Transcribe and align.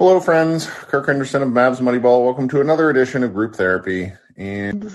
Hello, 0.00 0.18
friends. 0.18 0.66
Kirk 0.66 1.08
Henderson 1.08 1.42
of 1.42 1.50
Mavs 1.50 1.78
Moneyball. 1.78 2.24
Welcome 2.24 2.48
to 2.48 2.62
another 2.62 2.88
edition 2.88 3.22
of 3.22 3.34
Group 3.34 3.54
Therapy. 3.54 4.10
And 4.34 4.90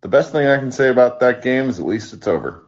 the 0.00 0.08
best 0.08 0.32
thing 0.32 0.46
I 0.46 0.56
can 0.56 0.72
say 0.72 0.88
about 0.88 1.20
that 1.20 1.42
game 1.42 1.68
is 1.68 1.78
at 1.78 1.84
least 1.84 2.14
it's 2.14 2.26
over. 2.26 2.64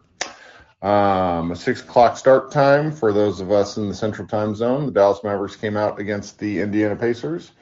Um, 0.82 1.53
a 1.53 1.56
six 1.56 1.80
o'clock 1.80 2.18
start 2.18 2.53
time 2.53 2.92
for 2.92 3.11
those 3.14 3.40
of 3.40 3.50
us 3.50 3.79
in 3.79 3.88
the 3.88 3.95
Central 3.95 4.29
Time 4.29 4.54
Zone. 4.54 4.84
The 4.84 4.92
Dallas 4.92 5.24
Mavericks 5.24 5.56
came 5.56 5.79
out 5.79 5.98
against 5.98 6.38
the 6.38 6.61
Indiana 6.61 6.95
Pacers. 6.95 7.53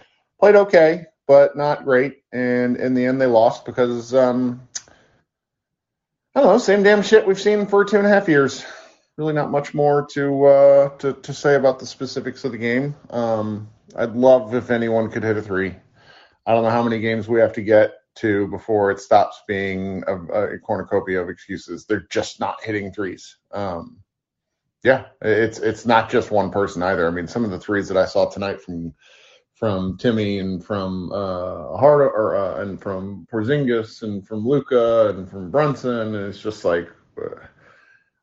Played 0.40 0.56
okay, 0.56 1.04
but 1.28 1.56
not 1.56 1.84
great. 1.84 2.24
And 2.32 2.78
in 2.78 2.94
the 2.94 3.06
end, 3.06 3.20
they 3.20 3.26
lost 3.26 3.64
because 3.64 4.12
um, 4.12 4.60
I 6.34 6.40
don't 6.40 6.52
know, 6.52 6.58
same 6.58 6.82
damn 6.82 7.02
shit 7.02 7.28
we've 7.28 7.40
seen 7.40 7.64
for 7.64 7.84
two 7.84 7.98
and 7.98 8.06
a 8.08 8.10
half 8.10 8.28
years 8.28 8.64
really 9.18 9.32
not 9.32 9.50
much 9.50 9.74
more 9.74 10.06
to 10.06 10.44
uh, 10.44 10.88
to 10.98 11.12
to 11.12 11.34
say 11.34 11.56
about 11.56 11.78
the 11.78 11.86
specifics 11.86 12.44
of 12.44 12.52
the 12.52 12.58
game. 12.58 12.94
Um, 13.10 13.68
I'd 13.96 14.14
love 14.14 14.54
if 14.54 14.70
anyone 14.70 15.10
could 15.10 15.24
hit 15.24 15.36
a 15.36 15.42
three. 15.42 15.74
I 16.46 16.54
don't 16.54 16.62
know 16.62 16.70
how 16.70 16.84
many 16.84 17.00
games 17.00 17.28
we 17.28 17.40
have 17.40 17.52
to 17.54 17.62
get 17.62 17.94
to 18.16 18.46
before 18.48 18.90
it 18.90 19.00
stops 19.00 19.42
being 19.46 20.02
a, 20.06 20.16
a 20.54 20.58
cornucopia 20.60 21.20
of 21.20 21.28
excuses. 21.28 21.84
They're 21.84 22.06
just 22.10 22.40
not 22.40 22.62
hitting 22.62 22.92
threes. 22.92 23.36
Um, 23.52 23.98
yeah, 24.84 25.06
it's 25.20 25.58
it's 25.58 25.84
not 25.84 26.08
just 26.08 26.30
one 26.30 26.50
person 26.50 26.82
either. 26.82 27.06
I 27.06 27.10
mean, 27.10 27.26
some 27.26 27.44
of 27.44 27.50
the 27.50 27.60
threes 27.60 27.88
that 27.88 27.96
I 27.96 28.06
saw 28.06 28.30
tonight 28.30 28.60
from 28.62 28.94
from 29.56 29.98
Timmy 29.98 30.38
and 30.38 30.64
from 30.64 31.10
uh, 31.10 31.76
Hart 31.76 32.12
or 32.14 32.36
uh, 32.36 32.62
and 32.62 32.80
from 32.80 33.26
Porzingis 33.30 34.04
and 34.04 34.24
from 34.24 34.46
Luka 34.46 35.08
and 35.08 35.28
from 35.28 35.50
Brunson, 35.50 36.14
and 36.14 36.28
it's 36.28 36.40
just 36.40 36.64
like. 36.64 36.88
Uh, 37.20 37.34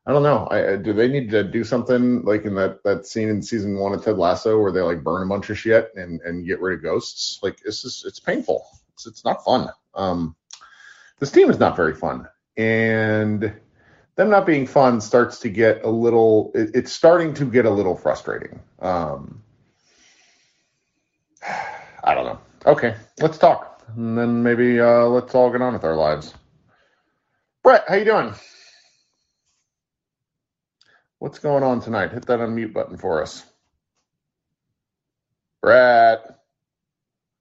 I 0.06 0.12
don't 0.12 0.22
know. 0.22 0.46
I, 0.48 0.76
do 0.76 0.92
they 0.92 1.08
need 1.08 1.30
to 1.30 1.42
do 1.42 1.64
something 1.64 2.22
like 2.22 2.44
in 2.44 2.54
that 2.54 2.84
that 2.84 3.06
scene 3.06 3.28
in 3.28 3.42
season 3.42 3.76
one 3.76 3.92
of 3.92 4.04
Ted 4.04 4.18
Lasso 4.18 4.60
where 4.60 4.70
they 4.70 4.80
like 4.80 5.02
burn 5.02 5.24
a 5.24 5.28
bunch 5.28 5.50
of 5.50 5.58
shit 5.58 5.90
and 5.96 6.20
and 6.20 6.46
get 6.46 6.60
rid 6.60 6.78
of 6.78 6.82
ghosts? 6.82 7.40
Like 7.42 7.58
it's 7.64 7.82
just 7.82 8.06
it's 8.06 8.20
painful. 8.20 8.64
It's 8.94 9.06
it's 9.06 9.24
not 9.24 9.44
fun. 9.44 9.68
Um, 9.94 10.36
this 11.18 11.32
team 11.32 11.50
is 11.50 11.58
not 11.58 11.74
very 11.74 11.94
fun, 11.94 12.28
and 12.56 13.52
them 14.14 14.30
not 14.30 14.46
being 14.46 14.68
fun 14.68 15.00
starts 15.00 15.40
to 15.40 15.48
get 15.48 15.84
a 15.84 15.90
little. 15.90 16.52
It, 16.54 16.70
it's 16.74 16.92
starting 16.92 17.34
to 17.34 17.44
get 17.44 17.66
a 17.66 17.70
little 17.70 17.96
frustrating. 17.96 18.60
Um, 18.78 19.42
I 22.04 22.14
don't 22.14 22.26
know. 22.26 22.38
Okay, 22.64 22.94
let's 23.18 23.38
talk, 23.38 23.82
and 23.96 24.16
then 24.16 24.44
maybe 24.44 24.80
uh, 24.80 25.06
let's 25.06 25.34
all 25.34 25.50
get 25.50 25.62
on 25.62 25.72
with 25.72 25.84
our 25.84 25.96
lives. 25.96 26.32
Brett, 27.64 27.84
how 27.88 27.96
you 27.96 28.04
doing? 28.04 28.32
What's 31.18 31.38
going 31.38 31.62
on 31.62 31.80
tonight? 31.80 32.12
Hit 32.12 32.26
that 32.26 32.40
unmute 32.40 32.72
button 32.72 32.96
for 32.98 33.22
us. 33.22 33.44
Brett. 35.62 36.38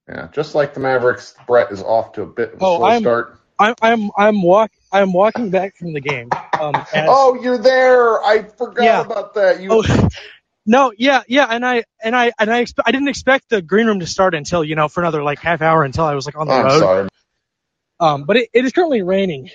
Yeah, 0.08 0.28
just 0.32 0.56
like 0.56 0.73
the 0.73 0.80
Mavericks, 0.80 1.34
Brett 1.48 1.72
is 1.72 1.82
off 1.82 2.14
to 2.14 2.22
a 2.22 2.26
bit 2.26 2.54
of 2.54 2.62
a 2.62 2.66
Oh, 2.66 2.78
slow 2.78 2.86
I'm- 2.86 3.02
start. 3.02 3.40
I'm 3.58 3.73
I'm 3.82 4.12
I'm 4.17 4.42
walk 4.42 4.72
I'm 4.92 5.14
walking 5.14 5.50
back 5.50 5.78
from 5.78 5.94
the 5.94 6.02
game. 6.02 6.30
Um, 6.59 6.76
as- 6.76 7.08
Oh, 7.09 7.36
you're 7.42 7.58
there. 7.58 8.22
I 8.23 8.44
forgot 8.44 8.84
Yeah. 8.84 9.02
about 9.02 9.34
that. 9.36 9.62
You 9.62 9.70
Oh, 9.72 9.84
no, 10.66 10.92
yeah, 10.98 11.23
yeah, 11.28 11.48
and 11.50 11.66
I 11.66 11.86
and 12.04 12.16
I 12.16 12.34
and 12.38 12.52
I 12.52 12.64
expe- 12.66 12.84
I 12.86 12.92
didn't 12.92 13.08
expect 13.08 13.50
the 13.50 13.62
green 13.62 13.88
room 13.88 14.02
to 14.02 14.08
start 14.08 14.36
until 14.36 14.64
you 14.64 14.76
know 14.76 14.89
for 14.89 15.00
another 15.02 15.23
like 15.23 15.39
half 15.39 15.62
hour 15.62 15.84
until 15.86 16.04
I 16.04 16.16
was 16.16 16.26
like 16.26 16.38
on 16.38 16.48
the 16.48 16.54
I'm 16.54 16.66
road. 16.66 16.80
sorry. 16.80 17.10
Um, 18.00 18.23
but 18.26 18.36
it, 18.38 18.50
it 18.54 18.66
is 18.66 18.73
currently 18.73 19.04
raining, 19.04 19.50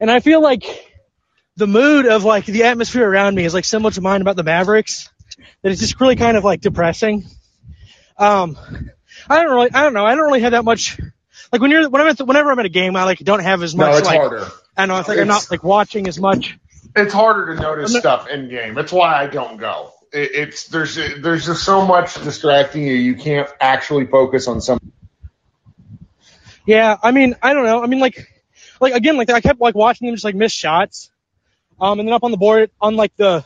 and 0.00 0.10
I 0.10 0.18
feel 0.20 0.42
like 0.42 0.64
the 1.60 1.66
mood 1.66 2.06
of 2.06 2.24
like 2.24 2.46
the 2.46 2.64
atmosphere 2.64 3.08
around 3.08 3.34
me 3.34 3.44
is 3.44 3.52
like 3.52 3.66
similar 3.66 3.90
to 3.92 4.00
mine 4.00 4.22
about 4.22 4.34
the 4.34 4.42
Mavericks. 4.42 5.10
That 5.62 5.70
it's 5.70 5.80
just 5.80 6.00
really 6.00 6.16
kind 6.16 6.36
of 6.36 6.42
like 6.42 6.62
depressing. 6.62 7.26
Um, 8.16 8.56
I 9.28 9.42
don't 9.42 9.54
really, 9.54 9.70
I 9.70 9.82
don't 9.82 9.92
know, 9.92 10.04
I 10.04 10.14
don't 10.14 10.24
really 10.24 10.40
have 10.40 10.52
that 10.52 10.64
much. 10.64 10.98
Like 11.52 11.60
when 11.60 11.70
you're 11.70 11.88
when 11.88 12.00
I'm 12.00 12.08
at 12.08 12.16
the, 12.16 12.24
whenever 12.24 12.50
I'm 12.50 12.58
at 12.58 12.64
a 12.64 12.70
game, 12.70 12.96
I 12.96 13.04
like 13.04 13.18
don't 13.18 13.42
have 13.42 13.62
as 13.62 13.76
much 13.76 13.92
No, 13.92 13.98
it's 13.98 14.06
like 14.06 14.18
harder. 14.18 14.48
I 14.76 14.86
know 14.86 14.98
it's 14.98 15.08
like 15.08 15.18
I'm 15.18 15.28
not 15.28 15.50
like 15.50 15.62
watching 15.62 16.08
as 16.08 16.18
much. 16.18 16.58
It's 16.96 17.12
harder 17.12 17.54
to 17.54 17.60
notice 17.60 17.92
not- 17.92 18.00
stuff 18.00 18.28
in 18.28 18.48
game. 18.48 18.78
It's 18.78 18.92
why 18.92 19.22
I 19.22 19.26
don't 19.26 19.58
go. 19.58 19.92
It, 20.12 20.30
it's 20.32 20.68
there's 20.68 20.94
there's 20.94 21.44
just 21.44 21.62
so 21.62 21.84
much 21.84 22.14
distracting 22.14 22.86
you. 22.86 22.94
You 22.94 23.16
can't 23.16 23.48
actually 23.60 24.06
focus 24.06 24.48
on 24.48 24.62
some. 24.62 24.80
Yeah, 26.64 26.96
I 27.02 27.10
mean, 27.10 27.36
I 27.42 27.52
don't 27.52 27.64
know. 27.64 27.82
I 27.82 27.86
mean, 27.86 28.00
like, 28.00 28.42
like 28.80 28.94
again, 28.94 29.18
like 29.18 29.28
I 29.28 29.40
kept 29.42 29.60
like 29.60 29.74
watching 29.74 30.06
them 30.06 30.14
just 30.14 30.24
like 30.24 30.34
miss 30.34 30.52
shots. 30.52 31.10
Um, 31.80 31.98
and 31.98 32.08
then 32.08 32.12
up 32.12 32.24
on 32.24 32.30
the 32.30 32.36
board, 32.36 32.70
on 32.80 32.96
like 32.96 33.16
the, 33.16 33.44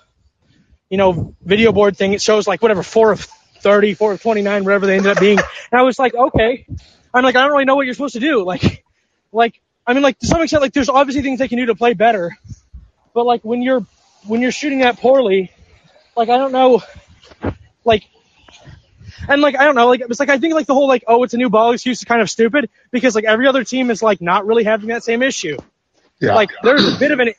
you 0.91 0.99
know, 0.99 1.34
video 1.43 1.72
board 1.72 1.97
thing, 1.97 2.12
it 2.12 2.22
shows 2.22 2.47
like 2.47 2.62
whatever 2.62 2.83
four 2.83 3.12
of 3.12 3.21
30, 3.21 3.95
four 3.95 4.12
of 4.12 4.22
29, 4.22 4.65
whatever 4.65 4.87
they 4.87 4.97
ended 4.97 5.12
up 5.12 5.21
being. 5.21 5.39
And 5.39 5.81
I 5.81 5.83
was 5.83 5.99
like, 5.99 6.15
okay. 6.15 6.67
I'm 7.15 7.22
like, 7.22 7.37
I 7.37 7.43
don't 7.43 7.53
really 7.53 7.65
know 7.65 7.77
what 7.77 7.87
you're 7.87 7.95
supposed 7.95 8.15
to 8.15 8.21
do. 8.21 8.45
Like, 8.45 8.84
like, 9.33 9.61
I 9.87 9.95
mean, 9.95 10.03
like 10.03 10.19
to 10.19 10.27
some 10.27 10.43
extent, 10.43 10.62
like 10.62 10.72
there's 10.72 10.89
obviously 10.89 11.22
things 11.22 11.39
they 11.39 11.49
can 11.49 11.59
do 11.59 11.67
to 11.67 11.75
play 11.75 11.95
better, 11.95 12.37
but 13.15 13.25
like 13.25 13.43
when 13.43 13.62
you're 13.62 13.87
when 14.27 14.41
you're 14.41 14.53
shooting 14.53 14.81
that 14.81 14.99
poorly, 14.99 15.51
like 16.16 16.28
I 16.28 16.39
don't 16.39 16.53
know, 16.53 16.83
like. 17.84 18.05
And 19.27 19.41
like 19.41 19.56
I 19.56 19.65
don't 19.65 19.75
know, 19.75 19.87
like 19.87 20.03
it's 20.03 20.21
like 20.21 20.28
I 20.28 20.39
think 20.39 20.53
like 20.53 20.66
the 20.66 20.75
whole 20.75 20.89
like 20.89 21.05
oh 21.06 21.22
it's 21.22 21.33
a 21.33 21.39
new 21.39 21.49
ball 21.49 21.72
excuse 21.72 21.99
is 21.99 22.05
kind 22.05 22.21
of 22.21 22.28
stupid 22.28 22.69
because 22.91 23.15
like 23.15 23.25
every 23.25 23.47
other 23.47 23.65
team 23.65 23.91
is 23.91 24.03
like 24.03 24.21
not 24.21 24.45
really 24.45 24.65
having 24.65 24.89
that 24.89 25.03
same 25.03 25.22
issue. 25.22 25.56
Yeah. 26.21 26.34
Like 26.34 26.51
there's 26.62 26.95
a 26.95 26.99
bit 26.99 27.11
of 27.11 27.21
an 27.21 27.33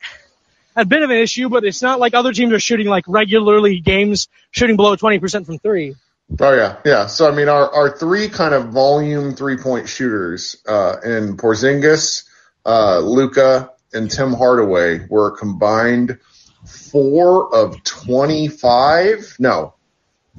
a 0.76 0.84
bit 0.84 1.02
of 1.02 1.10
an 1.10 1.16
issue, 1.16 1.48
but 1.48 1.64
it's 1.64 1.82
not 1.82 1.98
like 1.98 2.14
other 2.14 2.32
teams 2.32 2.52
are 2.52 2.60
shooting 2.60 2.86
like 2.86 3.04
regularly 3.08 3.80
games 3.80 4.28
shooting 4.50 4.76
below 4.76 4.94
20% 4.96 5.46
from 5.46 5.58
three. 5.58 5.96
Oh 6.40 6.52
yeah, 6.54 6.76
yeah. 6.84 7.06
So 7.06 7.30
I 7.30 7.34
mean, 7.34 7.48
our 7.48 7.72
our 7.72 7.96
three 7.96 8.28
kind 8.28 8.52
of 8.52 8.70
volume 8.70 9.34
three 9.34 9.56
point 9.56 9.88
shooters 9.88 10.56
uh, 10.66 10.96
in 11.04 11.36
Porzingis, 11.36 12.24
uh, 12.64 12.98
Luka, 12.98 13.70
and 13.92 14.10
Tim 14.10 14.32
Hardaway 14.32 15.06
were 15.08 15.30
combined 15.36 16.18
four 16.64 17.54
of 17.54 17.80
twenty 17.84 18.48
five. 18.48 19.36
No, 19.38 19.74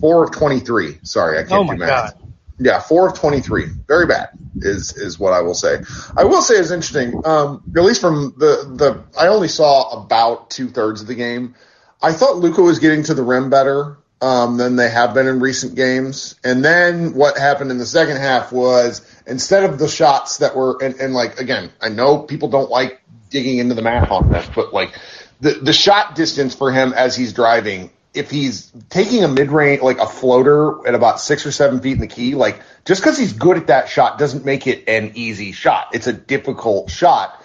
four 0.02 0.26
of 0.26 0.32
twenty 0.32 0.60
three. 0.60 1.00
Sorry, 1.04 1.40
I 1.40 1.44
can't 1.44 1.70
Oh 1.70 1.72
do 1.72 1.78
math. 1.78 1.88
god. 2.20 2.27
Yeah, 2.60 2.80
four 2.80 3.08
of 3.08 3.18
twenty 3.18 3.42
three. 3.42 3.68
Very 3.88 4.08
bad 4.08 4.30
is 4.58 4.98
is 4.98 5.20
what 5.20 5.34
I 5.34 5.42
will 5.42 5.54
say. 5.54 5.80
I 6.16 6.24
will 6.24 6.42
say 6.42 6.56
is 6.56 6.72
interesting. 6.72 7.22
Um, 7.26 7.64
at 7.76 7.84
least 7.84 8.02
from 8.02 8.34
the 8.38 8.74
the 8.76 9.04
I 9.20 9.28
only 9.28 9.48
saw 9.48 10.04
about 10.04 10.50
two 10.50 10.70
thirds 10.70 11.02
of 11.02 11.08
the 11.08 11.16
game. 11.16 11.56
I 12.02 12.14
thought 12.14 12.38
Luka 12.38 12.62
was 12.62 12.80
getting 12.80 13.04
to 13.04 13.14
the 13.14 13.24
rim 13.24 13.50
better 13.50 13.98
um, 14.22 14.58
than 14.58 14.76
they 14.76 14.90
have 14.90 15.14
been 15.14 15.28
in 15.28 15.40
recent 15.40 15.76
games. 15.76 16.36
And 16.44 16.64
then 16.64 17.14
what 17.14 17.38
happened 17.38 17.72
in 17.72 17.78
the 17.78 17.86
second 17.86 18.18
half 18.18 18.52
was 18.52 19.02
instead 19.26 19.64
of 19.64 19.80
the 19.80 19.88
shots 19.88 20.38
that 20.38 20.56
were 20.56 20.78
and, 20.82 20.96
and 20.96 21.14
like 21.14 21.40
again, 21.40 21.72
I 21.82 21.90
know 21.90 22.20
people 22.20 22.50
don't 22.50 22.70
like 22.70 23.02
digging 23.30 23.60
into 23.60 23.76
the 23.76 23.82
math 23.82 24.12
on 24.12 24.32
this, 24.32 24.50
but 24.56 24.74
like 24.74 24.98
the 25.42 25.52
the 25.54 25.74
shot 25.74 26.16
distance 26.16 26.56
for 26.56 26.72
him 26.72 26.94
as 26.94 27.16
he's 27.16 27.34
driving, 27.34 27.92
if 28.18 28.32
he's 28.32 28.72
taking 28.90 29.24
a 29.24 29.28
mid 29.28 29.52
range 29.52 29.82
like 29.82 30.00
a 30.00 30.08
floater 30.08 30.88
at 30.88 30.96
about 30.96 31.20
six 31.22 31.46
or 31.46 31.52
seven 31.52 31.80
feet 31.82 31.94
in 31.94 32.00
the 32.00 32.08
key, 32.08 32.36
like 32.36 32.62
just 32.86 33.02
because 33.02 33.18
he's 33.18 33.34
good 33.34 33.58
at 33.58 33.68
that 33.68 33.90
shot 33.90 34.18
doesn't 34.18 34.46
make 34.46 34.68
it 34.68 34.88
an 34.88 35.14
easy 35.16 35.52
shot. 35.52 35.90
It's 35.94 36.08
a 36.08 36.14
difficult 36.14 36.90
shot, 36.90 37.42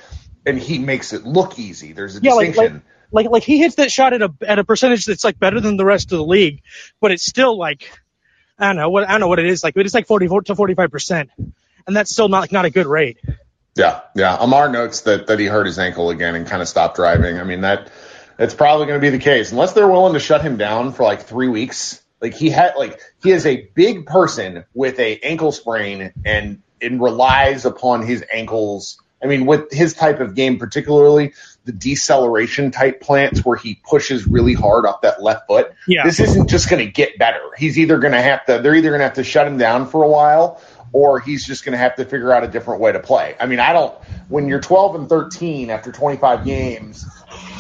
and 0.47 0.59
he 0.59 0.79
makes 0.79 1.13
it 1.13 1.25
look 1.25 1.59
easy. 1.59 1.93
There's 1.93 2.17
a 2.17 2.21
Yeah, 2.23 2.35
like, 2.35 2.49
distinction. 2.49 2.83
like 3.13 3.27
like 3.27 3.31
like 3.33 3.43
he 3.43 3.59
hits 3.59 3.77
that 3.77 3.91
shot 3.93 4.13
at 4.15 4.23
a 4.23 4.33
at 4.47 4.59
a 4.59 4.65
percentage 4.65 5.05
that's 5.07 5.25
like 5.25 5.39
better 5.39 5.61
than 5.61 5.77
the 5.77 5.85
rest 5.85 6.13
of 6.13 6.19
the 6.19 6.25
league, 6.25 6.63
but 7.01 7.13
it's 7.13 7.25
still 7.25 7.57
like 7.59 7.91
I 8.59 8.67
don't 8.69 8.77
know 8.77 8.91
what 8.91 9.09
I 9.09 9.13
don't 9.13 9.21
know 9.21 9.29
what 9.29 9.39
it 9.39 9.47
is 9.47 9.65
like, 9.65 9.75
but 9.75 9.85
it's 9.87 9.95
like 9.95 10.07
44 10.07 10.43
to 10.43 10.55
45%. 10.55 11.29
And 11.87 11.97
that's 11.97 12.13
still 12.13 12.29
not 12.29 12.41
like 12.41 12.53
not 12.53 12.65
a 12.65 12.71
good 12.71 12.87
rate. 12.87 13.19
Yeah, 13.75 14.03
yeah. 14.15 14.37
Amar 14.39 14.69
notes 14.69 15.03
that 15.03 15.27
that 15.29 15.39
he 15.39 15.47
hurt 15.47 15.67
his 15.67 15.79
ankle 15.79 16.11
again 16.11 16.35
and 16.35 16.47
kind 16.47 16.63
of 16.63 16.69
stopped 16.69 16.97
driving. 16.97 17.39
I 17.39 17.45
mean 17.45 17.63
that 17.63 17.91
that's 18.43 18.55
probably 18.55 18.87
going 18.87 19.01
to 19.01 19.01
be 19.01 19.17
the 19.17 19.23
case 19.23 19.53
unless 19.53 19.73
they're 19.73 19.87
willing 19.87 20.15
to 20.15 20.19
shut 20.19 20.43
him 20.43 20.57
down 20.57 20.93
for 20.93 21.05
like 21.05 21.23
three 21.23 21.47
weeks. 21.47 22.03
Like 22.21 22.35
he 22.35 22.51
had 22.51 22.75
like 22.77 23.01
he 23.23 23.31
is 23.31 23.47
a 23.47 23.69
big 23.75 24.05
person 24.05 24.65
with 24.75 24.99
a 24.99 25.21
ankle 25.21 25.53
sprain 25.53 26.13
and 26.25 26.61
and 26.81 27.01
relies 27.01 27.65
upon 27.65 28.05
his 28.05 28.25
ankles. 28.33 29.01
I 29.23 29.29
mean, 29.29 29.47
with 29.47 29.71
his 29.71 29.95
type 29.95 30.19
of 30.19 30.35
game, 30.35 30.59
particularly 30.59 31.35
the 31.67 31.71
deceleration 31.71 32.73
type 32.73 33.01
plants 33.01 33.45
where 33.45 33.57
he 33.57 33.81
pushes 33.89 34.27
really 34.27 34.55
hard 34.55 34.87
off 34.87 35.03
that 35.03 35.23
left 35.23 35.47
foot. 35.47 35.73
Yeah. 35.87 36.03
This 36.03 36.19
isn't 36.19 36.51
just 36.51 36.69
going 36.69 36.85
to 36.85 36.91
get 36.91 37.21
better. 37.21 37.51
He's 37.57 37.79
either 37.79 37.99
going 37.99 38.15
to 38.15 38.23
have 38.23 38.45
to, 38.47 38.59
they're 38.59 38.75
either 38.75 38.89
going 38.89 38.99
to 38.99 39.05
have 39.05 39.15
to 39.15 39.25
shut 39.25 39.47
him 39.47 39.59
down 39.59 39.87
for 39.87 40.03
a 40.03 40.09
while 40.09 40.61
or 40.93 41.21
he's 41.21 41.47
just 41.47 41.65
going 41.65 41.73
to 41.73 41.79
have 41.79 41.95
to 41.97 42.05
figure 42.05 42.33
out 42.33 42.43
a 42.43 42.49
different 42.49 42.81
way 42.81 42.91
to 42.91 42.99
play. 42.99 43.37
I 43.39 43.47
mean, 43.47 43.61
I 43.61 43.73
don't, 43.73 43.95
when 44.29 44.49
you're 44.49 44.61
12 44.61 44.95
and 44.97 45.09
13 45.09 45.71
after 45.71 45.93
25 45.93 46.45
games, 46.45 47.07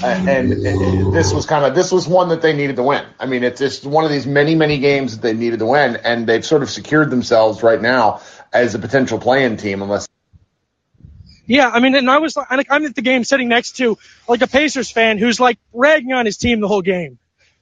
Uh, 0.02 0.06
and, 0.06 0.52
and 0.52 1.12
this 1.14 1.32
was 1.32 1.46
kind 1.46 1.64
of, 1.64 1.74
this 1.74 1.92
was 1.92 2.08
one 2.08 2.28
that 2.28 2.42
they 2.42 2.52
needed 2.52 2.76
to 2.76 2.82
win. 2.82 3.04
I 3.20 3.26
mean, 3.26 3.44
it's 3.44 3.60
just 3.60 3.84
one 3.86 4.04
of 4.04 4.10
these 4.10 4.26
many, 4.26 4.54
many 4.54 4.78
games 4.78 5.16
that 5.16 5.22
they 5.22 5.32
needed 5.32 5.60
to 5.60 5.66
win, 5.66 5.96
and 5.96 6.26
they've 6.26 6.44
sort 6.44 6.62
of 6.62 6.70
secured 6.70 7.10
themselves 7.10 7.62
right 7.62 7.80
now 7.80 8.20
as 8.52 8.74
a 8.74 8.78
potential 8.78 9.18
playing 9.18 9.56
team 9.58 9.80
unless 9.82 10.08
Yeah, 11.46 11.68
I 11.68 11.80
mean, 11.80 11.94
and 11.94 12.10
I 12.10 12.18
was 12.18 12.36
like, 12.36 12.66
I'm 12.70 12.84
at 12.84 12.94
the 12.94 13.02
game 13.02 13.24
sitting 13.24 13.48
next 13.48 13.76
to 13.78 13.96
like 14.28 14.42
a 14.42 14.46
Pacers 14.46 14.90
fan 14.90 15.18
who's 15.18 15.38
like 15.40 15.58
ragging 15.72 16.12
on 16.12 16.26
his 16.26 16.36
team 16.36 16.60
the 16.60 16.68
whole 16.68 16.82
game. 16.82 17.18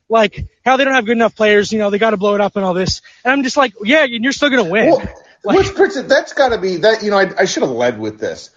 like 0.09 0.47
how 0.65 0.77
they 0.77 0.85
don't 0.85 0.95
have 0.95 1.07
good 1.07 1.17
enough 1.17 1.37
players. 1.37 1.73
You 1.73 1.79
know, 1.79 1.91
they 1.91 1.99
got 1.99 2.11
to 2.11 2.17
blow 2.17 2.35
it 2.35 2.41
up 2.41 2.57
and 2.57 2.65
all 2.65 2.75
this. 2.75 3.03
And 3.25 3.33
I'm 3.33 3.43
just 3.43 3.57
like, 3.57 3.73
yeah, 3.85 4.05
and 4.05 4.25
you're 4.25 4.33
still 4.33 4.51
gonna 4.51 4.65
win. 4.65 4.91
Well, 4.91 5.03
Like- 5.45 5.75
which 5.77 5.95
that's 5.95 6.33
got 6.35 6.51
to 6.51 6.59
be 6.59 6.77
that. 6.79 7.03
You 7.03 7.11
know, 7.11 7.19
I, 7.19 7.31
I 7.39 7.45
should 7.47 7.63
have 7.63 7.73
led 7.73 7.99
with 7.99 8.19
this. 8.19 8.51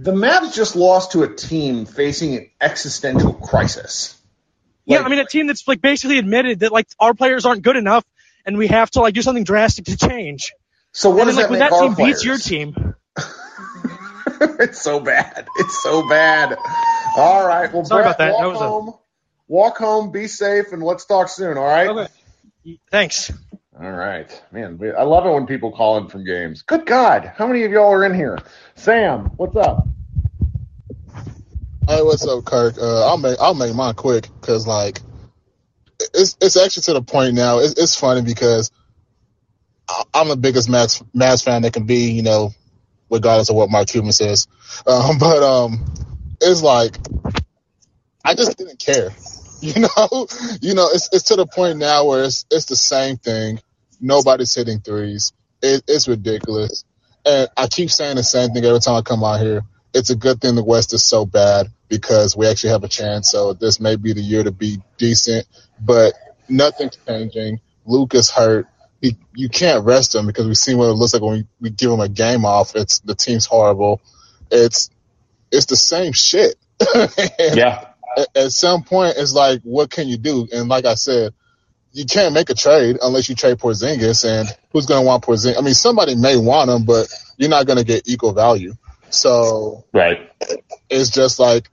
The 0.00 0.12
Mavs 0.12 0.54
just 0.54 0.76
lost 0.76 1.12
to 1.12 1.24
a 1.24 1.34
team 1.34 1.84
facing 1.84 2.36
an 2.36 2.50
existential 2.60 3.32
crisis. 3.34 4.16
yeah, 4.86 5.00
I 5.00 5.08
mean, 5.08 5.18
a 5.18 5.24
team 5.26 5.48
that's 5.48 5.66
like 5.66 5.80
basically 5.82 6.18
admitted 6.18 6.60
that 6.60 6.70
like 6.70 6.86
our 7.00 7.14
players 7.14 7.44
aren't 7.44 7.62
good 7.62 7.76
enough, 7.76 8.04
and 8.46 8.56
we 8.56 8.68
have 8.68 8.90
to 8.92 9.00
like 9.00 9.14
do 9.14 9.22
something 9.22 9.42
drastic 9.44 9.86
to 9.86 9.96
change. 9.96 10.52
So 10.92 11.10
what 11.10 11.22
and 11.22 11.28
does 11.30 11.36
then, 11.36 11.50
like 11.50 11.58
that 11.58 11.72
when 11.72 11.80
that 11.90 11.96
team 11.96 12.06
beats 12.06 12.24
your 12.24 12.38
team, 12.38 12.94
it's 14.60 14.80
so 14.80 15.00
bad. 15.00 15.48
It's 15.56 15.82
so 15.82 16.08
bad. 16.08 16.56
All 17.16 17.44
right. 17.46 17.72
Well, 17.72 17.84
Sorry 17.84 18.04
Brett, 18.04 18.14
about 18.14 18.18
that. 18.18 18.32
walk 18.34 18.40
That 18.42 18.48
was 18.48 18.60
a- 18.60 18.68
home. 18.68 18.94
Walk 19.48 19.78
home. 19.78 20.12
Be 20.12 20.28
safe, 20.28 20.72
and 20.72 20.82
let's 20.82 21.06
talk 21.06 21.28
soon. 21.28 21.58
All 21.58 21.64
right. 21.64 21.88
okay. 21.88 22.78
Thanks. 22.90 23.32
All 23.80 23.92
right, 23.92 24.42
man. 24.50 24.80
I 24.98 25.04
love 25.04 25.24
it 25.24 25.30
when 25.30 25.46
people 25.46 25.70
call 25.70 25.98
in 25.98 26.08
from 26.08 26.24
games. 26.24 26.62
Good 26.62 26.84
God, 26.84 27.32
how 27.36 27.46
many 27.46 27.62
of 27.62 27.70
y'all 27.70 27.92
are 27.92 28.04
in 28.04 28.12
here? 28.12 28.38
Sam, 28.74 29.30
what's 29.36 29.54
up? 29.54 29.88
Hey, 31.86 32.02
what's 32.02 32.26
up, 32.26 32.44
Kirk? 32.44 32.76
Uh, 32.76 33.06
I'll 33.06 33.18
make 33.18 33.38
I'll 33.40 33.54
make 33.54 33.74
mine 33.74 33.94
quick 33.94 34.28
because 34.40 34.66
like 34.66 35.00
it's 36.12 36.36
it's 36.40 36.56
actually 36.56 36.82
to 36.84 36.94
the 36.94 37.02
point 37.02 37.34
now. 37.34 37.60
It's, 37.60 37.74
it's 37.80 37.94
funny 37.94 38.22
because 38.22 38.72
I'm 40.12 40.28
the 40.28 40.36
biggest 40.36 40.68
Mavs 40.68 41.04
Mavs 41.14 41.44
fan 41.44 41.62
that 41.62 41.72
can 41.72 41.86
be, 41.86 42.10
you 42.10 42.22
know, 42.22 42.50
regardless 43.10 43.48
of 43.48 43.56
what 43.56 43.70
Mark 43.70 43.88
Cuban 43.88 44.12
says. 44.12 44.48
Um, 44.86 45.18
but 45.18 45.42
um, 45.42 45.92
it's 46.40 46.62
like 46.62 46.98
I 48.24 48.34
just 48.34 48.56
didn't 48.58 48.78
care, 48.78 49.10
you 49.60 49.80
know. 49.80 50.26
you 50.60 50.74
know, 50.74 50.88
it's 50.92 51.08
it's 51.12 51.24
to 51.24 51.36
the 51.36 51.46
point 51.46 51.78
now 51.78 52.06
where 52.06 52.24
it's 52.24 52.44
it's 52.50 52.66
the 52.66 52.76
same 52.76 53.16
thing. 53.16 53.60
Nobody's 54.00 54.54
hitting 54.54 54.80
threes. 54.80 55.32
It, 55.62 55.82
it's 55.88 56.08
ridiculous, 56.08 56.84
and 57.26 57.48
I 57.56 57.66
keep 57.66 57.90
saying 57.90 58.16
the 58.16 58.22
same 58.22 58.50
thing 58.50 58.64
every 58.64 58.80
time 58.80 58.96
I 58.96 59.02
come 59.02 59.24
out 59.24 59.40
here 59.40 59.62
it's 59.94 60.10
a 60.10 60.16
good 60.16 60.40
thing 60.40 60.54
the 60.54 60.64
West 60.64 60.92
is 60.92 61.04
so 61.04 61.24
bad 61.24 61.68
because 61.88 62.36
we 62.36 62.46
actually 62.46 62.70
have 62.70 62.84
a 62.84 62.88
chance. 62.88 63.30
So 63.30 63.52
this 63.52 63.80
may 63.80 63.96
be 63.96 64.12
the 64.12 64.20
year 64.20 64.42
to 64.42 64.52
be 64.52 64.78
decent, 64.98 65.46
but 65.80 66.14
nothing's 66.48 66.98
changing. 67.06 67.60
Luke 67.86 68.14
is 68.14 68.30
hurt. 68.30 68.66
He, 69.00 69.16
you 69.34 69.48
can't 69.48 69.84
rest 69.84 70.14
him 70.14 70.26
because 70.26 70.46
we've 70.46 70.56
seen 70.56 70.76
what 70.76 70.86
it 70.86 70.94
looks 70.94 71.14
like 71.14 71.22
when 71.22 71.32
we, 71.32 71.46
we 71.60 71.70
give 71.70 71.90
him 71.90 72.00
a 72.00 72.08
game 72.08 72.44
off. 72.44 72.74
It's 72.74 72.98
the 73.00 73.14
team's 73.14 73.46
horrible. 73.46 74.00
It's 74.50 74.90
it's 75.50 75.66
the 75.66 75.76
same 75.76 76.12
shit. 76.12 76.56
Yeah, 77.38 77.86
at, 78.16 78.36
at 78.36 78.52
some 78.52 78.82
point, 78.82 79.14
it's 79.16 79.32
like, 79.32 79.62
what 79.62 79.90
can 79.90 80.08
you 80.08 80.18
do? 80.18 80.48
And 80.52 80.68
like 80.68 80.84
I 80.84 80.94
said, 80.94 81.32
you 81.92 82.04
can't 82.04 82.34
make 82.34 82.50
a 82.50 82.54
trade 82.54 82.98
unless 83.02 83.28
you 83.28 83.34
trade 83.34 83.58
Porzingis. 83.58 84.24
And 84.24 84.48
who's 84.72 84.86
going 84.86 85.02
to 85.02 85.06
want 85.06 85.24
Porzingis? 85.24 85.58
I 85.58 85.62
mean, 85.62 85.74
somebody 85.74 86.14
may 86.14 86.36
want 86.36 86.70
him, 86.70 86.84
but 86.84 87.08
you're 87.36 87.50
not 87.50 87.66
going 87.66 87.78
to 87.78 87.84
get 87.84 88.08
equal 88.08 88.32
value. 88.32 88.74
So 89.10 89.84
right. 89.92 90.30
it's 90.90 91.10
just 91.10 91.38
like 91.38 91.70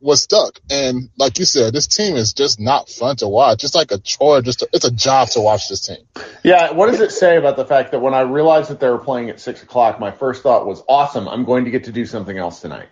we're 0.00 0.16
stuck. 0.16 0.58
And 0.70 1.10
like 1.16 1.38
you 1.38 1.44
said, 1.44 1.72
this 1.72 1.86
team 1.86 2.16
is 2.16 2.32
just 2.32 2.58
not 2.58 2.88
fun 2.88 3.16
to 3.16 3.28
watch. 3.28 3.64
It's 3.64 3.74
like 3.74 3.92
a 3.92 3.98
chore. 3.98 4.42
Just 4.42 4.60
to, 4.60 4.68
it's 4.72 4.84
a 4.84 4.90
job 4.90 5.28
to 5.30 5.40
watch 5.40 5.68
this 5.68 5.86
team. 5.86 5.98
Yeah, 6.42 6.72
what 6.72 6.90
does 6.90 7.00
it 7.00 7.12
say 7.12 7.36
about 7.36 7.56
the 7.56 7.66
fact 7.66 7.92
that 7.92 8.00
when 8.00 8.14
I 8.14 8.20
realized 8.20 8.70
that 8.70 8.80
they 8.80 8.88
were 8.88 8.98
playing 8.98 9.30
at 9.30 9.40
six 9.40 9.62
o'clock, 9.62 10.00
my 10.00 10.10
first 10.10 10.42
thought 10.42 10.66
was, 10.66 10.82
"Awesome! 10.88 11.28
I'm 11.28 11.44
going 11.44 11.66
to 11.66 11.70
get 11.70 11.84
to 11.84 11.92
do 11.92 12.06
something 12.06 12.36
else 12.36 12.60
tonight." 12.60 12.88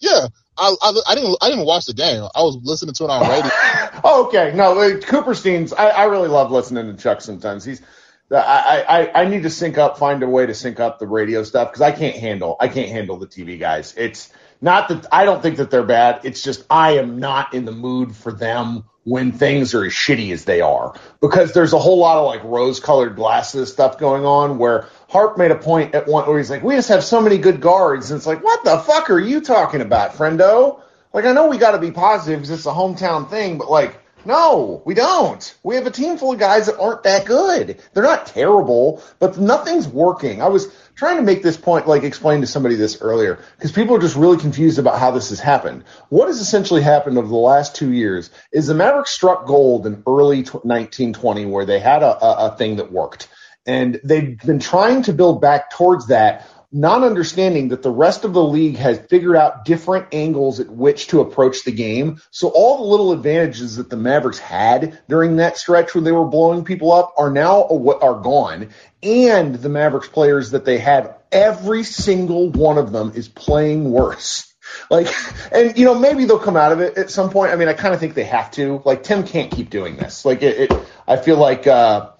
Yeah, 0.00 0.28
I, 0.58 0.74
I, 0.82 1.00
I 1.08 1.14
didn't 1.14 1.36
I 1.40 1.48
didn't 1.48 1.66
watch 1.66 1.86
the 1.86 1.94
game. 1.94 2.22
I 2.34 2.42
was 2.42 2.58
listening 2.62 2.94
to 2.94 3.04
it 3.04 3.10
on 3.10 3.28
radio. 3.28 3.50
oh, 4.04 4.26
okay. 4.26 4.52
No, 4.54 4.74
Cooperstein's. 5.00 5.72
I, 5.72 5.88
I 5.88 6.04
really 6.04 6.28
love 6.28 6.50
listening 6.50 6.94
to 6.94 7.02
Chuck 7.02 7.20
sometimes. 7.20 7.64
He's. 7.64 7.82
I, 8.28 8.84
I, 8.88 9.22
I 9.22 9.28
need 9.28 9.44
to 9.44 9.50
sync 9.50 9.78
up, 9.78 9.98
find 9.98 10.20
a 10.24 10.28
way 10.28 10.46
to 10.46 10.54
sync 10.54 10.80
up 10.80 10.98
the 10.98 11.06
radio 11.06 11.44
stuff 11.44 11.70
because 11.70 11.80
I 11.80 11.92
can't 11.92 12.16
handle 12.16 12.56
I 12.58 12.66
can't 12.66 12.88
handle 12.88 13.18
the 13.18 13.28
TV 13.28 13.58
guys. 13.58 13.94
It's 13.96 14.32
not 14.60 14.88
that 14.88 15.06
I 15.12 15.24
don't 15.24 15.42
think 15.42 15.58
that 15.58 15.70
they're 15.70 15.84
bad. 15.84 16.22
It's 16.24 16.42
just 16.42 16.64
I 16.68 16.98
am 16.98 17.20
not 17.20 17.54
in 17.54 17.64
the 17.64 17.72
mood 17.72 18.16
for 18.16 18.32
them 18.32 18.84
when 19.04 19.30
things 19.30 19.74
are 19.74 19.84
as 19.84 19.92
shitty 19.92 20.32
as 20.32 20.44
they 20.44 20.60
are 20.60 20.98
because 21.20 21.52
there's 21.52 21.72
a 21.72 21.78
whole 21.78 21.98
lot 21.98 22.16
of 22.16 22.26
like 22.26 22.42
rose 22.42 22.80
colored 22.80 23.14
glasses 23.14 23.72
stuff 23.72 23.98
going 23.98 24.24
on 24.24 24.58
where 24.58 24.88
Harp 25.08 25.38
made 25.38 25.50
a 25.50 25.56
point 25.56 25.94
at 25.94 26.06
one 26.06 26.26
where 26.26 26.38
he's 26.38 26.50
like, 26.50 26.62
we 26.62 26.74
just 26.74 26.88
have 26.88 27.04
so 27.04 27.20
many 27.20 27.38
good 27.38 27.60
guards. 27.60 28.10
And 28.10 28.18
it's 28.18 28.26
like, 28.26 28.42
what 28.42 28.64
the 28.64 28.78
fuck 28.78 29.10
are 29.10 29.20
you 29.20 29.40
talking 29.40 29.80
about, 29.80 30.12
friendo? 30.12 30.80
Like, 31.12 31.24
I 31.24 31.32
know 31.32 31.46
we 31.46 31.58
got 31.58 31.72
to 31.72 31.78
be 31.78 31.92
positive 31.92 32.40
because 32.40 32.50
it's 32.50 32.66
a 32.66 32.72
hometown 32.72 33.30
thing, 33.30 33.58
but 33.58 33.70
like, 33.70 34.00
no, 34.26 34.82
we 34.84 34.94
don't. 34.94 35.56
We 35.62 35.76
have 35.76 35.86
a 35.86 35.90
team 35.90 36.18
full 36.18 36.32
of 36.32 36.40
guys 36.40 36.66
that 36.66 36.80
aren't 36.80 37.04
that 37.04 37.24
good. 37.24 37.80
They're 37.94 38.02
not 38.02 38.26
terrible, 38.26 39.00
but 39.20 39.38
nothing's 39.38 39.86
working. 39.86 40.42
I 40.42 40.48
was 40.48 40.66
trying 40.96 41.16
to 41.16 41.22
make 41.22 41.42
this 41.42 41.56
point, 41.56 41.86
like 41.86 42.02
explain 42.02 42.40
to 42.40 42.46
somebody 42.46 42.74
this 42.74 43.00
earlier, 43.00 43.38
because 43.56 43.70
people 43.70 43.94
are 43.94 44.00
just 44.00 44.16
really 44.16 44.36
confused 44.36 44.80
about 44.80 44.98
how 44.98 45.12
this 45.12 45.28
has 45.28 45.38
happened. 45.38 45.84
What 46.08 46.26
has 46.26 46.40
essentially 46.40 46.82
happened 46.82 47.18
over 47.18 47.28
the 47.28 47.36
last 47.36 47.76
two 47.76 47.92
years 47.92 48.30
is 48.52 48.66
the 48.66 48.74
Mavericks 48.74 49.12
struck 49.12 49.46
gold 49.46 49.86
in 49.86 50.02
early 50.08 50.42
tw 50.42 50.64
1920 50.64 51.46
where 51.46 51.64
they 51.64 51.78
had 51.78 52.02
a, 52.02 52.24
a, 52.24 52.48
a 52.48 52.56
thing 52.56 52.76
that 52.76 52.90
worked. 52.90 53.28
And 53.66 54.00
they've 54.04 54.38
been 54.38 54.60
trying 54.60 55.02
to 55.02 55.12
build 55.12 55.40
back 55.40 55.70
towards 55.70 56.08
that 56.08 56.48
not 56.72 57.02
understanding 57.02 57.68
that 57.68 57.82
the 57.82 57.90
rest 57.90 58.24
of 58.24 58.32
the 58.32 58.42
league 58.42 58.76
has 58.76 58.98
figured 58.98 59.36
out 59.36 59.64
different 59.64 60.12
angles 60.12 60.60
at 60.60 60.68
which 60.68 61.06
to 61.08 61.20
approach 61.20 61.64
the 61.64 61.72
game. 61.72 62.20
So 62.30 62.48
all 62.48 62.78
the 62.78 62.84
little 62.84 63.12
advantages 63.12 63.76
that 63.76 63.88
the 63.88 63.96
Mavericks 63.96 64.38
had 64.38 65.00
during 65.08 65.36
that 65.36 65.56
stretch 65.56 65.94
when 65.94 66.04
they 66.04 66.12
were 66.12 66.26
blowing 66.26 66.64
people 66.64 66.92
up 66.92 67.14
are 67.16 67.30
now 67.30 67.62
are 67.62 68.20
gone. 68.20 68.70
And 69.02 69.54
the 69.54 69.68
Mavericks 69.68 70.08
players 70.08 70.50
that 70.50 70.64
they 70.64 70.78
had, 70.78 71.14
every 71.30 71.84
single 71.84 72.50
one 72.50 72.78
of 72.78 72.92
them 72.92 73.12
is 73.14 73.28
playing 73.28 73.90
worse. 73.90 74.52
Like, 74.90 75.06
and 75.52 75.78
you 75.78 75.84
know, 75.84 75.94
maybe 75.94 76.24
they'll 76.24 76.40
come 76.40 76.56
out 76.56 76.72
of 76.72 76.80
it 76.80 76.98
at 76.98 77.08
some 77.08 77.30
point. 77.30 77.52
I 77.52 77.56
mean, 77.56 77.68
I 77.68 77.72
kind 77.72 77.94
of 77.94 78.00
think 78.00 78.14
they 78.14 78.24
have 78.24 78.50
to. 78.52 78.82
Like, 78.84 79.04
Tim 79.04 79.24
can't 79.24 79.50
keep 79.50 79.70
doing 79.70 79.96
this. 79.96 80.24
Like, 80.24 80.42
it, 80.42 80.72
it 80.72 80.86
I 81.06 81.16
feel 81.16 81.38
like, 81.38 81.68
uh, 81.68 82.10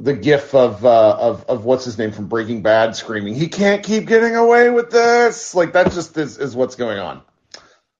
the 0.00 0.14
gif 0.14 0.54
of 0.54 0.84
uh, 0.84 1.16
of 1.18 1.44
of 1.48 1.64
what's 1.64 1.84
his 1.84 1.98
name 1.98 2.12
from 2.12 2.26
Breaking 2.28 2.62
Bad 2.62 2.96
screaming, 2.96 3.34
"He 3.34 3.48
can't 3.48 3.84
keep 3.84 4.06
getting 4.06 4.36
away 4.36 4.70
with 4.70 4.90
this!" 4.90 5.54
Like 5.54 5.74
that 5.74 5.92
just 5.92 6.16
is, 6.16 6.38
is 6.38 6.56
what's 6.56 6.76
going 6.76 6.98
on. 6.98 7.22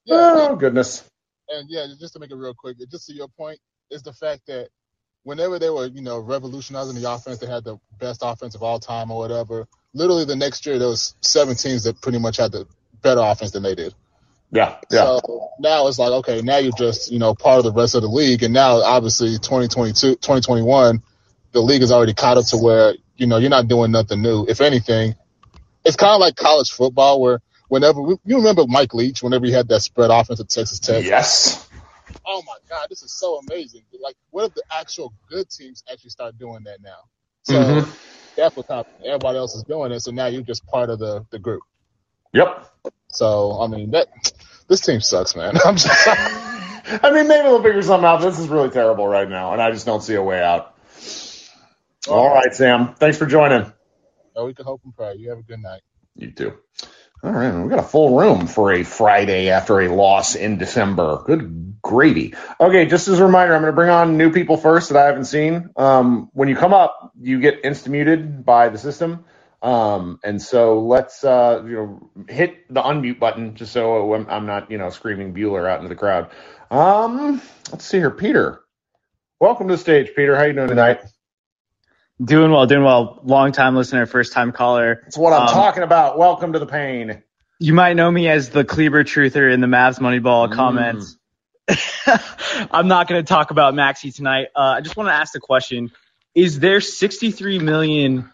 Yeah, 0.06 0.16
Oh 0.16 0.56
goodness. 0.56 1.04
and 1.48 1.68
yeah, 1.70 1.86
just 2.00 2.14
to 2.14 2.20
make 2.20 2.30
it 2.30 2.36
real 2.36 2.54
quick, 2.54 2.78
just 2.90 3.06
to 3.08 3.14
your 3.14 3.28
point, 3.28 3.58
is 3.90 4.02
the 4.02 4.12
fact 4.14 4.46
that 4.48 4.68
whenever 5.24 5.58
they 5.58 5.70
were, 5.70 5.86
you 5.86 6.02
know, 6.02 6.18
revolutionizing 6.18 7.00
the 7.00 7.10
offense, 7.10 7.38
they 7.38 7.46
had 7.46 7.64
the 7.64 7.78
best 7.98 8.20
offense 8.24 8.54
of 8.54 8.62
all 8.62 8.80
time 8.80 9.10
or 9.10 9.18
whatever. 9.18 9.68
Literally, 9.94 10.24
the 10.24 10.36
next 10.36 10.66
year, 10.66 10.78
there 10.78 10.88
was 10.88 11.14
seven 11.20 11.54
teams 11.56 11.84
that 11.84 12.00
pretty 12.00 12.18
much 12.18 12.38
had 12.38 12.52
the 12.52 12.66
better 13.02 13.20
offense 13.20 13.50
than 13.52 13.62
they 13.62 13.74
did. 13.74 13.94
Yeah, 14.52 14.78
yeah, 14.90 15.04
So 15.04 15.50
now 15.60 15.86
it's 15.86 15.98
like, 15.98 16.10
okay, 16.10 16.42
now 16.42 16.58
you're 16.58 16.72
just, 16.72 17.12
you 17.12 17.18
know, 17.20 17.34
part 17.34 17.58
of 17.58 17.64
the 17.64 17.72
rest 17.72 17.94
of 17.94 18.02
the 18.02 18.08
league. 18.08 18.42
And 18.42 18.52
now, 18.54 18.82
obviously, 18.82 19.32
2022, 19.38 20.16
2021, 20.16 21.02
the 21.52 21.60
league 21.60 21.82
is 21.82 21.92
already 21.92 22.14
caught 22.14 22.38
up 22.38 22.46
to 22.48 22.58
where, 22.58 22.94
you 23.16 23.26
know, 23.26 23.38
you're 23.38 23.50
not 23.50 23.68
doing 23.68 23.92
nothing 23.92 24.22
new. 24.22 24.46
If 24.48 24.60
anything, 24.60 25.14
it's 25.84 25.96
kind 25.96 26.12
of 26.14 26.20
like 26.20 26.36
college 26.36 26.72
football 26.72 27.20
where 27.20 27.40
whenever, 27.68 28.02
we, 28.02 28.16
you 28.24 28.36
remember 28.38 28.66
Mike 28.68 28.94
Leach, 28.94 29.22
whenever 29.22 29.46
he 29.46 29.52
had 29.52 29.68
that 29.68 29.80
spread 29.82 30.10
offense 30.10 30.40
at 30.40 30.50
Texas 30.50 30.80
Tech? 30.80 31.06
yes. 31.06 31.68
Oh 32.26 32.42
my 32.46 32.56
God, 32.70 32.88
this 32.90 33.02
is 33.02 33.12
so 33.12 33.38
amazing. 33.38 33.82
Like, 34.00 34.16
what 34.30 34.46
if 34.46 34.54
the 34.54 34.64
actual 34.72 35.14
good 35.30 35.50
teams 35.50 35.84
actually 35.92 36.10
start 36.10 36.38
doing 36.38 36.64
that 36.64 36.82
now? 36.82 36.98
So 37.42 37.80
Mhm. 37.80 37.88
that's 38.36 38.56
what's 38.56 38.70
happening. 38.70 39.02
Everybody 39.06 39.38
else 39.38 39.56
is 39.56 39.64
doing 39.64 39.92
it. 39.92 40.00
So 40.00 40.12
now 40.12 40.26
you're 40.28 40.42
just 40.42 40.66
part 40.66 40.90
of 40.90 41.00
the, 41.00 41.26
the 41.30 41.38
group. 41.40 41.64
Yep. 42.34 42.66
So, 43.10 43.60
I 43.60 43.68
mean, 43.68 43.92
that, 43.92 44.08
this 44.68 44.80
team 44.82 45.00
sucks, 45.00 45.36
man. 45.36 45.54
I'm 45.64 45.76
just, 45.76 46.08
I 46.08 47.10
mean, 47.12 47.28
maybe 47.28 47.44
they'll 47.44 47.62
figure 47.62 47.82
something 47.82 48.06
out. 48.06 48.20
This 48.20 48.38
is 48.38 48.48
really 48.48 48.70
terrible 48.70 49.08
right 49.08 49.28
now, 49.28 49.52
and 49.52 49.62
I 49.62 49.70
just 49.72 49.86
don't 49.86 50.02
see 50.02 50.14
a 50.14 50.22
way 50.22 50.42
out. 50.42 50.69
All 52.08 52.32
right, 52.34 52.54
Sam. 52.54 52.94
Thanks 52.94 53.18
for 53.18 53.26
joining. 53.26 53.72
Oh, 54.36 54.46
we 54.46 54.54
can 54.54 54.64
hope 54.66 54.80
and 54.84 54.94
pray. 54.96 55.16
You 55.16 55.30
have 55.30 55.38
a 55.38 55.42
good 55.42 55.60
night. 55.60 55.82
You 56.16 56.32
too. 56.32 56.54
All 57.22 57.32
right, 57.32 57.52
we 57.62 57.68
got 57.70 57.80
a 57.80 57.82
full 57.84 58.18
room 58.18 58.46
for 58.46 58.72
a 58.72 58.82
Friday 58.84 59.50
after 59.50 59.80
a 59.80 59.94
loss 59.94 60.36
in 60.36 60.58
December. 60.58 61.22
Good 61.26 61.76
gravy. 61.82 62.34
Okay, 62.60 62.86
just 62.86 63.08
as 63.08 63.20
a 63.20 63.26
reminder, 63.26 63.54
I'm 63.54 63.62
going 63.62 63.72
to 63.72 63.76
bring 63.76 63.90
on 63.90 64.16
new 64.18 64.32
people 64.32 64.56
first 64.56 64.90
that 64.90 64.98
I 64.98 65.06
haven't 65.06 65.26
seen. 65.26 65.70
Um, 65.76 66.30
when 66.32 66.48
you 66.48 66.56
come 66.56 66.74
up, 66.74 67.12
you 67.20 67.40
get 67.40 67.62
insta 67.64 67.88
muted 67.88 68.46
by 68.46 68.70
the 68.70 68.78
system. 68.78 69.26
Um, 69.62 70.20
and 70.24 70.40
so 70.42 70.80
let's 70.80 71.24
uh, 71.24 71.62
you 71.66 71.72
know 71.74 72.10
hit 72.28 72.72
the 72.74 72.82
unmute 72.82 73.18
button 73.20 73.54
just 73.56 73.72
so 73.72 74.14
I'm, 74.14 74.26
I'm 74.30 74.46
not 74.46 74.70
you 74.70 74.78
know 74.78 74.90
screaming 74.90 75.34
Bueller 75.34 75.68
out 75.70 75.78
into 75.80 75.90
the 75.90 75.96
crowd. 75.96 76.30
Um, 76.70 77.42
let's 77.70 77.84
see 77.84 77.98
here, 77.98 78.10
Peter. 78.10 78.62
Welcome 79.40 79.68
to 79.68 79.74
the 79.74 79.78
stage, 79.78 80.12
Peter. 80.16 80.36
How 80.36 80.44
you 80.44 80.54
doing 80.54 80.68
tonight? 80.68 81.00
Doing 82.22 82.50
well, 82.50 82.66
doing 82.66 82.84
well. 82.84 83.20
Long 83.24 83.52
time 83.52 83.74
listener, 83.76 84.04
first 84.04 84.32
time 84.34 84.52
caller. 84.52 85.00
That's 85.04 85.16
what 85.16 85.32
I'm 85.32 85.42
Um, 85.42 85.48
talking 85.48 85.82
about. 85.82 86.18
Welcome 86.18 86.52
to 86.52 86.58
the 86.58 86.66
pain. 86.66 87.22
You 87.58 87.72
might 87.72 87.94
know 87.94 88.10
me 88.10 88.28
as 88.28 88.50
the 88.50 88.62
Kleber 88.64 89.04
truther 89.04 89.50
in 89.52 89.60
the 89.60 89.66
Mavs 89.66 89.98
Moneyball 90.00 90.48
Mm. 90.50 90.54
comments. 90.54 91.16
I'm 92.70 92.88
not 92.88 93.08
going 93.08 93.22
to 93.24 93.26
talk 93.26 93.50
about 93.50 93.74
Maxi 93.74 94.14
tonight. 94.14 94.48
Uh, 94.54 94.60
I 94.60 94.80
just 94.82 94.96
want 94.96 95.08
to 95.08 95.14
ask 95.14 95.32
the 95.32 95.40
question: 95.40 95.92
Is 96.34 96.58
there 96.58 96.80
63 96.82 97.58
million 97.58 98.30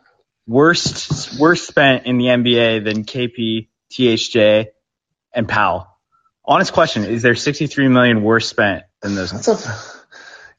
worst 0.49 1.39
worst 1.39 1.67
spent 1.69 2.07
in 2.07 2.19
the 2.19 2.27
NBA 2.27 2.85
than 2.85 3.05
KP, 3.05 3.69
THJ, 3.93 4.67
and 5.33 5.49
Powell? 5.49 5.87
Honest 6.45 6.73
question: 6.73 7.05
Is 7.05 7.23
there 7.23 7.35
63 7.37 7.87
million 7.89 8.23
worse 8.25 8.49
spent 8.49 8.85
than 9.03 9.15
those? 9.15 9.31
That's 9.31 9.49
a, 9.49 9.96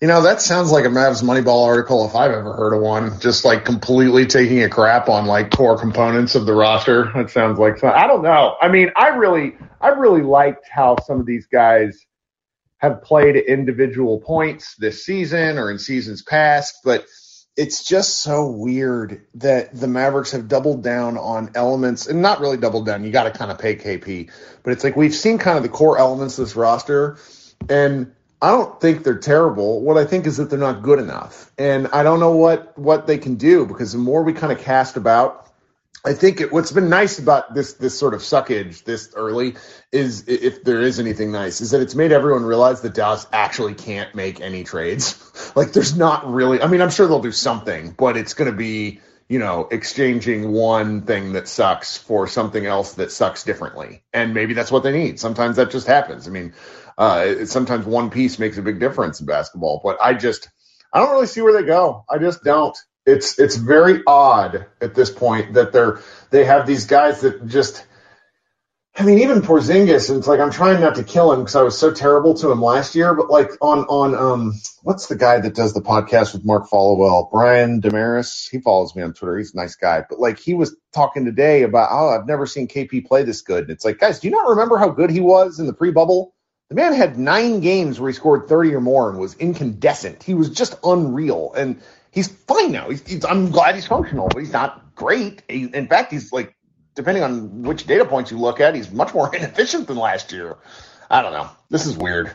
you 0.01 0.08
know, 0.08 0.22
that 0.22 0.42
sounds 0.42 0.72
like 0.72 0.86
a 0.86 0.89
Mavs 0.89 1.24
Moneyball 1.24 1.66
article 1.66 2.06
if 2.06 2.16
I've 2.16 2.32
ever 2.32 2.54
heard 2.54 2.74
of 2.74 2.82
one. 2.82 3.20
Just 3.20 3.44
like 3.44 3.66
completely 3.66 4.27
taking 4.27 4.62
a 4.62 4.70
crap 4.70 5.10
on 5.10 5.25
like 5.25 5.50
core 5.50 5.77
components 5.77 6.36
of 6.36 6.46
the 6.46 6.54
roster. 6.54 7.12
That 7.16 7.32
sounds 7.32 7.58
like 7.58 7.84
I 7.84 8.06
don't 8.06 8.22
know. 8.22 8.56
I 8.62 8.68
mean, 8.68 8.92
I 8.96 9.10
really, 9.10 9.56
I 9.82 9.89
really 9.89 10.22
liked 10.22 10.68
how 10.70 10.98
some 11.00 11.20
of 11.20 11.25
these 11.25 11.48
guys 11.48 12.06
have 12.77 13.01
played 13.01 13.36
individual 13.36 14.20
points 14.20 14.75
this 14.75 15.04
season 15.04 15.58
or 15.58 15.72
in 15.72 15.80
seasons 15.80 16.22
past, 16.22 16.80
but 16.84 17.08
it's 17.56 17.84
just 17.84 18.22
so 18.22 18.51
weird 18.51 19.25
that 19.34 19.74
the 19.74 19.88
Mavericks 19.88 20.32
have 20.34 20.48
doubled 20.48 20.84
down 20.84 21.18
on 21.18 21.50
elements 21.56 22.06
and 22.06 22.22
not 22.22 22.39
really 22.39 22.58
doubled 22.58 22.86
down. 22.86 23.04
You 23.04 23.10
got 23.10 23.24
to 23.24 23.32
kind 23.32 23.50
of 23.50 23.58
pay 23.58 23.75
KP, 23.75 24.30
but 24.62 24.74
it's 24.74 24.84
like 24.84 24.96
we've 24.96 25.16
seen 25.16 25.39
kind 25.39 25.58
of 25.58 25.63
the 25.63 25.70
core 25.70 25.98
elements 25.98 26.38
of 26.38 26.46
this 26.46 26.56
roster 26.56 27.18
and 27.68 28.12
I 28.41 28.51
don't 28.51 28.79
think 28.79 29.03
they're 29.03 29.17
terrible. 29.17 29.82
What 29.82 29.98
I 29.98 30.06
think 30.06 30.27
is 30.27 30.38
that 30.38 30.50
they're 30.50 30.60
not 30.60 30.84
good 30.84 31.00
enough. 31.00 31.51
And 31.58 31.88
I 31.88 32.03
don't 32.03 32.20
know 32.20 32.36
what 32.36 32.77
what 32.77 33.08
they 33.08 33.17
can 33.17 33.36
do 33.36 33.65
because 33.65 33.94
the 33.94 33.98
more 33.98 34.24
we 34.24 34.34
kind 34.34 34.51
of 34.51 34.60
cast 34.60 34.96
about 34.96 35.48
I 36.06 36.13
think 36.13 36.39
it, 36.39 36.53
what's 36.53 36.72
been 36.72 36.89
nice 36.89 37.20
about 37.20 37.53
this 37.53 37.74
this 37.74 37.98
sort 37.98 38.13
of 38.13 38.22
suckage 38.22 38.84
this 38.84 39.12
early 39.15 39.56
is 39.91 40.25
if 40.27 40.63
there 40.63 40.82
is 40.82 41.00
anything 41.00 41.32
nice 41.32 41.60
is 41.60 41.72
that 41.72 41.82
it's 41.82 41.96
made 41.96 42.12
everyone 42.12 42.46
realize 42.46 42.82
that 42.82 42.94
Dallas 42.94 43.25
actually 43.34 43.74
can't 43.74 44.13
make 44.15 44.39
any 44.39 44.63
trades. 44.63 45.51
like 45.56 45.74
there's 45.74 45.98
not 45.98 46.32
really 46.32 46.62
I 46.62 46.67
mean 46.67 46.82
I'm 46.82 46.91
sure 46.91 47.08
they'll 47.08 47.20
do 47.20 47.32
something, 47.32 47.91
but 47.91 48.15
it's 48.15 48.36
going 48.36 48.50
to 48.50 48.56
be, 48.56 49.01
you 49.27 49.39
know, 49.39 49.67
exchanging 49.72 50.51
one 50.51 51.01
thing 51.01 51.34
that 51.34 51.48
sucks 51.48 51.98
for 51.98 52.27
something 52.27 52.65
else 52.65 52.94
that 52.94 53.12
sucks 53.12 53.44
differently. 53.44 54.03
And 54.13 54.34
maybe 54.34 54.53
that's 54.53 54.72
what 54.72 54.84
they 54.84 54.94
need. 54.94 55.20
Sometimes 55.20 55.58
that 55.58 55.72
just 55.72 55.88
happens. 55.88 56.27
I 56.27 56.32
mean, 56.32 56.53
uh, 56.98 57.46
sometimes 57.46 57.86
one 57.86 58.10
piece 58.10 58.39
makes 58.39 58.58
a 58.58 58.62
big 58.62 58.80
difference 58.80 59.20
in 59.20 59.25
basketball, 59.25 59.82
but 59.84 59.98
I 60.01 60.13
just 60.13 60.50
I 60.92 61.00
don't 61.00 61.12
really 61.12 61.27
see 61.27 61.42
where 61.42 61.54
they 61.54 61.68
go. 61.68 62.06
I 62.10 62.18
just 62.18 62.44
don't. 62.44 62.77
It's 63.06 63.39
it's 63.39 63.56
very 63.56 64.01
odd 64.06 64.66
at 64.82 64.96
this 64.96 65.10
point 65.10 65.54
that 65.54 65.72
they're 65.72 66.01
they 66.30 66.46
have 66.46 66.68
these 66.68 66.86
guys 66.86 67.22
that 67.22 67.48
just 67.48 67.86
I 68.98 69.04
mean 69.04 69.20
even 69.20 69.42
Porzingis 69.42 70.16
it's 70.16 70.27
like 70.27 70.42
I'm 70.42 70.51
trying 70.51 70.82
not 70.82 70.96
to 70.96 71.06
kill 71.06 71.32
him 71.32 71.39
because 71.39 71.56
I 71.56 71.62
was 71.62 71.77
so 71.77 71.94
terrible 71.94 72.34
to 72.34 72.51
him 72.51 72.62
last 72.62 72.96
year 72.96 73.13
but 73.13 73.30
like 73.30 73.51
on 73.62 73.86
on 73.86 74.13
um 74.13 74.54
what's 74.84 75.08
the 75.08 75.16
guy 75.16 75.39
that 75.39 75.56
does 75.56 75.74
the 75.74 75.82
podcast 75.82 76.34
with 76.34 76.44
Mark 76.44 76.68
Followill? 76.70 77.32
Brian 77.32 77.80
Dameris? 77.80 78.50
He 78.50 78.60
follows 78.60 78.94
me 78.94 79.04
on 79.04 79.13
Twitter. 79.13 79.38
He's 79.38 79.54
a 79.54 79.58
nice 79.58 79.75
guy. 79.75 80.04
But 80.10 80.20
like 80.20 80.39
he 80.39 80.54
was 80.54 80.75
talking 80.94 81.24
today 81.24 81.63
about 81.63 81.89
oh 81.92 82.10
I've 82.10 82.27
never 82.27 82.46
seen 82.46 82.68
KP 82.68 83.06
play 83.06 83.24
this 83.24 83.42
good. 83.42 83.63
And 83.63 83.72
it's 83.72 83.86
like 83.86 84.00
guys 84.00 84.20
do 84.20 84.27
you 84.27 84.34
not 84.34 84.50
remember 84.50 84.77
how 84.77 84.89
good 84.89 85.12
he 85.12 85.22
was 85.22 85.60
in 85.60 85.68
the 85.68 85.74
pre-bubble 85.74 86.34
the 86.70 86.76
man 86.76 86.94
had 86.94 87.18
nine 87.18 87.62
games 87.62 88.00
where 88.00 88.10
he 88.10 88.16
scored 88.16 88.48
30 88.48 88.76
or 88.76 88.82
more 88.82 89.10
and 89.10 89.20
was 89.20 89.36
incandescent. 89.36 90.24
He 90.24 90.34
was 90.34 90.50
just 90.50 90.76
unreal. 90.84 91.54
And 91.54 91.82
he's 92.12 92.28
fine 92.28 92.72
now. 92.72 92.90
He's, 92.90 93.08
he's, 93.08 93.24
I'm 93.24 93.52
glad 93.52 93.76
he's 93.76 93.88
functional, 93.88 94.28
but 94.28 94.40
he's 94.40 94.52
not 94.52 94.96
great. 94.96 95.44
He, 95.48 95.66
in 95.66 95.88
fact, 95.88 96.12
he's 96.12 96.34
like, 96.34 96.56
depending 96.96 97.24
on 97.24 97.64
which 97.64 97.88
data 97.88 98.04
points 98.04 98.32
you 98.32 98.38
look 98.38 98.60
at, 98.60 98.76
he's 98.76 98.92
much 98.92 99.14
more 99.14 99.34
inefficient 99.36 99.88
than 99.88 99.98
last 99.98 100.32
year. 100.32 100.58
I 101.10 101.22
don't 101.22 101.32
know. 101.32 101.50
This 101.70 101.86
is 101.86 101.98
weird. 101.98 102.34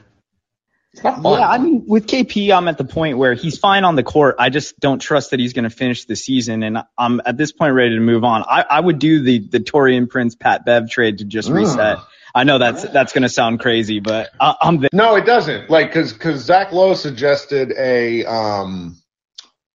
Yeah, 0.94 1.48
I 1.48 1.56
mean, 1.56 1.84
with 1.86 2.06
KP, 2.06 2.54
I'm 2.54 2.68
at 2.68 2.76
the 2.76 2.84
point 2.84 3.16
where 3.16 3.32
he's 3.32 3.56
fine 3.58 3.84
on 3.84 3.96
the 3.96 4.02
court. 4.02 4.36
I 4.38 4.50
just 4.50 4.78
don't 4.78 4.98
trust 4.98 5.30
that 5.30 5.40
he's 5.40 5.54
going 5.54 5.64
to 5.64 5.70
finish 5.70 6.04
the 6.04 6.16
season, 6.16 6.62
and 6.62 6.82
I'm 6.98 7.22
at 7.24 7.38
this 7.38 7.50
point 7.50 7.72
ready 7.72 7.94
to 7.94 8.00
move 8.00 8.24
on. 8.24 8.42
I, 8.42 8.62
I 8.68 8.78
would 8.78 8.98
do 8.98 9.22
the 9.22 9.38
the 9.38 9.60
Taurean 9.60 10.06
Prince 10.06 10.34
Pat 10.34 10.66
Bev 10.66 10.90
trade 10.90 11.18
to 11.18 11.24
just 11.24 11.48
mm. 11.48 11.54
reset. 11.54 11.96
I 12.34 12.44
know 12.44 12.58
that's 12.58 12.82
that's 12.84 13.12
going 13.12 13.22
to 13.22 13.28
sound 13.28 13.60
crazy, 13.60 14.00
but 14.00 14.30
I, 14.40 14.54
am 14.62 14.80
there. 14.80 14.90
No, 14.92 15.16
it 15.16 15.26
doesn't. 15.26 15.68
Like, 15.70 15.88
because 15.88 16.12
because 16.12 16.42
Zach 16.42 16.72
Lowe 16.72 16.94
suggested 16.94 17.72
a 17.76 18.24
um 18.24 19.02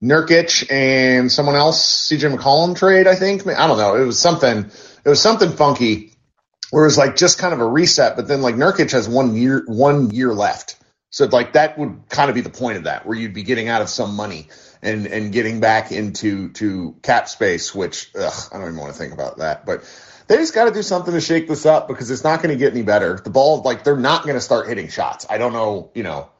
Nurkic 0.02 0.70
and 0.70 1.30
someone 1.32 1.54
else, 1.54 2.08
CJ 2.08 2.36
McCollum 2.36 2.76
trade, 2.76 3.06
I 3.06 3.14
think. 3.14 3.46
I 3.46 3.66
don't 3.66 3.78
know. 3.78 3.96
It 3.96 4.04
was 4.04 4.18
something, 4.18 4.70
it 5.04 5.08
was 5.08 5.20
something 5.20 5.50
funky 5.52 6.12
where 6.70 6.84
it 6.84 6.88
was 6.88 6.98
like 6.98 7.16
just 7.16 7.38
kind 7.38 7.54
of 7.54 7.60
a 7.60 7.66
reset, 7.66 8.16
but 8.16 8.28
then 8.28 8.42
like 8.42 8.56
Nurkic 8.56 8.92
has 8.92 9.08
one 9.08 9.36
year, 9.36 9.62
one 9.66 10.10
year 10.10 10.34
left. 10.34 10.76
So 11.10 11.24
like 11.26 11.54
that 11.54 11.78
would 11.78 12.08
kind 12.08 12.28
of 12.28 12.34
be 12.34 12.42
the 12.42 12.50
point 12.50 12.76
of 12.76 12.84
that, 12.84 13.06
where 13.06 13.16
you'd 13.16 13.32
be 13.32 13.42
getting 13.42 13.68
out 13.68 13.80
of 13.80 13.88
some 13.88 14.14
money 14.16 14.48
and, 14.82 15.06
and 15.06 15.32
getting 15.32 15.60
back 15.60 15.92
into, 15.92 16.50
to 16.52 16.96
cap 17.02 17.28
space, 17.28 17.74
which, 17.74 18.10
ugh, 18.14 18.34
I 18.52 18.58
don't 18.58 18.68
even 18.68 18.78
want 18.78 18.92
to 18.92 18.98
think 18.98 19.14
about 19.14 19.38
that, 19.38 19.64
but 19.64 19.84
they 20.28 20.36
just 20.36 20.54
got 20.54 20.64
to 20.64 20.72
do 20.72 20.82
something 20.82 21.14
to 21.14 21.20
shake 21.20 21.48
this 21.48 21.66
up 21.66 21.88
because 21.88 22.10
it's 22.10 22.24
not 22.24 22.42
going 22.42 22.52
to 22.52 22.58
get 22.58 22.72
any 22.72 22.82
better. 22.82 23.20
The 23.22 23.30
ball, 23.30 23.62
like 23.62 23.84
they're 23.84 23.96
not 23.96 24.24
going 24.24 24.34
to 24.34 24.40
start 24.40 24.68
hitting 24.68 24.88
shots. 24.88 25.26
I 25.28 25.38
don't 25.38 25.52
know, 25.52 25.90
you 25.94 26.02
know, 26.02 26.30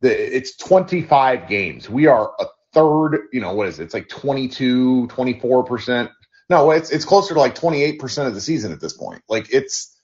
the, 0.00 0.36
it's 0.36 0.56
25 0.56 1.48
games. 1.48 1.88
We 1.88 2.06
are 2.06 2.32
a 2.38 2.46
third, 2.72 3.28
you 3.32 3.40
know, 3.40 3.54
what 3.54 3.68
is 3.68 3.78
it? 3.78 3.84
It's 3.84 3.94
like 3.94 4.08
22, 4.08 5.08
24%. 5.08 6.10
No, 6.48 6.70
it's, 6.70 6.90
it's 6.90 7.04
closer 7.04 7.34
to 7.34 7.40
like 7.40 7.54
28% 7.54 8.26
of 8.26 8.34
the 8.34 8.40
season 8.40 8.72
at 8.72 8.80
this 8.80 8.94
point. 8.94 9.22
Like 9.28 9.52
it's, 9.52 9.94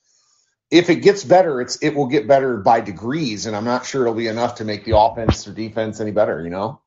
if 0.69 0.89
it 0.89 0.97
gets 0.97 1.23
better, 1.23 1.61
it's, 1.61 1.77
it 1.77 1.95
will 1.95 2.07
get 2.07 2.27
better 2.27 2.57
by 2.57 2.81
degrees. 2.81 3.45
And 3.45 3.55
I'm 3.55 3.65
not 3.65 3.85
sure 3.85 4.03
it'll 4.03 4.13
be 4.13 4.27
enough 4.27 4.55
to 4.55 4.65
make 4.65 4.85
the 4.85 4.97
offense 4.97 5.47
or 5.47 5.53
defense 5.53 5.99
any 5.99 6.11
better, 6.11 6.43
you 6.43 6.49
know? 6.49 6.81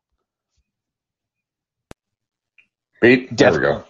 Beat. 3.00 3.36
There 3.36 3.52
we 3.52 3.58
go. 3.58 3.84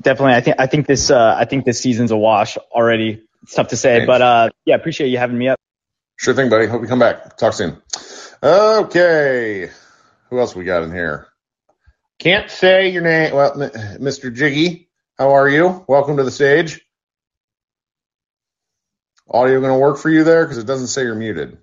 Definitely. 0.00 0.34
I 0.34 0.40
think, 0.40 0.56
I 0.58 0.66
think 0.66 0.86
this, 0.86 1.10
uh, 1.10 1.34
I 1.38 1.44
think 1.44 1.64
this 1.64 1.80
season's 1.80 2.10
a 2.10 2.16
wash 2.16 2.56
already. 2.72 3.22
It's 3.42 3.54
tough 3.54 3.68
to 3.68 3.76
say, 3.76 3.98
Thanks. 3.98 4.06
but, 4.06 4.22
uh, 4.22 4.50
yeah, 4.64 4.74
appreciate 4.74 5.08
you 5.08 5.18
having 5.18 5.36
me 5.38 5.48
up. 5.48 5.58
Sure 6.16 6.34
thing, 6.34 6.50
buddy. 6.50 6.66
Hope 6.66 6.82
you 6.82 6.88
come 6.88 6.98
back. 6.98 7.36
Talk 7.36 7.54
soon. 7.54 7.80
Okay. 8.42 9.70
Who 10.30 10.38
else 10.38 10.54
we 10.54 10.64
got 10.64 10.82
in 10.82 10.92
here? 10.92 11.26
Can't 12.18 12.50
say 12.50 12.90
your 12.90 13.02
name. 13.02 13.34
Well, 13.34 13.54
Mr. 13.54 14.34
Jiggy, 14.34 14.88
how 15.16 15.30
are 15.30 15.48
you? 15.48 15.84
Welcome 15.88 16.18
to 16.18 16.22
the 16.22 16.30
stage. 16.30 16.80
Audio 19.28 19.60
going 19.60 19.72
to 19.72 19.78
work 19.78 19.96
for 19.98 20.10
you 20.10 20.24
there? 20.24 20.44
Because 20.44 20.58
it 20.58 20.66
doesn't 20.66 20.88
say 20.88 21.02
you're 21.02 21.14
muted. 21.14 21.58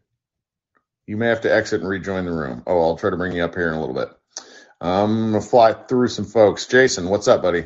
You 1.06 1.18
may 1.18 1.28
have 1.28 1.42
to 1.42 1.54
exit 1.54 1.82
and 1.82 1.90
rejoin 1.90 2.26
the 2.26 2.32
room. 2.32 2.64
Oh, 2.66 2.82
I'll 2.82 2.98
try 2.98 3.10
to 3.10 3.18
bring 3.18 3.34
you 3.34 3.44
up 3.44 3.56
here 3.56 3.68
in 3.68 3.76
a 3.76 3.80
little 3.80 3.96
bit. 3.96 4.10
I'm 4.82 5.32
going 5.32 5.42
to 5.44 5.48
fly 5.48 5.74
through 5.74 6.08
some 6.10 6.26
folks. 6.26 6.66
Jason, 6.66 7.10
what's 7.10 7.28
up, 7.28 7.42
buddy? 7.42 7.66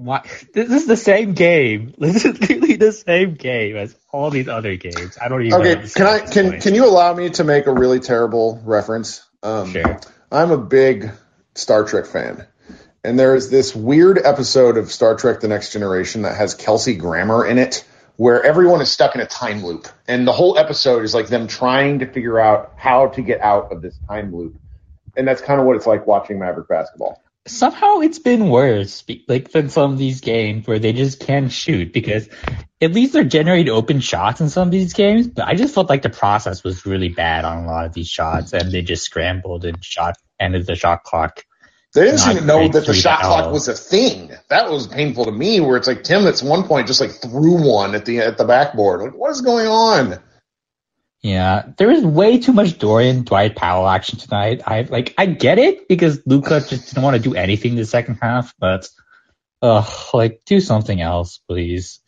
Why? 0.00 0.26
This 0.54 0.70
is 0.70 0.86
the 0.86 0.96
same 0.96 1.34
game. 1.34 1.94
This 1.98 2.24
is 2.24 2.40
literally 2.40 2.76
the 2.76 2.92
same 2.92 3.34
game 3.34 3.76
as 3.76 3.94
all 4.10 4.30
these 4.30 4.48
other 4.48 4.76
games. 4.76 5.18
I 5.20 5.28
don't 5.28 5.44
even. 5.44 5.60
Okay, 5.60 5.88
can 5.88 6.06
I 6.06 6.20
can 6.20 6.50
point. 6.50 6.62
can 6.62 6.74
you 6.74 6.86
allow 6.86 7.12
me 7.14 7.30
to 7.30 7.44
make 7.44 7.66
a 7.66 7.72
really 7.72 8.00
terrible 8.00 8.60
reference? 8.64 9.22
Um, 9.42 9.72
sure. 9.72 10.00
I'm 10.32 10.50
a 10.50 10.58
big 10.58 11.10
Star 11.54 11.84
Trek 11.84 12.06
fan, 12.06 12.46
and 13.04 13.18
there 13.18 13.34
is 13.34 13.50
this 13.50 13.74
weird 13.74 14.18
episode 14.24 14.78
of 14.78 14.90
Star 14.90 15.16
Trek: 15.16 15.40
The 15.40 15.48
Next 15.48 15.72
Generation 15.72 16.22
that 16.22 16.36
has 16.36 16.54
Kelsey 16.54 16.94
Grammer 16.94 17.46
in 17.46 17.58
it, 17.58 17.84
where 18.16 18.42
everyone 18.42 18.80
is 18.80 18.90
stuck 18.90 19.14
in 19.14 19.20
a 19.20 19.26
time 19.26 19.62
loop, 19.62 19.86
and 20.08 20.26
the 20.26 20.32
whole 20.32 20.56
episode 20.56 21.04
is 21.04 21.14
like 21.14 21.28
them 21.28 21.46
trying 21.46 21.98
to 21.98 22.06
figure 22.06 22.40
out 22.40 22.72
how 22.76 23.08
to 23.08 23.22
get 23.22 23.40
out 23.40 23.70
of 23.70 23.82
this 23.82 23.98
time 24.08 24.34
loop, 24.34 24.56
and 25.16 25.28
that's 25.28 25.42
kind 25.42 25.60
of 25.60 25.66
what 25.66 25.76
it's 25.76 25.86
like 25.86 26.06
watching 26.06 26.38
Maverick 26.38 26.68
basketball 26.68 27.22
somehow 27.50 28.00
it's 28.00 28.18
been 28.18 28.48
worse, 28.48 29.04
like 29.28 29.50
than 29.52 29.68
some 29.68 29.92
of 29.92 29.98
these 29.98 30.20
games 30.20 30.66
where 30.66 30.78
they 30.78 30.92
just 30.92 31.20
can't 31.20 31.50
shoot 31.50 31.92
because 31.92 32.28
at 32.80 32.92
least 32.92 33.12
they're 33.12 33.24
generating 33.24 33.72
open 33.72 34.00
shots 34.00 34.40
in 34.40 34.48
some 34.48 34.68
of 34.68 34.72
these 34.72 34.92
games. 34.92 35.28
But 35.28 35.46
I 35.46 35.54
just 35.54 35.74
felt 35.74 35.88
like 35.88 36.02
the 36.02 36.10
process 36.10 36.64
was 36.64 36.86
really 36.86 37.08
bad 37.08 37.44
on 37.44 37.64
a 37.64 37.66
lot 37.66 37.86
of 37.86 37.92
these 37.92 38.08
shots, 38.08 38.52
and 38.52 38.72
they 38.72 38.82
just 38.82 39.04
scrambled 39.04 39.64
and 39.64 39.84
shot 39.84 40.16
ended 40.38 40.66
the 40.66 40.76
shot 40.76 41.04
clock. 41.04 41.44
They 41.92 42.04
didn't 42.04 42.18
seem 42.18 42.36
to 42.36 42.44
know 42.44 42.68
that 42.68 42.86
the 42.86 42.94
shot 42.94 43.20
clock 43.20 43.52
was 43.52 43.66
a 43.66 43.74
thing. 43.74 44.30
That 44.48 44.70
was 44.70 44.86
painful 44.86 45.24
to 45.24 45.32
me. 45.32 45.58
Where 45.60 45.76
it's 45.76 45.88
like 45.88 46.04
Tim, 46.04 46.26
at 46.26 46.38
one 46.40 46.62
point, 46.64 46.86
just 46.86 47.00
like 47.00 47.10
threw 47.10 47.68
one 47.68 47.94
at 47.94 48.04
the 48.04 48.20
at 48.20 48.38
the 48.38 48.44
backboard. 48.44 49.00
Like, 49.00 49.14
what 49.14 49.30
is 49.32 49.40
going 49.40 49.66
on? 49.66 50.20
Yeah, 51.22 51.70
there 51.76 51.90
is 51.90 52.02
way 52.02 52.38
too 52.38 52.52
much 52.52 52.78
Dorian 52.78 53.24
Dwight 53.24 53.54
Powell 53.54 53.86
action 53.86 54.18
tonight. 54.18 54.62
I 54.66 54.82
like 54.82 55.14
I 55.18 55.26
get 55.26 55.58
it 55.58 55.86
because 55.86 56.22
Luka 56.24 56.60
just 56.60 56.88
didn't 56.88 57.02
want 57.02 57.16
to 57.16 57.22
do 57.22 57.34
anything 57.34 57.72
in 57.72 57.76
the 57.76 57.84
second 57.84 58.18
half, 58.22 58.54
but 58.58 58.88
uh 59.60 59.84
like 60.14 60.42
do 60.46 60.60
something 60.60 61.00
else, 61.00 61.40
please. 61.46 62.00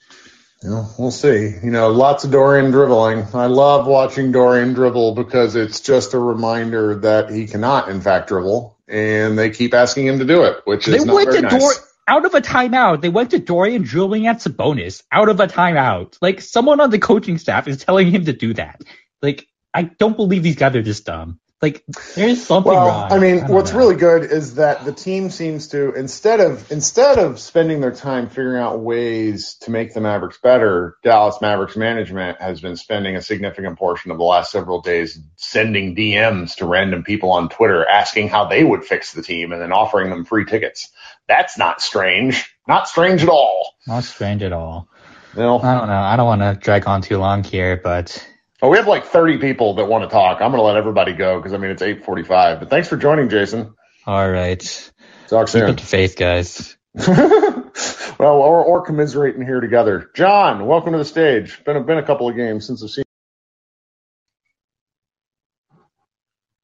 Yeah, 0.62 0.86
we'll 0.98 1.10
see. 1.10 1.54
You 1.62 1.70
know, 1.70 1.90
lots 1.90 2.24
of 2.24 2.30
Dorian 2.30 2.70
dribbling. 2.70 3.26
I 3.34 3.46
love 3.46 3.86
watching 3.86 4.32
Dorian 4.32 4.74
dribble 4.74 5.16
because 5.16 5.56
it's 5.56 5.80
just 5.80 6.14
a 6.14 6.18
reminder 6.18 7.00
that 7.00 7.30
he 7.30 7.46
cannot, 7.48 7.88
in 7.88 8.00
fact, 8.00 8.28
dribble, 8.28 8.78
and 8.86 9.36
they 9.36 9.50
keep 9.50 9.74
asking 9.74 10.06
him 10.06 10.20
to 10.20 10.24
do 10.24 10.44
it, 10.44 10.60
which 10.64 10.86
is 10.86 11.04
they 11.04 11.04
not 11.04 11.24
very 11.24 11.40
nice. 11.42 11.60
Dor- 11.60 11.84
out 12.08 12.24
of 12.24 12.34
a 12.34 12.40
timeout. 12.40 13.00
They 13.00 13.08
went 13.08 13.30
to 13.30 13.38
Dorian 13.38 13.82
dribbling 13.82 14.26
at 14.26 14.38
Sabonis 14.38 15.02
out 15.10 15.28
of 15.28 15.40
a 15.40 15.46
timeout. 15.46 16.16
Like 16.20 16.40
someone 16.40 16.80
on 16.80 16.90
the 16.90 16.98
coaching 16.98 17.38
staff 17.38 17.68
is 17.68 17.78
telling 17.78 18.10
him 18.10 18.24
to 18.24 18.32
do 18.32 18.54
that. 18.54 18.82
Like 19.22 19.46
I 19.72 19.82
don't 19.84 20.16
believe 20.16 20.42
these 20.42 20.56
guys 20.56 20.74
are 20.76 20.82
just 20.82 21.06
dumb. 21.06 21.38
Like 21.62 21.84
there's 22.16 22.44
something 22.44 22.72
well, 22.72 22.88
wrong. 22.88 23.12
I 23.12 23.20
mean, 23.20 23.38
don't 23.38 23.50
what's 23.50 23.72
know. 23.72 23.78
really 23.78 23.94
good 23.94 24.24
is 24.24 24.56
that 24.56 24.84
the 24.84 24.90
team 24.90 25.30
seems 25.30 25.68
to 25.68 25.92
instead 25.92 26.40
of 26.40 26.72
instead 26.72 27.20
of 27.20 27.38
spending 27.38 27.80
their 27.80 27.92
time 27.92 28.28
figuring 28.28 28.60
out 28.60 28.80
ways 28.80 29.54
to 29.60 29.70
make 29.70 29.94
the 29.94 30.00
Mavericks 30.00 30.38
better, 30.42 30.96
Dallas 31.04 31.40
Mavericks 31.40 31.76
management 31.76 32.42
has 32.42 32.60
been 32.60 32.74
spending 32.74 33.14
a 33.14 33.22
significant 33.22 33.78
portion 33.78 34.10
of 34.10 34.18
the 34.18 34.24
last 34.24 34.50
several 34.50 34.80
days 34.80 35.20
sending 35.36 35.94
DMs 35.94 36.56
to 36.56 36.66
random 36.66 37.04
people 37.04 37.30
on 37.30 37.48
Twitter 37.48 37.88
asking 37.88 38.28
how 38.28 38.46
they 38.46 38.64
would 38.64 38.84
fix 38.84 39.12
the 39.12 39.22
team 39.22 39.52
and 39.52 39.62
then 39.62 39.70
offering 39.72 40.10
them 40.10 40.24
free 40.24 40.44
tickets. 40.44 40.90
That's 41.28 41.56
not 41.56 41.80
strange. 41.80 42.52
Not 42.66 42.88
strange 42.88 43.22
at 43.22 43.28
all. 43.28 43.74
not 43.86 44.02
strange 44.02 44.42
at 44.42 44.52
all. 44.52 44.88
You 45.36 45.42
know, 45.42 45.60
I 45.60 45.74
don't 45.78 45.86
know. 45.86 45.94
I 45.94 46.16
don't 46.16 46.26
want 46.26 46.42
to 46.42 46.58
drag 46.60 46.88
on 46.88 47.02
too 47.02 47.18
long 47.18 47.44
here, 47.44 47.76
but 47.76 48.26
oh, 48.62 48.70
we 48.70 48.78
have 48.78 48.88
like 48.88 49.06
30 49.06 49.38
people 49.38 49.74
that 49.76 49.86
want 49.86 50.04
to 50.04 50.10
talk. 50.10 50.42
I'm 50.42 50.52
going 50.52 50.60
to 50.60 50.66
let 50.66 50.76
everybody 50.78 51.14
go 51.14 51.38
because 51.38 51.54
I 51.54 51.58
mean 51.58 51.72
it's 51.72 51.82
8:45. 51.82 52.60
But 52.60 52.70
thanks 52.70 52.88
for 52.88 52.98
joining, 52.98 53.30
Jason. 53.30 53.74
all 54.06 54.30
right. 54.30 54.92
Talk 55.28 55.48
Keep 55.48 55.50
soon. 55.50 55.70
it 55.70 55.78
to 55.78 55.86
faith, 55.86 56.16
guys. 56.16 56.76
well, 56.96 57.72
or, 58.20 58.64
or 58.64 58.82
commiserating 58.82 59.42
here 59.42 59.60
together. 59.60 60.10
John, 60.14 60.66
welcome 60.66 60.92
to 60.92 60.98
the 60.98 61.04
stage. 61.04 61.64
Been 61.64 61.76
a, 61.76 61.82
been 61.82 61.98
a 61.98 62.02
couple 62.06 62.28
of 62.28 62.36
games 62.36 62.66
since 62.66 62.82
I've 62.84 62.90
seen. 62.90 63.04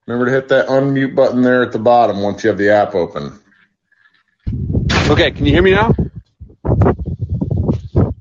Remember 0.06 0.26
to 0.26 0.32
hit 0.32 0.48
that 0.48 0.68
unmute 0.68 1.14
button 1.14 1.42
there 1.42 1.62
at 1.62 1.72
the 1.72 1.78
bottom 1.78 2.22
once 2.22 2.44
you 2.44 2.48
have 2.50 2.58
the 2.58 2.70
app 2.70 2.94
open. 2.94 3.40
Okay, 5.08 5.30
can 5.32 5.46
you 5.46 5.52
hear 5.52 5.62
me 5.62 5.72
now? 5.72 5.92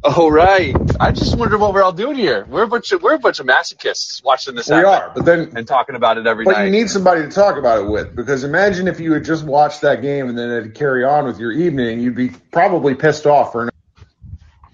Oh 0.09 0.29
right. 0.29 0.73
I 1.01 1.11
just 1.11 1.37
wondered 1.37 1.57
what 1.59 1.73
we're 1.73 1.83
all 1.83 1.91
doing 1.91 2.15
here. 2.15 2.45
We're 2.45 2.63
a 2.63 2.67
bunch 2.67 2.91
of 2.93 3.01
we're 3.01 3.15
a 3.15 3.19
bunch 3.19 3.39
of 3.39 3.45
masochists 3.45 4.23
watching 4.23 4.55
this 4.55 4.69
We 4.69 4.75
happen 4.75 4.89
are, 4.89 5.11
but 5.13 5.25
then 5.25 5.51
and 5.57 5.67
talking 5.67 5.95
about 5.95 6.17
it 6.17 6.25
every 6.27 6.45
but 6.45 6.51
night. 6.53 6.65
you 6.65 6.71
need 6.71 6.89
somebody 6.89 7.23
to 7.23 7.29
talk 7.29 7.57
about 7.57 7.79
it 7.83 7.89
with 7.89 8.15
because 8.15 8.43
imagine 8.45 8.87
if 8.87 8.99
you 8.99 9.11
had 9.13 9.25
just 9.25 9.43
watched 9.43 9.81
that 9.81 10.01
game 10.01 10.29
and 10.29 10.37
then 10.37 10.63
to 10.63 10.69
carry 10.69 11.03
on 11.03 11.25
with 11.25 11.39
your 11.39 11.51
evening, 11.51 11.99
you'd 11.99 12.15
be 12.15 12.29
probably 12.51 12.95
pissed 12.95 13.25
off 13.25 13.51
for 13.51 13.63
an 13.63 13.69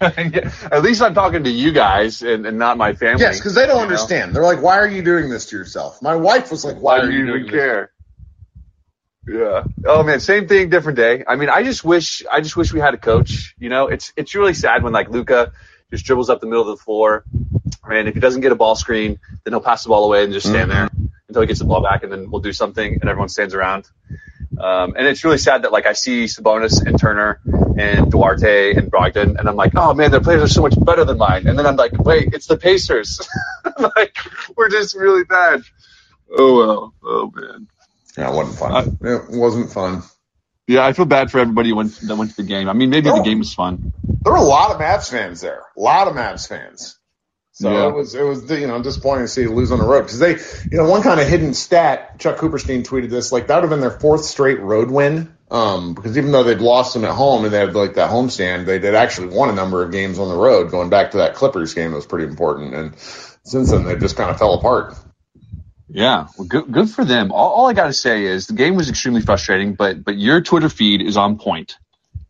Yeah, 0.00 0.52
At 0.70 0.82
least 0.82 1.02
I'm 1.02 1.14
talking 1.14 1.44
to 1.44 1.50
you 1.50 1.72
guys 1.72 2.22
and, 2.22 2.46
and 2.46 2.58
not 2.58 2.76
my 2.76 2.92
family. 2.92 3.22
yes 3.22 3.38
because 3.38 3.54
they 3.54 3.62
don't 3.66 3.70
you 3.70 3.76
know? 3.78 3.82
understand. 3.84 4.34
They're 4.36 4.42
like, 4.42 4.62
"Why 4.62 4.76
are 4.78 4.88
you 4.88 5.02
doing 5.02 5.30
this 5.30 5.46
to 5.46 5.56
yourself?" 5.56 6.00
My 6.02 6.14
wife 6.14 6.50
was 6.50 6.64
like, 6.64 6.76
"Why, 6.76 6.98
Why 6.98 7.04
are 7.04 7.06
do 7.10 7.12
you 7.12 7.26
doing 7.26 7.40
even 7.40 7.52
this?" 7.52 7.60
care? 7.60 7.90
Yeah. 9.26 9.64
Oh 9.86 10.02
man, 10.02 10.20
same 10.20 10.48
thing, 10.48 10.68
different 10.68 10.96
day. 10.96 11.24
I 11.26 11.36
mean, 11.36 11.48
I 11.48 11.62
just 11.62 11.84
wish 11.84 12.24
I 12.30 12.40
just 12.40 12.56
wish 12.56 12.72
we 12.72 12.80
had 12.80 12.94
a 12.94 12.98
coach. 12.98 13.54
You 13.58 13.70
know, 13.70 13.88
it's 13.88 14.12
it's 14.16 14.34
really 14.34 14.54
sad 14.54 14.82
when 14.82 14.92
like 14.92 15.08
Luka 15.08 15.52
just 15.90 16.04
dribbles 16.04 16.28
up 16.28 16.40
the 16.40 16.46
middle 16.46 16.62
of 16.62 16.78
the 16.78 16.82
floor, 16.84 17.24
and 17.84 18.08
if 18.08 18.14
he 18.14 18.20
doesn't 18.20 18.42
get 18.42 18.52
a 18.52 18.56
ball 18.56 18.76
screen, 18.76 19.18
then 19.44 19.52
he'll 19.52 19.60
pass 19.60 19.84
the 19.84 19.88
ball 19.88 20.04
away 20.04 20.24
and 20.24 20.32
just 20.32 20.46
stand 20.46 20.70
there 20.70 20.90
until 21.28 21.42
he 21.42 21.46
gets 21.46 21.60
the 21.60 21.64
ball 21.64 21.82
back, 21.82 22.02
and 22.02 22.12
then 22.12 22.30
we'll 22.30 22.42
do 22.42 22.52
something, 22.52 22.98
and 23.00 23.08
everyone 23.08 23.28
stands 23.28 23.54
around. 23.54 23.88
Um, 24.58 24.94
and 24.96 25.06
it's 25.06 25.24
really 25.24 25.38
sad 25.38 25.62
that 25.62 25.72
like 25.72 25.86
I 25.86 25.94
see 25.94 26.24
Sabonis 26.24 26.84
and 26.84 26.98
Turner 26.98 27.40
and 27.78 28.10
Duarte 28.10 28.74
and 28.74 28.90
Brogdon, 28.90 29.38
and 29.38 29.48
I'm 29.48 29.56
like, 29.56 29.72
oh 29.74 29.94
man, 29.94 30.10
their 30.10 30.20
players 30.20 30.42
are 30.42 30.48
so 30.48 30.62
much 30.62 30.74
better 30.78 31.04
than 31.04 31.18
mine. 31.18 31.46
And 31.46 31.58
then 31.58 31.66
I'm 31.66 31.76
like, 31.76 31.92
wait, 31.98 32.34
it's 32.34 32.46
the 32.46 32.56
Pacers. 32.56 33.26
like 33.78 34.16
we're 34.56 34.68
just 34.68 34.94
really 34.94 35.24
bad. 35.24 35.62
Oh 36.36 36.56
well. 36.56 36.94
Oh 37.02 37.32
man. 37.34 37.68
Yeah, 38.16 38.30
it 38.30 38.34
wasn't 38.34 38.58
fun. 38.58 38.98
it 39.02 39.22
wasn't 39.30 39.72
fun. 39.72 40.02
Yeah, 40.66 40.86
I 40.86 40.92
feel 40.94 41.04
bad 41.04 41.30
for 41.30 41.38
everybody 41.40 41.70
who 41.70 41.76
went, 41.76 41.98
that 42.00 42.16
went 42.16 42.30
to 42.30 42.36
the 42.36 42.42
game. 42.42 42.68
I 42.68 42.72
mean, 42.72 42.88
maybe 42.90 43.10
Oh. 43.10 43.16
the 43.16 43.22
game 43.22 43.38
was 43.40 43.52
fun. 43.52 43.92
there 44.22 44.32
were 44.32 44.38
a 44.38 44.42
lot 44.42 44.70
of 44.70 44.80
Mavs 44.80 45.10
fans 45.10 45.40
there. 45.42 45.62
A 45.76 45.80
lot 45.80 46.08
of 46.08 46.14
Mavs 46.14 46.48
fans. 46.48 46.96
So 47.52 47.70
Yeah. 47.70 47.88
it 47.88 47.94
was 47.94 48.14
it 48.14 48.22
was 48.22 48.50
you 48.50 48.66
know 48.66 48.82
disappointing 48.82 49.24
to 49.24 49.28
see 49.28 49.46
lose 49.46 49.70
on 49.70 49.78
the 49.78 49.84
road 49.84 50.02
because 50.02 50.18
they 50.18 50.32
you 50.72 50.78
know 50.78 50.88
one 50.88 51.02
kind 51.02 51.20
of 51.20 51.28
hidden 51.28 51.54
stat. 51.54 52.18
Chuck 52.18 52.38
Cooperstein 52.38 52.84
tweeted 52.84 53.10
this 53.10 53.30
like 53.30 53.46
that 53.48 53.56
would 53.56 53.62
have 53.64 53.70
been 53.70 53.80
their 53.80 53.90
fourth 54.00 54.24
straight 54.24 54.58
road 54.60 54.90
win. 54.90 55.32
Um, 55.50 55.94
because 55.94 56.16
even 56.18 56.32
though 56.32 56.42
they'd 56.42 56.58
lost 56.60 56.94
them 56.94 57.04
at 57.04 57.12
home 57.12 57.44
and 57.44 57.52
they 57.54 57.58
had 57.58 57.74
like 57.76 57.94
that 57.94 58.10
homestand, 58.10 58.64
they 58.66 58.78
did 58.80 58.94
actually 58.96 59.28
won 59.28 59.50
a 59.50 59.52
number 59.52 59.82
of 59.84 59.92
games 59.92 60.18
on 60.18 60.28
the 60.28 60.34
road. 60.36 60.70
Going 60.72 60.88
back 60.88 61.12
to 61.12 61.18
that 61.18 61.34
Clippers 61.34 61.74
game, 61.74 61.90
that 61.90 61.96
was 61.96 62.06
pretty 62.06 62.24
important. 62.26 62.74
And 62.74 62.94
since 62.98 63.70
then, 63.70 63.84
they 63.84 63.94
just 63.96 64.16
kind 64.16 64.30
of 64.30 64.38
fell 64.38 64.54
apart. 64.54 64.94
Yeah, 65.94 66.26
well, 66.36 66.48
good, 66.48 66.72
good 66.72 66.90
for 66.90 67.04
them. 67.04 67.30
All, 67.30 67.52
all 67.52 67.66
I 67.68 67.72
got 67.72 67.86
to 67.86 67.92
say 67.92 68.24
is 68.24 68.48
the 68.48 68.54
game 68.54 68.74
was 68.74 68.90
extremely 68.90 69.20
frustrating, 69.20 69.74
but 69.74 70.02
but 70.02 70.18
your 70.18 70.40
Twitter 70.40 70.68
feed 70.68 71.00
is 71.00 71.16
on 71.16 71.38
point, 71.38 71.78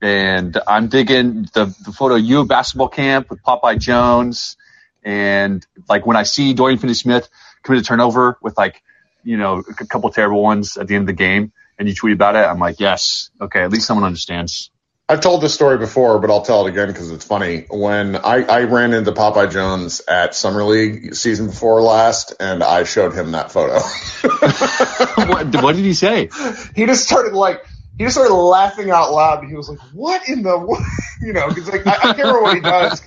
and 0.02 0.54
I'm 0.68 0.88
digging 0.88 1.48
the 1.54 1.74
the 1.82 1.90
photo 1.90 2.16
you 2.16 2.44
basketball 2.44 2.88
camp 2.88 3.30
with 3.30 3.42
Popeye 3.42 3.78
Jones, 3.78 4.58
and 5.02 5.66
like 5.88 6.04
when 6.04 6.14
I 6.14 6.24
see 6.24 6.52
Dorian 6.52 6.78
Finney-Smith 6.78 7.26
commit 7.62 7.80
a 7.80 7.84
turnover 7.84 8.36
with 8.42 8.58
like 8.58 8.82
you 9.22 9.38
know 9.38 9.62
a 9.66 9.86
couple 9.86 10.10
terrible 10.10 10.42
ones 10.42 10.76
at 10.76 10.86
the 10.86 10.94
end 10.94 11.04
of 11.04 11.06
the 11.06 11.14
game, 11.14 11.50
and 11.78 11.88
you 11.88 11.94
tweet 11.94 12.12
about 12.12 12.36
it, 12.36 12.40
I'm 12.40 12.58
like, 12.58 12.80
yes, 12.80 13.30
okay, 13.40 13.62
at 13.62 13.70
least 13.70 13.86
someone 13.86 14.04
understands. 14.04 14.70
I've 15.06 15.20
told 15.20 15.42
this 15.42 15.52
story 15.52 15.76
before, 15.76 16.18
but 16.18 16.30
I'll 16.30 16.42
tell 16.42 16.66
it 16.66 16.70
again 16.70 16.88
because 16.88 17.10
it's 17.10 17.26
funny. 17.26 17.66
When 17.68 18.16
I, 18.16 18.42
I 18.42 18.62
ran 18.62 18.94
into 18.94 19.12
Popeye 19.12 19.52
Jones 19.52 20.00
at 20.08 20.34
Summer 20.34 20.64
League 20.64 21.14
season 21.14 21.48
before 21.48 21.82
last, 21.82 22.32
and 22.40 22.62
I 22.62 22.84
showed 22.84 23.12
him 23.12 23.32
that 23.32 23.52
photo. 23.52 23.74
what, 25.30 25.62
what 25.62 25.76
did 25.76 25.84
he 25.84 25.92
say? 25.92 26.30
he 26.74 26.86
just 26.86 27.06
started 27.06 27.34
like 27.34 27.66
he 27.98 28.04
just 28.04 28.16
started 28.16 28.32
laughing 28.32 28.90
out 28.90 29.12
loud. 29.12 29.44
He 29.44 29.54
was 29.54 29.68
like, 29.68 29.78
"What 29.92 30.26
in 30.26 30.42
the 30.42 30.58
what?" 30.58 30.82
you 31.20 31.34
know? 31.34 31.48
Because 31.48 31.68
like 31.68 31.86
I, 31.86 31.92
I 31.92 31.96
can't 31.96 32.18
remember 32.18 32.42
what 32.42 32.54
he 32.54 32.60
does. 32.60 33.02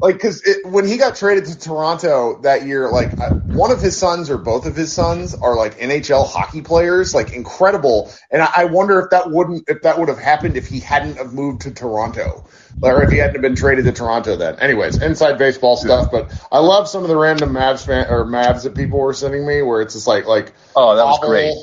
Like, 0.00 0.14
because 0.16 0.46
when 0.64 0.86
he 0.86 0.96
got 0.96 1.16
traded 1.16 1.46
to 1.46 1.58
Toronto 1.58 2.40
that 2.42 2.64
year, 2.66 2.90
like 2.90 3.18
one 3.46 3.72
of 3.72 3.80
his 3.80 3.96
sons 3.96 4.30
or 4.30 4.38
both 4.38 4.66
of 4.66 4.76
his 4.76 4.92
sons 4.92 5.34
are 5.34 5.56
like 5.56 5.78
NHL 5.78 6.24
hockey 6.28 6.62
players, 6.62 7.14
like 7.14 7.32
incredible. 7.32 8.12
And 8.30 8.40
I, 8.42 8.48
I 8.58 8.64
wonder 8.66 9.00
if 9.00 9.10
that 9.10 9.30
wouldn't 9.30 9.64
if 9.68 9.82
that 9.82 9.98
would 9.98 10.08
have 10.08 10.18
happened 10.18 10.56
if 10.56 10.68
he 10.68 10.78
hadn't 10.80 11.16
have 11.16 11.32
moved 11.32 11.62
to 11.62 11.72
Toronto, 11.72 12.46
or 12.80 13.02
if 13.02 13.10
he 13.10 13.16
hadn't 13.18 13.34
have 13.34 13.42
been 13.42 13.56
traded 13.56 13.86
to 13.86 13.92
Toronto 13.92 14.36
then. 14.36 14.60
Anyways, 14.60 14.98
inside 14.98 15.36
baseball 15.36 15.76
stuff. 15.76 16.12
But 16.12 16.32
I 16.52 16.60
love 16.60 16.88
some 16.88 17.02
of 17.02 17.08
the 17.08 17.16
random 17.16 17.50
Mavs 17.52 17.84
fan 17.84 18.06
or 18.08 18.24
Mavs 18.24 18.62
that 18.64 18.76
people 18.76 19.00
were 19.00 19.14
sending 19.14 19.44
me, 19.44 19.62
where 19.62 19.82
it's 19.82 19.94
just 19.94 20.06
like 20.06 20.26
like 20.26 20.52
Oh, 20.76 20.94
that 20.94 21.04
was 21.06 21.18
awful. 21.18 21.28
great. 21.28 21.54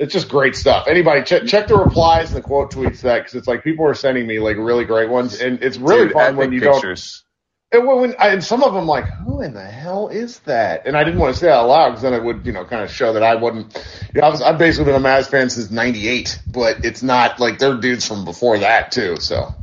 It's 0.00 0.12
just 0.12 0.28
great 0.28 0.56
stuff. 0.56 0.86
Anybody 0.88 1.22
check 1.22 1.46
check 1.46 1.68
the 1.68 1.76
replies 1.76 2.28
and 2.28 2.36
the 2.38 2.42
quote 2.42 2.72
tweets 2.72 3.02
that 3.02 3.18
because 3.18 3.34
it's 3.36 3.48
like 3.48 3.62
people 3.64 3.86
are 3.86 3.94
sending 3.94 4.26
me 4.26 4.40
like 4.40 4.56
really 4.56 4.84
great 4.84 5.10
ones, 5.10 5.40
and 5.40 5.62
it's 5.62 5.76
really 5.78 6.06
Dude, 6.06 6.12
fun 6.12 6.36
when 6.36 6.52
you 6.52 6.60
pictures. 6.60 7.24
don't. 7.24 7.27
And 7.70 7.86
when, 7.86 8.00
when 8.00 8.14
I, 8.18 8.28
and 8.28 8.42
some 8.42 8.62
of 8.62 8.72
them 8.72 8.86
like, 8.86 9.04
who 9.04 9.42
in 9.42 9.52
the 9.52 9.64
hell 9.64 10.08
is 10.08 10.38
that? 10.40 10.86
And 10.86 10.96
I 10.96 11.04
didn't 11.04 11.20
want 11.20 11.34
to 11.34 11.40
say 11.40 11.48
it 11.48 11.52
out 11.52 11.68
loud 11.68 11.90
because 11.90 12.02
then 12.02 12.14
it 12.14 12.24
would 12.24 12.46
you 12.46 12.52
know 12.52 12.64
kind 12.64 12.82
of 12.82 12.90
show 12.90 13.12
that 13.12 13.22
I 13.22 13.34
wouldn't. 13.34 13.74
You 14.14 14.20
know, 14.20 14.26
I 14.26 14.30
was, 14.30 14.40
I've 14.40 14.58
basically 14.58 14.92
been 14.92 15.02
a 15.02 15.06
Mavs 15.06 15.30
fan 15.30 15.50
since 15.50 15.70
'98, 15.70 16.40
but 16.46 16.84
it's 16.84 17.02
not 17.02 17.38
like 17.38 17.58
they're 17.58 17.76
dudes 17.76 18.06
from 18.06 18.24
before 18.24 18.58
that 18.58 18.90
too. 18.92 19.16
So 19.20 19.54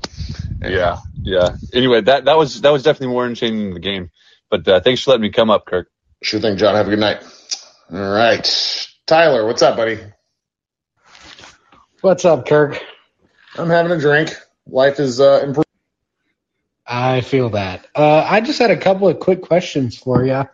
Yeah, 0.62 0.98
yeah. 1.24 1.56
Anyway, 1.74 2.02
that 2.02 2.26
that 2.26 2.38
was 2.38 2.62
that 2.62 2.72
was 2.72 2.84
definitely 2.84 3.14
more 3.14 3.26
entertaining 3.26 3.66
than 3.66 3.74
the 3.74 3.80
game. 3.80 4.12
But 4.52 4.68
uh, 4.68 4.80
thanks 4.82 5.02
for 5.02 5.12
letting 5.12 5.24
me 5.24 5.32
come 5.32 5.50
up, 5.50 5.66
Kirk. 5.66 5.90
sure 6.22 6.40
thing, 6.40 6.58
John. 6.58 6.76
Have 6.76 6.88
a 6.88 6.92
good 6.92 7.00
night. 7.00 7.24
All 7.92 8.12
right, 8.12 8.88
Tyler, 9.08 9.48
what's 9.48 9.64
up, 9.64 9.78
buddy? 9.78 10.00
What's 12.02 12.24
up, 12.24 12.48
Kirk? 12.48 12.80
I'm 13.58 13.70
having 13.70 13.92
a 13.92 14.00
drink. 14.00 14.36
Life 14.68 15.00
is 15.00 15.20
uh, 15.20 15.42
improving. 15.44 15.65
I 16.88 17.22
feel 17.22 17.50
that. 17.52 17.88
Uh, 17.96 18.26
I 18.30 18.42
just 18.42 18.60
had 18.60 18.72
a 18.72 18.78
couple 18.78 19.08
of 19.08 19.20
quick 19.20 19.42
questions 19.42 19.98
for 19.98 20.24
you. 20.26 20.48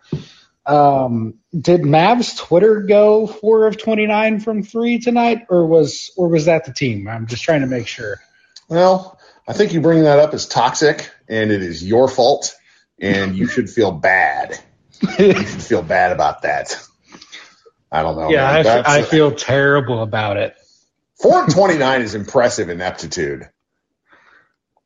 Um, 0.64 1.34
did 1.58 1.82
Mavs 1.82 2.38
Twitter 2.38 2.82
go 2.82 3.26
four 3.26 3.66
of 3.66 3.76
twenty 3.78 4.06
nine 4.06 4.40
from 4.40 4.62
three 4.62 4.98
tonight, 4.98 5.46
or 5.50 5.66
was 5.66 6.12
or 6.16 6.28
was 6.28 6.46
that 6.46 6.64
the 6.64 6.72
team? 6.72 7.08
I'm 7.08 7.26
just 7.26 7.42
trying 7.42 7.62
to 7.62 7.66
make 7.66 7.86
sure. 7.86 8.20
Well, 8.68 9.18
I 9.46 9.52
think 9.52 9.72
you 9.72 9.80
bringing 9.80 10.04
that 10.04 10.18
up 10.18 10.32
is 10.34 10.46
toxic, 10.46 11.10
and 11.28 11.50
it 11.50 11.62
is 11.62 11.84
your 11.84 12.08
fault, 12.08 12.54
and 13.00 13.36
you 13.36 13.46
should 13.48 13.68
feel 13.68 13.90
bad. 13.92 14.58
You 15.18 15.34
should 15.34 15.62
feel 15.62 15.82
bad 15.82 16.12
about 16.12 16.42
that. 16.42 16.80
I 17.90 18.02
don't 18.02 18.16
know. 18.16 18.30
yeah. 18.30 18.62
I, 18.86 18.98
I 18.98 19.02
feel 19.02 19.32
terrible 19.32 20.00
about 20.02 20.36
it. 20.36 20.54
four 21.20 21.42
of 21.44 21.52
twenty 21.52 21.76
nine 21.76 22.02
is 22.02 22.14
impressive 22.14 22.70
ineptitude. 22.70 23.50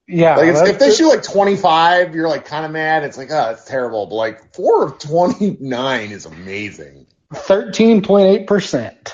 Yeah, 0.09 0.37
Like 0.37 0.69
if 0.71 0.79
they 0.79 0.92
shoot 0.92 1.09
like 1.09 1.23
twenty 1.25 1.57
five, 1.57 2.14
you're 2.14 2.29
like 2.29 2.45
kind 2.45 2.64
of 2.64 2.71
mad. 2.71 3.03
It's 3.03 3.19
like 3.19 3.31
oh, 3.33 3.51
it's 3.51 3.64
terrible. 3.64 4.07
But 4.07 4.14
like 4.14 4.55
four 4.55 4.85
of 4.85 4.99
twenty 4.99 5.57
nine 5.61 6.12
is 6.12 6.27
amazing. 6.27 7.07
thirteen 7.35 8.03
point 8.03 8.27
eight 8.29 8.47
percent, 8.47 9.12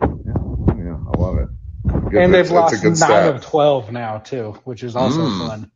Yeah, 0.00 0.06
I 0.08 1.18
love 1.18 1.38
it. 1.38 1.48
Good- 2.10 2.22
and 2.22 2.32
they've 2.34 2.46
it's- 2.46 2.72
it's 2.72 2.82
a 2.82 2.84
lost 2.84 2.84
nine 2.84 2.96
stat. 2.96 3.34
of 3.34 3.42
twelve 3.44 3.92
now 3.92 4.18
too, 4.18 4.58
which 4.64 4.82
is 4.82 4.96
also 4.96 5.20
Mm. 5.20 5.46
fun. 5.48 5.70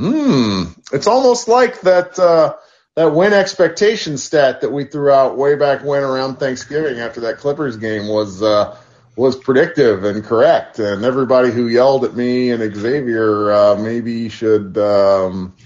Mm, 0.00 0.78
it's 0.92 1.06
almost 1.06 1.48
like 1.48 1.82
that 1.82 2.18
uh, 2.18 2.54
that 2.94 3.12
win 3.14 3.34
expectation 3.34 4.16
stat 4.16 4.62
that 4.62 4.70
we 4.72 4.84
threw 4.84 5.10
out 5.10 5.36
way 5.36 5.56
back 5.56 5.84
when 5.84 6.02
around 6.02 6.36
Thanksgiving 6.36 7.00
after 7.00 7.20
that 7.22 7.36
Clippers 7.38 7.76
game 7.76 8.08
was 8.08 8.42
uh, 8.42 8.76
was 9.16 9.34
predictive 9.36 10.04
and 10.04 10.22
correct, 10.22 10.78
and 10.78 11.04
everybody 11.04 11.50
who 11.50 11.68
yelled 11.68 12.04
at 12.04 12.14
me 12.14 12.50
and 12.50 12.76
Xavier 12.76 13.50
uh, 13.50 13.76
maybe 13.76 14.28
should 14.28 14.76
um, 14.76 15.56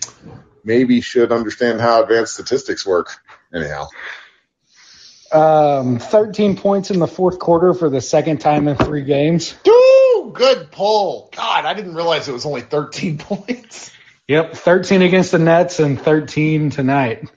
maybe 0.64 1.00
should 1.00 1.32
understand 1.32 1.80
how 1.80 2.02
advanced 2.02 2.34
statistics 2.34 2.86
work. 2.86 3.10
Anyhow, 3.52 3.88
Um, 5.32 5.98
13 5.98 6.56
points 6.56 6.90
in 6.90 7.00
the 7.00 7.08
fourth 7.08 7.38
quarter 7.40 7.74
for 7.74 7.90
the 7.90 8.00
second 8.00 8.38
time 8.38 8.68
in 8.68 8.76
three 8.76 9.02
games. 9.02 9.54
Ooh, 9.66 10.32
good 10.34 10.70
pull. 10.70 11.30
God, 11.36 11.64
I 11.64 11.74
didn't 11.74 11.94
realize 11.94 12.28
it 12.28 12.32
was 12.32 12.46
only 12.46 12.62
13 12.62 13.18
points. 13.28 13.92
Yep, 14.28 14.54
13 14.54 15.02
against 15.02 15.32
the 15.32 15.40
Nets 15.40 15.80
and 15.80 16.00
13 16.00 16.70
tonight. 16.70 17.28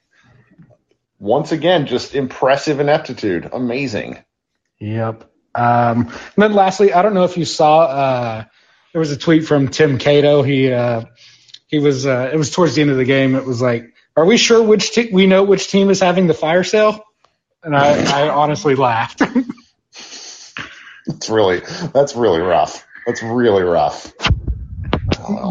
Once 1.18 1.52
again, 1.52 1.88
just 1.88 2.14
impressive 2.14 2.80
ineptitude. 2.80 3.50
Amazing. 3.52 4.24
Yep. 4.80 5.33
Um, 5.56 6.08
and 6.08 6.38
then 6.38 6.54
lastly, 6.54 6.94
I 6.94 7.02
don't 7.02 7.14
know 7.14 7.24
if 7.24 7.38
you 7.38 7.46
saw, 7.46 7.82
uh, 7.82 8.44
there 8.92 9.00
was 9.00 9.12
a 9.12 9.18
tweet 9.18 9.46
from 9.46 9.70
Tim 9.70 9.98
Cato. 9.98 10.44
He, 10.44 10.72
uh, 10.72 11.04
he 11.68 11.80
was, 11.80 12.06
uh, 12.06 12.30
it 12.32 12.38
was 12.38 12.52
towards 12.52 12.76
the 12.76 12.82
end 12.82 12.92
of 12.92 12.98
the 12.98 13.06
game. 13.06 13.36
It 13.36 13.46
was 13.46 13.62
like, 13.62 13.94
are 14.16 14.26
we 14.26 14.38
sure 14.38 14.62
which 14.62 14.92
te- 14.92 15.12
we 15.12 15.26
know 15.28 15.44
which 15.44 15.70
team 15.70 15.90
is 15.90 16.00
having 16.00 16.28
the 16.28 16.34
fire 16.34 16.64
sale? 16.64 17.04
And 17.64 17.76
I, 17.76 18.26
I 18.26 18.30
honestly 18.30 18.76
laughed. 18.76 19.22
It's 21.08 21.30
really 21.30 21.62
that's 21.94 22.16
really 22.16 22.40
rough. 22.40 22.86
That's 23.06 23.22
really 23.24 23.64
rough. 23.64 24.14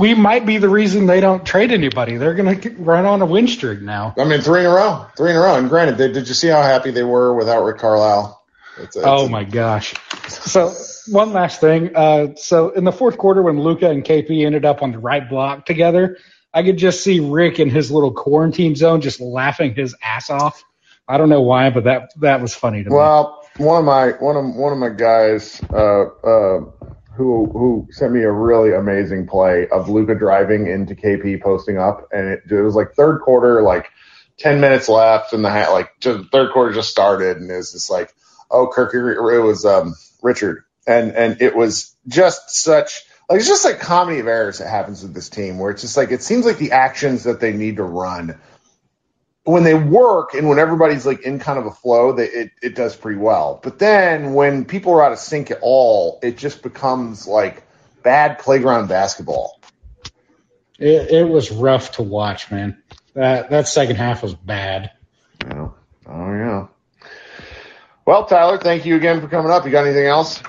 we 0.00 0.14
might 0.14 0.46
be 0.46 0.58
the 0.58 0.68
reason 0.68 1.06
they 1.06 1.20
don't 1.20 1.44
trade 1.44 1.72
anybody. 1.72 2.16
They're 2.16 2.34
going 2.34 2.60
to 2.60 2.70
run 2.76 3.04
on 3.04 3.20
a 3.20 3.26
win 3.26 3.48
streak 3.48 3.82
now. 3.82 4.14
I 4.18 4.24
mean, 4.24 4.40
three 4.40 4.60
in 4.60 4.66
a 4.66 4.70
row, 4.70 5.06
three 5.16 5.30
in 5.30 5.36
a 5.36 5.40
row. 5.40 5.56
And 5.56 5.68
granted, 5.68 5.98
they, 5.98 6.10
did 6.10 6.28
you 6.28 6.34
see 6.34 6.48
how 6.48 6.62
happy 6.62 6.90
they 6.90 7.02
were 7.02 7.34
without 7.34 7.64
Rick 7.64 7.78
Carlisle? 7.78 8.41
It's, 8.78 8.96
it's, 8.96 9.04
Oh 9.04 9.28
my 9.28 9.44
gosh. 9.44 9.94
So 10.28 10.74
one 11.08 11.32
last 11.32 11.60
thing. 11.60 11.94
Uh, 11.94 12.34
so 12.36 12.70
in 12.70 12.84
the 12.84 12.92
fourth 12.92 13.18
quarter, 13.18 13.42
when 13.42 13.60
Luka 13.60 13.90
and 13.90 14.04
KP 14.04 14.44
ended 14.44 14.64
up 14.64 14.82
on 14.82 14.92
the 14.92 14.98
right 14.98 15.28
block 15.28 15.66
together, 15.66 16.18
I 16.54 16.62
could 16.62 16.76
just 16.76 17.02
see 17.02 17.20
Rick 17.20 17.60
in 17.60 17.70
his 17.70 17.90
little 17.90 18.12
quarantine 18.12 18.76
zone 18.76 19.00
just 19.00 19.20
laughing 19.20 19.74
his 19.74 19.94
ass 20.02 20.30
off. 20.30 20.62
I 21.08 21.18
don't 21.18 21.28
know 21.28 21.42
why, 21.42 21.70
but 21.70 21.84
that 21.84 22.12
that 22.20 22.40
was 22.40 22.54
funny 22.54 22.84
to 22.84 22.90
me. 22.90 22.94
Well, 22.94 23.46
one 23.56 23.78
of 23.78 23.84
my 23.84 24.10
one 24.10 24.36
of 24.36 24.54
one 24.54 24.72
of 24.72 24.78
my 24.78 24.90
guys 24.90 25.60
uh, 25.72 26.04
uh, 26.04 26.60
who 27.14 27.46
who 27.46 27.88
sent 27.90 28.12
me 28.12 28.22
a 28.22 28.30
really 28.30 28.72
amazing 28.72 29.26
play 29.26 29.68
of 29.68 29.88
Luka 29.88 30.14
driving 30.14 30.68
into 30.68 30.94
KP 30.94 31.42
posting 31.42 31.78
up, 31.78 32.08
and 32.12 32.28
it, 32.28 32.42
it 32.50 32.62
was 32.62 32.74
like 32.74 32.94
third 32.94 33.20
quarter, 33.20 33.62
like 33.62 33.90
ten 34.38 34.60
minutes 34.60 34.88
left, 34.88 35.32
and 35.32 35.44
the 35.44 35.50
ha- 35.50 35.72
like 35.72 35.90
just, 36.00 36.30
third 36.30 36.52
quarter 36.52 36.72
just 36.72 36.90
started, 36.90 37.38
and 37.38 37.50
it 37.50 37.56
was 37.56 37.72
just 37.72 37.90
like, 37.90 38.14
oh, 38.52 38.68
Kirk, 38.68 38.94
it 38.94 39.20
was 39.40 39.64
um, 39.64 39.94
Richard, 40.22 40.64
and 40.86 41.12
and 41.12 41.42
it 41.42 41.56
was 41.56 41.96
just 42.06 42.50
such. 42.50 43.02
Like 43.28 43.38
it's 43.38 43.48
just 43.48 43.64
like 43.64 43.80
comedy 43.80 44.18
of 44.18 44.26
errors 44.26 44.58
that 44.58 44.68
happens 44.68 45.02
with 45.02 45.14
this 45.14 45.28
team, 45.28 45.58
where 45.58 45.70
it's 45.70 45.82
just 45.82 45.96
like 45.96 46.10
it 46.10 46.22
seems 46.22 46.44
like 46.44 46.58
the 46.58 46.72
actions 46.72 47.24
that 47.24 47.40
they 47.40 47.52
need 47.52 47.76
to 47.76 47.84
run 47.84 48.38
when 49.44 49.64
they 49.64 49.74
work 49.74 50.34
and 50.34 50.48
when 50.48 50.58
everybody's 50.58 51.04
like 51.04 51.22
in 51.22 51.38
kind 51.38 51.58
of 51.58 51.66
a 51.66 51.70
flow, 51.70 52.12
they, 52.12 52.28
it, 52.28 52.50
it 52.62 52.74
does 52.74 52.94
pretty 52.94 53.18
well. 53.18 53.60
But 53.62 53.78
then 53.78 54.34
when 54.34 54.64
people 54.64 54.92
are 54.94 55.02
out 55.02 55.12
of 55.12 55.18
sync 55.18 55.50
at 55.50 55.58
all, 55.62 56.20
it 56.22 56.36
just 56.36 56.62
becomes 56.62 57.26
like 57.26 57.64
bad 58.02 58.38
playground 58.38 58.88
basketball. 58.88 59.60
It, 60.78 61.10
it 61.10 61.28
was 61.28 61.50
rough 61.50 61.92
to 61.92 62.02
watch, 62.02 62.50
man. 62.50 62.82
That 63.14 63.50
that 63.50 63.68
second 63.68 63.96
half 63.96 64.22
was 64.22 64.34
bad. 64.34 64.92
Yeah. 65.44 65.68
Oh 66.06 66.32
yeah. 66.32 66.66
Well, 68.04 68.26
Tyler, 68.26 68.58
thank 68.58 68.84
you 68.84 68.96
again 68.96 69.20
for 69.20 69.28
coming 69.28 69.52
up. 69.52 69.64
You 69.64 69.70
got 69.70 69.84
anything 69.86 70.06
else? 70.06 70.42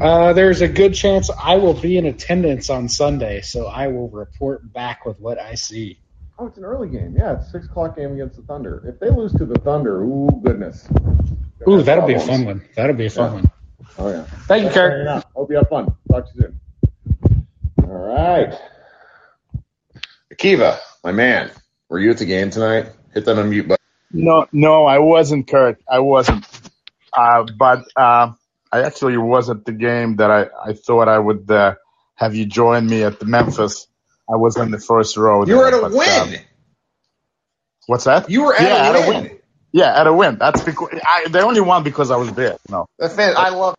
Uh, 0.00 0.32
there's 0.32 0.62
a 0.62 0.68
good 0.68 0.94
chance 0.94 1.30
I 1.30 1.56
will 1.56 1.74
be 1.74 1.98
in 1.98 2.06
attendance 2.06 2.70
on 2.70 2.88
Sunday, 2.88 3.42
so 3.42 3.66
I 3.66 3.88
will 3.88 4.08
report 4.08 4.72
back 4.72 5.04
with 5.04 5.20
what 5.20 5.38
I 5.38 5.54
see. 5.54 5.98
Oh, 6.38 6.46
it's 6.46 6.56
an 6.58 6.64
early 6.64 6.88
game. 6.88 7.14
Yeah, 7.16 7.34
it's 7.38 7.52
six 7.52 7.66
o'clock 7.66 7.94
game 7.96 8.12
against 8.14 8.36
the 8.36 8.42
Thunder. 8.42 8.82
If 8.86 8.98
they 8.98 9.10
lose 9.10 9.32
to 9.34 9.44
the 9.44 9.58
Thunder, 9.58 10.02
ooh 10.02 10.28
goodness. 10.42 10.88
Ooh, 11.68 11.82
that'll 11.82 12.06
be 12.06 12.14
a 12.14 12.20
fun 12.20 12.44
one. 12.46 12.64
That'll 12.74 12.96
be 12.96 13.06
a 13.06 13.10
fun 13.10 13.24
Yeah. 13.26 13.34
one. 13.34 13.50
Oh 13.98 14.08
yeah. 14.08 14.22
Thank 14.48 14.64
you, 14.64 14.70
Thanks 14.70 14.74
for 14.74 15.04
Kirk. 15.04 15.24
Hope 15.36 15.50
you 15.50 15.56
have 15.56 15.68
fun. 15.68 15.94
Talk 16.10 16.26
to 16.26 16.32
you 16.34 16.40
soon. 16.40 17.46
All 17.84 18.14
right. 18.14 18.58
Akiva, 20.32 20.78
my 21.04 21.12
man, 21.12 21.50
were 21.88 22.00
you 22.00 22.10
at 22.10 22.18
the 22.18 22.24
game 22.24 22.50
tonight? 22.50 22.86
Hit 23.12 23.26
that 23.26 23.36
unmute 23.36 23.68
button. 23.68 23.84
No, 24.10 24.48
no, 24.52 24.86
I 24.86 24.98
wasn't, 24.98 25.46
Kurt. 25.46 25.80
I 25.88 26.00
wasn't. 26.00 26.44
Uh, 27.16 27.46
but 27.56 27.84
uh, 27.96 28.32
I 28.72 28.82
actually 28.82 29.16
was 29.16 29.50
at 29.50 29.64
the 29.64 29.72
game 29.72 30.16
that 30.16 30.30
I, 30.30 30.46
I 30.64 30.72
thought 30.72 31.08
I 31.08 31.18
would 31.18 31.50
uh, 31.50 31.74
have 32.16 32.34
you 32.34 32.46
join 32.46 32.86
me 32.86 33.02
at 33.04 33.20
the 33.20 33.26
Memphis. 33.26 33.86
I 34.28 34.36
was 34.36 34.56
in 34.56 34.70
the 34.70 34.80
first 34.80 35.16
row. 35.16 35.44
You 35.44 35.58
were 35.58 35.68
at 35.68 35.74
a 35.74 35.80
but, 35.82 35.92
win. 35.92 36.40
what's 37.86 38.04
that? 38.04 38.30
You 38.30 38.44
were 38.44 38.54
at 38.54 38.62
yeah, 38.62 38.68
a 38.68 38.88
at 38.88 38.96
a 38.96 39.08
win. 39.08 39.22
win. 39.24 39.38
Yeah, 39.72 40.00
at 40.00 40.06
a 40.06 40.12
win. 40.12 40.38
That's 40.38 40.62
because 40.62 40.88
I, 41.04 41.26
they 41.28 41.40
only 41.42 41.60
won 41.60 41.82
because 41.82 42.10
I 42.10 42.16
was 42.16 42.32
there. 42.32 42.56
No. 42.68 42.86
That 42.98 43.12
fan, 43.12 43.34
I 43.36 43.50
love. 43.50 43.76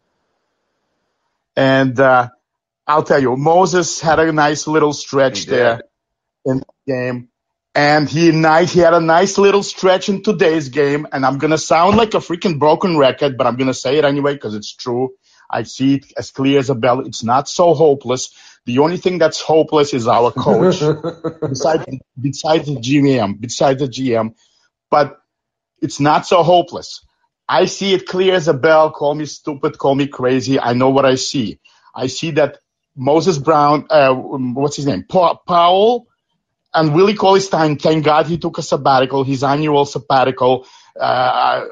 And 1.55 1.99
uh, 1.99 2.29
I'll 2.85 3.03
tell 3.03 3.19
you, 3.19 3.35
Moses 3.37 4.01
had 4.01 4.19
a 4.19 4.31
nice 4.31 4.67
little 4.67 4.93
stretch 4.93 5.45
there 5.45 5.83
in 6.45 6.59
the 6.59 6.65
game. 6.85 7.29
And 7.75 8.09
he 8.09 8.31
nice 8.31 8.73
he 8.73 8.81
had 8.81 8.93
a 8.93 9.01
nice 9.01 9.39
little 9.39 9.63
stretch 9.63 10.09
in 10.09 10.23
today's 10.23 10.69
game. 10.69 11.07
And 11.11 11.25
I'm 11.25 11.39
gonna 11.39 11.59
sound 11.59 11.97
like 11.97 12.13
a 12.15 12.19
freaking 12.19 12.59
broken 12.59 12.99
record, 12.99 13.37
but 13.37 13.47
I'm 13.47 13.57
gonna 13.57 13.73
say 13.75 13.97
it 13.97 14.05
anyway 14.05 14.35
because 14.35 14.55
it's 14.55 14.75
true. 14.75 15.11
I 15.49 15.63
see 15.63 15.95
it 15.95 16.13
as 16.17 16.31
clear 16.31 16.59
as 16.59 16.69
a 16.69 16.75
bell. 16.75 17.01
It's 17.01 17.23
not 17.25 17.49
so 17.49 17.73
hopeless. 17.75 18.31
The 18.67 18.79
only 18.79 18.97
thing 18.97 19.19
that's 19.19 19.41
hopeless 19.41 19.95
is 19.95 20.07
our 20.07 20.31
coach, 20.33 20.91
besides 21.49 21.85
besides 22.21 22.67
the 22.67 22.77
GM, 22.77 23.41
besides 23.41 23.81
the 23.81 23.89
GM. 23.89 24.35
But 24.91 25.19
it's 25.81 25.99
not 25.99 26.27
so 26.27 26.43
hopeless. 26.43 27.05
I 27.49 27.65
see 27.65 27.93
it 27.93 28.07
clear 28.07 28.35
as 28.35 28.47
a 28.47 28.53
bell. 28.55 28.91
Call 28.91 29.15
me 29.15 29.25
stupid, 29.25 29.77
call 29.79 29.95
me 29.95 30.07
crazy. 30.07 30.59
I 30.59 30.73
know 30.73 30.89
what 30.89 31.05
I 31.05 31.15
see. 31.15 31.59
I 31.95 32.07
see 32.07 32.31
that 32.31 32.59
Moses 32.95 33.39
Brown, 33.39 33.87
uh, 33.89 34.13
what's 34.13 34.77
his 34.77 34.87
name? 34.87 35.05
Pa- 35.09 35.37
Powell 35.47 36.07
and 36.75 36.93
Willie 36.93 37.15
Cauley 37.15 37.39
Stein. 37.39 37.77
Thank 37.77 38.05
God 38.05 38.27
he 38.27 38.37
took 38.37 38.57
a 38.57 38.61
sabbatical, 38.61 39.23
his 39.23 39.43
annual 39.43 39.85
sabbatical. 39.85 40.67
Uh, 40.99 41.65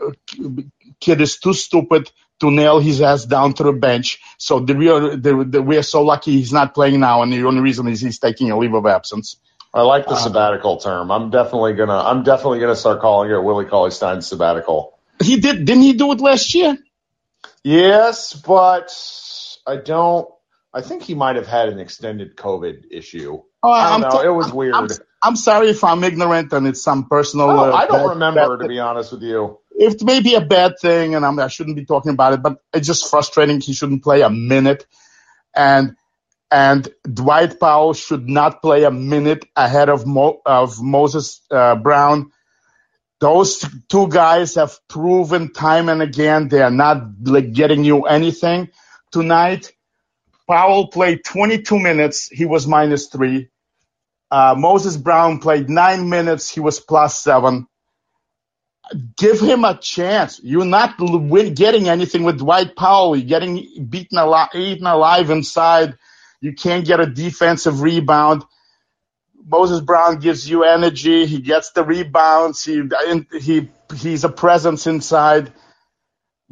Kidd 0.99 1.21
is 1.21 1.39
too 1.39 1.53
stupid 1.53 2.11
to 2.39 2.51
nail 2.51 2.79
his 2.79 3.01
ass 3.01 3.25
down 3.25 3.53
to 3.53 3.63
the 3.63 3.73
bench. 3.73 4.19
So 4.37 4.59
the, 4.59 4.73
we 4.75 4.89
are 4.89 5.15
the, 5.15 5.45
the, 5.45 5.61
we 5.61 5.77
are 5.77 5.83
so 5.83 6.03
lucky 6.03 6.31
he's 6.33 6.53
not 6.53 6.73
playing 6.73 6.99
now, 6.99 7.21
and 7.21 7.31
the 7.31 7.43
only 7.45 7.61
reason 7.61 7.87
is 7.87 8.01
he's 8.01 8.19
taking 8.19 8.51
a 8.51 8.57
leave 8.57 8.73
of 8.73 8.85
absence. 8.85 9.37
I 9.73 9.81
like 9.81 10.05
the 10.05 10.13
Uh, 10.13 10.17
sabbatical 10.17 10.77
term. 10.77 11.11
I'm 11.11 11.29
definitely 11.31 11.73
gonna. 11.73 11.97
I'm 11.97 12.23
definitely 12.23 12.59
gonna 12.59 12.75
start 12.75 13.01
calling 13.01 13.31
it 13.31 13.43
Willie 13.43 13.65
Cauley 13.65 13.91
Stein 13.91 14.21
sabbatical. 14.21 14.99
He 15.21 15.39
did, 15.39 15.65
didn't 15.65 15.83
he 15.83 15.93
do 15.93 16.11
it 16.11 16.19
last 16.21 16.53
year? 16.53 16.77
Yes, 17.63 18.33
but 18.33 18.91
I 19.65 19.77
don't. 19.77 20.27
I 20.73 20.81
think 20.81 21.03
he 21.03 21.15
might 21.15 21.35
have 21.37 21.47
had 21.47 21.69
an 21.69 21.79
extended 21.79 22.35
COVID 22.35 22.85
issue. 22.91 23.41
Oh, 23.63 23.71
I 23.71 23.83
don't 23.85 23.93
I'm 23.95 24.01
know. 24.01 24.21
t- 24.21 24.27
It 24.27 24.31
was 24.31 24.53
weird. 24.53 24.75
I'm, 24.75 24.87
I'm 25.23 25.35
sorry 25.37 25.69
if 25.69 25.83
I'm 25.83 26.03
ignorant 26.03 26.53
and 26.53 26.67
it's 26.67 26.83
some 26.83 27.07
personal. 27.09 27.49
Uh, 27.51 27.71
I 27.73 27.87
don't 27.87 27.99
bad- 27.99 28.09
remember 28.09 28.57
bad- 28.57 28.63
to 28.63 28.67
be 28.69 28.79
honest 28.79 29.13
with 29.13 29.23
you. 29.23 29.59
it 29.71 30.03
may 30.03 30.21
be 30.21 30.35
a 30.35 30.41
bad 30.41 30.73
thing, 30.81 31.15
and 31.15 31.25
I'm, 31.25 31.39
I 31.39 31.47
shouldn't 31.49 31.77
be 31.77 31.85
talking 31.85 32.11
about 32.13 32.33
it, 32.33 32.43
but 32.43 32.57
it's 32.73 32.87
just 32.87 33.09
frustrating. 33.09 33.61
He 33.61 33.73
shouldn't 33.73 34.03
play 34.03 34.21
a 34.21 34.29
minute, 34.29 34.85
and 35.55 35.95
and 36.51 36.89
Dwight 37.11 37.59
Powell 37.59 37.93
should 37.93 38.29
not 38.29 38.61
play 38.61 38.83
a 38.85 38.91
minute 38.91 39.45
ahead 39.55 39.89
of 39.89 40.05
Mo, 40.07 40.41
of 40.45 40.81
Moses 40.81 41.41
uh, 41.51 41.75
Brown. 41.75 42.31
Those 43.19 43.65
two 43.89 44.09
guys 44.09 44.55
have 44.55 44.79
proven 44.89 45.51
time 45.53 45.89
and 45.89 46.01
again 46.03 46.49
they 46.49 46.61
are 46.61 46.71
not 46.71 47.03
like 47.23 47.53
getting 47.53 47.83
you 47.83 48.03
anything 48.03 48.69
tonight. 49.11 49.71
Powell 50.49 50.87
played 50.89 51.25
22 51.25 51.79
minutes. 51.79 52.27
He 52.29 52.45
was 52.45 52.67
minus 52.67 53.07
three. 53.07 53.49
Uh, 54.33 54.55
Moses 54.57 54.97
Brown 54.97 55.39
played 55.39 55.69
nine 55.69 56.09
minutes. 56.09 56.49
He 56.49 56.61
was 56.61 56.79
plus 56.81 57.21
seven 57.21 57.67
give 59.17 59.39
him 59.39 59.65
a 59.65 59.77
chance. 59.77 60.39
You're 60.43 60.65
not 60.65 60.97
getting 61.55 61.89
anything 61.89 62.23
with 62.23 62.39
Dwight 62.39 62.75
Powell. 62.75 63.15
You're 63.15 63.27
getting 63.27 63.87
beaten 63.89 64.17
alive, 64.17 64.49
eaten 64.55 64.87
alive 64.87 65.29
inside. 65.29 65.97
You 66.41 66.53
can't 66.53 66.85
get 66.85 66.99
a 66.99 67.05
defensive 67.05 67.81
rebound. 67.81 68.43
Moses 69.45 69.81
Brown 69.81 70.19
gives 70.19 70.49
you 70.49 70.63
energy. 70.63 71.25
He 71.25 71.39
gets 71.41 71.71
the 71.71 71.83
rebounds. 71.83 72.63
He 72.63 72.83
he 73.41 73.69
he's 73.97 74.23
a 74.23 74.29
presence 74.29 74.87
inside. 74.87 75.53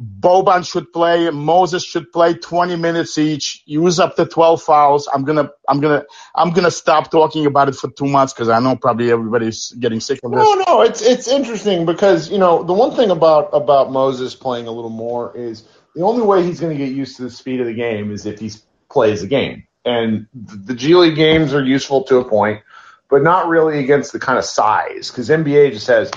Boban 0.02 0.68
should 0.68 0.92
play. 0.92 1.30
Moses 1.30 1.84
should 1.84 2.10
play 2.10 2.34
20 2.34 2.76
minutes 2.76 3.16
each. 3.18 3.62
Use 3.66 4.00
up 4.00 4.16
the 4.16 4.26
12 4.26 4.62
fouls. 4.62 5.08
I'm 5.12 5.24
gonna 5.24 5.50
I'm 5.68 5.80
gonna 5.80 6.04
I'm 6.34 6.52
gonna 6.52 6.70
stop 6.70 7.10
talking 7.10 7.46
about 7.46 7.68
it 7.68 7.76
for 7.76 7.90
two 7.90 8.06
months 8.06 8.32
because 8.32 8.48
I 8.48 8.58
know 8.58 8.74
probably 8.76 9.12
everybody's 9.12 9.70
getting 9.72 10.00
sick 10.00 10.20
of 10.24 10.32
this. 10.32 10.40
No, 10.40 10.54
no, 10.66 10.82
it's 10.82 11.02
it's 11.02 11.28
interesting 11.28 11.86
because 11.86 12.30
you 12.30 12.38
know 12.38 12.62
the 12.62 12.72
one 12.72 12.96
thing 12.96 13.10
about 13.10 13.50
about 13.52 13.92
Moses 13.92 14.34
playing 14.34 14.66
a 14.66 14.72
little 14.72 14.90
more 14.90 15.36
is 15.36 15.64
the 15.94 16.02
only 16.02 16.22
way 16.22 16.42
he's 16.42 16.60
going 16.60 16.76
to 16.76 16.84
get 16.84 16.94
used 16.94 17.16
to 17.16 17.22
the 17.22 17.30
speed 17.30 17.60
of 17.60 17.66
the 17.66 17.74
game 17.74 18.10
is 18.10 18.26
if 18.26 18.40
he 18.40 18.50
plays 18.90 19.20
the 19.20 19.26
game. 19.26 19.66
And 19.84 20.26
the 20.34 20.74
G 20.74 20.94
League 20.94 21.16
games 21.16 21.54
are 21.54 21.64
useful 21.64 22.04
to 22.04 22.18
a 22.18 22.24
point, 22.24 22.62
but 23.10 23.22
not 23.22 23.48
really 23.48 23.80
against 23.80 24.12
the 24.12 24.20
kind 24.20 24.38
of 24.38 24.44
size 24.44 25.10
because 25.10 25.28
NBA 25.28 25.72
just 25.72 25.88
has 25.88 26.10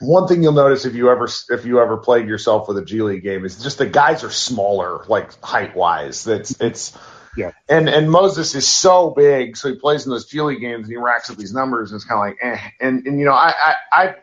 one 0.00 0.28
thing 0.28 0.42
you'll 0.42 0.52
notice 0.52 0.84
if 0.84 0.94
you 0.94 1.10
ever 1.10 1.28
if 1.50 1.64
you 1.64 1.80
ever 1.80 1.96
played 1.96 2.28
yourself 2.28 2.68
with 2.68 2.78
a 2.78 2.84
G 2.84 3.02
League 3.02 3.22
game 3.22 3.44
is 3.44 3.62
just 3.62 3.78
the 3.78 3.86
guys 3.86 4.24
are 4.24 4.30
smaller, 4.30 5.04
like 5.08 5.40
height 5.42 5.74
wise. 5.74 6.24
That's 6.24 6.60
it's 6.60 6.96
Yeah. 7.36 7.52
And 7.68 7.88
and 7.88 8.10
Moses 8.10 8.54
is 8.54 8.70
so 8.70 9.10
big, 9.10 9.56
so 9.56 9.68
he 9.68 9.76
plays 9.76 10.04
in 10.06 10.10
those 10.10 10.26
G 10.26 10.40
League 10.40 10.60
games 10.60 10.84
and 10.84 10.90
he 10.90 10.96
racks 10.96 11.30
up 11.30 11.36
these 11.36 11.52
numbers 11.52 11.90
and 11.90 11.98
it's 11.98 12.04
kind 12.04 12.18
of 12.18 12.38
like 12.42 12.58
eh. 12.58 12.70
And 12.80 13.06
and 13.06 13.18
you 13.18 13.24
know 13.24 13.34
I 13.34 13.52
I. 13.58 13.74
I 13.92 14.14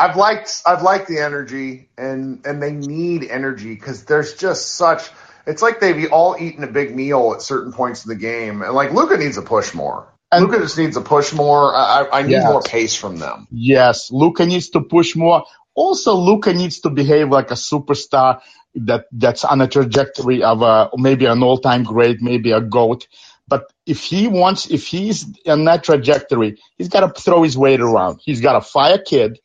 I've 0.00 0.16
liked 0.16 0.62
I've 0.64 0.80
liked 0.80 1.08
the 1.08 1.18
energy 1.18 1.90
and 1.98 2.40
and 2.46 2.62
they 2.62 2.72
need 2.72 3.24
energy 3.24 3.74
because 3.74 4.06
there's 4.06 4.32
just 4.32 4.76
such 4.76 5.10
it's 5.46 5.60
like 5.60 5.78
they've 5.78 6.10
all 6.10 6.36
eaten 6.40 6.64
a 6.64 6.68
big 6.68 6.96
meal 6.96 7.32
at 7.34 7.42
certain 7.42 7.70
points 7.70 8.06
in 8.06 8.08
the 8.08 8.16
game 8.16 8.62
and 8.62 8.72
like 8.72 8.92
Luka 8.92 9.18
needs 9.18 9.36
a 9.36 9.42
push 9.42 9.74
more. 9.74 10.08
Luka 10.38 10.58
just 10.60 10.78
needs 10.78 10.96
a 10.96 11.00
push 11.00 11.32
more. 11.32 11.74
I, 11.74 12.02
I 12.02 12.18
I 12.20 12.22
need 12.22 12.32
Yes. 12.32 12.44
more 12.44 12.62
pace 12.62 12.94
from 12.94 13.18
them. 13.18 13.48
Yes, 13.50 14.10
Luka 14.12 14.46
needs 14.46 14.70
to 14.70 14.80
push 14.80 15.16
more. 15.16 15.44
Also, 15.74 16.14
Luka 16.14 16.52
needs 16.52 16.80
to 16.80 16.90
behave 16.90 17.30
like 17.30 17.50
a 17.50 17.54
superstar 17.54 18.40
that 18.76 19.06
that's 19.12 19.44
on 19.44 19.60
a 19.60 19.66
trajectory 19.68 20.42
of 20.42 20.62
a 20.62 20.90
maybe 20.96 21.26
an 21.26 21.42
all-time 21.42 21.82
great, 21.84 22.20
maybe 22.22 22.52
a 22.52 22.60
goat. 22.60 23.08
But 23.48 23.72
if 23.86 24.04
he 24.04 24.28
wants, 24.28 24.70
if 24.70 24.86
he's 24.86 25.26
on 25.46 25.64
that 25.64 25.82
trajectory, 25.82 26.58
he's 26.78 26.88
got 26.88 27.00
to 27.14 27.20
throw 27.20 27.42
his 27.42 27.58
weight 27.58 27.80
around. 27.80 28.20
He's 28.24 28.40
got 28.40 28.52
to 28.52 28.60
fire 28.60 28.98
Kidd, 28.98 29.40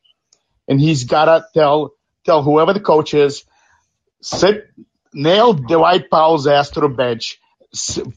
and 0.67 0.79
he's 0.79 1.05
got 1.05 1.25
to 1.25 1.45
tell 1.53 1.93
tell 2.25 2.43
whoever 2.43 2.73
the 2.73 2.79
coach 2.79 3.13
is, 3.15 3.43
sit, 4.21 4.67
nail 5.13 5.53
Dwight 5.53 6.09
Powell's 6.11 6.47
ass 6.47 6.71
to 6.71 6.81
the 6.81 6.89
bench, 6.89 7.39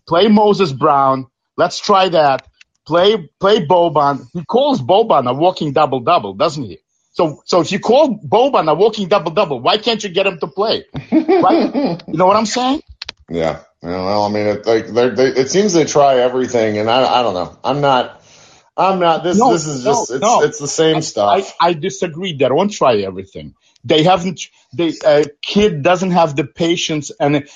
play 0.07 0.28
Moses 0.28 0.72
Brown. 0.72 1.26
Let's 1.57 1.81
try 1.81 2.11
that. 2.11 2.46
Play 2.88 3.29
play 3.38 3.66
Boban. 3.66 4.27
He 4.33 4.42
calls 4.46 4.81
Boban 4.81 5.29
a 5.29 5.35
walking 5.35 5.74
double 5.74 6.01
double, 6.01 6.33
doesn't 6.33 6.64
he? 6.64 6.79
So 7.12 7.42
so 7.44 7.61
if 7.61 7.70
you 7.70 7.81
call 7.81 8.18
Boban 8.18 8.66
a 8.70 8.74
walking 8.74 9.09
double 9.09 9.31
double, 9.31 9.61
why 9.61 9.77
can't 9.77 10.03
you 10.03 10.09
get 10.09 10.27
him 10.27 10.38
to 10.38 10.46
play? 10.46 10.87
Right? 11.12 11.74
you 12.09 12.14
know 12.14 12.24
what 12.24 12.37
I'm 12.37 12.46
saying? 12.46 12.81
Yeah. 13.29 13.61
Well, 13.83 14.22
I 14.22 14.31
mean, 14.31 14.46
it, 14.46 14.66
like 14.66 14.87
they, 14.87 15.27
it 15.27 15.51
seems 15.51 15.74
they 15.74 15.85
try 15.85 16.20
everything, 16.20 16.79
and 16.79 16.88
I, 16.88 17.20
I 17.20 17.22
don't 17.22 17.35
know. 17.35 17.59
I'm 17.62 17.83
not. 17.83 18.22
I'm 18.74 19.01
not. 19.01 19.22
This 19.22 19.37
No, 19.37 19.53
this 19.53 19.66
is 19.66 19.85
no, 19.85 19.90
just 19.90 20.11
it's 20.12 20.22
no. 20.22 20.42
it's 20.44 20.59
the 20.59 20.66
same 20.66 21.03
stuff. 21.03 21.55
I, 21.61 21.68
I 21.68 21.72
disagree. 21.74 22.33
They 22.33 22.48
don't 22.48 22.72
try 22.72 22.96
everything. 23.01 23.55
They 23.85 24.03
haven't. 24.03 24.40
They 24.72 24.94
uh, 25.05 25.24
Kidd 25.42 25.83
doesn't 25.83 26.12
have 26.12 26.37
the 26.37 26.44
patience. 26.44 27.12
And 27.20 27.46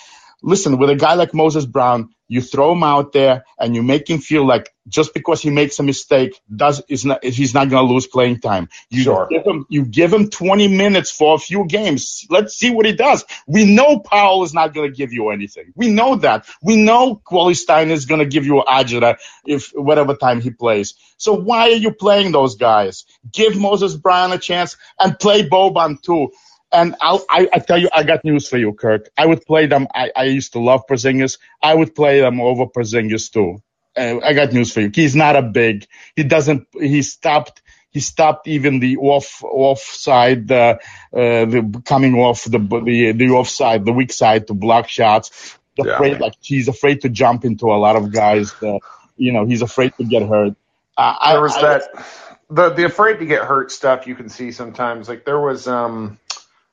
listen, 0.43 0.77
with 0.77 0.91
a 0.91 0.97
guy 0.97 1.15
like 1.15 1.33
Moses 1.33 1.65
Brown, 1.65 2.11
you 2.29 2.43
throw 2.43 2.73
him 2.73 2.83
out 2.83 3.13
there 3.13 3.47
and 3.59 3.75
you 3.75 3.83
make 3.83 4.11
him 4.11 4.19
feel 4.19 4.47
like 4.47 4.72
just 4.89 5.15
because 5.15 5.41
he 5.43 5.51
makes 5.51 5.79
a 5.79 5.83
mistake, 5.83 6.41
does 6.55 6.83
is 6.89 7.05
not 7.05 7.25
he's 7.25 7.55
not 7.55 7.71
going 7.71 7.87
to 7.87 7.93
lose 7.93 8.07
playing 8.07 8.41
time. 8.41 8.69
You 8.91 9.03
Sure. 9.05 9.27
give 9.31 9.45
him 9.47 9.67
you 9.69 9.85
give 9.85 10.13
him 10.13 10.31
20 10.31 10.69
minutes 10.69 11.11
for 11.11 11.35
a 11.35 11.39
few 11.39 11.67
games. 11.67 12.27
Let's 12.31 12.55
see 12.57 12.71
what 12.71 12.87
he 12.87 12.93
does. 12.93 13.25
We 13.47 13.65
know 13.75 14.01
Powell 14.01 14.45
is 14.45 14.55
not 14.55 14.75
going 14.75 14.91
to 14.91 14.97
give 14.97 15.13
you 15.13 15.31
anything. 15.31 15.73
We 15.77 15.89
know 15.91 16.17
that. 16.17 16.47
We 16.63 16.77
know 16.77 17.17
Cauley 17.25 17.55
Stein 17.55 17.91
is 17.91 18.07
going 18.07 18.21
to 18.21 18.27
give 18.27 18.47
you 18.47 18.63
Ajita 18.69 19.19
if 19.47 19.71
whatever 19.75 20.15
time 20.15 20.41
he 20.41 20.51
plays. 20.51 20.95
So 21.17 21.35
why 21.35 21.69
are 21.71 21.77
you 21.77 21.93
playing 21.93 22.33
those 22.33 22.57
guys? 22.57 23.05
Give 23.33 23.57
Moses 23.57 23.95
Brown 23.97 24.33
a 24.33 24.39
chance 24.39 24.77
and 24.99 25.19
play 25.19 25.49
Boban 25.49 26.03
too. 26.03 26.31
And 26.73 26.97
I'll, 27.01 27.25
I, 27.29 27.49
I 27.53 27.59
tell 27.61 27.79
you, 27.79 27.89
I 27.95 28.03
got 28.03 28.25
news 28.25 28.49
for 28.49 28.59
you, 28.59 28.73
Kirk. 28.73 29.11
I 29.17 29.27
would 29.27 29.45
play 29.47 29.67
them. 29.67 29.87
I, 29.95 30.11
I 30.17 30.25
used 30.25 30.55
to 30.55 30.59
love 30.61 30.83
Porzingis. 30.91 31.39
I 31.63 31.75
would 31.75 31.95
play 31.95 32.21
them 32.21 32.41
over 32.41 32.67
Porzingis 32.67 33.31
too. 33.33 33.63
Uh, 33.97 34.21
I 34.25 34.33
got 34.33 34.53
news 34.53 34.73
for 34.73 34.81
you. 34.81 34.91
He's 34.95 35.15
not 35.15 35.37
a 35.37 35.43
big. 35.43 35.87
He 36.17 36.23
doesn't. 36.25 36.67
He 36.73 37.03
stopped. 37.03 37.61
He 37.91 38.01
stopped 38.01 38.49
even 38.49 38.81
the 38.81 38.97
off 38.97 39.43
offside, 39.45 40.51
uh, 40.51 40.79
uh, 41.13 41.45
the 41.45 41.83
coming 41.85 42.15
off 42.15 42.45
the 42.45 42.59
the 42.59 43.13
the 43.13 43.29
offside, 43.31 43.85
the 43.85 43.93
weak 43.93 44.13
side 44.13 44.47
to 44.47 44.55
block 44.55 44.89
shots. 44.89 45.59
He's 45.77 45.87
Yeah. 45.87 45.95
afraid, 45.95 46.21
like 46.21 46.35
he's 46.41 46.69
afraid 46.69 47.03
to 47.03 47.11
jump 47.11 47.45
into 47.45 47.67
a 47.67 47.77
lot 47.77 47.97
of 47.97 48.11
guys. 48.13 48.55
That, 48.61 48.81
you 49.17 49.33
know, 49.33 49.45
he's 49.45 49.61
afraid 49.63 49.93
to 49.99 50.05
get 50.05 50.23
hurt. 50.23 50.55
Uh, 50.97 51.15
I, 51.21 51.33
there 51.33 51.43
was 51.43 51.55
I- 51.57 51.63
that 51.63 51.83
the 52.49 52.71
the 52.71 52.85
afraid 52.85 53.19
to 53.19 53.27
get 53.27 53.43
hurt 53.45 53.71
stuff 53.71 54.07
you 54.07 54.15
can 54.15 54.31
see 54.31 54.53
sometimes. 54.53 55.09
Like 55.09 55.25
there 55.27 55.41
was 55.41 55.69
um 55.69 56.19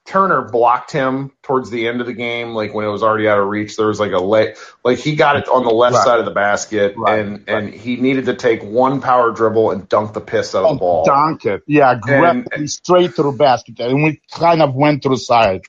Turner 0.09 0.41
blocked 0.41 0.91
him 0.91 1.31
towards 1.43 1.69
the 1.69 1.87
end 1.87 2.01
of 2.01 2.07
the 2.07 2.13
game, 2.13 2.53
like 2.55 2.73
when 2.73 2.83
it 2.83 2.89
was 2.89 3.03
already 3.03 3.27
out 3.27 3.37
of 3.37 3.47
reach. 3.47 3.77
There 3.77 3.85
was 3.85 3.99
like 3.99 4.11
a 4.11 4.17
lay, 4.17 4.55
like 4.83 4.97
he 4.97 5.15
got 5.15 5.35
it 5.35 5.47
on 5.47 5.63
the 5.63 5.69
left 5.69 5.93
Right. 5.97 6.03
side 6.03 6.19
of 6.19 6.25
the 6.25 6.31
basket, 6.31 6.95
Right, 6.97 7.19
and 7.19 7.43
and 7.47 7.71
he 7.71 7.95
needed 7.97 8.25
to 8.25 8.33
take 8.35 8.63
one 8.63 9.01
power 9.01 9.31
dribble 9.31 9.69
and 9.69 9.87
dunk 9.87 10.13
the 10.13 10.21
piss 10.21 10.55
out 10.55 10.65
of 10.65 10.75
the 10.75 10.79
ball. 10.79 11.05
Dunk 11.05 11.45
it. 11.45 11.61
Yeah, 11.67 11.93
grab 12.01 12.47
straight 12.65 13.15
to 13.17 13.23
the 13.23 13.31
basket. 13.31 13.79
And 13.79 14.03
we 14.03 14.19
kind 14.31 14.63
of 14.63 14.73
went 14.73 15.03
to 15.03 15.09
the 15.09 15.17
side. 15.17 15.61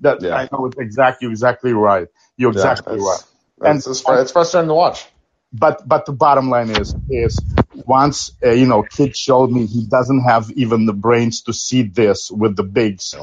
That 0.00 0.20
Yeah. 0.20 0.36
I 0.36 0.48
know 0.52 0.66
it's 0.66 0.76
exactly 0.78 1.28
exactly 1.30 1.72
right. 1.72 2.06
You're 2.36 2.52
Yeah, 2.52 2.58
exactly 2.70 2.96
it's- 2.96 3.08
right. 3.08 3.74
It's, 3.76 3.86
And- 3.86 3.92
it's, 3.96 4.04
it's 4.06 4.32
frustrating 4.32 4.68
to 4.68 4.74
watch. 4.74 5.06
But 5.54 5.88
but 5.88 6.04
the 6.04 6.12
bottom 6.12 6.50
line 6.50 6.68
is 6.68 6.94
is 7.08 7.40
once 7.86 8.32
uh, 8.44 8.50
you 8.50 8.66
know 8.66 8.82
Kidd 8.82 9.16
showed 9.16 9.50
me 9.50 9.64
he 9.64 9.86
doesn't 9.86 10.20
have 10.24 10.50
even 10.50 10.84
the 10.84 10.92
brains 10.92 11.42
to 11.42 11.54
see 11.54 11.82
this 11.82 12.30
with 12.30 12.56
the 12.56 12.64
bigs. 12.64 13.14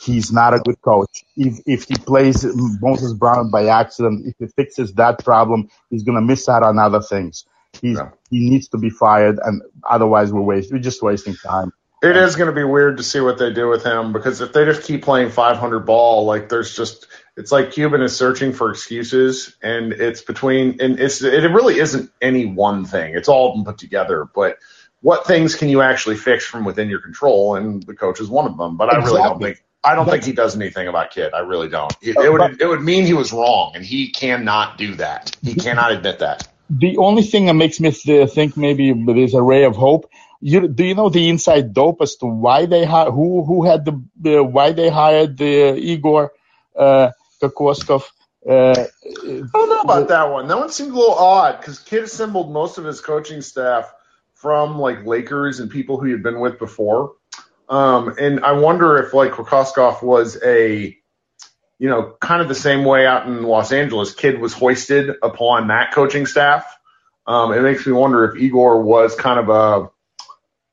He's 0.00 0.32
not 0.32 0.54
a 0.54 0.60
good 0.60 0.80
coach. 0.80 1.24
If 1.36 1.60
if 1.66 1.84
he 1.84 1.94
plays 1.94 2.46
Moses 2.80 3.12
Brown 3.12 3.50
by 3.50 3.66
accident, 3.66 4.26
if 4.26 4.34
he 4.38 4.46
fixes 4.46 4.94
that 4.94 5.22
problem, 5.22 5.68
he's 5.90 6.04
gonna 6.04 6.22
miss 6.22 6.48
out 6.48 6.62
on 6.62 6.78
other 6.78 7.02
things. 7.02 7.44
He's 7.82 7.98
Yeah. 7.98 8.08
he 8.30 8.48
needs 8.48 8.68
to 8.68 8.78
be 8.78 8.88
fired, 8.88 9.38
and 9.44 9.60
otherwise 9.88 10.32
we're 10.32 10.40
waste 10.40 10.72
we're 10.72 10.78
just 10.78 11.02
wasting 11.02 11.34
time. 11.34 11.72
It 12.02 12.16
is 12.16 12.34
going 12.34 12.48
to 12.48 12.54
be 12.54 12.64
weird 12.64 12.96
to 12.96 13.02
see 13.02 13.20
what 13.20 13.36
they 13.36 13.52
do 13.52 13.68
with 13.68 13.84
him 13.84 14.14
because 14.14 14.40
if 14.40 14.54
they 14.54 14.64
just 14.64 14.84
keep 14.84 15.02
playing 15.02 15.28
500 15.28 15.80
ball, 15.80 16.24
like 16.24 16.48
there's 16.48 16.74
just 16.74 17.06
it's 17.36 17.52
like 17.52 17.72
Cuban 17.72 18.00
is 18.00 18.16
searching 18.16 18.54
for 18.54 18.70
excuses, 18.70 19.54
and 19.62 19.92
it's 19.92 20.22
between 20.22 20.80
and 20.80 20.98
it's 20.98 21.22
it 21.22 21.50
really 21.52 21.78
isn't 21.78 22.10
any 22.22 22.46
one 22.46 22.86
thing. 22.86 23.14
It's 23.14 23.28
all 23.28 23.50
of 23.50 23.54
them 23.54 23.64
put 23.66 23.78
together, 23.78 24.26
but. 24.34 24.56
What 25.02 25.26
things 25.26 25.54
can 25.54 25.70
you 25.70 25.80
actually 25.80 26.16
fix 26.16 26.44
from 26.44 26.66
within 26.66 26.90
your 26.90 27.00
control? 27.00 27.54
And 27.54 27.82
the 27.82 27.94
coach 27.94 28.20
is 28.20 28.28
one 28.28 28.44
of 28.44 28.58
them. 28.58 28.76
But 28.76 28.92
I 28.92 28.98
really 28.98 29.22
don't 29.22 29.40
think 29.40 29.62
I 29.82 29.94
don't 29.94 30.04
But- 30.04 30.12
think 30.12 30.24
he 30.24 30.32
does 30.32 30.54
anything 30.56 30.88
about 30.88 31.10
Kidd. 31.10 31.32
I 31.32 31.40
really 31.40 31.68
don't. 31.68 31.92
It, 32.02 32.16
it 32.16 32.32
would 32.32 32.60
it 32.60 32.66
would 32.66 32.82
mean 32.82 33.04
he 33.06 33.14
was 33.14 33.32
wrong, 33.32 33.72
and 33.74 33.84
he 33.84 34.08
cannot 34.08 34.76
do 34.78 34.94
that. 34.96 35.36
He 35.42 35.54
cannot 35.54 35.92
admit 35.92 36.18
that. 36.18 36.46
The 36.68 36.98
only 36.98 37.22
thing 37.22 37.46
that 37.46 37.54
makes 37.54 37.80
me 37.80 37.90
th- 37.90 38.30
think 38.30 38.56
maybe 38.56 38.92
there's 38.92 39.34
a 39.34 39.42
ray 39.42 39.64
of 39.64 39.74
hope. 39.76 40.08
You 40.40 40.68
do 40.68 40.84
you 40.84 40.94
know 40.94 41.08
the 41.08 41.28
inside 41.28 41.72
dope 41.74 42.00
as 42.02 42.16
to 42.16 42.26
why 42.26 42.66
they 42.66 42.84
hi- 42.84 43.10
who 43.10 43.44
who 43.44 43.64
had 43.64 43.84
the, 43.84 44.02
the 44.20 44.42
why 44.44 44.72
they 44.72 44.88
hired 44.90 45.36
the 45.38 45.74
Igor 45.76 46.32
uh, 46.76 47.10
Kokoskov? 47.42 48.04
Uh, 48.48 48.72
I 48.72 48.86
don't 49.52 49.68
know 49.68 49.80
about 49.80 50.08
that 50.08 50.30
one. 50.30 50.48
That 50.48 50.58
one 50.58 50.70
seemed 50.70 50.92
a 50.92 50.94
little 50.96 51.14
odd 51.14 51.58
because 51.60 51.78
Kidd 51.78 52.04
assembled 52.04 52.50
most 52.52 52.78
of 52.78 52.84
his 52.84 53.00
coaching 53.00 53.42
staff 53.42 53.92
from 54.34 54.78
like 54.78 55.04
Lakers 55.04 55.60
and 55.60 55.70
people 55.70 55.98
who 55.98 56.06
he 56.06 56.12
had 56.12 56.22
been 56.22 56.40
with 56.40 56.58
before. 56.58 57.12
Um, 57.70 58.16
and 58.18 58.40
I 58.44 58.52
wonder 58.52 58.98
if 58.98 59.14
like 59.14 59.30
Kokoskov 59.30 60.02
was 60.02 60.36
a, 60.42 60.96
you 61.78 61.88
know, 61.88 62.16
kind 62.20 62.42
of 62.42 62.48
the 62.48 62.54
same 62.54 62.84
way 62.84 63.06
out 63.06 63.26
in 63.26 63.44
Los 63.44 63.70
Angeles. 63.70 64.12
Kidd 64.12 64.40
was 64.40 64.52
hoisted 64.52 65.14
upon 65.22 65.68
that 65.68 65.94
coaching 65.94 66.26
staff. 66.26 66.66
Um, 67.26 67.52
it 67.52 67.62
makes 67.62 67.86
me 67.86 67.92
wonder 67.92 68.24
if 68.24 68.42
Igor 68.42 68.82
was 68.82 69.14
kind 69.14 69.38
of 69.38 69.48
a, 69.48 69.90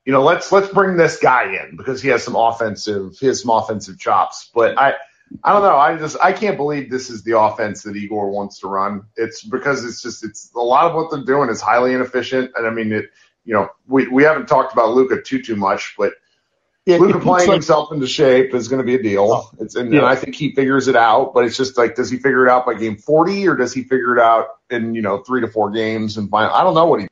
you 0.04 0.12
know, 0.12 0.24
let's 0.24 0.50
let's 0.50 0.68
bring 0.68 0.96
this 0.96 1.18
guy 1.18 1.62
in 1.62 1.76
because 1.76 2.02
he 2.02 2.08
has 2.08 2.24
some 2.24 2.34
offensive, 2.34 3.16
he 3.18 3.26
has 3.26 3.42
some 3.42 3.50
offensive 3.50 3.98
chops. 3.98 4.50
But 4.52 4.76
I, 4.76 4.94
I 5.44 5.52
don't 5.52 5.62
know. 5.62 5.76
I 5.76 5.96
just 5.96 6.16
I 6.20 6.32
can't 6.32 6.56
believe 6.56 6.90
this 6.90 7.10
is 7.10 7.22
the 7.22 7.38
offense 7.38 7.82
that 7.82 7.94
Igor 7.94 8.30
wants 8.30 8.58
to 8.60 8.66
run. 8.66 9.04
It's 9.16 9.44
because 9.44 9.84
it's 9.84 10.02
just 10.02 10.24
it's 10.24 10.50
a 10.56 10.60
lot 10.60 10.86
of 10.86 10.96
what 10.96 11.10
they're 11.10 11.24
doing 11.24 11.48
is 11.48 11.60
highly 11.60 11.92
inefficient. 11.92 12.50
And 12.56 12.66
I 12.66 12.70
mean 12.70 12.92
it. 12.92 13.10
You 13.44 13.54
know, 13.54 13.68
we 13.86 14.08
we 14.08 14.24
haven't 14.24 14.46
talked 14.46 14.72
about 14.72 14.94
Luka 14.94 15.22
too 15.22 15.40
too 15.40 15.56
much, 15.56 15.94
but 15.96 16.14
it- 16.94 17.00
Luka 17.00 17.18
playing 17.20 17.48
like- 17.48 17.54
himself 17.56 17.92
into 17.92 18.06
shape 18.06 18.54
is 18.54 18.68
going 18.68 18.78
to 18.78 18.84
be 18.84 18.94
a 18.94 19.02
deal. 19.02 19.50
It's 19.60 19.74
and, 19.74 19.86
and 19.88 19.94
Yeah. 19.94 20.04
I 20.04 20.16
think 20.16 20.34
he 20.34 20.54
figures 20.54 20.88
it 20.88 20.96
out. 20.96 21.34
But 21.34 21.44
it's 21.44 21.56
just 21.56 21.76
like, 21.76 21.94
does 21.96 22.10
he 22.10 22.16
figure 22.16 22.46
it 22.46 22.50
out 22.50 22.66
by 22.66 22.74
game 22.74 22.96
forty, 22.96 23.46
or 23.48 23.56
does 23.56 23.72
he 23.74 23.82
figure 23.82 24.16
it 24.16 24.20
out 24.22 24.46
in 24.70 24.94
you 24.94 25.02
know 25.02 25.18
three 25.18 25.40
to 25.42 25.48
four 25.48 25.70
games? 25.70 26.16
And 26.16 26.30
final? 26.30 26.52
I 26.52 26.62
don't 26.64 26.74
know 26.74 26.86
what 26.86 27.00
he. 27.00 27.08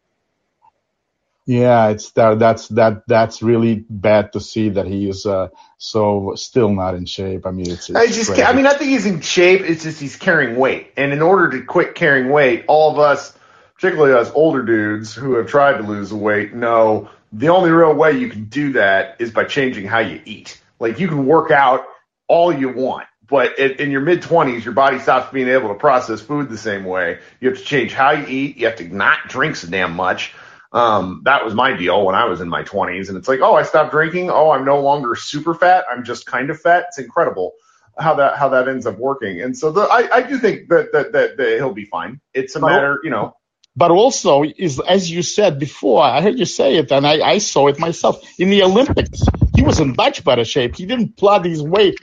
Yeah, 1.48 1.90
it's 1.90 2.10
that 2.12 2.40
that's 2.40 2.66
that 2.68 3.04
that's 3.06 3.40
really 3.40 3.84
bad 3.88 4.32
to 4.32 4.40
see 4.40 4.70
that 4.70 4.86
he 4.86 5.08
is 5.08 5.26
uh, 5.26 5.48
so 5.78 6.32
still 6.34 6.70
not 6.70 6.96
in 6.96 7.06
shape. 7.06 7.46
I 7.46 7.52
mean, 7.52 7.70
it's, 7.70 7.88
it's 7.88 7.96
I 7.96 8.06
just. 8.06 8.30
I 8.40 8.52
mean, 8.52 8.66
I 8.66 8.74
think 8.74 8.90
he's 8.90 9.06
in 9.06 9.20
shape. 9.20 9.60
It's 9.60 9.84
just 9.84 10.00
he's 10.00 10.16
carrying 10.16 10.56
weight, 10.56 10.90
and 10.96 11.12
in 11.12 11.22
order 11.22 11.50
to 11.50 11.64
quit 11.64 11.94
carrying 11.94 12.30
weight, 12.30 12.64
all 12.66 12.90
of 12.90 12.98
us, 12.98 13.32
particularly 13.76 14.12
us 14.12 14.28
older 14.34 14.64
dudes 14.64 15.14
who 15.14 15.34
have 15.34 15.46
tried 15.46 15.76
to 15.76 15.84
lose 15.84 16.10
the 16.10 16.16
weight, 16.16 16.52
know 16.52 17.10
the 17.32 17.48
only 17.48 17.70
real 17.70 17.94
way 17.94 18.12
you 18.12 18.28
can 18.28 18.44
do 18.44 18.72
that 18.72 19.16
is 19.18 19.30
by 19.30 19.44
changing 19.44 19.86
how 19.86 19.98
you 19.98 20.20
eat. 20.24 20.60
Like 20.78 20.98
you 20.98 21.08
can 21.08 21.26
work 21.26 21.50
out 21.50 21.84
all 22.28 22.52
you 22.52 22.68
want, 22.70 23.06
but 23.28 23.58
it, 23.58 23.80
in 23.80 23.90
your 23.90 24.00
mid 24.00 24.22
20s, 24.22 24.64
your 24.64 24.74
body 24.74 24.98
stops 24.98 25.32
being 25.32 25.48
able 25.48 25.68
to 25.68 25.74
process 25.74 26.20
food 26.20 26.48
the 26.48 26.58
same 26.58 26.84
way. 26.84 27.18
You 27.40 27.48
have 27.50 27.58
to 27.58 27.64
change 27.64 27.92
how 27.92 28.12
you 28.12 28.26
eat. 28.26 28.56
You 28.56 28.66
have 28.66 28.76
to 28.76 28.88
not 28.88 29.28
drink 29.28 29.56
so 29.56 29.68
damn 29.68 29.94
much. 29.94 30.34
Um, 30.72 31.22
that 31.24 31.44
was 31.44 31.54
my 31.54 31.74
deal 31.74 32.04
when 32.04 32.14
I 32.14 32.26
was 32.26 32.40
in 32.40 32.48
my 32.48 32.62
20s. 32.62 33.08
And 33.08 33.16
it's 33.16 33.28
like, 33.28 33.40
oh, 33.40 33.54
I 33.54 33.62
stopped 33.62 33.92
drinking. 33.92 34.30
Oh, 34.30 34.50
I'm 34.50 34.64
no 34.64 34.80
longer 34.80 35.14
super 35.14 35.54
fat. 35.54 35.84
I'm 35.90 36.04
just 36.04 36.26
kind 36.26 36.50
of 36.50 36.60
fat. 36.60 36.86
It's 36.88 36.98
incredible 36.98 37.54
how 37.98 38.14
that 38.14 38.36
how 38.36 38.50
that 38.50 38.68
ends 38.68 38.86
up 38.86 38.98
working. 38.98 39.40
And 39.40 39.56
so 39.56 39.72
the, 39.72 39.82
I, 39.82 40.16
I 40.16 40.22
do 40.22 40.38
think 40.38 40.68
that, 40.68 40.92
that, 40.92 41.12
that, 41.12 41.36
that 41.36 41.56
he'll 41.56 41.72
be 41.72 41.86
fine. 41.86 42.20
It's 42.34 42.54
a 42.56 42.60
matter, 42.60 43.00
you 43.02 43.10
know. 43.10 43.34
But 43.76 43.90
also, 43.90 44.42
is 44.42 44.80
as 44.80 45.10
you 45.10 45.22
said 45.22 45.58
before, 45.58 46.02
I 46.02 46.22
heard 46.22 46.38
you 46.38 46.46
say 46.46 46.76
it, 46.76 46.90
and 46.90 47.06
I, 47.06 47.20
I 47.20 47.38
saw 47.38 47.68
it 47.68 47.78
myself 47.78 48.22
in 48.38 48.48
the 48.48 48.62
Olympics. 48.62 49.22
He 49.54 49.62
was 49.62 49.80
in 49.80 49.94
much 49.96 50.24
better 50.24 50.44
shape. 50.44 50.76
He 50.76 50.86
didn't 50.86 51.16
plod 51.16 51.44
his 51.44 51.62
way 51.62 51.94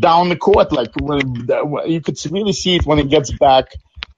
down 0.00 0.28
the 0.28 0.36
court 0.36 0.72
like 0.72 0.90
when, 1.00 1.46
you 1.86 2.00
could 2.00 2.18
really 2.30 2.52
see 2.52 2.76
it 2.76 2.84
when 2.84 2.98
he 2.98 3.04
gets 3.04 3.30
back 3.30 3.66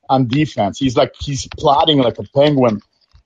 on 0.08 0.26
defense. 0.26 0.78
He's 0.78 0.96
like 0.96 1.14
he's 1.18 1.46
plodding 1.48 1.98
like 1.98 2.18
a 2.18 2.24
penguin. 2.34 2.80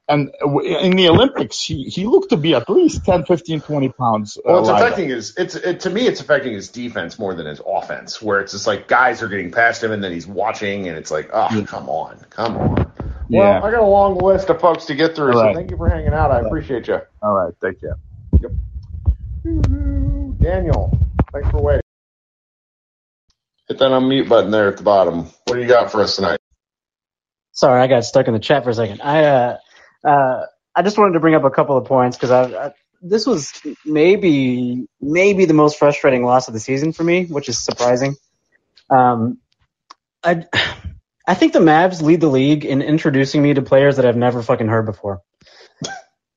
And 0.09 0.31
in 0.41 0.97
the 0.97 1.09
Olympics, 1.09 1.61
he, 1.61 1.85
he 1.85 2.05
looked 2.05 2.31
to 2.31 2.37
be 2.37 2.55
at 2.55 2.71
least 2.71 3.05
10, 3.05 3.25
15, 3.25 3.61
20 3.61 3.89
pounds. 3.89 4.37
Uh, 4.37 4.43
well, 4.45 4.61
it's 4.61 4.69
affecting 4.69 5.09
his, 5.09 5.37
it's, 5.37 5.57
it, 5.57 5.81
to 5.81 5.91
me, 5.91 6.07
it's 6.07 6.21
affecting 6.21 6.53
his 6.53 6.69
defense 6.69 7.19
more 7.19 7.35
than 7.35 7.45
his 7.45 7.61
offense, 7.67 8.23
where 8.23 8.39
it's 8.39 8.53
just 8.53 8.69
like 8.69 8.87
guys 8.87 9.21
are 9.21 9.27
getting 9.27 9.51
past 9.51 9.83
him 9.83 9.91
and 9.91 10.05
then 10.05 10.13
he's 10.13 10.27
watching 10.27 10.87
and 10.87 10.97
it's 10.97 11.11
like, 11.11 11.31
oh, 11.33 11.49
yeah. 11.53 11.65
come 11.65 11.89
on, 11.89 12.19
come 12.31 12.57
on. 12.57 12.93
Yeah. 13.29 13.61
Well, 13.61 13.65
I 13.65 13.71
got 13.71 13.81
a 13.83 13.87
long 13.87 14.19
list 14.19 14.51
of 14.51 14.61
folks 14.61 14.87
to 14.87 14.95
get 14.95 15.17
through, 15.17 15.33
All 15.33 15.41
so 15.41 15.49
right. 15.49 15.55
thank 15.55 15.71
you 15.71 15.77
for 15.77 15.89
hanging 15.89 16.15
out. 16.15 16.31
I 16.31 16.41
appreciate 16.41 16.89
you. 16.89 17.01
All 17.23 17.35
right. 17.35 17.55
Thank 17.61 17.83
you. 17.83 17.95
Yep. 18.41 18.53
Daniel, 20.41 20.99
thanks 21.33 21.51
for 21.51 21.63
waiting. 21.63 21.83
Hit 23.69 23.79
that 23.79 23.91
unmute 23.91 24.29
button 24.29 24.51
there 24.51 24.69
at 24.69 24.77
the 24.79 24.83
bottom. 24.85 25.25
What 25.47 25.55
do 25.55 25.61
you 25.61 25.69
got 25.69 25.93
for 25.93 26.03
us 26.03 26.17
tonight? 26.17 26.39
Sorry, 27.53 27.81
I 27.83 27.87
got 27.89 28.05
stuck 28.05 28.29
in 28.29 28.35
the 28.35 28.41
chat 28.41 28.65
for 28.65 28.71
a 28.71 28.75
second. 28.75 29.03
I, 29.03 29.25
uh, 29.25 29.59
uh, 30.05 30.47
I 30.75 30.83
just 30.83 30.99
wanted 30.99 31.15
to 31.15 31.21
bring 31.21 31.35
up 31.35 31.45
a 31.45 31.51
couple 31.51 31.77
of 31.77 31.87
points 31.87 32.17
because 32.17 32.31
I, 32.31 32.67
I, 32.69 32.73
this 33.03 33.27
was 33.27 33.53
maybe 33.85 34.87
maybe 35.01 35.45
the 35.47 35.55
most 35.55 35.79
frustrating 35.79 36.25
loss 36.25 36.49
of 36.49 36.55
the 36.55 36.61
season 36.61 36.93
for 36.93 37.05
me, 37.05 37.27
which 37.27 37.49
is 37.49 37.59
surprising. 37.63 38.17
Um, 38.91 39.39
I 40.25 40.47
I 41.27 41.35
think 41.35 41.53
the 41.53 41.59
Mavs 41.59 42.03
lead 42.03 42.21
the 42.21 42.29
league 42.29 42.65
in 42.65 42.83
introducing 42.83 43.43
me 43.43 43.55
to 43.55 43.63
players 43.63 43.97
that 43.97 44.07
I've 44.07 44.17
never 44.17 44.43
fucking 44.43 44.69
heard 44.69 44.87
before. 44.87 45.23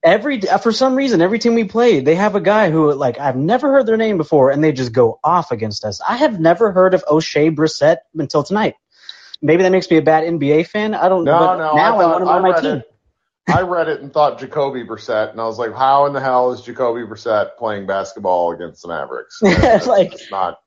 Every 0.02 0.40
for 0.42 0.72
some 0.72 0.96
reason, 0.96 1.22
every 1.22 1.40
team 1.40 1.56
we 1.56 1.66
play, 1.66 2.00
they 2.00 2.16
have 2.16 2.36
a 2.36 2.42
guy 2.42 2.72
who 2.72 2.94
like 2.94 3.20
I've 3.20 3.36
never 3.36 3.70
heard 3.70 3.86
their 3.86 3.98
name 3.98 4.18
before, 4.18 4.50
and 4.50 4.64
they 4.64 4.72
just 4.72 4.94
go 4.94 5.20
off 5.24 5.52
against 5.52 5.84
us. 5.84 6.00
I 6.08 6.16
have 6.18 6.40
never 6.40 6.72
heard 6.72 6.94
of 6.94 7.04
Oshae 7.06 7.54
Brissett 7.54 7.98
until 8.18 8.44
tonight. 8.44 8.76
Maybe 9.42 9.64
that 9.64 9.72
makes 9.72 9.92
me 9.92 9.98
a 9.98 10.02
bad 10.02 10.24
NBA 10.24 10.68
fan. 10.68 10.94
I 10.94 11.10
don't. 11.10 11.26
Know. 11.26 11.40
No, 11.40 11.58
no. 11.58 11.76
Now 11.76 11.98
I, 11.98 12.06
want 12.06 12.22
him 12.22 12.28
on 12.30 12.42
my 12.42 12.62
team. 12.62 12.76
It. 12.78 12.96
I 13.50 13.62
read 13.62 13.90
it 13.90 14.02
and 14.02 14.14
thought 14.14 14.40
Jacoby 14.40 14.84
Brissett, 14.84 15.32
and 15.32 15.42
I 15.42 15.46
was 15.46 15.58
like, 15.58 15.74
how 15.74 16.06
in 16.06 16.14
the 16.14 16.22
hell 16.22 16.52
is 16.52 16.62
Jacoby 16.62 17.02
Brissett 17.02 17.58
playing 17.58 17.88
basketball 17.88 18.52
against 18.54 18.84
the 18.84 18.90
Mavericks? 18.90 19.42
like, 19.88 20.14
it's 20.14 20.32
not, 20.32 20.60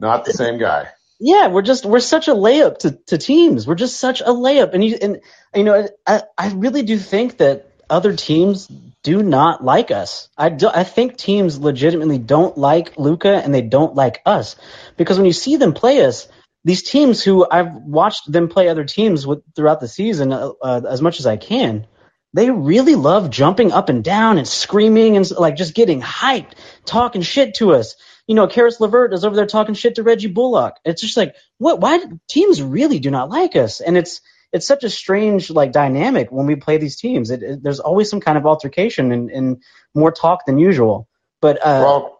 not 0.00 0.24
the 0.24 0.32
same 0.32 0.58
guy. 0.58 0.88
Yeah, 1.20 1.48
we're 1.48 1.62
just 1.62 1.84
we're 1.84 2.00
such 2.00 2.28
a 2.28 2.34
layup 2.34 2.78
to, 2.78 2.98
to 3.08 3.18
teams. 3.18 3.66
We're 3.66 3.74
just 3.74 3.98
such 3.98 4.20
a 4.20 4.26
layup, 4.26 4.74
and 4.74 4.84
you 4.84 4.98
and 5.00 5.20
you 5.54 5.64
know 5.64 5.88
I 6.06 6.22
I 6.36 6.52
really 6.52 6.82
do 6.82 6.98
think 6.98 7.38
that 7.38 7.72
other 7.90 8.14
teams 8.14 8.70
do 9.02 9.22
not 9.22 9.64
like 9.64 9.90
us. 9.90 10.28
I 10.36 10.50
do, 10.50 10.68
I 10.68 10.84
think 10.84 11.16
teams 11.16 11.58
legitimately 11.58 12.18
don't 12.18 12.58
like 12.58 12.98
Luka 12.98 13.36
and 13.42 13.54
they 13.54 13.62
don't 13.62 13.94
like 13.94 14.20
us 14.26 14.56
because 14.96 15.16
when 15.16 15.26
you 15.26 15.32
see 15.32 15.56
them 15.56 15.72
play 15.72 16.04
us, 16.04 16.28
these 16.64 16.82
teams 16.82 17.22
who 17.22 17.46
I've 17.50 17.72
watched 17.72 18.30
them 18.30 18.48
play 18.48 18.68
other 18.68 18.84
teams 18.84 19.26
with 19.26 19.42
throughout 19.54 19.80
the 19.80 19.88
season 19.88 20.32
uh, 20.32 20.50
uh, 20.62 20.82
as 20.88 21.00
much 21.00 21.20
as 21.20 21.26
I 21.26 21.36
can, 21.36 21.86
they 22.34 22.50
really 22.50 22.96
love 22.96 23.30
jumping 23.30 23.72
up 23.72 23.88
and 23.88 24.04
down 24.04 24.38
and 24.38 24.46
screaming 24.46 25.16
and 25.16 25.30
like 25.30 25.56
just 25.56 25.74
getting 25.74 26.02
hyped, 26.02 26.52
talking 26.84 27.22
shit 27.22 27.54
to 27.54 27.72
us. 27.72 27.94
You 28.28 28.36
know, 28.36 28.46
Caris 28.46 28.78
LeVert 28.78 29.12
is 29.12 29.24
over 29.24 29.34
there 29.34 29.46
talking 29.46 29.74
shit 29.74 29.96
to 29.96 30.04
Reggie 30.04 30.28
Bullock. 30.28 30.76
It's 30.84 31.02
just 31.02 31.16
like, 31.16 31.34
what? 31.56 31.80
Why 31.80 32.00
teams 32.28 32.62
really 32.62 33.00
do 33.00 33.10
not 33.10 33.30
like 33.30 33.56
us? 33.56 33.80
And 33.80 33.96
it's 33.96 34.20
it's 34.52 34.66
such 34.66 34.84
a 34.84 34.90
strange 34.90 35.50
like 35.50 35.72
dynamic 35.72 36.30
when 36.30 36.46
we 36.46 36.54
play 36.54 36.76
these 36.76 36.96
teams. 36.96 37.30
It, 37.30 37.42
it, 37.42 37.62
there's 37.62 37.80
always 37.80 38.08
some 38.08 38.20
kind 38.20 38.38
of 38.38 38.46
altercation 38.46 39.10
and, 39.12 39.30
and 39.30 39.62
more 39.94 40.12
talk 40.12 40.46
than 40.46 40.58
usual. 40.58 41.08
But 41.40 41.56
uh, 41.56 41.82
well, 41.82 42.18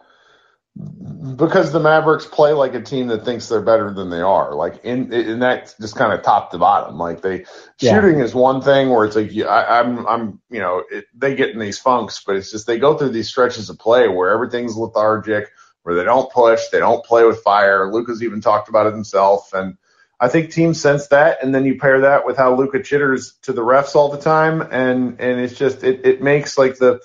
because 1.37 1.73
the 1.73 1.81
Mavericks 1.81 2.27
play 2.27 2.53
like 2.53 2.75
a 2.75 2.81
team 2.81 3.09
that 3.09 3.25
thinks 3.25 3.49
they're 3.49 3.63
better 3.63 3.93
than 3.93 4.11
they 4.11 4.21
are. 4.21 4.55
Like 4.55 4.85
in, 4.85 5.13
in 5.13 5.41
that 5.41 5.75
just 5.81 5.97
kind 5.97 6.13
of 6.13 6.23
top 6.23 6.53
to 6.53 6.59
bottom. 6.59 6.99
Like 6.99 7.23
they 7.23 7.47
yeah. 7.81 7.95
shooting 7.95 8.21
is 8.21 8.35
one 8.35 8.61
thing 8.61 8.91
where 8.91 9.05
it's 9.05 9.17
like 9.17 9.33
I, 9.37 9.81
I'm 9.81 10.07
I'm 10.07 10.41
you 10.51 10.61
know 10.61 10.85
it, 10.91 11.07
they 11.15 11.35
get 11.35 11.51
in 11.51 11.59
these 11.59 11.79
funks, 11.79 12.23
but 12.25 12.37
it's 12.37 12.53
just 12.53 12.67
they 12.67 12.79
go 12.79 12.97
through 12.97 13.11
these 13.11 13.29
stretches 13.29 13.71
of 13.71 13.79
play 13.79 14.07
where 14.07 14.31
everything's 14.31 14.77
lethargic, 14.77 15.51
where 15.83 15.95
they 15.95 16.05
don't 16.05 16.31
push, 16.31 16.69
they 16.69 16.79
don't 16.79 17.05
play 17.05 17.25
with 17.25 17.43
fire. 17.43 17.91
Luka's 17.93 18.23
even 18.23 18.41
talked 18.41 18.69
about 18.69 18.87
it 18.87 18.95
himself, 18.95 19.53
and 19.53 19.77
I 20.21 20.29
think 20.29 20.51
teams 20.51 20.81
sense 20.81 21.09
that, 21.09 21.43
and 21.43 21.55
then 21.55 21.65
you 21.65 21.79
pair 21.79 22.01
that 22.03 22.27
with 22.27 22.37
how 22.37 22.55
Luka 22.55 22.83
chitters 22.83 23.35
to 23.43 23.53
the 23.53 23.63
refs 23.63 23.95
all 23.95 24.11
the 24.11 24.21
time, 24.21 24.61
and 24.61 25.21
and 25.21 25.41
it's 25.41 25.55
just 25.55 25.85
it 25.85 26.05
it 26.05 26.23
makes 26.23 26.59
like 26.59 26.79
the 26.79 27.01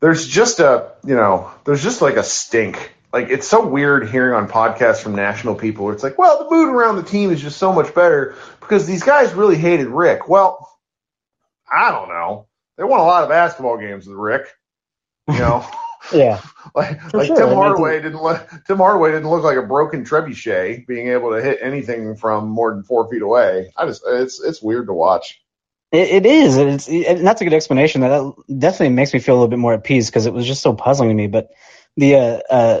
there's 0.00 0.26
just 0.26 0.60
a 0.60 0.92
you 1.04 1.14
know 1.14 1.50
there's 1.64 1.82
just 1.82 2.02
like 2.02 2.16
a 2.16 2.22
stink 2.22 2.94
like 3.12 3.28
it's 3.28 3.48
so 3.48 3.66
weird 3.66 4.08
hearing 4.08 4.34
on 4.34 4.48
podcasts 4.48 5.02
from 5.02 5.14
national 5.14 5.56
people 5.56 5.84
where 5.84 5.94
it's 5.94 6.02
like, 6.02 6.16
well, 6.16 6.38
the 6.38 6.50
mood 6.50 6.68
around 6.68 6.96
the 6.96 7.02
team 7.02 7.30
is 7.30 7.40
just 7.40 7.58
so 7.58 7.72
much 7.72 7.94
better 7.94 8.36
because 8.60 8.86
these 8.86 9.02
guys 9.02 9.32
really 9.32 9.56
hated 9.56 9.88
Rick. 9.88 10.28
Well, 10.28 10.68
I 11.70 11.90
don't 11.90 12.08
know. 12.08 12.46
They 12.76 12.84
won 12.84 13.00
a 13.00 13.04
lot 13.04 13.24
of 13.24 13.28
basketball 13.28 13.78
games 13.78 14.06
with 14.06 14.16
Rick. 14.16 14.46
You 15.28 15.38
know. 15.38 15.68
yeah. 16.14 16.40
Like 16.74 17.12
like 17.12 17.26
sure. 17.26 17.36
Tim 17.36 17.54
Hardaway 17.54 18.00
didn't 18.00 18.22
look 18.22 18.48
Tim 18.66 18.78
Hardaway 18.78 19.12
didn't 19.12 19.30
look 19.30 19.42
like 19.42 19.56
a 19.56 19.62
broken 19.62 20.04
trebuchet 20.04 20.86
being 20.86 21.08
able 21.08 21.30
to 21.32 21.42
hit 21.42 21.58
anything 21.62 22.16
from 22.16 22.48
more 22.48 22.72
than 22.72 22.82
four 22.82 23.08
feet 23.08 23.22
away. 23.22 23.72
I 23.76 23.86
just 23.86 24.02
it's 24.06 24.40
it's 24.40 24.62
weird 24.62 24.86
to 24.86 24.92
watch. 24.92 25.40
It, 25.92 26.08
it 26.08 26.26
is. 26.26 26.56
It's 26.56 26.88
and 26.88 27.26
that's 27.26 27.40
a 27.40 27.44
good 27.44 27.54
explanation. 27.54 28.02
That 28.02 28.32
definitely 28.58 28.94
makes 28.94 29.12
me 29.12 29.18
feel 29.20 29.34
a 29.34 29.36
little 29.36 29.48
bit 29.48 29.58
more 29.58 29.74
at 29.74 29.84
peace 29.84 30.08
because 30.08 30.26
it 30.26 30.32
was 30.32 30.46
just 30.46 30.62
so 30.62 30.72
puzzling 30.72 31.08
to 31.08 31.14
me. 31.14 31.26
But 31.26 31.48
the 31.96 32.14
uh, 32.14 32.40
uh, 32.48 32.80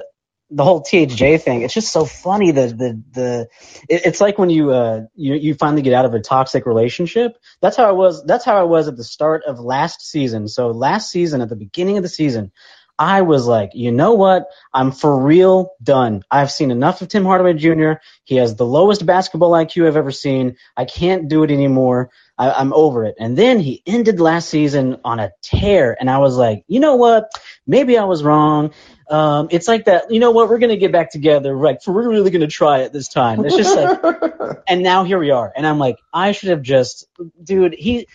the 0.50 0.64
whole 0.64 0.82
THJ 0.82 1.42
thing, 1.42 1.62
it's 1.62 1.74
just 1.74 1.92
so 1.92 2.04
funny. 2.04 2.50
The 2.50 2.68
the 2.68 3.02
the 3.12 3.48
it, 3.88 4.06
it's 4.06 4.20
like 4.20 4.38
when 4.38 4.50
you 4.50 4.70
uh 4.70 5.02
you 5.14 5.34
you 5.34 5.54
finally 5.54 5.82
get 5.82 5.92
out 5.92 6.04
of 6.04 6.14
a 6.14 6.20
toxic 6.20 6.66
relationship. 6.66 7.36
That's 7.60 7.76
how 7.76 7.84
I 7.84 7.92
was. 7.92 8.24
That's 8.24 8.44
how 8.44 8.56
I 8.56 8.64
was 8.64 8.88
at 8.88 8.96
the 8.96 9.04
start 9.04 9.42
of 9.44 9.58
last 9.58 10.02
season. 10.02 10.48
So 10.48 10.68
last 10.68 11.10
season, 11.10 11.40
at 11.40 11.48
the 11.48 11.56
beginning 11.56 11.96
of 11.96 12.02
the 12.02 12.08
season, 12.08 12.52
I 13.00 13.22
was 13.22 13.46
like, 13.46 13.70
you 13.72 13.92
know 13.92 14.12
what? 14.12 14.48
I'm 14.74 14.92
for 14.92 15.18
real 15.18 15.72
done. 15.82 16.22
I've 16.30 16.52
seen 16.52 16.70
enough 16.70 17.00
of 17.00 17.08
Tim 17.08 17.24
Hardaway 17.24 17.54
Jr. 17.54 17.92
He 18.24 18.36
has 18.36 18.54
the 18.54 18.66
lowest 18.66 19.06
basketball 19.06 19.52
IQ 19.52 19.88
I've 19.88 19.96
ever 19.96 20.10
seen. 20.10 20.56
I 20.76 20.84
can't 20.84 21.26
do 21.26 21.42
it 21.42 21.50
anymore. 21.50 22.10
I, 22.36 22.60
am 22.60 22.74
over 22.74 23.06
it. 23.06 23.14
And 23.18 23.38
then 23.38 23.58
he 23.58 23.82
ended 23.86 24.20
last 24.20 24.50
season 24.50 24.98
on 25.02 25.18
a 25.18 25.32
tear, 25.42 25.96
and 25.98 26.10
I 26.10 26.18
was 26.18 26.36
like, 26.36 26.62
you 26.68 26.78
know 26.78 26.96
what? 26.96 27.30
Maybe 27.66 27.96
I 27.96 28.04
was 28.04 28.22
wrong. 28.22 28.72
Um, 29.08 29.48
it's 29.50 29.66
like 29.66 29.86
that. 29.86 30.10
You 30.10 30.20
know 30.20 30.30
what? 30.30 30.50
We're 30.50 30.58
gonna 30.58 30.76
get 30.76 30.92
back 30.92 31.10
together. 31.10 31.56
Like, 31.56 31.78
we're 31.86 32.06
really 32.06 32.30
gonna 32.30 32.48
try 32.48 32.80
it 32.80 32.92
this 32.92 33.08
time. 33.08 33.46
It's 33.46 33.56
just 33.56 33.76
like, 33.76 34.62
and 34.68 34.82
now 34.82 35.04
here 35.04 35.18
we 35.18 35.30
are. 35.30 35.50
And 35.56 35.66
I'm 35.66 35.78
like, 35.78 35.96
I 36.12 36.32
should 36.32 36.50
have 36.50 36.62
just, 36.62 37.08
dude. 37.42 37.74
He 37.74 38.06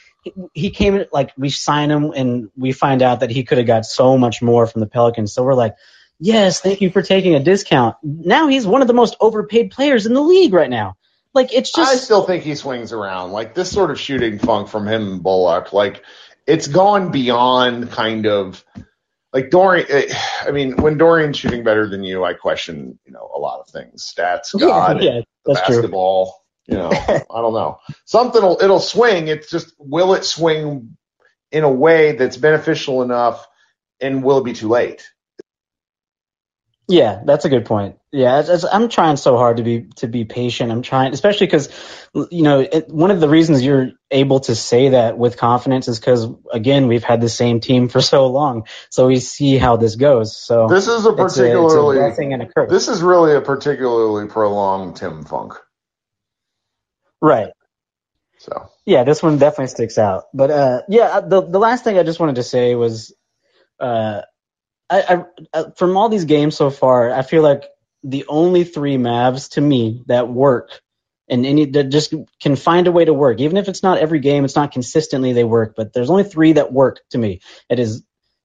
he 0.53 0.69
came 0.71 1.05
like 1.11 1.31
we 1.37 1.49
sign 1.49 1.91
him, 1.91 2.11
and 2.11 2.49
we 2.55 2.71
find 2.71 3.01
out 3.01 3.21
that 3.21 3.29
he 3.29 3.43
could 3.43 3.57
have 3.57 3.67
got 3.67 3.85
so 3.85 4.17
much 4.17 4.41
more 4.41 4.67
from 4.67 4.81
the 4.81 4.87
Pelicans. 4.87 5.33
So 5.33 5.43
we're 5.43 5.53
like, 5.53 5.75
yes, 6.19 6.61
thank 6.61 6.81
you 6.81 6.89
for 6.89 7.01
taking 7.01 7.35
a 7.35 7.39
discount. 7.39 7.95
Now 8.03 8.47
he's 8.47 8.65
one 8.65 8.81
of 8.81 8.87
the 8.87 8.93
most 8.93 9.15
overpaid 9.19 9.71
players 9.71 10.05
in 10.05 10.13
the 10.13 10.21
league 10.21 10.53
right 10.53 10.69
now. 10.69 10.95
Like 11.33 11.53
it's 11.53 11.71
just. 11.71 11.91
I 11.91 11.95
still 11.97 12.23
think 12.23 12.43
he 12.43 12.55
swings 12.55 12.93
around. 12.93 13.31
Like 13.31 13.53
this 13.53 13.69
sort 13.71 13.91
of 13.91 13.99
shooting 13.99 14.39
funk 14.39 14.69
from 14.69 14.87
him 14.87 15.13
and 15.13 15.23
Bullock. 15.23 15.73
Like 15.73 16.03
it's 16.47 16.67
gone 16.67 17.11
beyond 17.11 17.91
kind 17.91 18.25
of 18.25 18.63
like 19.33 19.49
Dorian. 19.49 19.85
Eh, 19.89 20.13
I 20.47 20.51
mean, 20.51 20.77
when 20.77 20.97
Dorian's 20.97 21.37
shooting 21.37 21.63
better 21.63 21.89
than 21.89 22.03
you, 22.03 22.23
I 22.23 22.33
question 22.33 22.97
you 23.05 23.11
know 23.11 23.29
a 23.35 23.39
lot 23.39 23.59
of 23.59 23.67
things, 23.67 24.13
stats, 24.17 24.57
God, 24.57 25.03
yeah, 25.03 25.21
that's 25.45 25.59
basketball. 25.59 26.44
You 26.67 26.77
know, 26.77 26.89
I 26.91 27.41
don't 27.41 27.53
know. 27.53 27.79
Something 28.05 28.41
will 28.41 28.59
it'll 28.61 28.79
swing. 28.79 29.27
It's 29.27 29.49
just 29.49 29.73
will 29.77 30.13
it 30.13 30.25
swing 30.25 30.97
in 31.51 31.63
a 31.63 31.71
way 31.71 32.13
that's 32.13 32.37
beneficial 32.37 33.01
enough, 33.03 33.45
and 34.01 34.23
will 34.23 34.39
it 34.39 34.45
be 34.45 34.53
too 34.53 34.69
late? 34.69 35.07
Yeah, 36.87 37.21
that's 37.25 37.45
a 37.45 37.49
good 37.49 37.65
point. 37.65 37.97
Yeah, 38.11 38.39
it's, 38.39 38.49
it's, 38.49 38.63
I'm 38.63 38.89
trying 38.89 39.17
so 39.17 39.37
hard 39.37 39.57
to 39.57 39.63
be 39.63 39.87
to 39.97 40.07
be 40.07 40.23
patient. 40.23 40.71
I'm 40.71 40.83
trying, 40.83 41.13
especially 41.13 41.47
because 41.47 41.69
you 42.13 42.43
know 42.43 42.59
it, 42.59 42.89
one 42.89 43.09
of 43.09 43.19
the 43.19 43.27
reasons 43.27 43.63
you're 43.63 43.91
able 44.11 44.39
to 44.41 44.55
say 44.55 44.89
that 44.89 45.17
with 45.17 45.35
confidence 45.35 45.87
is 45.87 45.99
because 45.99 46.27
again 46.51 46.87
we've 46.87 47.03
had 47.03 47.21
the 47.21 47.29
same 47.29 47.59
team 47.59 47.89
for 47.89 48.01
so 48.01 48.27
long, 48.27 48.67
so 48.89 49.07
we 49.07 49.19
see 49.19 49.57
how 49.57 49.77
this 49.77 49.95
goes. 49.95 50.37
So 50.37 50.67
This 50.67 50.87
is 50.87 51.05
a 51.05 51.09
it's 51.09 51.19
a, 51.19 51.23
it's 51.23 51.37
a 51.37 51.41
particularly 51.41 51.97
blessing 51.97 52.33
and 52.33 52.43
a 52.43 52.47
curse. 52.47 52.69
this 52.69 52.87
is 52.87 53.01
really 53.01 53.35
a 53.35 53.41
particularly 53.41 54.27
prolonged 54.27 54.95
Tim 54.97 55.23
Funk. 55.23 55.55
Right. 57.21 57.51
So 58.39 58.71
Yeah, 58.85 59.05
this 59.05 59.23
one 59.23 59.39
definitely 59.39 59.69
sticks 59.69 59.97
out. 59.99 60.25
But 60.35 60.51
uh, 60.51 60.83
yeah, 60.89 61.21
the 61.21 61.41
the 61.43 61.59
last 61.59 61.85
thing 61.85 61.99
I 61.99 62.03
just 62.03 62.19
wanted 62.19 62.35
to 62.37 62.43
say 62.43 62.75
was, 62.75 63.15
uh, 63.79 64.21
I, 64.89 65.01
I 65.01 65.25
uh, 65.53 65.71
from 65.77 65.97
all 65.97 66.09
these 66.09 66.25
games 66.25 66.57
so 66.57 66.71
far, 66.71 67.11
I 67.11 67.23
feel 67.23 67.43
like 67.43 67.65
the 68.03 68.25
only 68.29 68.65
three 68.65 68.97
Mavs 68.97 69.51
to 69.53 69.61
me 69.61 70.03
that 70.07 70.29
work 70.29 70.81
and 71.29 71.45
any 71.45 71.65
that 71.67 71.85
just 71.89 72.13
can 72.41 72.55
find 72.55 72.87
a 72.87 72.93
way 72.93 73.05
to 73.05 73.13
work, 73.13 73.41
even 73.41 73.57
if 73.57 73.69
it's 73.69 73.83
not 73.83 73.99
every 73.99 74.19
game, 74.19 74.45
it's 74.45 74.55
not 74.55 74.71
consistently 74.73 75.33
they 75.33 75.45
work. 75.45 75.75
But 75.77 75.93
there's 75.93 76.11
only 76.11 76.25
three 76.25 76.53
that 76.53 76.73
work 76.73 77.01
to 77.11 77.19
me. 77.19 77.41
It 77.69 77.79
is 77.79 78.03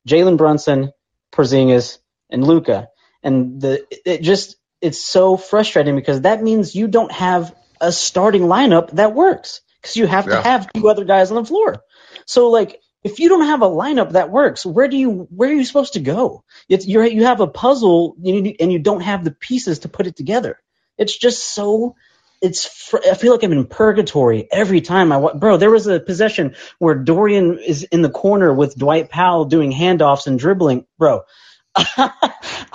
Jalen 0.09 0.39
Brunson, 0.39 0.93
Porzingis, 1.33 1.99
and 2.31 2.47
Luka. 2.47 2.89
And 3.23 3.61
the 3.61 3.87
it 4.07 4.23
just 4.23 4.57
it's 4.83 5.03
so 5.05 5.37
frustrating 5.37 5.97
because 5.97 6.23
that 6.23 6.43
means 6.43 6.75
you 6.75 6.89
don't 6.89 7.13
have 7.13 7.55
a 7.81 7.93
starting 7.93 8.43
lineup 8.43 8.91
that 8.93 9.15
works 9.15 9.61
because 9.81 9.97
you 9.97 10.07
have 10.07 10.27
Yeah. 10.27 10.37
to 10.37 10.43
have 10.43 10.73
two 10.73 10.89
other 10.89 11.05
guys 11.05 11.31
on 11.31 11.37
the 11.43 11.45
floor. 11.45 11.83
So 12.27 12.49
like 12.51 12.81
if 13.03 13.19
you 13.19 13.29
don't 13.31 13.47
have 13.47 13.63
a 13.63 13.67
lineup 13.69 14.13
that 14.13 14.31
works, 14.31 14.65
where 14.67 14.89
do 14.89 14.97
you 14.97 15.27
where 15.31 15.49
are 15.51 15.55
you 15.55 15.65
supposed 15.65 15.95
to 15.95 16.01
go? 16.01 16.45
It's 16.69 16.87
you're 16.87 17.07
you 17.07 17.25
have 17.25 17.41
a 17.41 17.47
puzzle 17.47 18.17
and 18.23 18.73
you 18.73 18.79
don't 18.79 19.01
have 19.01 19.25
the 19.25 19.31
pieces 19.31 19.81
to 19.81 19.89
put 19.89 20.07
it 20.07 20.17
together. 20.17 20.59
It's 20.99 21.17
just 21.17 21.43
so 21.55 21.97
it's 22.43 22.65
fr- 22.67 22.99
I 23.11 23.15
feel 23.15 23.33
like 23.33 23.43
I'm 23.43 23.53
in 23.53 23.67
purgatory 23.67 24.49
every 24.51 24.81
time 24.81 25.13
I 25.13 25.17
wa- 25.19 25.35
bro. 25.35 25.57
There 25.57 25.71
was 25.71 25.87
a 25.87 26.01
possession 26.01 26.57
where 26.79 26.95
Dorian 26.95 27.59
is 27.59 27.83
in 27.85 28.03
the 28.03 28.11
corner 28.11 28.53
with 28.53 28.77
Dwight 28.77 29.09
Powell 29.11 29.45
doing 29.47 29.73
handoffs 29.73 30.27
and 30.27 30.39
dribbling, 30.39 30.87
bro. 30.99 31.23
I'm 31.97 32.11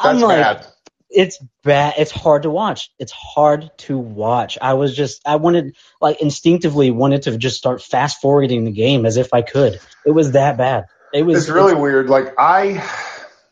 that's 0.03 0.21
like, 0.21 0.37
bad. 0.41 0.67
It's 1.15 1.43
bad. 1.63 1.95
It's 1.97 2.11
hard 2.11 2.43
to 2.43 2.49
watch. 2.49 2.91
It's 2.99 3.11
hard 3.11 3.71
to 3.79 3.97
watch. 3.97 4.57
I 4.61 4.73
was 4.73 4.95
just, 4.95 5.21
I 5.25 5.37
wanted, 5.37 5.75
like, 6.01 6.21
instinctively 6.21 6.91
wanted 6.91 7.23
to 7.23 7.37
just 7.37 7.57
start 7.57 7.81
fast 7.81 8.21
forwarding 8.21 8.65
the 8.65 8.71
game 8.71 9.05
as 9.05 9.17
if 9.17 9.33
I 9.33 9.41
could. 9.41 9.79
It 10.05 10.11
was 10.11 10.31
that 10.33 10.57
bad. 10.57 10.85
It 11.13 11.23
was 11.23 11.37
It's 11.37 11.49
really 11.49 11.75
weird. 11.75 12.09
Like 12.09 12.33
I, 12.37 12.85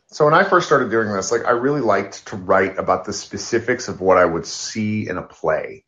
so 0.07 0.25
when 0.25 0.33
I 0.33 0.43
first 0.43 0.67
started 0.67 0.91
doing 0.91 1.11
this, 1.13 1.31
like 1.31 1.45
I 1.45 1.51
really 1.51 1.81
liked 1.81 2.27
to 2.27 2.35
write 2.35 2.77
about 2.77 3.05
the 3.05 3.13
specifics 3.13 3.87
of 3.87 4.01
what 4.01 4.17
I 4.17 4.25
would 4.25 4.45
see 4.45 5.07
in 5.07 5.17
a 5.17 5.23
play. 5.23 5.85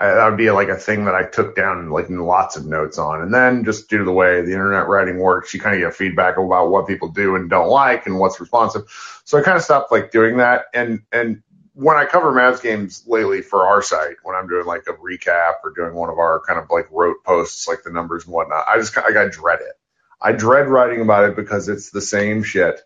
I, 0.00 0.14
that 0.14 0.28
would 0.30 0.38
be 0.38 0.50
like 0.50 0.68
a 0.68 0.76
thing 0.76 1.04
that 1.04 1.14
I 1.14 1.24
took 1.24 1.54
down 1.54 1.90
like 1.90 2.08
lots 2.08 2.56
of 2.56 2.64
notes 2.64 2.96
on. 2.96 3.20
And 3.20 3.34
then 3.34 3.64
just 3.64 3.90
due 3.90 3.98
to 3.98 4.04
the 4.04 4.12
way 4.12 4.40
the 4.40 4.52
internet 4.52 4.88
writing 4.88 5.18
works, 5.18 5.52
you 5.52 5.60
kind 5.60 5.74
of 5.76 5.86
get 5.86 5.94
feedback 5.94 6.38
about 6.38 6.70
what 6.70 6.86
people 6.86 7.08
do 7.08 7.36
and 7.36 7.50
don't 7.50 7.68
like 7.68 8.06
and 8.06 8.18
what's 8.18 8.40
responsive. 8.40 8.84
So 9.24 9.38
I 9.38 9.42
kind 9.42 9.58
of 9.58 9.62
stopped 9.62 9.92
like 9.92 10.10
doing 10.10 10.38
that. 10.38 10.64
And 10.72 11.02
and 11.12 11.42
when 11.74 11.98
I 11.98 12.06
cover 12.06 12.32
Mavs 12.32 12.62
games 12.62 13.04
lately 13.06 13.42
for 13.42 13.66
our 13.66 13.82
site, 13.82 14.16
when 14.22 14.34
I'm 14.34 14.48
doing 14.48 14.64
like 14.64 14.84
a 14.88 14.94
recap 14.94 15.56
or 15.62 15.72
doing 15.76 15.94
one 15.94 16.08
of 16.08 16.18
our 16.18 16.40
kind 16.46 16.58
of 16.58 16.70
like 16.70 16.86
rote 16.90 17.22
posts, 17.22 17.68
like 17.68 17.82
the 17.82 17.92
numbers 17.92 18.24
and 18.24 18.32
whatnot, 18.32 18.66
I 18.68 18.78
just 18.78 18.96
like 18.96 19.16
I 19.16 19.28
dread 19.28 19.60
it. 19.60 19.74
I 20.22 20.32
dread 20.32 20.68
writing 20.68 21.02
about 21.02 21.28
it 21.28 21.36
because 21.36 21.68
it's 21.68 21.90
the 21.90 22.00
same 22.00 22.42
shit 22.42 22.80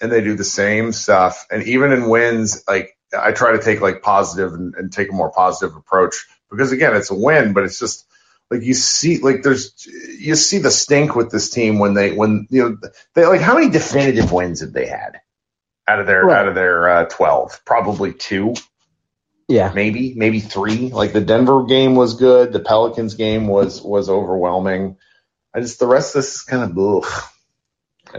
and 0.00 0.10
they 0.10 0.20
do 0.20 0.34
the 0.34 0.44
same 0.44 0.90
stuff. 0.90 1.46
And 1.48 1.62
even 1.62 1.92
in 1.92 2.08
wins, 2.08 2.64
like 2.66 2.96
I 3.16 3.30
try 3.30 3.52
to 3.52 3.62
take 3.62 3.80
like 3.80 4.02
positive 4.02 4.52
and, 4.52 4.74
and 4.74 4.92
take 4.92 5.10
a 5.10 5.14
more 5.14 5.30
positive 5.30 5.76
approach 5.76 6.26
because 6.50 6.72
again, 6.72 6.94
it's 6.96 7.10
a 7.10 7.14
win, 7.14 7.52
but 7.52 7.64
it's 7.64 7.78
just 7.78 8.06
like 8.50 8.62
you 8.62 8.74
see, 8.74 9.18
like 9.18 9.42
there's, 9.42 9.86
you 9.86 10.34
see 10.36 10.58
the 10.58 10.70
stink 10.70 11.14
with 11.14 11.30
this 11.30 11.50
team 11.50 11.78
when 11.78 11.94
they, 11.94 12.12
when, 12.12 12.46
you 12.50 12.62
know, 12.62 12.90
they 13.14 13.26
like 13.26 13.40
how 13.40 13.54
many 13.54 13.70
definitive 13.70 14.32
wins 14.32 14.60
have 14.60 14.72
they 14.72 14.86
had 14.86 15.20
out 15.88 16.00
of 16.00 16.06
their, 16.06 16.24
Right. 16.24 16.38
out 16.38 16.48
of 16.48 16.54
their 16.54 16.88
uh, 16.88 17.04
12? 17.06 17.62
Probably 17.64 18.12
two 18.12 18.54
yeah. 19.48 19.72
maybe 19.74 20.14
maybe 20.14 20.40
three. 20.40 20.90
Like 20.90 21.12
the 21.12 21.20
Denver 21.20 21.64
game 21.64 21.94
was 21.94 22.14
good. 22.14 22.52
The 22.52 22.60
Pelicans 22.60 23.14
game 23.14 23.46
was 23.46 23.80
was 23.80 24.08
overwhelming. 24.08 24.96
I 25.54 25.60
just 25.60 25.78
the 25.78 25.86
rest 25.86 26.14
of 26.14 26.20
this 26.22 26.34
is 26.36 26.42
kind 26.42 26.62
of 26.70 26.78
ugh. 26.78 27.22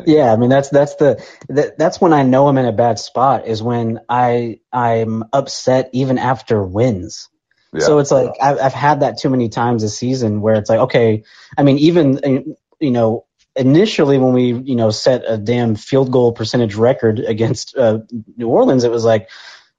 Yeah, 0.05 0.31
I 0.31 0.37
mean 0.37 0.49
that's 0.49 0.69
that's 0.69 0.95
the 0.95 1.23
that, 1.49 1.77
that's 1.77 1.99
when 1.99 2.13
I 2.13 2.23
know 2.23 2.47
I'm 2.47 2.57
in 2.57 2.65
a 2.65 2.73
bad 2.73 2.99
spot 2.99 3.47
is 3.47 3.63
when 3.63 3.99
I 4.07 4.59
I'm 4.71 5.23
upset 5.33 5.89
even 5.93 6.17
after 6.17 6.63
wins. 6.63 7.29
Yeah. 7.73 7.81
So 7.81 7.99
it's 7.99 8.11
like 8.11 8.31
I've, 8.41 8.59
I've 8.59 8.73
had 8.73 9.01
that 9.01 9.19
too 9.19 9.29
many 9.29 9.49
times 9.49 9.81
this 9.81 9.97
season 9.97 10.41
where 10.41 10.55
it's 10.55 10.69
like 10.69 10.79
okay, 10.79 11.23
I 11.57 11.63
mean 11.63 11.77
even 11.79 12.17
uh, 12.23 12.53
you 12.79 12.91
know 12.91 13.25
initially 13.55 14.17
when 14.17 14.33
we 14.33 14.53
you 14.53 14.75
know 14.75 14.89
set 14.91 15.23
a 15.27 15.37
damn 15.37 15.75
field 15.75 16.11
goal 16.11 16.31
percentage 16.31 16.75
record 16.75 17.19
against 17.19 17.75
uh, 17.77 17.99
New 18.35 18.47
Orleans, 18.47 18.83
it 18.83 18.91
was 18.91 19.03
like 19.03 19.29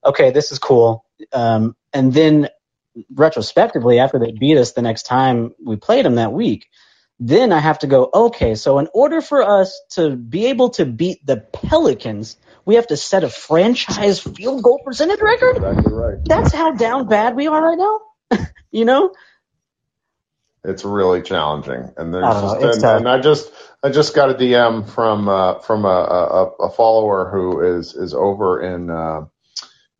okay 0.04 0.30
this 0.30 0.52
is 0.52 0.58
cool, 0.58 1.04
um, 1.32 1.76
and 1.92 2.12
then 2.12 2.48
retrospectively 3.14 3.98
after 3.98 4.18
they 4.18 4.32
beat 4.32 4.58
us 4.58 4.72
the 4.72 4.82
next 4.82 5.04
time 5.04 5.54
we 5.64 5.76
played 5.76 6.04
them 6.04 6.16
that 6.16 6.32
week, 6.32 6.68
then 7.20 7.52
I 7.52 7.58
have 7.58 7.80
to 7.80 7.86
go, 7.86 8.10
okay, 8.12 8.54
so 8.54 8.78
in 8.78 8.88
order 8.94 9.20
for 9.20 9.42
us 9.42 9.80
to 9.90 10.16
be 10.16 10.46
able 10.46 10.70
to 10.70 10.84
beat 10.84 11.24
the 11.24 11.36
Pelicans, 11.36 12.36
we 12.68 12.74
have 12.74 12.88
to 12.88 12.98
set 12.98 13.24
a 13.24 13.30
franchise 13.30 14.20
field 14.20 14.62
goal 14.62 14.78
percentage 14.84 15.20
record? 15.22 15.56
Exactly 15.56 15.90
right. 15.90 16.18
That's 16.26 16.52
how 16.52 16.72
down 16.72 17.08
bad 17.08 17.34
we 17.34 17.46
are 17.46 17.62
right 17.64 17.78
now? 17.78 18.46
you 18.70 18.84
know? 18.84 19.14
It's 20.62 20.84
really 20.84 21.22
challenging, 21.22 21.94
and 21.96 22.12
there's 22.12 22.26
I 22.26 22.32
don't 22.34 22.42
know, 22.42 22.52
just 22.52 22.64
it's 22.64 22.76
and, 22.76 22.82
tough. 22.82 22.98
and 22.98 23.08
I 23.08 23.20
just 23.20 23.50
I 23.82 23.88
just 23.88 24.14
got 24.14 24.30
a 24.30 24.34
DM 24.34 24.86
from 24.86 25.30
uh, 25.30 25.60
from 25.60 25.86
a, 25.86 25.88
a, 25.88 26.44
a 26.64 26.70
follower 26.70 27.30
who 27.30 27.78
is 27.78 27.94
is 27.94 28.12
over 28.12 28.60
in 28.60 28.90
uh, 28.90 29.24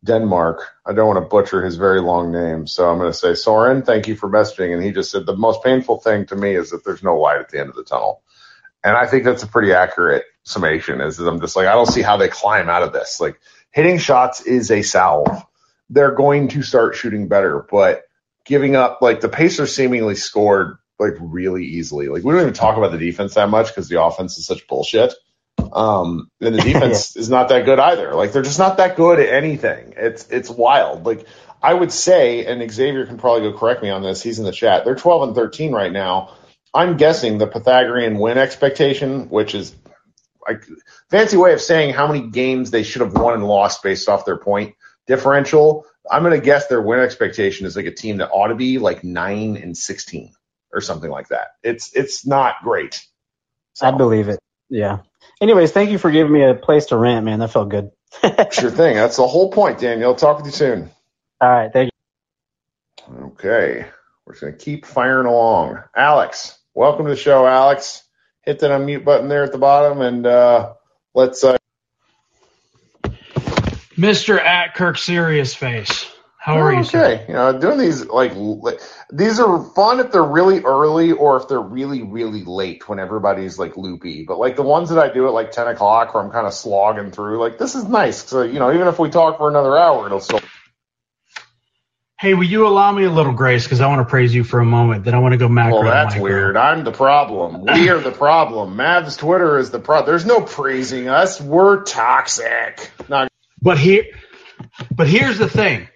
Denmark. 0.03 0.61
I 0.85 0.93
don't 0.93 1.07
want 1.07 1.25
to 1.25 1.27
butcher 1.27 1.65
his 1.65 1.77
very 1.77 2.01
long 2.01 2.31
name, 2.31 2.67
so 2.67 2.87
I'm 2.87 2.99
going 2.99 3.11
to 3.11 3.17
say 3.17 3.33
Soren. 3.33 3.81
Thank 3.81 4.07
you 4.07 4.15
for 4.15 4.29
messaging, 4.29 4.73
and 4.75 4.83
he 4.83 4.91
just 4.91 5.09
said 5.09 5.25
the 5.25 5.35
most 5.35 5.63
painful 5.63 6.01
thing 6.01 6.27
to 6.27 6.35
me 6.35 6.55
is 6.55 6.69
that 6.69 6.85
there's 6.85 7.01
no 7.01 7.17
light 7.17 7.39
at 7.39 7.49
the 7.49 7.59
end 7.59 7.69
of 7.69 7.75
the 7.75 7.83
tunnel, 7.83 8.21
and 8.83 8.95
I 8.95 9.07
think 9.07 9.23
that's 9.23 9.41
a 9.41 9.47
pretty 9.47 9.73
accurate 9.73 10.25
summation. 10.43 11.01
Is, 11.01 11.19
is 11.19 11.27
I'm 11.27 11.39
just 11.39 11.55
like 11.55 11.67
I 11.67 11.73
don't 11.73 11.87
see 11.87 12.01
how 12.01 12.17
they 12.17 12.27
climb 12.27 12.69
out 12.69 12.83
of 12.83 12.93
this. 12.93 13.19
Like 13.19 13.39
hitting 13.71 13.97
shots 13.97 14.41
is 14.41 14.71
a 14.71 14.81
salve. 14.81 15.45
They're 15.89 16.13
going 16.13 16.49
to 16.49 16.61
start 16.61 16.95
shooting 16.95 17.27
better, 17.27 17.65
but 17.69 18.03
giving 18.45 18.75
up 18.75 19.01
like 19.01 19.21
the 19.21 19.29
Pacers 19.29 19.75
seemingly 19.75 20.15
scored 20.15 20.77
like 20.99 21.13
really 21.19 21.65
easily. 21.65 22.07
Like 22.07 22.23
we 22.23 22.33
don't 22.33 22.41
even 22.41 22.53
talk 22.53 22.77
about 22.77 22.91
the 22.91 22.97
defense 22.97 23.35
that 23.35 23.49
much 23.49 23.67
because 23.67 23.89
the 23.89 24.01
offense 24.01 24.37
is 24.37 24.45
such 24.45 24.67
bullshit. 24.67 25.13
Um, 25.71 26.29
and 26.41 26.55
the 26.55 26.61
defense 26.73 27.15
is 27.15 27.29
not 27.29 27.49
that 27.49 27.65
good 27.65 27.79
either. 27.79 28.13
Like 28.13 28.31
they're 28.31 28.41
just 28.41 28.59
not 28.59 28.77
that 28.77 28.95
good 28.95 29.19
at 29.19 29.29
anything. 29.29 29.93
It's 29.97 30.27
it's 30.29 30.49
wild. 30.49 31.05
Like 31.05 31.25
I 31.61 31.73
would 31.73 31.91
say, 31.91 32.45
and 32.45 32.69
Xavier 32.71 33.05
can 33.05 33.17
probably 33.17 33.49
go 33.49 33.57
correct 33.57 33.81
me 33.83 33.89
on 33.89 34.01
this. 34.01 34.21
He's 34.21 34.39
in 34.39 34.45
the 34.45 34.51
chat. 34.51 34.85
They're 34.85 34.95
12 34.95 35.29
and 35.29 35.35
13 35.35 35.71
right 35.71 35.91
now. 35.91 36.35
I'm 36.73 36.97
guessing 36.97 37.37
the 37.37 37.47
Pythagorean 37.47 38.19
win 38.19 38.37
expectation, 38.37 39.29
which 39.29 39.55
is 39.55 39.75
like 40.49 40.65
fancy 41.09 41.37
way 41.37 41.53
of 41.53 41.61
saying 41.61 41.93
how 41.93 42.07
many 42.07 42.27
games 42.27 42.71
they 42.71 42.83
should 42.83 43.01
have 43.01 43.13
won 43.13 43.35
and 43.35 43.45
lost 43.45 43.83
based 43.83 44.09
off 44.09 44.25
their 44.25 44.37
point 44.37 44.75
differential. 45.07 45.85
I'm 46.09 46.23
gonna 46.23 46.39
guess 46.39 46.67
their 46.67 46.81
win 46.81 46.99
expectation 46.99 47.65
is 47.65 47.75
like 47.75 47.85
a 47.85 47.91
team 47.91 48.17
that 48.17 48.29
ought 48.31 48.47
to 48.47 48.55
be 48.55 48.79
like 48.79 49.03
nine 49.03 49.57
and 49.57 49.77
16 49.77 50.33
or 50.73 50.81
something 50.81 51.09
like 51.09 51.29
that. 51.29 51.49
It's 51.63 51.93
it's 51.93 52.25
not 52.25 52.55
great. 52.63 53.05
So, 53.73 53.87
I 53.87 53.91
believe 53.91 54.29
it. 54.29 54.39
Yeah. 54.69 54.99
Anyways, 55.41 55.71
thank 55.71 55.91
you 55.91 55.97
for 55.97 56.11
giving 56.11 56.33
me 56.33 56.43
a 56.43 56.53
place 56.53 56.87
to 56.87 56.97
rant, 56.97 57.25
man. 57.25 57.39
That 57.39 57.51
felt 57.51 57.69
good. 57.69 57.91
sure 58.51 58.71
thing. 58.71 58.95
That's 58.95 59.17
the 59.17 59.27
whole 59.27 59.51
point, 59.51 59.79
Daniel. 59.79 60.15
Talk 60.15 60.37
with 60.37 60.47
you 60.47 60.51
soon. 60.51 60.89
All 61.41 61.49
right, 61.49 61.71
thank 61.71 61.91
you. 63.07 63.25
Okay. 63.27 63.85
We're 64.25 64.33
just 64.33 64.41
gonna 64.41 64.53
keep 64.53 64.85
firing 64.85 65.27
along. 65.27 65.79
Alex, 65.95 66.59
welcome 66.73 67.05
to 67.05 67.11
the 67.11 67.17
show, 67.17 67.47
Alex. 67.47 68.03
Hit 68.49 68.57
that 68.61 68.71
unmute 68.71 69.05
button 69.05 69.27
there 69.29 69.43
at 69.43 69.51
the 69.51 69.59
bottom 69.59 70.01
and 70.01 70.25
uh 70.25 70.73
let's 71.13 71.43
uh 71.43 71.55
Mr. 73.95 74.43
At 74.43 74.73
Kirk 74.73 74.97
Serious 74.97 75.53
Face. 75.53 76.11
How 76.39 76.59
are 76.59 76.73
you, 76.73 76.83
sir? 76.83 77.05
okay. 77.05 77.25
You 77.27 77.35
know, 77.35 77.59
doing 77.59 77.77
these 77.77 78.07
like 78.07 78.31
li- 78.35 78.79
these 79.13 79.39
are 79.39 79.63
fun 79.75 79.99
if 79.99 80.11
they're 80.11 80.23
really 80.23 80.63
early 80.63 81.11
or 81.11 81.37
if 81.37 81.47
they're 81.47 81.61
really 81.61 82.01
really 82.01 82.43
late 82.43 82.89
when 82.89 82.97
everybody's 82.97 83.59
like 83.59 83.77
loopy. 83.77 84.23
But 84.23 84.39
like 84.39 84.55
the 84.55 84.63
ones 84.63 84.89
that 84.89 84.97
I 84.97 85.13
do 85.13 85.27
at 85.27 85.33
like 85.33 85.51
ten 85.51 85.67
o'clock 85.67 86.15
where 86.15 86.23
I'm 86.23 86.31
kind 86.31 86.47
of 86.47 86.53
slogging 86.55 87.11
through, 87.11 87.37
like 87.37 87.59
this 87.59 87.75
is 87.75 87.83
nice. 87.83 88.23
So 88.23 88.41
you 88.41 88.57
know, 88.57 88.73
even 88.73 88.87
if 88.87 88.97
we 88.97 89.11
talk 89.11 89.37
for 89.37 89.47
another 89.47 89.77
hour, 89.77 90.07
it'll 90.07 90.21
still. 90.21 90.41
Hey, 92.19 92.33
will 92.33 92.43
you 92.43 92.67
allow 92.67 92.91
me 92.91 93.05
a 93.05 93.09
little 93.09 93.31
grace 93.31 93.63
because 93.63 93.79
I 93.79 93.87
want 93.87 93.99
to 93.99 94.09
praise 94.09 94.35
you 94.35 94.43
for 94.43 94.59
a 94.59 94.65
moment. 94.65 95.05
Then 95.05 95.15
I 95.15 95.19
want 95.19 95.31
to 95.31 95.37
go 95.37 95.47
macro. 95.47 95.79
Well, 95.79 95.83
that's 95.83 96.15
micro. 96.15 96.23
weird. 96.23 96.57
I'm 96.57 96.83
the 96.83 96.91
problem. 96.91 97.61
We 97.61 97.87
are 97.87 97.99
the 97.99 98.11
problem. 98.11 98.75
Mavs 98.75 99.17
Twitter 99.17 99.57
is 99.57 99.71
the 99.71 99.79
problem. 99.79 100.11
There's 100.11 100.25
no 100.25 100.41
praising 100.41 101.07
us. 101.07 101.39
We're 101.39 101.83
toxic. 101.83 102.91
Not 103.07 103.29
But 103.61 103.77
here, 103.77 104.03
But 104.93 105.07
here's 105.07 105.37
the 105.37 105.47
thing. 105.47 105.87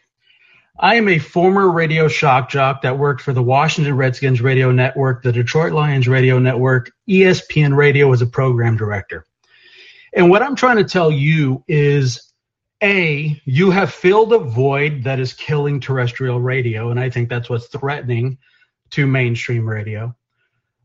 I 0.79 0.95
am 0.95 1.09
a 1.09 1.19
former 1.19 1.69
radio 1.69 2.07
shock 2.07 2.49
jock 2.49 2.83
that 2.83 2.97
worked 2.97 3.21
for 3.21 3.33
the 3.33 3.43
Washington 3.43 3.95
Redskins 3.95 4.41
radio 4.41 4.71
network, 4.71 5.23
the 5.23 5.33
Detroit 5.33 5.73
Lions 5.73 6.07
radio 6.07 6.39
network, 6.39 6.91
ESPN 7.07 7.75
radio 7.75 8.11
as 8.13 8.21
a 8.21 8.27
program 8.27 8.77
director. 8.77 9.25
And 10.13 10.29
what 10.29 10.41
I'm 10.41 10.55
trying 10.55 10.77
to 10.77 10.83
tell 10.85 11.11
you 11.11 11.63
is 11.67 12.32
A, 12.83 13.41
you 13.45 13.71
have 13.71 13.93
filled 13.93 14.33
a 14.33 14.39
void 14.39 15.05
that 15.05 15.19
is 15.19 15.33
killing 15.33 15.81
terrestrial 15.81 16.41
radio. 16.41 16.91
And 16.91 16.99
I 16.99 17.09
think 17.11 17.29
that's 17.29 17.49
what's 17.49 17.67
threatening 17.67 18.39
to 18.91 19.07
mainstream 19.07 19.67
radio. 19.69 20.15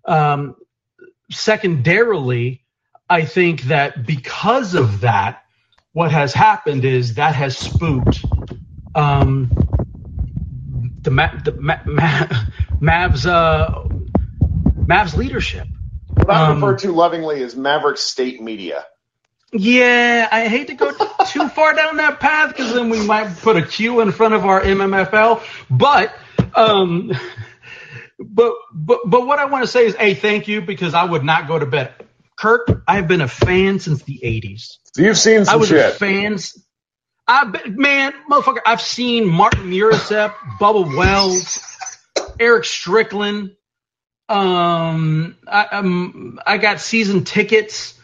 Um, 0.06 0.56
secondarily, 1.30 2.64
I 3.10 3.24
think 3.24 3.62
that 3.64 4.06
because 4.06 4.74
of 4.74 5.00
that, 5.02 5.44
what 5.92 6.12
has 6.12 6.34
happened 6.34 6.84
is 6.84 7.16
that 7.16 7.34
has 7.34 7.58
spooked 7.58 8.26
um, 8.94 9.54
the, 11.02 11.10
Ma- 11.10 11.36
the 11.44 11.52
Ma- 11.52 11.78
Ma- 11.86 12.28
Mavs 12.82 13.26
uh, 13.26 13.84
Mavs 14.86 15.16
leadership. 15.16 15.68
What 16.22 16.30
I 16.30 16.40
Um, 16.40 16.54
refer 16.54 16.76
to 16.78 16.92
lovingly 16.92 17.42
as 17.42 17.56
Maverick 17.56 17.98
State 17.98 18.42
Media. 18.42 18.86
Yeah, 19.52 20.28
I 20.30 20.48
hate 20.48 20.66
to 20.66 20.74
go 20.74 20.92
too 21.26 21.48
far 21.54 21.74
down 21.74 21.96
that 21.96 22.20
path 22.20 22.50
because 22.50 22.74
then 22.74 22.90
we 22.90 23.04
might 23.04 23.34
put 23.38 23.56
a 23.56 23.62
Q 23.62 24.00
in 24.00 24.12
front 24.12 24.34
of 24.34 24.44
our 24.44 24.60
MMFL. 24.60 25.42
But, 25.70 26.14
um, 26.54 27.12
but, 28.18 28.54
but, 28.72 29.00
but 29.06 29.26
what 29.26 29.38
I 29.38 29.46
want 29.46 29.64
to 29.64 29.68
say 29.68 29.86
is, 29.86 29.96
a 29.98 30.14
thank 30.14 30.48
you 30.48 30.60
because 30.60 30.92
I 30.92 31.04
would 31.04 31.24
not 31.24 31.48
go 31.48 31.58
to 31.58 31.66
bed. 31.66 31.94
Kirk, 32.36 32.84
I've 32.86 33.08
been 33.08 33.20
a 33.20 33.28
fan 33.28 33.80
since 33.80 34.02
the 34.04 34.20
'80s. 34.22 34.76
So 34.94 35.02
you've 35.02 35.18
seen 35.18 35.44
some 35.44 35.54
I 35.54 35.56
was 35.56 35.70
shit. 35.70 35.84
a 35.84 35.90
fan. 35.90 36.38
I 37.26 37.44
bet, 37.44 37.68
man, 37.68 38.14
motherfucker, 38.30 38.60
I've 38.64 38.80
seen 38.80 39.26
Martin 39.26 39.70
Muursepp, 39.70 40.34
Bubba 40.60 40.96
Wells, 40.96 41.60
Erick 42.38 42.64
Strickland. 42.64 43.56
Um, 44.28 45.36
I, 45.46 45.64
um, 45.66 46.40
I 46.46 46.58
got 46.58 46.80
season 46.80 47.24
tickets, 47.24 47.97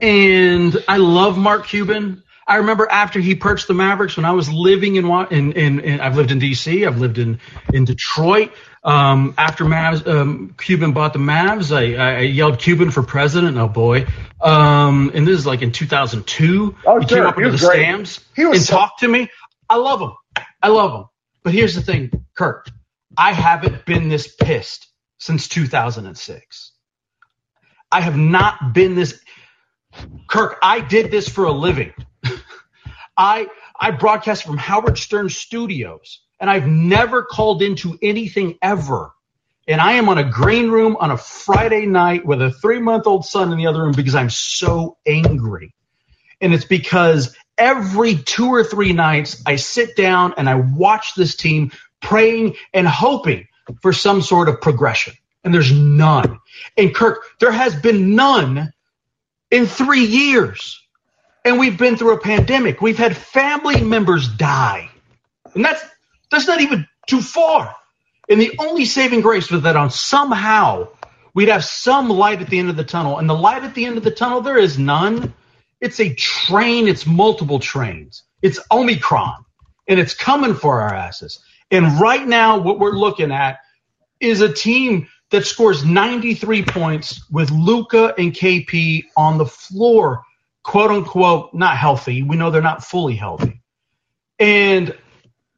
and 0.00 0.76
I 0.88 0.96
love 0.98 1.36
Mark 1.38 1.66
Cuban. 1.66 2.22
I 2.46 2.56
remember 2.56 2.88
after 2.90 3.20
he 3.20 3.34
purchased 3.36 3.68
the 3.68 3.74
Mavericks 3.74 4.16
when 4.16 4.24
I 4.26 4.32
was 4.32 4.50
living 4.52 4.96
in 4.96 5.06
in, 5.30 5.52
in, 5.52 5.80
in 5.80 6.00
I've 6.00 6.16
lived 6.16 6.30
in 6.32 6.38
D.C. 6.40 6.84
I've 6.84 6.98
lived 6.98 7.18
in 7.18 7.38
in 7.72 7.84
Detroit. 7.84 8.52
Um, 8.82 9.34
after 9.36 9.64
Mavs, 9.64 10.06
um, 10.08 10.54
Cuban 10.58 10.92
bought 10.92 11.12
the 11.12 11.18
Mavs, 11.18 11.70
I, 11.70 11.94
I 11.96 12.20
yelled 12.20 12.58
Cuban 12.58 12.90
for 12.90 13.02
president. 13.02 13.56
Oh 13.58 13.68
boy! 13.68 14.06
Um, 14.40 15.10
and 15.14 15.26
this 15.28 15.38
is 15.38 15.46
like 15.46 15.60
in 15.62 15.70
2002. 15.70 16.76
Oh, 16.86 16.98
he 16.98 17.06
sure. 17.06 17.18
came 17.18 17.26
up 17.26 17.36
He 17.36 17.42
into 17.42 17.56
the 17.58 17.58
great. 17.66 17.82
stands 17.82 18.24
and 18.36 18.56
so- 18.62 18.74
talked 18.74 19.00
to 19.00 19.08
me. 19.08 19.28
I 19.68 19.76
love 19.76 20.00
him. 20.00 20.12
I 20.62 20.68
love 20.68 20.92
him. 20.98 21.04
But 21.44 21.52
here's 21.54 21.74
the 21.74 21.82
thing, 21.82 22.10
Kirk. 22.34 22.66
I 23.16 23.32
haven't 23.32 23.84
been 23.84 24.08
this 24.08 24.34
pissed 24.34 24.88
since 25.18 25.46
2006. 25.46 26.72
I 27.92 28.00
have 28.00 28.16
not 28.16 28.72
been 28.72 28.94
this. 28.94 29.20
Kirk, 30.28 30.58
I 30.62 30.80
did 30.80 31.10
this 31.10 31.28
for 31.28 31.44
a 31.44 31.52
living. 31.52 31.92
I 33.16 33.48
I 33.78 33.90
broadcast 33.90 34.44
from 34.44 34.56
Howard 34.56 34.98
Stern 34.98 35.28
Studios, 35.28 36.20
and 36.38 36.48
I've 36.48 36.66
never 36.66 37.22
called 37.22 37.62
into 37.62 37.98
anything 38.02 38.58
ever. 38.62 39.12
And 39.66 39.80
I 39.80 39.92
am 39.92 40.08
on 40.08 40.18
a 40.18 40.28
green 40.28 40.70
room 40.70 40.96
on 40.98 41.10
a 41.10 41.16
Friday 41.16 41.86
night 41.86 42.24
with 42.24 42.42
a 42.42 42.50
three 42.50 42.80
month 42.80 43.06
old 43.06 43.24
son 43.24 43.52
in 43.52 43.58
the 43.58 43.66
other 43.66 43.82
room 43.82 43.92
because 43.92 44.14
I'm 44.14 44.30
so 44.30 44.98
angry. 45.06 45.74
And 46.40 46.54
it's 46.54 46.64
because 46.64 47.36
every 47.58 48.16
two 48.16 48.48
or 48.48 48.64
three 48.64 48.92
nights 48.92 49.42
I 49.46 49.56
sit 49.56 49.96
down 49.96 50.34
and 50.38 50.48
I 50.48 50.54
watch 50.54 51.14
this 51.14 51.36
team 51.36 51.72
praying 52.00 52.56
and 52.72 52.88
hoping 52.88 53.46
for 53.82 53.92
some 53.92 54.22
sort 54.22 54.48
of 54.48 54.60
progression. 54.60 55.14
And 55.44 55.54
there's 55.54 55.72
none. 55.72 56.40
And 56.76 56.94
Kirk, 56.94 57.22
there 57.38 57.52
has 57.52 57.74
been 57.74 58.14
none 58.14 58.72
in 59.50 59.66
three 59.66 60.04
years. 60.04 60.80
And 61.44 61.58
we've 61.58 61.78
been 61.78 61.96
through 61.96 62.14
a 62.14 62.20
pandemic. 62.20 62.80
We've 62.80 62.98
had 62.98 63.16
family 63.16 63.82
members 63.82 64.28
die. 64.28 64.90
And 65.54 65.64
that's 65.64 65.82
that's 66.30 66.46
not 66.46 66.60
even 66.60 66.86
too 67.06 67.20
far. 67.20 67.74
And 68.28 68.40
the 68.40 68.56
only 68.58 68.84
saving 68.84 69.22
grace 69.22 69.50
was 69.50 69.62
that 69.62 69.76
on 69.76 69.90
somehow 69.90 70.88
we'd 71.34 71.48
have 71.48 71.64
some 71.64 72.08
light 72.08 72.40
at 72.40 72.48
the 72.48 72.58
end 72.58 72.70
of 72.70 72.76
the 72.76 72.84
tunnel. 72.84 73.18
And 73.18 73.28
the 73.28 73.34
light 73.34 73.64
at 73.64 73.74
the 73.74 73.86
end 73.86 73.96
of 73.98 74.04
the 74.04 74.10
tunnel, 74.10 74.40
there 74.40 74.58
is 74.58 74.78
none. 74.78 75.34
It's 75.80 75.98
a 75.98 76.14
train, 76.14 76.88
it's 76.88 77.06
multiple 77.06 77.58
trains. 77.58 78.22
It's 78.42 78.60
Omicron. 78.70 79.44
And 79.88 79.98
it's 79.98 80.14
coming 80.14 80.54
for 80.54 80.82
our 80.82 80.94
asses. 80.94 81.42
And 81.70 82.00
right 82.00 82.26
now, 82.26 82.58
what 82.58 82.78
we're 82.78 82.92
looking 82.92 83.32
at 83.32 83.58
is 84.20 84.40
a 84.40 84.52
team 84.52 85.08
that 85.30 85.46
scores 85.46 85.84
93 85.84 86.64
points 86.64 87.24
with 87.30 87.50
Luka 87.50 88.14
and 88.18 88.32
KP 88.32 89.04
on 89.16 89.38
the 89.38 89.46
floor, 89.46 90.22
quote 90.62 90.90
unquote, 90.90 91.54
not 91.54 91.76
healthy. 91.76 92.22
We 92.22 92.36
know 92.36 92.50
they're 92.50 92.62
not 92.62 92.84
fully 92.84 93.14
healthy. 93.14 93.62
And 94.38 94.96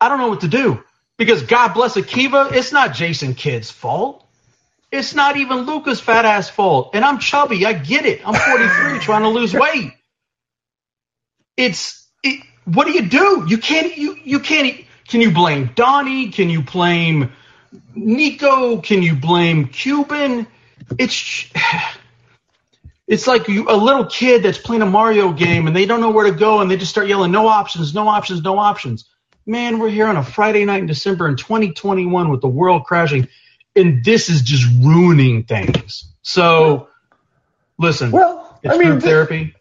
I 0.00 0.08
don't 0.08 0.18
know 0.18 0.28
what 0.28 0.40
to 0.42 0.48
do 0.48 0.82
because 1.16 1.42
God 1.42 1.72
bless 1.74 1.94
Akiva, 1.94 2.52
it's 2.52 2.72
not 2.72 2.94
Jason 2.94 3.34
Kidd's 3.34 3.70
fault. 3.70 4.26
It's 4.90 5.14
not 5.14 5.38
even 5.38 5.58
Luka's 5.60 6.00
fat 6.00 6.26
ass 6.26 6.50
fault. 6.50 6.90
And 6.92 7.02
I'm 7.04 7.18
chubby. 7.18 7.64
I 7.64 7.72
get 7.72 8.04
it. 8.04 8.20
I'm 8.26 8.34
43 8.34 8.98
trying 9.00 9.22
to 9.22 9.28
lose 9.28 9.54
weight. 9.54 9.92
It's 11.56 12.06
it, 12.22 12.44
what 12.66 12.86
do 12.86 12.92
you 12.92 13.08
do? 13.08 13.46
You 13.48 13.56
can't 13.56 13.96
you 13.96 14.18
you 14.22 14.40
can't 14.40 14.84
can 15.08 15.22
you 15.22 15.30
blame 15.30 15.70
Donnie? 15.74 16.30
Can 16.30 16.50
you 16.50 16.62
blame 16.62 17.32
Nico? 17.94 18.80
Can 18.80 19.02
you 19.02 19.14
blame 19.14 19.68
Cuban? 19.68 20.46
It's 20.98 21.46
it's 23.06 23.26
like 23.26 23.48
you, 23.48 23.66
a 23.68 23.76
little 23.76 24.06
kid 24.06 24.42
that's 24.42 24.58
playing 24.58 24.82
a 24.82 24.86
Mario 24.86 25.32
game 25.32 25.66
and 25.66 25.76
they 25.76 25.86
don't 25.86 26.00
know 26.00 26.10
where 26.10 26.30
to 26.30 26.36
go 26.36 26.60
and 26.60 26.70
they 26.70 26.76
just 26.76 26.90
start 26.90 27.08
yelling 27.08 27.32
no 27.32 27.46
options, 27.46 27.94
no 27.94 28.08
options, 28.08 28.42
no 28.42 28.58
options. 28.58 29.08
Man, 29.44 29.78
we're 29.78 29.90
here 29.90 30.06
on 30.06 30.16
a 30.16 30.22
Friday 30.22 30.64
night 30.64 30.80
in 30.80 30.86
December 30.86 31.28
in 31.28 31.36
2021 31.36 32.30
with 32.30 32.40
the 32.40 32.48
world 32.48 32.84
crashing, 32.84 33.28
and 33.74 34.04
this 34.04 34.28
is 34.30 34.42
just 34.42 34.64
ruining 34.80 35.44
things. 35.44 36.12
So, 36.22 36.88
listen, 37.76 38.12
Well, 38.12 38.58
it's 38.62 38.74
I 38.74 38.78
mean, 38.78 38.90
group 38.90 39.02
therapy. 39.02 39.54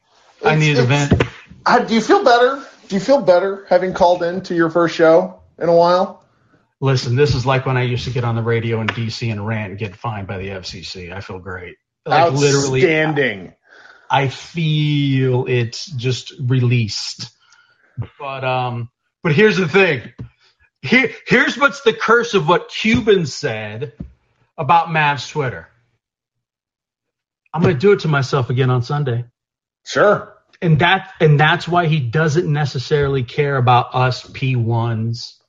I 0.46 0.56
need 0.56 0.78
an 0.78 0.84
event. 0.84 1.24
Uh, 1.66 1.80
do 1.80 1.96
you 1.96 2.02
feel 2.02 2.24
better? 2.24 2.64
Do 2.88 2.96
you 2.96 3.02
feel 3.02 3.22
better 3.22 3.66
having 3.70 3.94
called 3.94 4.22
in 4.22 4.42
to 4.42 4.56
your 4.56 4.70
first 4.70 4.96
show 4.96 5.42
in 5.58 5.68
a 5.68 5.76
while? 5.76 6.21
Listen, 6.82 7.16
this 7.16 7.36
is 7.36 7.46
like 7.46 7.68
when 7.68 7.78
I 7.78 7.84
used 7.84 8.06
to 8.06 8.10
get 8.10 8.24
on 8.24 8.36
the 8.36 8.42
radio 8.42 8.82
in 8.82 8.88
DC 8.88 9.32
and 9.32 9.46
rant 9.46 9.70
and 9.70 9.80
get 9.80 9.96
fined 9.96 10.28
by 10.28 10.40
the 10.40 10.50
FCC. 10.50 11.14
I 11.14 11.22
feel 11.22 11.38
great. 11.38 11.76
Like 12.08 12.34
literally, 12.34 12.82
Outstanding. 12.82 13.54
I 14.10 14.28
feel 14.30 15.46
it's 15.48 15.86
just 15.86 16.34
released. 16.42 17.30
But 18.20 18.44
um, 18.44 18.90
but 19.22 19.34
here's 19.34 19.58
the 19.58 19.68
thing. 19.68 20.12
Here, 20.82 21.12
here's 21.28 21.56
what's 21.56 21.82
the 21.82 21.94
curse 21.94 22.34
of 22.34 22.48
what 22.48 22.70
Cuban 22.70 23.28
said 23.28 23.94
about 24.58 24.88
Mavs 24.88 25.30
Twitter. 25.30 25.68
I'm 27.54 27.62
gonna 27.62 27.76
do 27.76 27.92
it 27.92 28.00
to 28.02 28.08
myself 28.08 28.50
again 28.50 28.72
on 28.72 28.82
Sunday. 28.82 29.26
Sure. 29.86 30.36
And 30.64 30.80
that 30.80 31.14
and 31.20 31.40
that's 31.40 31.68
why 31.68 31.86
he 31.86 32.00
doesn't 32.00 32.52
necessarily 32.52 33.24
care 33.24 33.56
about 33.56 33.94
us 33.94 34.24
P1s. 34.24 35.41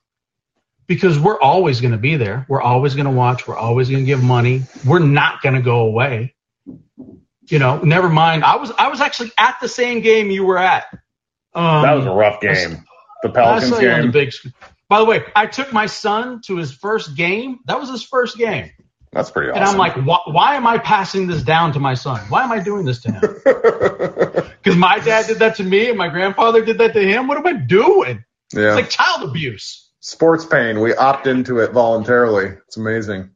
Because 0.95 1.19
we're 1.19 1.41
always 1.41 1.81
going 1.81 1.93
to 1.93 1.99
be 1.99 2.17
there. 2.17 2.45
We're 2.49 2.61
always 2.61 2.95
going 2.95 3.07
to 3.07 3.13
watch. 3.13 3.47
We're 3.49 3.57
always 3.57 3.89
going 3.89 4.03
to 4.03 4.07
give 4.07 4.23
money. 4.23 4.63
We're 4.85 4.99
not 4.99 5.41
going 5.43 5.55
to 5.55 5.63
go 5.63 5.81
away. 5.81 6.35
You 7.49 7.59
know, 7.59 7.79
never 7.81 8.09
mind. 8.09 8.45
I 8.45 8.57
was 8.57 8.71
I 8.79 8.89
was 8.89 9.01
actually 9.01 9.33
at 9.39 9.57
the 9.61 9.69
same 9.69 10.01
game 10.01 10.31
you 10.31 10.45
were 10.45 10.59
at. 10.59 10.85
Um, 11.55 11.83
That 11.83 11.95
was 11.95 12.07
a 12.07 12.11
rough 12.11 12.41
game. 12.41 12.85
The 13.23 13.31
Pelicans 13.31 13.71
you 13.71 13.89
on 13.91 13.97
the 13.99 14.03
game. 14.03 14.11
big 14.11 14.33
screen. 14.33 14.55
By 14.89 14.99
the 14.99 15.05
way, 15.07 15.23
I 15.35 15.47
took 15.47 15.73
my 15.73 15.87
son 15.87 16.41
to 16.47 16.57
his 16.57 16.73
first 16.73 17.17
game. 17.17 17.61
That 17.67 17.81
was 17.81 17.89
his 17.91 18.03
first 18.03 18.37
game. 18.37 18.71
That's 19.13 19.31
pretty 19.31 19.51
awesome. 19.51 19.63
And 19.63 19.71
I'm 19.71 19.79
like, 19.79 19.95
why, 20.07 20.19
why 20.27 20.55
am 20.57 20.67
I 20.67 20.79
passing 20.79 21.27
this 21.27 21.43
down 21.43 21.73
to 21.75 21.81
my 21.81 21.95
son? 21.95 22.21
Why 22.29 22.43
am 22.45 22.53
I 22.53 22.61
doing 22.61 22.85
this 22.85 23.01
to 23.03 23.13
him? 23.13 23.23
Because 24.63 24.79
my 24.79 25.01
dad 25.01 25.27
did 25.27 25.41
that 25.41 25.57
to 25.57 25.65
me 25.65 25.89
and 25.89 25.99
my 25.99 26.07
grandfather 26.09 26.65
did 26.65 26.79
that 26.79 26.93
to 26.93 27.03
him. 27.03 27.27
What 27.27 27.37
am 27.37 27.47
I 27.47 27.55
doing? 27.55 28.25
yeah. 28.53 28.69
It's 28.69 28.77
like 28.77 28.91
child 28.91 29.29
abuse. 29.29 29.82
Sports 30.03 30.45
pain. 30.45 30.81
We 30.81 30.95
opt 30.97 31.29
into 31.29 31.61
it 31.61 31.71
voluntarily. 31.71 32.57
It's 32.67 32.77
amazing. 32.77 33.31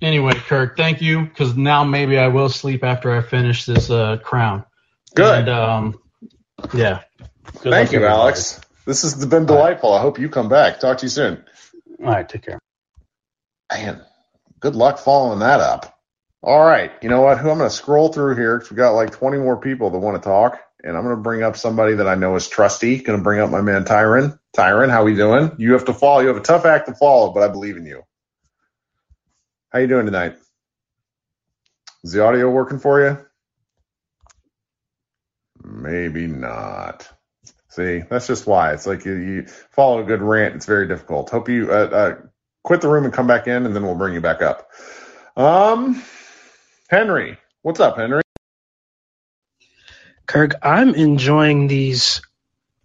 Anyway, 0.00 0.34
Kirk, 0.34 0.76
thank 0.76 1.02
you. 1.02 1.22
Because 1.22 1.56
now 1.56 1.82
maybe 1.82 2.18
I 2.18 2.28
will 2.28 2.48
sleep 2.48 2.84
after 2.84 3.10
I 3.10 3.20
finish 3.20 3.64
this 3.64 3.90
uh, 3.90 4.18
crown. 4.18 4.64
Good. 5.16 5.40
And, 5.40 5.48
um, 5.48 6.00
yeah. 6.72 7.02
Thank 7.44 7.62
Good 7.62 7.70
luck, 7.70 7.92
you, 7.92 7.98
everybody. 7.98 8.20
Alex. 8.20 8.60
This 8.86 9.02
has 9.02 9.26
been 9.26 9.44
delightful. 9.46 9.92
I 9.92 10.00
hope 10.00 10.20
you 10.20 10.28
come 10.28 10.48
back. 10.48 10.78
Talk 10.78 10.98
to 10.98 11.06
you 11.06 11.10
soon. 11.10 11.44
All 12.00 12.06
right, 12.06 12.28
take 12.28 12.42
care. 12.42 12.60
Man, 13.72 14.02
good 14.60 14.76
luck 14.76 14.98
following 14.98 15.40
that 15.40 15.58
up. 15.58 15.98
All 16.42 16.64
right. 16.64 16.92
You 17.02 17.08
know 17.08 17.22
what? 17.22 17.38
Who 17.38 17.50
I'm 17.50 17.58
going 17.58 17.68
to 17.68 17.74
scroll 17.74 18.12
through 18.12 18.36
here 18.36 18.58
because 18.58 18.70
we 18.70 18.76
got 18.76 18.92
like 18.92 19.12
20 19.12 19.38
more 19.38 19.56
people 19.56 19.90
that 19.90 19.98
want 19.98 20.20
to 20.20 20.28
talk. 20.28 20.60
And 20.84 20.96
I'm 20.96 21.02
going 21.02 21.16
to 21.16 21.22
bring 21.22 21.42
up 21.42 21.56
somebody 21.56 21.94
that 21.94 22.08
I 22.08 22.14
know 22.14 22.36
is 22.36 22.48
trusty. 22.48 22.98
Going 22.98 23.18
to 23.18 23.22
bring 23.22 23.40
up 23.40 23.50
my 23.50 23.60
man 23.62 23.84
Tyron. 23.84 24.38
Tyron, 24.56 24.90
how 24.90 25.04
we 25.04 25.14
doing? 25.14 25.52
You 25.58 25.72
have 25.74 25.86
to 25.86 25.94
follow. 25.94 26.20
You 26.20 26.28
have 26.28 26.36
a 26.36 26.40
tough 26.42 26.64
act 26.66 26.88
to 26.88 26.94
follow, 26.94 27.32
but 27.32 27.42
I 27.42 27.48
believe 27.48 27.76
in 27.76 27.86
you. 27.86 28.02
How 29.70 29.78
you 29.78 29.86
doing 29.86 30.06
tonight? 30.06 30.36
Is 32.04 32.12
the 32.12 32.24
audio 32.24 32.50
working 32.50 32.78
for 32.78 33.00
you? 33.00 33.18
Maybe 35.64 36.26
not. 36.26 37.08
See, 37.70 38.02
that's 38.10 38.26
just 38.26 38.46
why. 38.46 38.74
It's 38.74 38.86
like 38.86 39.04
you, 39.04 39.14
you 39.14 39.46
follow 39.70 40.00
a 40.00 40.04
good 40.04 40.20
rant. 40.22 40.56
It's 40.56 40.66
very 40.66 40.86
difficult. 40.88 41.30
Hope 41.30 41.48
you 41.48 41.70
uh, 41.72 41.74
uh, 41.74 42.16
quit 42.64 42.82
the 42.82 42.88
room 42.88 43.04
and 43.04 43.14
come 43.14 43.26
back 43.26 43.46
in, 43.46 43.64
and 43.64 43.74
then 43.74 43.84
we'll 43.84 43.94
bring 43.94 44.14
you 44.14 44.20
back 44.20 44.42
up. 44.42 44.68
Um, 45.36 46.02
Henry, 46.90 47.38
what's 47.62 47.80
up, 47.80 47.96
Henry? 47.96 48.22
Kirk, 50.26 50.52
I'm 50.62 50.94
enjoying 50.94 51.68
these 51.68 52.22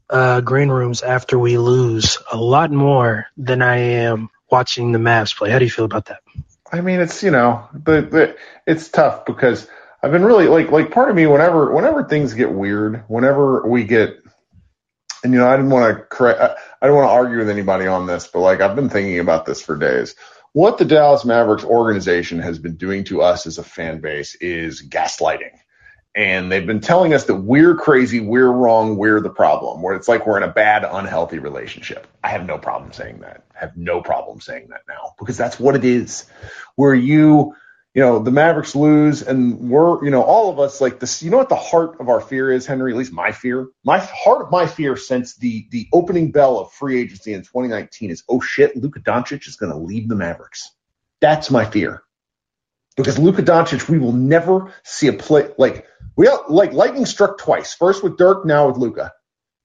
uh, 0.09 0.41
green 0.41 0.69
rooms 0.69 1.01
after 1.01 1.37
we 1.37 1.57
lose 1.57 2.17
a 2.31 2.37
lot 2.37 2.71
more 2.71 3.27
than 3.37 3.61
I 3.61 3.77
am 3.77 4.29
watching 4.49 4.91
the 4.91 4.99
Mavs 4.99 5.35
play. 5.35 5.49
How 5.49 5.59
do 5.59 5.65
you 5.65 5.71
feel 5.71 5.85
about 5.85 6.05
that? 6.05 6.21
I 6.71 6.81
mean, 6.81 6.99
it's 6.99 7.23
you 7.23 7.31
know, 7.31 7.67
the, 7.73 8.01
the 8.01 8.37
it's 8.65 8.89
tough 8.89 9.25
because 9.25 9.67
I've 10.03 10.11
been 10.11 10.25
really 10.25 10.47
like 10.47 10.71
like 10.71 10.91
part 10.91 11.09
of 11.09 11.15
me 11.15 11.27
whenever 11.27 11.73
whenever 11.73 12.03
things 12.03 12.33
get 12.33 12.51
weird, 12.51 13.03
whenever 13.07 13.67
we 13.67 13.83
get, 13.83 14.17
and 15.23 15.33
you 15.33 15.39
know, 15.39 15.47
I 15.47 15.55
didn't 15.55 15.71
want 15.71 15.97
to 15.97 16.03
correct, 16.03 16.39
I, 16.39 16.55
I 16.81 16.87
don't 16.87 16.95
want 16.95 17.07
to 17.07 17.13
argue 17.13 17.37
with 17.37 17.49
anybody 17.49 17.87
on 17.87 18.05
this, 18.05 18.27
but 18.27 18.39
like 18.39 18.61
I've 18.61 18.75
been 18.75 18.89
thinking 18.89 19.19
about 19.19 19.45
this 19.45 19.61
for 19.61 19.77
days. 19.77 20.15
What 20.53 20.77
the 20.77 20.85
Dallas 20.85 21.23
Mavericks 21.23 21.63
organization 21.63 22.39
has 22.39 22.57
been 22.57 22.77
doing 22.77 23.03
to 23.05 23.21
us 23.21 23.45
as 23.45 23.57
a 23.57 23.63
fan 23.63 24.01
base 24.01 24.35
is 24.35 24.87
gaslighting 24.87 25.59
and 26.17 26.51
they've 26.51 26.65
been 26.65 26.79
telling 26.79 27.13
us 27.13 27.25
that 27.25 27.35
we're 27.35 27.75
crazy, 27.75 28.19
we're 28.19 28.51
wrong, 28.51 28.97
we're 28.97 29.21
the 29.21 29.29
problem, 29.29 29.83
where 29.83 29.95
it's 29.95 30.07
like 30.07 30.25
we're 30.25 30.37
in 30.37 30.41
a 30.43 30.51
bad, 30.51 30.83
unhealthy 30.83 31.37
relationship. 31.37 32.07
I 32.23 32.29
have 32.29 32.43
no 32.43 32.57
problem 32.57 32.91
saying 32.91 33.19
that. 33.19 33.45
I 33.55 33.59
have 33.59 33.77
no 33.77 34.01
problem 34.01 34.41
saying 34.41 34.69
that 34.69 34.81
now 34.89 35.13
because 35.19 35.37
that's 35.37 35.59
what 35.59 35.75
it 35.75 35.85
is. 35.85 36.25
Where 36.75 36.95
you, 36.95 37.55
you 37.93 38.01
know, 38.01 38.17
the 38.17 38.31
Mavericks 38.31 38.73
lose 38.73 39.21
and 39.21 39.69
we're, 39.69 40.03
you 40.03 40.09
know, 40.09 40.23
all 40.23 40.49
of 40.49 40.59
us 40.59 40.81
like 40.81 40.99
this, 40.99 41.21
you 41.21 41.29
know 41.29 41.37
what 41.37 41.49
the 41.49 41.55
heart 41.55 41.97
of 41.99 42.09
our 42.09 42.19
fear 42.19 42.51
is, 42.51 42.65
Henry, 42.65 42.93
at 42.93 42.97
least 42.97 43.13
my 43.13 43.31
fear? 43.31 43.67
My 43.83 43.99
heart 43.99 44.41
of 44.41 44.49
my 44.49 44.65
fear 44.65 44.97
since 44.97 45.35
the, 45.35 45.67
the 45.69 45.87
opening 45.93 46.31
bell 46.31 46.57
of 46.57 46.71
free 46.71 46.99
agency 46.99 47.33
in 47.33 47.41
2019 47.41 48.09
is, 48.09 48.23
oh 48.27 48.41
shit, 48.41 48.75
Luka 48.75 49.01
Doncic 49.01 49.47
is 49.47 49.55
going 49.55 49.71
to 49.71 49.77
leave 49.77 50.09
the 50.09 50.15
Mavericks. 50.15 50.71
That's 51.21 51.51
my 51.51 51.65
fear 51.65 52.01
because 52.97 53.19
Luka 53.19 53.43
Doncic, 53.43 53.87
we 53.87 53.99
will 53.99 54.11
never 54.11 54.73
see 54.83 55.07
a 55.07 55.13
play 55.13 55.49
like 55.57 55.85
we 56.17 56.29
like 56.49 56.73
lightning 56.73 57.05
struck 57.05 57.37
twice. 57.37 57.73
First 57.73 58.03
with 58.03 58.17
Dirk, 58.17 58.45
now 58.45 58.67
with 58.67 58.77
Luka. 58.77 59.13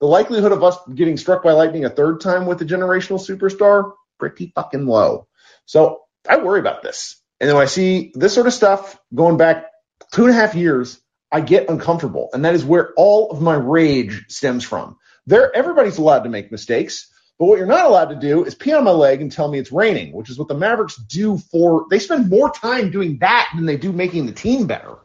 The 0.01 0.07
likelihood 0.07 0.53
of 0.53 0.63
us 0.63 0.77
getting 0.95 1.17
struck 1.17 1.43
by 1.43 1.53
lightning 1.53 1.85
a 1.85 1.91
third 1.91 2.21
time 2.21 2.47
with 2.47 2.61
a 2.61 2.65
generational 2.65 3.19
superstar 3.19 3.93
pretty 4.19 4.53
fucking 4.55 4.87
low. 4.87 5.27
So 5.65 6.03
I 6.29 6.37
worry 6.39 6.61
about 6.61 6.83
this. 6.83 7.21
And 7.41 7.49
then 7.49 7.57
when 7.57 7.65
I 7.65 7.69
see 7.69 8.13
this 8.15 8.35
sort 8.35 8.47
of 8.47 8.53
stuff 8.53 9.01
going 9.13 9.37
back 9.37 9.67
two 10.13 10.27
and 10.27 10.31
a 10.31 10.35
half 10.35 10.55
years, 10.55 11.01
I 11.33 11.41
get 11.41 11.71
uncomfortable, 11.71 12.29
and 12.35 12.45
that 12.45 12.55
is 12.55 12.65
where 12.65 12.93
all 12.95 13.31
of 13.31 13.41
my 13.41 13.55
rage 13.55 14.27
stems 14.29 14.65
from. 14.65 14.99
There, 15.27 15.55
everybody's 15.57 15.99
allowed 15.99 16.25
to 16.25 16.29
make 16.29 16.53
mistakes. 16.53 17.09
But 17.39 17.47
what 17.47 17.59
you're 17.59 17.67
not 17.67 17.87
allowed 17.87 18.11
to 18.11 18.17
do 18.17 18.45
is 18.45 18.55
pee 18.55 18.75
on 18.75 18.85
my 18.85 18.91
leg 18.91 19.23
and 19.23 19.33
tell 19.33 19.49
me 19.49 19.59
it's 19.59 19.73
raining, 19.73 20.13
which 20.13 20.31
is 20.31 20.39
what 20.39 20.49
the 20.49 20.55
Mavericks 20.55 20.97
do 20.97 21.39
for. 21.39 21.87
They 21.91 21.99
spend 21.99 22.29
more 22.29 22.53
time 22.53 22.91
doing 22.91 23.19
that 23.19 23.51
than 23.57 23.67
they 23.67 23.77
do 23.77 23.91
making 23.91 24.27
the 24.27 24.33
team 24.33 24.67
better. 24.67 24.99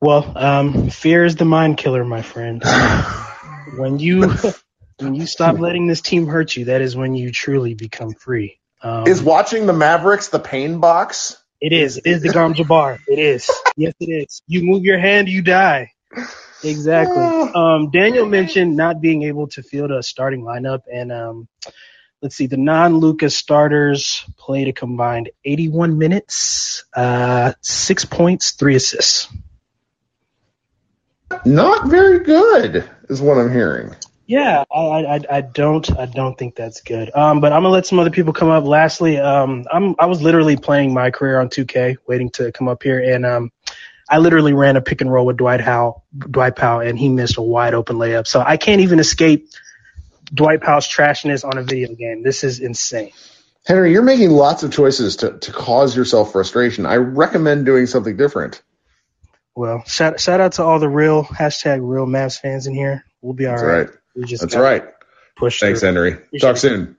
Well, 0.00 0.30
um, 0.36 0.90
fear 0.90 1.24
is 1.24 1.36
the 1.36 1.44
mind 1.44 1.78
killer, 1.78 2.04
my 2.04 2.22
friend. 2.22 2.62
when 3.76 3.98
you 3.98 4.34
when 4.98 5.14
you 5.14 5.26
stop 5.26 5.58
letting 5.58 5.86
this 5.86 6.00
team 6.00 6.26
hurt 6.26 6.56
you, 6.56 6.66
that 6.66 6.82
is 6.82 6.94
when 6.96 7.14
you 7.14 7.32
truly 7.32 7.74
become 7.74 8.12
free. 8.12 8.58
Um, 8.82 9.06
is 9.06 9.22
watching 9.22 9.66
the 9.66 9.72
Mavericks 9.72 10.28
the 10.28 10.38
pain 10.38 10.80
box? 10.80 11.36
It 11.60 11.72
is. 11.72 11.96
It 11.96 12.06
is 12.06 12.22
the 12.22 12.28
Gom 12.28 12.54
Jabbar. 12.54 12.98
It 13.08 13.18
is. 13.18 13.50
Yes, 13.76 13.94
it 13.98 14.10
is. 14.10 14.42
You 14.46 14.62
move 14.62 14.84
your 14.84 14.98
hand, 14.98 15.28
you 15.28 15.42
die. 15.42 15.92
Exactly. 16.62 17.42
Um, 17.56 17.90
Daniel 17.90 18.26
mentioned 18.26 18.76
not 18.76 19.00
being 19.00 19.22
able 19.22 19.46
to 19.48 19.62
field 19.62 19.90
a 19.90 20.02
starting 20.02 20.42
lineup, 20.42 20.82
and 20.92 21.10
um, 21.10 21.48
let's 22.20 22.36
see, 22.36 22.46
the 22.46 22.58
non-Lukas 22.58 23.34
starters 23.34 24.26
played 24.36 24.68
a 24.68 24.74
combined 24.74 25.30
81 25.42 25.96
minutes, 25.96 26.84
uh, 26.94 27.54
six 27.62 28.04
points, 28.04 28.50
three 28.50 28.74
assists. 28.74 29.28
Not 31.44 31.88
very 31.88 32.20
good, 32.20 32.88
is 33.08 33.20
what 33.20 33.38
I'm 33.38 33.52
hearing. 33.52 33.94
Yeah, 34.26 34.64
I, 34.72 34.80
I, 34.80 35.20
I 35.30 35.40
don't 35.40 35.96
I 35.96 36.06
don't 36.06 36.36
think 36.36 36.56
that's 36.56 36.80
good. 36.80 37.14
Um, 37.14 37.40
but 37.40 37.52
I'm 37.52 37.62
gonna 37.62 37.72
let 37.72 37.86
some 37.86 38.00
other 38.00 38.10
people 38.10 38.32
come 38.32 38.48
up. 38.48 38.64
Lastly, 38.64 39.18
um, 39.18 39.64
I'm 39.70 39.94
I 39.98 40.06
was 40.06 40.20
literally 40.20 40.56
playing 40.56 40.92
my 40.92 41.10
career 41.10 41.40
on 41.40 41.48
2K, 41.48 41.96
waiting 42.08 42.30
to 42.30 42.50
come 42.50 42.66
up 42.66 42.82
here, 42.82 42.98
and 42.98 43.24
um, 43.24 43.52
I 44.08 44.18
literally 44.18 44.52
ran 44.52 44.76
a 44.76 44.80
pick 44.80 45.00
and 45.00 45.12
roll 45.12 45.26
with 45.26 45.36
Dwight 45.36 45.60
Howell, 45.60 46.04
Dwight 46.18 46.56
Powell, 46.56 46.80
and 46.80 46.98
he 46.98 47.08
missed 47.08 47.36
a 47.38 47.42
wide 47.42 47.74
open 47.74 47.96
layup. 47.96 48.26
So 48.26 48.40
I 48.40 48.56
can't 48.56 48.80
even 48.80 48.98
escape 48.98 49.48
Dwight 50.32 50.60
Powell's 50.60 50.88
trashiness 50.88 51.44
on 51.44 51.58
a 51.58 51.62
video 51.62 51.94
game. 51.94 52.22
This 52.22 52.42
is 52.42 52.58
insane. 52.60 53.12
Henry, 53.64 53.92
you're 53.92 54.02
making 54.02 54.30
lots 54.30 54.62
of 54.62 54.72
choices 54.72 55.16
to, 55.16 55.38
to 55.38 55.52
cause 55.52 55.96
yourself 55.96 56.32
frustration. 56.32 56.86
I 56.86 56.96
recommend 56.96 57.66
doing 57.66 57.86
something 57.86 58.16
different. 58.16 58.62
Well, 59.56 59.82
shout 59.86 60.20
shout 60.20 60.40
out 60.40 60.52
to 60.52 60.62
all 60.64 60.78
the 60.78 60.88
real 60.88 61.24
hashtag 61.24 61.80
real 61.82 62.06
Mavs 62.06 62.38
fans 62.38 62.66
in 62.66 62.74
here. 62.74 63.04
We'll 63.22 63.32
be 63.32 63.46
all 63.46 63.52
That's 63.56 63.62
right. 63.64 63.78
right. 63.88 63.90
We 64.14 64.24
just 64.24 64.42
That's 64.42 64.54
right. 64.54 64.84
Push. 65.36 65.60
Thanks, 65.60 65.80
through. 65.80 65.86
Henry. 65.88 66.12
Appreciate 66.12 66.40
Talk 66.40 66.56
it. 66.56 66.60
soon. 66.60 66.96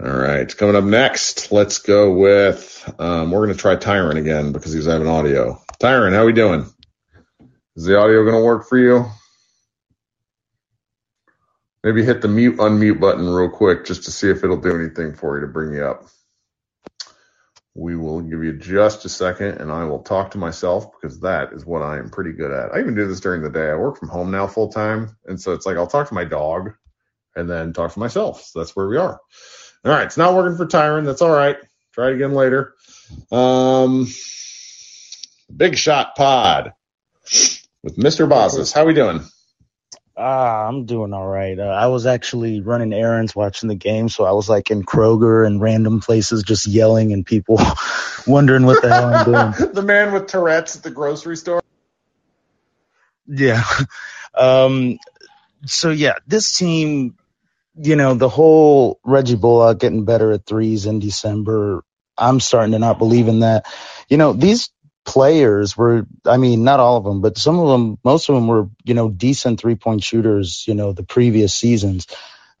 All 0.00 0.12
right. 0.12 0.56
Coming 0.56 0.76
up 0.76 0.84
next, 0.84 1.50
let's 1.50 1.78
go 1.78 2.12
with, 2.12 2.94
um, 3.00 3.30
we're 3.32 3.46
going 3.46 3.56
to 3.56 3.60
try 3.60 3.74
Tyron 3.76 4.16
again 4.16 4.52
because 4.52 4.72
he's 4.72 4.86
having 4.86 5.08
audio. 5.08 5.60
Tyron, 5.80 6.12
how 6.12 6.22
are 6.22 6.26
we 6.26 6.32
doing? 6.32 6.66
Is 7.76 7.84
the 7.84 7.98
audio 7.98 8.22
going 8.22 8.36
to 8.36 8.44
work 8.44 8.68
for 8.68 8.78
you? 8.78 9.06
Maybe 11.82 12.04
hit 12.04 12.22
the 12.22 12.28
mute 12.28 12.58
unmute 12.58 13.00
button 13.00 13.28
real 13.28 13.50
quick 13.50 13.86
just 13.86 14.04
to 14.04 14.10
see 14.12 14.30
if 14.30 14.44
it'll 14.44 14.60
do 14.60 14.78
anything 14.78 15.14
for 15.14 15.36
you 15.36 15.46
to 15.46 15.52
bring 15.52 15.72
you 15.74 15.84
up. 15.84 16.04
We 17.78 17.94
will 17.94 18.20
give 18.22 18.42
you 18.42 18.54
just 18.54 19.04
a 19.04 19.08
second 19.08 19.58
and 19.60 19.70
I 19.70 19.84
will 19.84 20.02
talk 20.02 20.32
to 20.32 20.38
myself 20.38 20.86
because 20.90 21.20
that 21.20 21.52
is 21.52 21.64
what 21.64 21.80
I 21.80 21.98
am 21.98 22.10
pretty 22.10 22.32
good 22.32 22.50
at. 22.50 22.72
I 22.74 22.80
even 22.80 22.96
do 22.96 23.06
this 23.06 23.20
during 23.20 23.40
the 23.40 23.50
day. 23.50 23.70
I 23.70 23.76
work 23.76 23.98
from 23.98 24.08
home 24.08 24.32
now 24.32 24.48
full 24.48 24.72
time. 24.72 25.16
And 25.26 25.40
so 25.40 25.52
it's 25.52 25.64
like 25.64 25.76
I'll 25.76 25.86
talk 25.86 26.08
to 26.08 26.14
my 26.14 26.24
dog 26.24 26.72
and 27.36 27.48
then 27.48 27.72
talk 27.72 27.92
to 27.92 28.00
myself. 28.00 28.42
So 28.42 28.58
that's 28.58 28.74
where 28.74 28.88
we 28.88 28.96
are. 28.96 29.20
All 29.84 29.92
right. 29.92 30.06
It's 30.06 30.16
not 30.16 30.34
working 30.34 30.56
for 30.56 30.66
Tyron. 30.66 31.04
That's 31.04 31.22
all 31.22 31.30
right. 31.30 31.56
Try 31.92 32.08
it 32.08 32.14
again 32.14 32.32
later. 32.32 32.74
Um, 33.30 34.08
Big 35.54 35.76
Shot 35.76 36.16
Pod 36.16 36.72
with 37.84 37.96
Mr. 37.96 38.28
Bozes. 38.28 38.72
How 38.72 38.82
are 38.82 38.86
we 38.86 38.94
doing? 38.94 39.20
Ah, 40.20 40.66
I'm 40.66 40.84
doing 40.84 41.12
all 41.12 41.26
right. 41.26 41.56
Uh, 41.56 41.62
I 41.62 41.86
was 41.86 42.04
actually 42.04 42.60
running 42.60 42.92
errands 42.92 43.36
watching 43.36 43.68
the 43.68 43.76
game, 43.76 44.08
so 44.08 44.24
I 44.24 44.32
was 44.32 44.48
like 44.48 44.68
in 44.72 44.82
Kroger 44.82 45.46
and 45.46 45.60
random 45.60 46.00
places 46.00 46.42
just 46.42 46.66
yelling 46.66 47.12
and 47.12 47.24
people 47.24 47.60
wondering 48.26 48.66
what 48.66 48.82
the 48.82 48.88
hell 48.88 49.14
I'm 49.14 49.24
doing. 49.24 49.72
the 49.74 49.82
man 49.82 50.12
with 50.12 50.26
Tourette's 50.26 50.76
at 50.76 50.82
the 50.82 50.90
grocery 50.90 51.36
store. 51.36 51.62
Yeah. 53.26 53.62
Um, 54.34 54.98
so 55.66 55.90
yeah, 55.90 56.14
this 56.28 56.56
team, 56.56 57.16
you 57.74 57.96
know, 57.96 58.14
the 58.14 58.28
whole 58.28 59.00
Reggie 59.02 59.34
Bullock 59.34 59.80
getting 59.80 60.04
better 60.04 60.30
at 60.30 60.46
threes 60.46 60.86
in 60.86 61.00
December, 61.00 61.82
I'm 62.16 62.38
starting 62.38 62.72
to 62.72 62.78
not 62.78 62.98
believe 62.98 63.26
in 63.26 63.40
that. 63.40 63.66
You 64.08 64.16
know, 64.16 64.32
these 64.32 64.70
players 65.08 65.76
were, 65.76 66.06
I 66.26 66.36
mean, 66.36 66.64
not 66.64 66.80
all 66.80 66.98
of 66.98 67.04
them, 67.04 67.22
but 67.22 67.38
some 67.38 67.58
of 67.58 67.68
them, 67.70 67.98
most 68.04 68.28
of 68.28 68.36
them 68.36 68.46
were, 68.48 68.68
you 68.84 68.94
know, 68.94 69.10
decent 69.10 69.58
three 69.58 69.76
point 69.76 70.04
shooters, 70.04 70.66
you 70.68 70.74
know, 70.74 70.92
the 70.92 71.04
previous 71.04 71.54
seasons. 71.54 72.06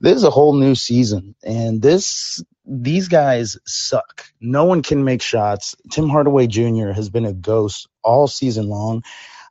This 0.00 0.16
is 0.16 0.24
a 0.24 0.30
whole 0.30 0.54
new 0.54 0.74
season 0.74 1.36
and 1.44 1.82
this, 1.82 2.42
these 2.66 3.08
guys 3.08 3.58
suck. 3.66 4.24
No 4.40 4.64
one 4.64 4.82
can 4.82 5.04
make 5.04 5.22
shots. 5.22 5.76
Tim 5.92 6.08
Hardaway 6.08 6.48
Jr. 6.48 6.92
has 6.92 7.10
been 7.10 7.26
a 7.26 7.34
ghost 7.34 7.88
all 8.02 8.26
season 8.28 8.68
long. 8.68 9.04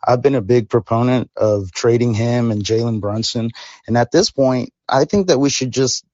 I've 0.08 0.24
been 0.24 0.36
a 0.36 0.42
big 0.42 0.70
proponent 0.70 1.32
of 1.38 1.72
trading 1.72 2.16
him 2.16 2.52
and 2.52 2.64
Jalen 2.64 3.02
Brunson. 3.02 3.52
And 3.88 3.98
at 3.98 4.12
this 4.12 4.32
point, 4.32 4.72
I 4.90 5.06
think 5.06 5.28
that 5.28 5.40
we 5.40 5.52
should 5.52 5.72
just 5.72 6.06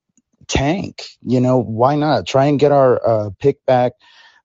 tank. 0.48 1.06
You 1.22 1.42
know, 1.42 1.60
why 1.60 1.96
not 1.96 2.28
try 2.28 2.48
and 2.48 2.60
get 2.60 2.74
our 2.74 3.08
uh, 3.08 3.32
pick 3.40 3.66
back? 3.66 3.94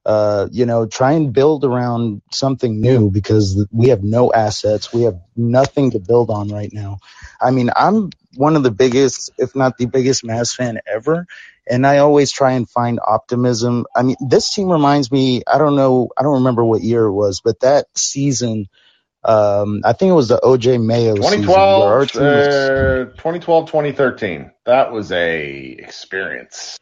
Uh, 0.09 0.49
you 0.53 0.67
know, 0.67 0.87
try 0.87 1.13
and 1.13 1.35
build 1.35 1.67
around 1.67 2.23
something 2.33 2.81
new 2.81 3.11
because 3.11 3.67
we 3.73 3.91
have 3.91 4.03
no 4.03 4.33
assets. 4.33 4.95
We 4.95 5.03
have 5.05 5.21
nothing 5.37 5.93
to 5.93 6.01
build 6.01 6.31
on 6.31 6.49
right 6.49 6.73
now. 6.73 7.01
I 7.41 7.53
mean, 7.53 7.71
I'm 7.77 8.11
one 8.37 8.57
of 8.57 8.65
the 8.65 8.73
biggest, 8.73 9.33
if 9.39 9.55
not 9.55 9.79
the 9.79 9.87
biggest 9.87 10.25
Mavs 10.25 10.57
fan 10.57 10.81
ever. 10.87 11.27
And 11.71 11.87
I 11.87 11.99
always 11.99 12.33
try 12.33 12.53
and 12.53 12.71
find 12.71 13.01
optimism. 13.07 13.87
I 13.95 14.03
mean, 14.05 14.17
this 14.21 14.55
team 14.55 14.71
reminds 14.73 15.13
me, 15.13 15.43
I 15.47 15.59
don't 15.59 15.77
know, 15.77 16.11
I 16.17 16.23
don't 16.25 16.37
remember 16.37 16.65
what 16.65 16.83
year 16.83 17.05
it 17.05 17.13
was, 17.13 17.43
but 17.43 17.61
that 17.61 17.87
season 17.97 18.69
Um, 19.25 19.83
I 19.85 19.93
think 19.95 20.11
it 20.11 20.15
was 20.15 20.29
the 20.29 20.41
OJ 20.43 20.85
Mayo 20.85 21.23
season 21.23 21.77
where 21.77 22.07
2012, 22.07 22.13
team 22.13 22.33
was, 22.33 22.71
uh, 22.71 23.07
2012, 23.19 23.67
2013. 23.67 24.53
That 24.67 24.93
was 24.93 25.13
a 25.13 25.43
experience. 25.79 26.79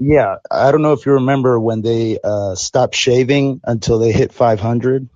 Yeah. 0.00 0.36
I 0.50 0.72
don't 0.72 0.82
know 0.82 0.94
if 0.94 1.06
you 1.06 1.12
remember 1.12 1.60
when 1.60 1.82
they 1.82 2.18
uh, 2.22 2.54
stopped 2.54 2.94
shaving 2.94 3.60
until 3.64 3.98
they 3.98 4.12
hit 4.12 4.32
500. 4.32 5.08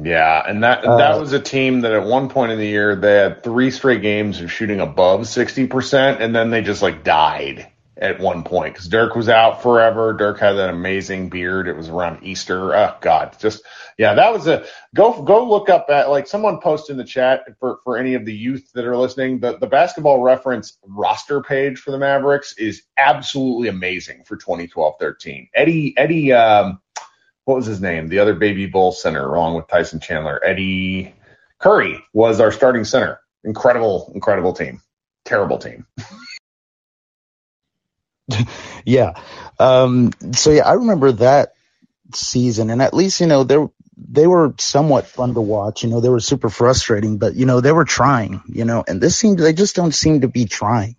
Yeah, 0.00 0.42
and 0.46 0.62
that 0.62 0.84
Uh, 0.84 0.96
that 0.98 1.18
was 1.18 1.32
a 1.32 1.40
team 1.40 1.80
that 1.80 1.92
at 1.92 2.04
one 2.04 2.28
point 2.28 2.52
in 2.52 2.58
the 2.58 2.66
year 2.66 2.96
they 2.96 3.14
had 3.14 3.42
three 3.42 3.70
straight 3.70 4.02
games 4.02 4.40
of 4.40 4.52
shooting 4.52 4.80
above 4.80 5.26
sixty 5.26 5.66
percent, 5.66 6.22
and 6.22 6.34
then 6.34 6.50
they 6.50 6.62
just 6.62 6.82
like 6.82 7.02
died 7.02 7.69
at 8.00 8.18
one 8.18 8.42
point 8.42 8.74
because 8.74 8.88
Dirk 8.88 9.14
was 9.14 9.28
out 9.28 9.62
forever. 9.62 10.12
Dirk 10.14 10.40
had 10.40 10.54
that 10.54 10.70
amazing 10.70 11.28
beard. 11.28 11.68
It 11.68 11.76
was 11.76 11.88
around 11.88 12.24
Easter. 12.24 12.74
Oh 12.74 12.96
God, 13.00 13.36
just 13.38 13.62
yeah, 13.98 14.14
that 14.14 14.32
was 14.32 14.46
a 14.46 14.66
go 14.94 15.22
go 15.22 15.48
look 15.48 15.68
up 15.68 15.86
at 15.90 16.10
like 16.10 16.26
someone 16.26 16.60
post 16.60 16.90
in 16.90 16.96
the 16.96 17.04
chat 17.04 17.44
for 17.58 17.78
for 17.84 17.98
any 17.98 18.14
of 18.14 18.24
the 18.24 18.34
youth 18.34 18.72
that 18.74 18.86
are 18.86 18.96
listening. 18.96 19.40
The 19.40 19.58
the 19.58 19.66
basketball 19.66 20.22
reference 20.22 20.78
roster 20.86 21.42
page 21.42 21.78
for 21.78 21.90
the 21.90 21.98
Mavericks 21.98 22.54
is 22.58 22.82
absolutely 22.96 23.68
amazing 23.68 24.24
for 24.24 24.36
2012-13. 24.36 25.50
Eddie 25.54 25.94
Eddie 25.96 26.32
um 26.32 26.80
what 27.44 27.56
was 27.56 27.66
his 27.66 27.80
name? 27.80 28.08
The 28.08 28.20
other 28.20 28.34
baby 28.34 28.66
bull 28.66 28.92
center, 28.92 29.34
along 29.34 29.56
with 29.56 29.68
Tyson 29.68 30.00
Chandler. 30.00 30.40
Eddie 30.44 31.14
Curry 31.58 32.02
was 32.12 32.40
our 32.40 32.52
starting 32.52 32.84
center. 32.84 33.20
Incredible, 33.44 34.10
incredible 34.14 34.52
team. 34.52 34.80
Terrible 35.24 35.58
team. 35.58 35.86
Yeah. 38.86 39.14
Um, 39.60 40.12
so 40.34 40.50
yeah, 40.52 40.66
I 40.68 40.74
remember 40.74 41.12
that 41.12 41.54
season 42.14 42.70
and 42.70 42.82
at 42.82 42.94
least, 42.94 43.20
you 43.20 43.26
know, 43.28 43.44
they 43.44 43.58
they 43.98 44.26
were 44.26 44.54
somewhat 44.58 45.06
fun 45.06 45.34
to 45.34 45.40
watch. 45.42 45.84
You 45.84 45.90
know, 45.90 46.00
they 46.00 46.08
were 46.10 46.20
super 46.20 46.50
frustrating, 46.50 47.18
but 47.18 47.34
you 47.36 47.46
know, 47.46 47.60
they 47.60 47.72
were 47.72 47.84
trying, 47.86 48.42
you 48.48 48.64
know, 48.64 48.84
and 48.88 49.00
this 49.00 49.18
seemed, 49.18 49.38
they 49.40 49.52
just 49.54 49.76
don't 49.76 49.94
seem 49.94 50.22
to 50.22 50.28
be 50.28 50.46
trying. 50.46 50.96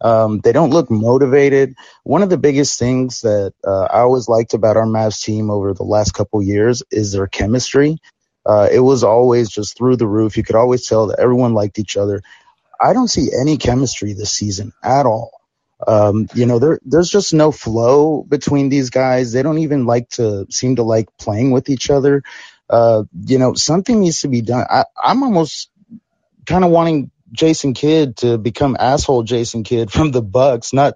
Um, 0.00 0.40
they 0.40 0.52
don't 0.52 0.70
look 0.70 0.90
motivated. 0.90 1.76
One 2.04 2.22
of 2.22 2.30
the 2.30 2.38
biggest 2.38 2.78
things 2.78 3.22
that, 3.22 3.54
uh, 3.66 3.84
I 3.84 4.00
always 4.00 4.28
liked 4.28 4.54
about 4.54 4.76
our 4.76 4.86
Mavs 4.86 5.22
team 5.22 5.50
over 5.50 5.74
the 5.74 5.84
last 5.84 6.12
couple 6.14 6.42
years 6.42 6.82
is 6.90 7.12
their 7.12 7.26
chemistry. 7.28 7.98
Uh, 8.46 8.68
it 8.72 8.80
was 8.80 9.04
always 9.04 9.50
just 9.50 9.76
through 9.78 9.96
the 9.96 10.08
roof. 10.08 10.36
You 10.36 10.44
could 10.44 10.56
always 10.56 10.86
tell 10.86 11.08
that 11.08 11.20
everyone 11.20 11.54
liked 11.54 11.78
each 11.78 11.96
other. 11.96 12.22
I 12.80 12.92
don't 12.94 13.08
see 13.08 13.30
any 13.40 13.58
chemistry 13.58 14.14
this 14.14 14.32
season 14.32 14.72
at 14.84 15.06
all. 15.06 15.37
Um, 15.86 16.28
you 16.34 16.46
know, 16.46 16.58
there, 16.58 16.80
there's 16.84 17.10
just 17.10 17.32
no 17.32 17.52
flow 17.52 18.22
between 18.22 18.68
these 18.68 18.90
guys. 18.90 19.32
They 19.32 19.42
don't 19.42 19.58
even 19.58 19.86
like 19.86 20.08
to 20.10 20.46
seem 20.50 20.76
to 20.76 20.82
like 20.82 21.08
playing 21.18 21.52
with 21.52 21.70
each 21.70 21.90
other. 21.90 22.22
Uh, 22.68 23.04
you 23.26 23.38
know, 23.38 23.54
something 23.54 24.00
needs 24.00 24.20
to 24.22 24.28
be 24.28 24.40
done. 24.42 24.66
I, 24.68 24.84
I'm 25.02 25.22
almost 25.22 25.70
kind 26.46 26.64
of 26.64 26.70
wanting 26.70 27.10
Jason 27.32 27.74
Kidd 27.74 28.16
to 28.18 28.38
become 28.38 28.76
asshole 28.78 29.22
Jason 29.22 29.62
Kidd 29.62 29.92
from 29.92 30.10
the 30.10 30.22
Bucks, 30.22 30.72
not 30.72 30.94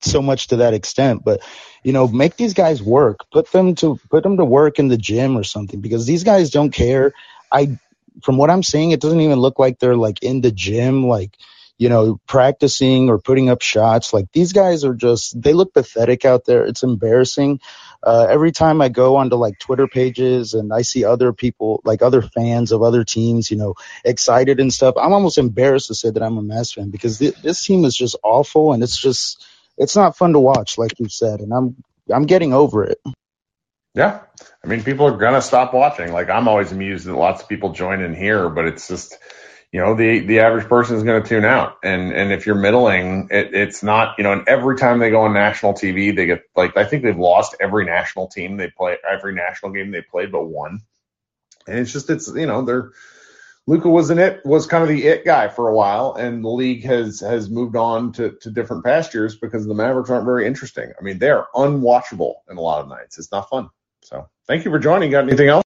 so 0.00 0.22
much 0.22 0.48
to 0.48 0.56
that 0.56 0.74
extent, 0.74 1.24
but 1.24 1.40
you 1.82 1.92
know, 1.92 2.06
make 2.08 2.36
these 2.36 2.54
guys 2.54 2.82
work. 2.82 3.20
Put 3.32 3.50
them 3.52 3.74
to 3.76 3.98
put 4.10 4.22
them 4.22 4.36
to 4.36 4.44
work 4.44 4.78
in 4.78 4.88
the 4.88 4.96
gym 4.96 5.36
or 5.36 5.44
something 5.44 5.80
because 5.80 6.06
these 6.06 6.24
guys 6.24 6.50
don't 6.50 6.70
care. 6.70 7.12
I 7.50 7.78
from 8.22 8.36
what 8.36 8.50
I'm 8.50 8.62
seeing, 8.62 8.90
it 8.90 9.00
doesn't 9.00 9.20
even 9.20 9.38
look 9.38 9.58
like 9.58 9.78
they're 9.78 9.96
like 9.96 10.22
in 10.22 10.40
the 10.40 10.50
gym, 10.50 11.06
like 11.06 11.36
you 11.78 11.88
know, 11.88 12.20
practicing 12.26 13.08
or 13.08 13.18
putting 13.18 13.48
up 13.48 13.62
shots. 13.62 14.12
Like 14.12 14.32
these 14.32 14.52
guys 14.52 14.84
are 14.84 14.94
just, 14.94 15.40
they 15.40 15.52
look 15.52 15.72
pathetic 15.72 16.24
out 16.24 16.44
there. 16.44 16.66
It's 16.66 16.82
embarrassing. 16.82 17.60
Uh, 18.02 18.26
every 18.28 18.50
time 18.50 18.82
I 18.82 18.88
go 18.88 19.16
onto 19.16 19.36
like 19.36 19.60
Twitter 19.60 19.86
pages 19.86 20.54
and 20.54 20.72
I 20.72 20.82
see 20.82 21.04
other 21.04 21.32
people, 21.32 21.80
like 21.84 22.02
other 22.02 22.20
fans 22.20 22.72
of 22.72 22.82
other 22.82 23.04
teams, 23.04 23.50
you 23.50 23.56
know, 23.56 23.74
excited 24.04 24.58
and 24.58 24.72
stuff, 24.72 24.96
I'm 25.00 25.12
almost 25.12 25.38
embarrassed 25.38 25.86
to 25.86 25.94
say 25.94 26.10
that 26.10 26.22
I'm 26.22 26.36
a 26.36 26.42
Mavs 26.42 26.74
fan 26.74 26.90
because 26.90 27.18
th- 27.18 27.36
this 27.42 27.64
team 27.64 27.84
is 27.84 27.96
just 27.96 28.16
awful 28.24 28.72
and 28.72 28.82
it's 28.82 29.00
just, 29.00 29.46
it's 29.76 29.94
not 29.94 30.16
fun 30.16 30.32
to 30.32 30.40
watch, 30.40 30.78
like 30.78 30.98
you 30.98 31.08
said. 31.08 31.40
And 31.40 31.52
I'm, 31.52 31.76
I'm 32.12 32.26
getting 32.26 32.52
over 32.52 32.84
it. 32.84 32.98
Yeah. 33.94 34.20
I 34.64 34.66
mean, 34.66 34.82
people 34.82 35.06
are 35.06 35.16
going 35.16 35.34
to 35.34 35.42
stop 35.42 35.72
watching. 35.72 36.12
Like, 36.12 36.28
I'm 36.28 36.48
always 36.48 36.72
amused 36.72 37.06
that 37.06 37.14
lots 37.14 37.42
of 37.42 37.48
people 37.48 37.72
join 37.72 38.00
in 38.00 38.14
here, 38.14 38.48
but 38.48 38.64
it's 38.64 38.88
just, 38.88 39.16
you 39.72 39.80
know, 39.80 39.94
the, 39.94 40.20
the 40.20 40.40
average 40.40 40.66
person 40.66 40.96
is 40.96 41.02
going 41.02 41.22
to 41.22 41.28
tune 41.28 41.44
out. 41.44 41.78
And, 41.82 42.12
and 42.12 42.32
if 42.32 42.46
you're 42.46 42.54
middling, 42.54 43.28
it, 43.30 43.54
it's 43.54 43.82
not, 43.82 44.14
you 44.16 44.24
know, 44.24 44.32
and 44.32 44.48
every 44.48 44.76
time 44.76 44.98
they 44.98 45.10
go 45.10 45.22
on 45.22 45.34
national 45.34 45.74
TV, 45.74 46.14
they 46.14 46.26
get 46.26 46.42
like, 46.56 46.76
I 46.76 46.84
think 46.84 47.02
they've 47.02 47.18
lost 47.18 47.56
every 47.60 47.84
national 47.84 48.28
team 48.28 48.56
they 48.56 48.70
play, 48.70 48.96
every 49.08 49.34
national 49.34 49.72
game 49.72 49.90
they 49.90 50.02
played, 50.02 50.32
but 50.32 50.44
one. 50.44 50.80
And 51.66 51.78
it's 51.78 51.92
just, 51.92 52.08
it's, 52.08 52.28
you 52.28 52.46
know, 52.46 52.62
they're, 52.62 52.92
Luka 53.66 53.90
was 53.90 54.08
an 54.08 54.18
it 54.18 54.40
was 54.46 54.66
kind 54.66 54.82
of 54.82 54.88
the 54.88 55.04
it 55.04 55.26
guy 55.26 55.48
for 55.48 55.68
a 55.68 55.74
while, 55.74 56.14
and 56.14 56.42
the 56.42 56.48
league 56.48 56.86
has 56.86 57.20
has 57.20 57.50
moved 57.50 57.76
on 57.76 58.12
to, 58.12 58.30
to 58.40 58.50
different 58.50 58.82
pastures 58.82 59.36
because 59.36 59.66
the 59.66 59.74
Mavericks 59.74 60.08
aren't 60.08 60.24
very 60.24 60.46
interesting. 60.46 60.90
I 60.98 61.04
mean, 61.04 61.18
they 61.18 61.28
are 61.28 61.48
unwatchable 61.54 62.36
in 62.48 62.56
a 62.56 62.62
lot 62.62 62.80
of 62.80 62.88
nights. 62.88 63.18
It's 63.18 63.30
not 63.30 63.50
fun. 63.50 63.68
So 64.00 64.26
thank 64.46 64.64
you 64.64 64.70
for 64.70 64.78
joining. 64.78 65.10
Got 65.10 65.24
anything 65.24 65.48
else? 65.48 65.67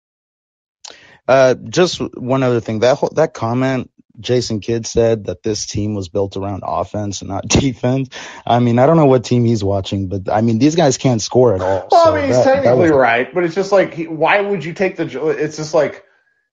Uh, 1.27 1.55
just 1.55 1.99
one 2.17 2.43
other 2.43 2.59
thing. 2.61 2.79
That 2.79 2.97
whole, 2.97 3.11
that 3.15 3.33
comment 3.33 3.91
Jason 4.19 4.61
Kidd 4.61 4.87
said 4.87 5.25
that 5.25 5.43
this 5.43 5.65
team 5.67 5.93
was 5.93 6.09
built 6.09 6.37
around 6.37 6.63
offense 6.65 7.21
and 7.21 7.29
not 7.29 7.47
defense. 7.47 8.09
I 8.45 8.59
mean, 8.59 8.79
I 8.79 8.85
don't 8.85 8.97
know 8.97 9.05
what 9.05 9.23
team 9.25 9.45
he's 9.45 9.63
watching, 9.63 10.07
but 10.07 10.31
I 10.31 10.41
mean, 10.41 10.57
these 10.59 10.75
guys 10.75 10.97
can't 10.97 11.21
score 11.21 11.53
at 11.53 11.61
all. 11.61 11.87
Well, 11.91 12.05
so 12.05 12.11
I 12.13 12.15
mean, 12.15 12.27
he's 12.27 12.37
that- 12.37 12.45
that 12.45 12.53
technically 12.55 12.91
was- 12.91 12.99
right, 12.99 13.33
but 13.33 13.43
it's 13.43 13.55
just 13.55 13.71
like, 13.71 14.05
why 14.07 14.41
would 14.41 14.63
you 14.65 14.73
take 14.73 14.95
the? 14.95 15.29
It's 15.29 15.57
just 15.57 15.73
like, 15.73 16.03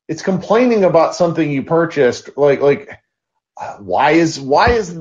it's 0.08 0.22
complaining 0.22 0.84
about 0.84 1.14
something 1.14 1.50
you 1.50 1.62
purchased. 1.62 2.36
Like, 2.36 2.60
like, 2.60 2.90
uh, 3.58 3.76
why 3.78 4.10
is 4.12 4.38
why 4.38 4.70
is 4.72 4.92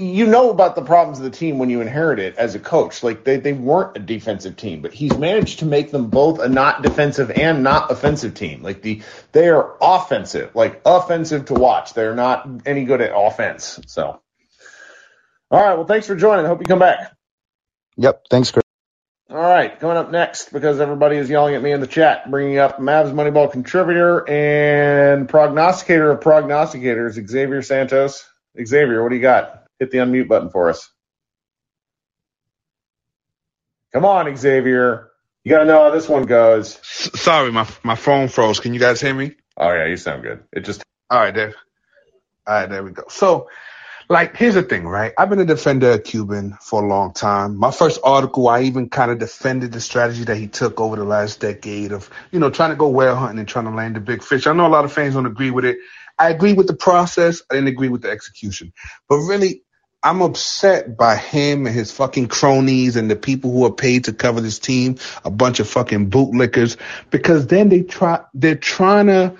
you 0.00 0.26
know 0.26 0.50
about 0.50 0.74
the 0.74 0.82
problems 0.82 1.18
of 1.18 1.24
the 1.24 1.30
team 1.30 1.58
when 1.58 1.70
you 1.70 1.80
inherit 1.80 2.18
it 2.18 2.36
as 2.36 2.54
a 2.54 2.58
coach? 2.58 3.02
Like, 3.02 3.24
they 3.24 3.36
they 3.36 3.52
weren't 3.52 3.96
a 3.96 4.00
defensive 4.00 4.56
team, 4.56 4.82
but 4.82 4.92
he's 4.92 5.16
managed 5.16 5.60
to 5.60 5.66
make 5.66 5.90
them 5.90 6.08
both 6.08 6.40
a 6.40 6.48
not 6.48 6.82
defensive 6.82 7.30
and 7.30 7.62
not 7.62 7.90
offensive 7.90 8.34
team. 8.34 8.62
Like 8.62 8.82
the 8.82 9.02
they 9.32 9.48
are 9.48 9.76
offensive, 9.80 10.54
like 10.54 10.82
offensive 10.84 11.46
to 11.46 11.54
watch. 11.54 11.94
They're 11.94 12.14
not 12.14 12.48
any 12.66 12.84
good 12.84 13.00
at 13.00 13.12
offense. 13.14 13.80
So, 13.86 14.20
all 15.50 15.62
right. 15.62 15.74
Well, 15.74 15.86
thanks 15.86 16.06
for 16.06 16.16
joining. 16.16 16.46
Hope 16.46 16.60
you 16.60 16.66
come 16.66 16.78
back. 16.80 17.12
Yep. 17.96 18.24
Thanks, 18.30 18.50
Chris. 18.50 18.64
All 19.30 19.36
right, 19.36 19.78
coming 19.78 19.96
up 19.96 20.10
next, 20.10 20.52
because 20.52 20.80
everybody 20.80 21.16
is 21.16 21.30
yelling 21.30 21.54
at 21.54 21.62
me 21.62 21.70
in 21.70 21.80
the 21.80 21.86
chat, 21.86 22.28
bringing 22.28 22.58
up 22.58 22.78
Mavs 22.78 23.12
Moneyball 23.12 23.52
contributor 23.52 24.28
and 24.28 25.28
prognosticator 25.28 26.10
of 26.10 26.18
prognosticators, 26.18 27.12
Xavier 27.28 27.62
Santos. 27.62 28.26
Xavier, 28.60 29.04
what 29.04 29.10
do 29.10 29.14
you 29.14 29.22
got? 29.22 29.59
Hit 29.80 29.90
the 29.90 29.98
unmute 29.98 30.28
button 30.28 30.50
for 30.50 30.70
us. 30.70 30.90
Come 33.92 34.04
on, 34.04 34.36
Xavier. 34.36 35.10
You 35.44 35.50
got 35.50 35.60
to 35.60 35.64
know 35.66 35.82
how 35.82 35.90
this 35.90 36.08
one 36.08 36.24
goes. 36.26 36.78
Sorry, 36.84 37.50
my 37.52 37.68
my 37.82 37.96
phone 37.96 38.28
froze. 38.28 38.60
Can 38.60 38.74
you 38.74 38.80
guys 38.80 39.00
hear 39.00 39.14
me? 39.14 39.34
Oh, 39.56 39.72
yeah, 39.72 39.86
you 39.86 39.96
sound 39.96 40.22
good. 40.22 40.44
It 40.52 40.60
just. 40.66 40.84
All 41.10 41.18
right, 41.18 41.34
there. 41.34 41.54
All 42.46 42.54
right, 42.54 42.68
there 42.68 42.84
we 42.84 42.92
go. 42.92 43.04
So, 43.08 43.48
like, 44.08 44.36
here's 44.36 44.54
the 44.54 44.62
thing, 44.62 44.86
right? 44.86 45.12
I've 45.18 45.30
been 45.30 45.40
a 45.40 45.46
defender 45.46 45.92
of 45.92 46.04
Cuban 46.04 46.58
for 46.60 46.82
a 46.84 46.86
long 46.86 47.14
time. 47.14 47.56
My 47.56 47.70
first 47.72 48.00
article, 48.04 48.48
I 48.48 48.62
even 48.62 48.90
kind 48.90 49.10
of 49.10 49.18
defended 49.18 49.72
the 49.72 49.80
strategy 49.80 50.24
that 50.24 50.36
he 50.36 50.48
took 50.48 50.80
over 50.80 50.96
the 50.96 51.04
last 51.04 51.40
decade 51.40 51.92
of, 51.92 52.10
you 52.32 52.40
know, 52.40 52.50
trying 52.50 52.70
to 52.70 52.76
go 52.76 52.88
whale 52.88 53.16
hunting 53.16 53.40
and 53.40 53.48
trying 53.48 53.66
to 53.66 53.72
land 53.72 53.96
the 53.96 54.00
big 54.00 54.22
fish. 54.22 54.46
I 54.46 54.52
know 54.52 54.66
a 54.66 54.68
lot 54.68 54.84
of 54.84 54.92
fans 54.92 55.14
don't 55.14 55.26
agree 55.26 55.50
with 55.50 55.64
it. 55.64 55.78
I 56.18 56.30
agree 56.30 56.52
with 56.54 56.66
the 56.66 56.76
process. 56.76 57.42
I 57.50 57.54
didn't 57.54 57.68
agree 57.68 57.88
with 57.88 58.02
the 58.02 58.10
execution. 58.10 58.72
But 59.08 59.18
really, 59.18 59.62
I'm 60.02 60.22
upset 60.22 60.96
by 60.96 61.16
him 61.16 61.66
and 61.66 61.74
his 61.74 61.92
fucking 61.92 62.28
cronies 62.28 62.96
and 62.96 63.10
the 63.10 63.16
people 63.16 63.52
who 63.52 63.66
are 63.66 63.72
paid 63.72 64.04
to 64.04 64.14
cover 64.14 64.40
this 64.40 64.58
team, 64.58 64.96
a 65.24 65.30
bunch 65.30 65.60
of 65.60 65.68
fucking 65.68 66.08
bootlickers, 66.08 66.78
because 67.10 67.46
then 67.46 67.68
they 67.68 67.82
try, 67.82 68.20
they're 68.32 68.54
trying 68.54 69.08
to 69.08 69.36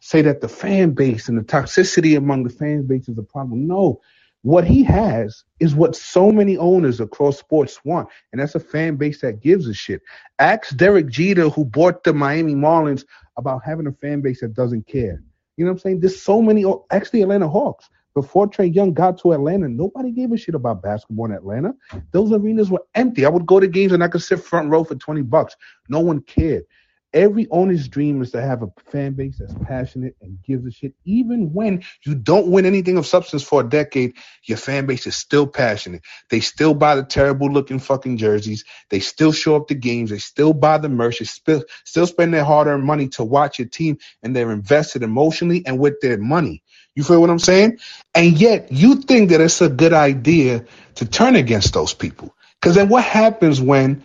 say 0.00 0.20
that 0.22 0.42
the 0.42 0.48
fan 0.48 0.90
base 0.90 1.28
and 1.28 1.38
the 1.38 1.42
toxicity 1.42 2.18
among 2.18 2.44
the 2.44 2.50
fan 2.50 2.86
base 2.86 3.08
is 3.08 3.16
a 3.16 3.22
problem. 3.22 3.66
No, 3.66 4.02
what 4.42 4.66
he 4.66 4.84
has 4.84 5.42
is 5.58 5.74
what 5.74 5.96
so 5.96 6.30
many 6.30 6.58
owners 6.58 7.00
across 7.00 7.38
sports 7.38 7.82
want, 7.82 8.10
and 8.30 8.42
that's 8.42 8.54
a 8.54 8.60
fan 8.60 8.96
base 8.96 9.22
that 9.22 9.40
gives 9.40 9.66
a 9.66 9.72
shit. 9.72 10.02
Ask 10.38 10.76
Derek 10.76 11.08
Jeter, 11.08 11.48
who 11.48 11.64
bought 11.64 12.04
the 12.04 12.12
Miami 12.12 12.54
Marlins, 12.54 13.06
about 13.38 13.62
having 13.64 13.86
a 13.86 13.92
fan 13.92 14.20
base 14.20 14.42
that 14.42 14.52
doesn't 14.52 14.86
care. 14.86 15.22
You 15.56 15.64
know 15.64 15.70
what 15.70 15.76
I'm 15.76 15.78
saying? 15.78 16.00
There's 16.00 16.20
so 16.20 16.42
many, 16.42 16.66
oh, 16.66 16.84
actually, 16.90 17.22
Atlanta 17.22 17.48
Hawks. 17.48 17.88
Before 18.14 18.46
Trae 18.48 18.72
Young 18.72 18.94
got 18.94 19.18
to 19.18 19.32
Atlanta, 19.32 19.68
nobody 19.68 20.12
gave 20.12 20.30
a 20.30 20.36
shit 20.36 20.54
about 20.54 20.82
basketball 20.82 21.26
in 21.26 21.32
Atlanta. 21.32 21.74
Those 22.12 22.32
arenas 22.32 22.70
were 22.70 22.84
empty. 22.94 23.26
I 23.26 23.28
would 23.28 23.46
go 23.46 23.58
to 23.58 23.66
games 23.66 23.90
and 23.90 24.04
I 24.04 24.08
could 24.08 24.22
sit 24.22 24.40
front 24.40 24.70
row 24.70 24.84
for 24.84 24.94
20 24.94 25.22
bucks. 25.22 25.56
No 25.88 25.98
one 25.98 26.20
cared. 26.20 26.64
Every 27.12 27.46
owner's 27.52 27.86
dream 27.86 28.20
is 28.22 28.32
to 28.32 28.42
have 28.42 28.64
a 28.64 28.72
fan 28.90 29.12
base 29.12 29.38
that's 29.38 29.54
passionate 29.62 30.16
and 30.20 30.36
gives 30.42 30.66
a 30.66 30.72
shit. 30.72 30.94
Even 31.04 31.52
when 31.52 31.84
you 32.04 32.16
don't 32.16 32.48
win 32.48 32.66
anything 32.66 32.98
of 32.98 33.06
substance 33.06 33.44
for 33.44 33.60
a 33.60 33.68
decade, 33.68 34.16
your 34.42 34.58
fan 34.58 34.86
base 34.86 35.06
is 35.06 35.14
still 35.14 35.46
passionate. 35.46 36.02
They 36.28 36.40
still 36.40 36.74
buy 36.74 36.96
the 36.96 37.04
terrible 37.04 37.48
looking 37.48 37.78
fucking 37.78 38.16
jerseys. 38.16 38.64
They 38.90 38.98
still 38.98 39.30
show 39.30 39.54
up 39.54 39.68
to 39.68 39.76
games. 39.76 40.10
They 40.10 40.18
still 40.18 40.52
buy 40.52 40.78
the 40.78 40.88
merch. 40.88 41.20
They 41.20 41.24
still, 41.24 41.62
still 41.84 42.08
spend 42.08 42.34
their 42.34 42.42
hard 42.42 42.66
earned 42.66 42.82
money 42.82 43.06
to 43.10 43.22
watch 43.22 43.60
your 43.60 43.68
team 43.68 43.98
and 44.24 44.34
they're 44.34 44.50
invested 44.50 45.04
emotionally 45.04 45.64
and 45.66 45.78
with 45.78 46.00
their 46.00 46.18
money. 46.18 46.63
You 46.94 47.04
feel 47.04 47.20
what 47.20 47.30
I'm 47.30 47.38
saying? 47.38 47.78
And 48.14 48.38
yet 48.38 48.70
you 48.72 48.96
think 48.96 49.30
that 49.30 49.40
it's 49.40 49.60
a 49.60 49.68
good 49.68 49.92
idea 49.92 50.66
to 50.96 51.06
turn 51.06 51.36
against 51.36 51.74
those 51.74 51.94
people. 51.94 52.34
Because 52.60 52.76
then 52.76 52.88
what 52.88 53.04
happens 53.04 53.60
when 53.60 54.02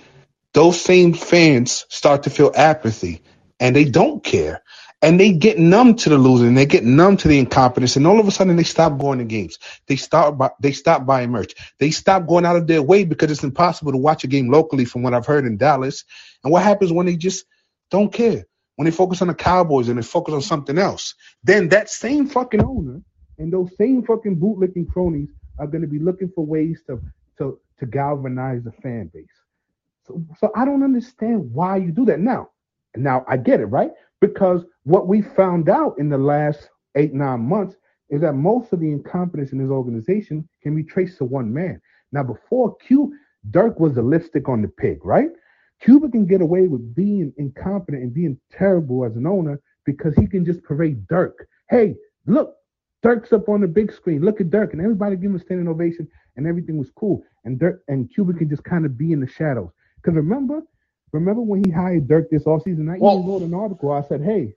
those 0.53 0.81
same 0.81 1.13
fans 1.13 1.85
start 1.89 2.23
to 2.23 2.29
feel 2.29 2.51
apathy 2.55 3.21
and 3.59 3.75
they 3.75 3.85
don't 3.85 4.23
care? 4.23 4.63
And 5.01 5.19
they 5.19 5.33
get 5.33 5.59
numb 5.59 5.95
to 5.95 6.09
the 6.09 6.17
losing 6.17 6.55
they 6.55 6.65
get 6.65 6.83
numb 6.83 7.17
to 7.17 7.27
the 7.29 7.39
incompetence 7.39 7.95
and 7.95 8.07
all 8.07 8.19
of 8.19 8.27
a 8.27 8.31
sudden 8.31 8.57
they 8.57 8.63
stop 8.63 8.97
going 8.99 9.19
to 9.19 9.25
games. 9.25 9.59
They 9.87 9.95
they 10.61 10.73
stop 10.73 11.05
buying 11.05 11.31
merch. 11.31 11.53
They 11.79 11.91
stop 11.91 12.27
going 12.27 12.45
out 12.45 12.57
of 12.57 12.67
their 12.67 12.81
way 12.81 13.05
because 13.05 13.31
it's 13.31 13.43
impossible 13.43 13.93
to 13.93 13.97
watch 13.97 14.25
a 14.25 14.27
game 14.27 14.49
locally 14.51 14.85
from 14.85 15.03
what 15.03 15.13
i've 15.13 15.25
heard 15.27 15.45
in 15.45 15.57
dallas. 15.57 16.03
And 16.43 16.51
what 16.51 16.63
happens 16.63 16.91
when 16.91 17.05
they 17.05 17.15
just 17.15 17.45
don't 17.91 18.11
care 18.11 18.45
when 18.79 18.85
they 18.85 18.91
focus 18.91 19.21
on 19.21 19.27
the 19.27 19.35
cowboys 19.35 19.89
and 19.89 19.99
they 19.99 20.03
focus 20.03 20.33
on 20.33 20.41
something 20.41 20.79
else 20.79 21.15
then 21.43 21.69
that 21.69 21.89
same 21.89 22.27
fucking 22.27 22.63
owner 22.63 23.01
and 23.37 23.53
those 23.53 23.69
same 23.77 24.03
fucking 24.03 24.37
bootlicking 24.37 24.89
cronies 24.89 25.29
are 25.59 25.67
going 25.67 25.83
to 25.83 25.87
be 25.89 25.99
looking 25.99 26.31
for 26.35 26.45
ways 26.45 26.81
to 26.87 27.01
to 27.37 27.59
to 27.79 27.85
galvanize 27.85 28.63
the 28.63 28.71
fan 28.83 29.11
base 29.13 29.27
so, 30.09 30.23
so 30.39 30.51
I 30.55 30.65
don't 30.65 30.83
understand 30.83 31.53
why 31.53 31.77
you 31.77 31.91
do 31.91 32.05
that. 32.05 32.19
Now, 32.19 32.49
now 32.95 33.25
I 33.27 33.37
get 33.37 33.61
it, 33.61 33.67
right? 33.67 33.91
Because 34.21 34.65
what 34.83 35.07
we 35.07 35.21
found 35.21 35.69
out 35.69 35.99
in 35.99 36.09
the 36.09 36.17
last 36.17 36.69
eight, 36.95 37.13
nine 37.13 37.41
months 37.41 37.75
is 38.09 38.21
that 38.21 38.33
most 38.33 38.73
of 38.73 38.81
the 38.81 38.91
incompetence 38.91 39.53
in 39.53 39.59
this 39.59 39.69
organization 39.69 40.49
can 40.63 40.75
be 40.75 40.83
traced 40.83 41.19
to 41.19 41.25
one 41.25 41.53
man. 41.53 41.81
Now, 42.11 42.23
before 42.23 42.77
Q, 42.77 43.13
Dirk 43.51 43.79
was 43.79 43.95
the 43.95 44.01
lipstick 44.01 44.49
on 44.49 44.63
the 44.63 44.69
pig, 44.69 45.05
right? 45.05 45.29
Cuban 45.81 46.11
can 46.11 46.25
get 46.25 46.41
away 46.41 46.67
with 46.67 46.95
being 46.95 47.33
incompetent 47.37 48.03
and 48.03 48.13
being 48.13 48.37
terrible 48.51 49.05
as 49.05 49.15
an 49.15 49.25
owner 49.25 49.61
because 49.85 50.13
he 50.15 50.27
can 50.27 50.45
just 50.45 50.63
parade 50.63 51.07
Dirk. 51.07 51.47
Hey, 51.69 51.95
look, 52.25 52.55
Dirk's 53.01 53.31
up 53.31 53.47
on 53.47 53.61
the 53.61 53.67
big 53.67 53.93
screen. 53.93 54.21
Look 54.21 54.41
at 54.41 54.49
Dirk, 54.49 54.73
and 54.73 54.81
everybody 54.81 55.15
give 55.15 55.31
him 55.31 55.35
a 55.35 55.39
standing 55.39 55.67
ovation, 55.67 56.07
and 56.35 56.45
everything 56.45 56.77
was 56.77 56.91
cool. 56.95 57.23
And 57.45 57.57
Dirk 57.57 57.81
and 57.87 58.09
Cuban 58.13 58.37
can 58.37 58.49
just 58.49 58.63
kind 58.63 58.85
of 58.85 58.97
be 58.97 59.13
in 59.13 59.21
the 59.21 59.27
shadows. 59.27 59.69
Because 59.95 60.15
remember, 60.15 60.61
remember 61.13 61.41
when 61.41 61.63
he 61.63 61.71
hired 61.71 62.07
Dirk 62.07 62.29
this 62.29 62.43
offseason? 62.43 62.93
I 62.93 62.97
well, 62.99 63.19
even 63.19 63.29
wrote 63.29 63.41
an 63.41 63.53
article. 63.53 63.91
I 63.91 64.01
said, 64.07 64.21
hey, 64.21 64.53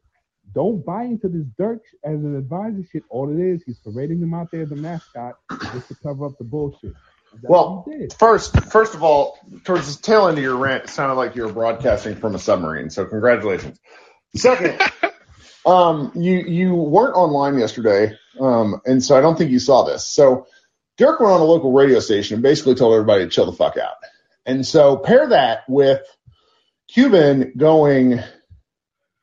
don't 0.55 0.85
buy 0.85 1.05
into 1.05 1.29
this 1.29 1.47
Dirk 1.57 1.83
as 2.05 2.15
an 2.15 2.37
advisor 2.37 2.83
shit. 2.91 3.05
All 3.11 3.31
it 3.31 3.41
is, 3.41 3.63
he's 3.65 3.79
parading 3.79 4.21
him 4.21 4.35
out 4.35 4.51
there 4.51 4.63
as 4.63 4.73
a 4.73 4.77
mascot 4.77 5.37
just 5.73 5.89
to 5.89 5.95
cover 6.03 6.27
up 6.27 6.37
the 6.39 6.45
bullshit. 6.45 6.95
Well, 7.43 7.87
first, 8.19 8.59
first 8.71 8.95
of 8.95 9.03
all, 9.03 9.39
towards 9.65 9.97
the 9.97 10.03
tail 10.03 10.29
end 10.29 10.39
of 10.39 10.45
your 10.45 10.57
rant, 10.57 10.85
it 10.85 10.91
sounded 10.91 11.15
like 11.15 11.35
you 11.35 11.45
were 11.45 11.53
broadcasting 11.53 12.17
from 12.17 12.35
a 12.35 12.39
submarine. 12.39 12.91
So 12.91 13.05
congratulations. 13.05 13.79
Second, 14.37 14.81
um, 15.67 16.13
you 16.15 16.39
you 16.39 16.75
weren't 16.75 17.17
online 17.17 17.59
yesterday, 17.59 18.17
um, 18.41 18.81
and 18.85 19.03
so 19.03 19.17
I 19.17 19.21
don't 19.21 19.37
think 19.37 19.51
you 19.51 19.59
saw 19.59 19.85
this. 19.85 20.07
So 20.07 20.47
Dirk 20.99 21.21
went 21.21 21.33
on 21.33 21.41
a 21.41 21.45
local 21.45 21.73
radio 21.73 22.01
station 22.01 22.35
and 22.35 22.43
basically 22.43 22.75
told 22.75 22.95
everybody 22.95 23.25
to 23.25 23.31
chill 23.31 23.47
the 23.47 23.53
fuck 23.53 23.77
out. 23.77 23.95
And 24.45 24.67
so 24.67 24.97
pair 24.97 25.29
that 25.29 25.61
with 25.69 26.03
Cuban 26.89 27.55
going, 27.57 28.21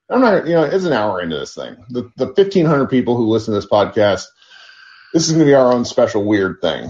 I'm 0.10 0.22
not, 0.22 0.48
you 0.48 0.54
know, 0.54 0.64
it's 0.64 0.86
an 0.86 0.94
hour 0.94 1.22
into 1.22 1.38
this 1.38 1.54
thing. 1.54 1.78
The, 1.90 2.12
the 2.16 2.26
1,500 2.26 2.88
people 2.88 3.16
who 3.16 3.28
listen 3.28 3.54
to 3.54 3.60
this 3.60 3.70
podcast, 3.70 4.26
this 5.14 5.26
is 5.26 5.32
going 5.32 5.40
to 5.40 5.46
be 5.46 5.54
our 5.54 5.72
own 5.72 5.86
special 5.86 6.24
weird 6.24 6.58
thing. 6.62 6.90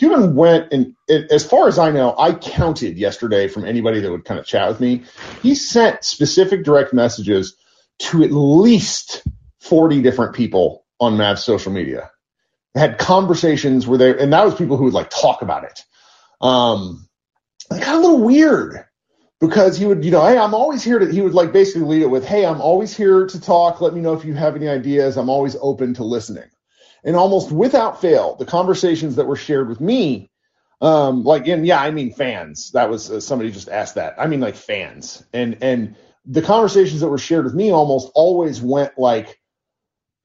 Cuban 0.00 0.34
went, 0.34 0.72
and 0.72 0.96
as 1.10 1.46
far 1.46 1.68
as 1.68 1.78
I 1.78 1.90
know, 1.90 2.14
I 2.16 2.32
counted 2.32 2.96
yesterday 2.96 3.48
from 3.48 3.66
anybody 3.66 4.00
that 4.00 4.10
would 4.10 4.24
kind 4.24 4.40
of 4.40 4.46
chat 4.46 4.66
with 4.66 4.80
me. 4.80 5.02
He 5.42 5.54
sent 5.54 6.04
specific 6.04 6.64
direct 6.64 6.94
messages 6.94 7.54
to 7.98 8.22
at 8.22 8.32
least 8.32 9.22
40 9.58 10.00
different 10.00 10.34
people 10.34 10.86
on 11.00 11.18
Mav's 11.18 11.44
social 11.44 11.70
media. 11.70 12.10
Had 12.74 12.96
conversations 12.96 13.86
where 13.86 13.98
they, 13.98 14.18
and 14.18 14.32
that 14.32 14.42
was 14.42 14.54
people 14.54 14.78
who 14.78 14.84
would 14.84 14.94
like 14.94 15.10
talk 15.10 15.42
about 15.42 15.64
it. 15.64 15.84
Um, 16.40 17.06
it 17.70 17.80
got 17.80 17.96
a 17.96 18.00
little 18.00 18.22
weird 18.22 18.82
because 19.38 19.76
he 19.76 19.84
would, 19.84 20.02
you 20.02 20.12
know, 20.12 20.24
hey, 20.24 20.38
I'm 20.38 20.54
always 20.54 20.82
here 20.82 20.98
to, 20.98 21.12
he 21.12 21.20
would 21.20 21.34
like 21.34 21.52
basically 21.52 21.82
lead 21.82 22.00
it 22.00 22.10
with, 22.10 22.24
hey, 22.24 22.46
I'm 22.46 22.62
always 22.62 22.96
here 22.96 23.26
to 23.26 23.38
talk. 23.38 23.82
Let 23.82 23.92
me 23.92 24.00
know 24.00 24.14
if 24.14 24.24
you 24.24 24.32
have 24.32 24.56
any 24.56 24.66
ideas. 24.66 25.18
I'm 25.18 25.28
always 25.28 25.56
open 25.60 25.92
to 25.96 26.04
listening. 26.04 26.48
And 27.04 27.16
almost 27.16 27.50
without 27.50 28.00
fail, 28.00 28.36
the 28.36 28.44
conversations 28.44 29.16
that 29.16 29.26
were 29.26 29.36
shared 29.36 29.68
with 29.68 29.80
me, 29.80 30.30
um, 30.80 31.24
like, 31.24 31.46
and 31.48 31.66
yeah, 31.66 31.80
I 31.80 31.90
mean 31.90 32.12
fans. 32.12 32.70
That 32.72 32.90
was 32.90 33.10
uh, 33.10 33.20
somebody 33.20 33.50
just 33.50 33.68
asked 33.68 33.96
that. 33.96 34.14
I 34.18 34.26
mean 34.26 34.40
like 34.40 34.56
fans, 34.56 35.24
and 35.32 35.58
and 35.62 35.96
the 36.26 36.42
conversations 36.42 37.00
that 37.00 37.08
were 37.08 37.18
shared 37.18 37.44
with 37.44 37.54
me 37.54 37.70
almost 37.70 38.10
always 38.14 38.60
went 38.60 38.98
like 38.98 39.38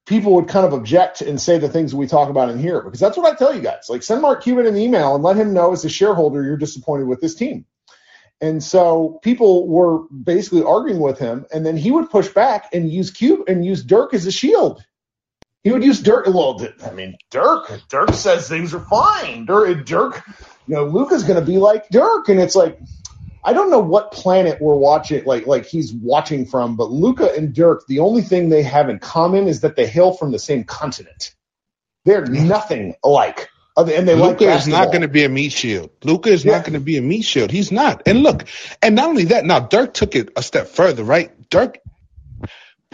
people 0.06 0.34
would 0.34 0.48
kind 0.48 0.64
of 0.64 0.72
object 0.72 1.20
and 1.20 1.40
say 1.40 1.58
the 1.58 1.68
things 1.68 1.94
we 1.94 2.06
talk 2.06 2.30
about 2.30 2.48
in 2.48 2.58
here 2.58 2.80
because 2.80 3.00
that's 3.00 3.16
what 3.16 3.30
I 3.30 3.36
tell 3.36 3.54
you 3.54 3.60
guys. 3.60 3.86
Like 3.88 4.02
send 4.02 4.22
Mark 4.22 4.42
Cuban 4.42 4.66
an 4.66 4.76
email 4.76 5.14
and 5.14 5.24
let 5.24 5.36
him 5.36 5.52
know 5.52 5.72
as 5.72 5.84
a 5.84 5.88
shareholder 5.88 6.42
you're 6.42 6.56
disappointed 6.56 7.06
with 7.06 7.20
this 7.20 7.34
team. 7.34 7.66
And 8.40 8.62
so 8.62 9.18
people 9.22 9.66
were 9.66 10.06
basically 10.08 10.62
arguing 10.62 11.00
with 11.00 11.18
him, 11.18 11.46
and 11.52 11.64
then 11.64 11.76
he 11.76 11.90
would 11.90 12.10
push 12.10 12.28
back 12.28 12.68
and 12.74 12.90
use 12.90 13.10
Cube 13.10 13.48
and 13.48 13.64
use 13.64 13.82
Dirk 13.82 14.12
as 14.12 14.26
a 14.26 14.30
shield. 14.32 14.84
He 15.66 15.72
would 15.72 15.82
use 15.82 16.00
Dirk. 16.00 16.28
Well, 16.28 16.64
I 16.84 16.92
mean, 16.92 17.16
Dirk. 17.28 17.82
Dirk 17.88 18.12
says 18.12 18.48
things 18.48 18.72
are 18.72 18.78
fine. 18.78 19.46
Dirk, 19.46 19.84
Dirk 19.84 20.22
you 20.68 20.76
know, 20.76 20.84
Luka's 20.84 21.24
going 21.24 21.40
to 21.40 21.44
be 21.44 21.58
like 21.58 21.88
Dirk, 21.88 22.28
and 22.28 22.38
it's 22.38 22.54
like 22.54 22.78
I 23.42 23.52
don't 23.52 23.68
know 23.68 23.80
what 23.80 24.12
planet 24.12 24.60
we're 24.60 24.76
watching, 24.76 25.24
like 25.24 25.48
like 25.48 25.66
he's 25.66 25.92
watching 25.92 26.46
from, 26.46 26.76
but 26.76 26.92
Luka 26.92 27.32
and 27.36 27.52
Dirk, 27.52 27.84
the 27.88 27.98
only 27.98 28.22
thing 28.22 28.48
they 28.48 28.62
have 28.62 28.88
in 28.88 29.00
common 29.00 29.48
is 29.48 29.62
that 29.62 29.74
they 29.74 29.88
hail 29.88 30.12
from 30.12 30.30
the 30.30 30.38
same 30.38 30.62
continent. 30.62 31.34
They're 32.04 32.26
nothing 32.26 32.94
alike. 33.02 33.48
And 33.76 34.06
they 34.06 34.14
Luka 34.14 34.44
like 34.44 34.60
is 34.60 34.68
not 34.68 34.92
going 34.92 35.02
to 35.02 35.08
be 35.08 35.24
a 35.24 35.28
meat 35.28 35.50
shield. 35.50 35.90
Luka 36.04 36.28
is 36.28 36.44
yeah. 36.44 36.52
not 36.52 36.60
going 36.60 36.74
to 36.74 36.80
be 36.80 36.96
a 36.96 37.02
meat 37.02 37.22
shield. 37.22 37.50
He's 37.50 37.72
not. 37.72 38.02
And 38.06 38.22
look, 38.22 38.44
and 38.80 38.94
not 38.94 39.08
only 39.08 39.24
that, 39.24 39.44
now 39.44 39.58
Dirk 39.58 39.94
took 39.94 40.14
it 40.14 40.30
a 40.36 40.44
step 40.44 40.68
further, 40.68 41.02
right? 41.02 41.32
Dirk 41.50 41.78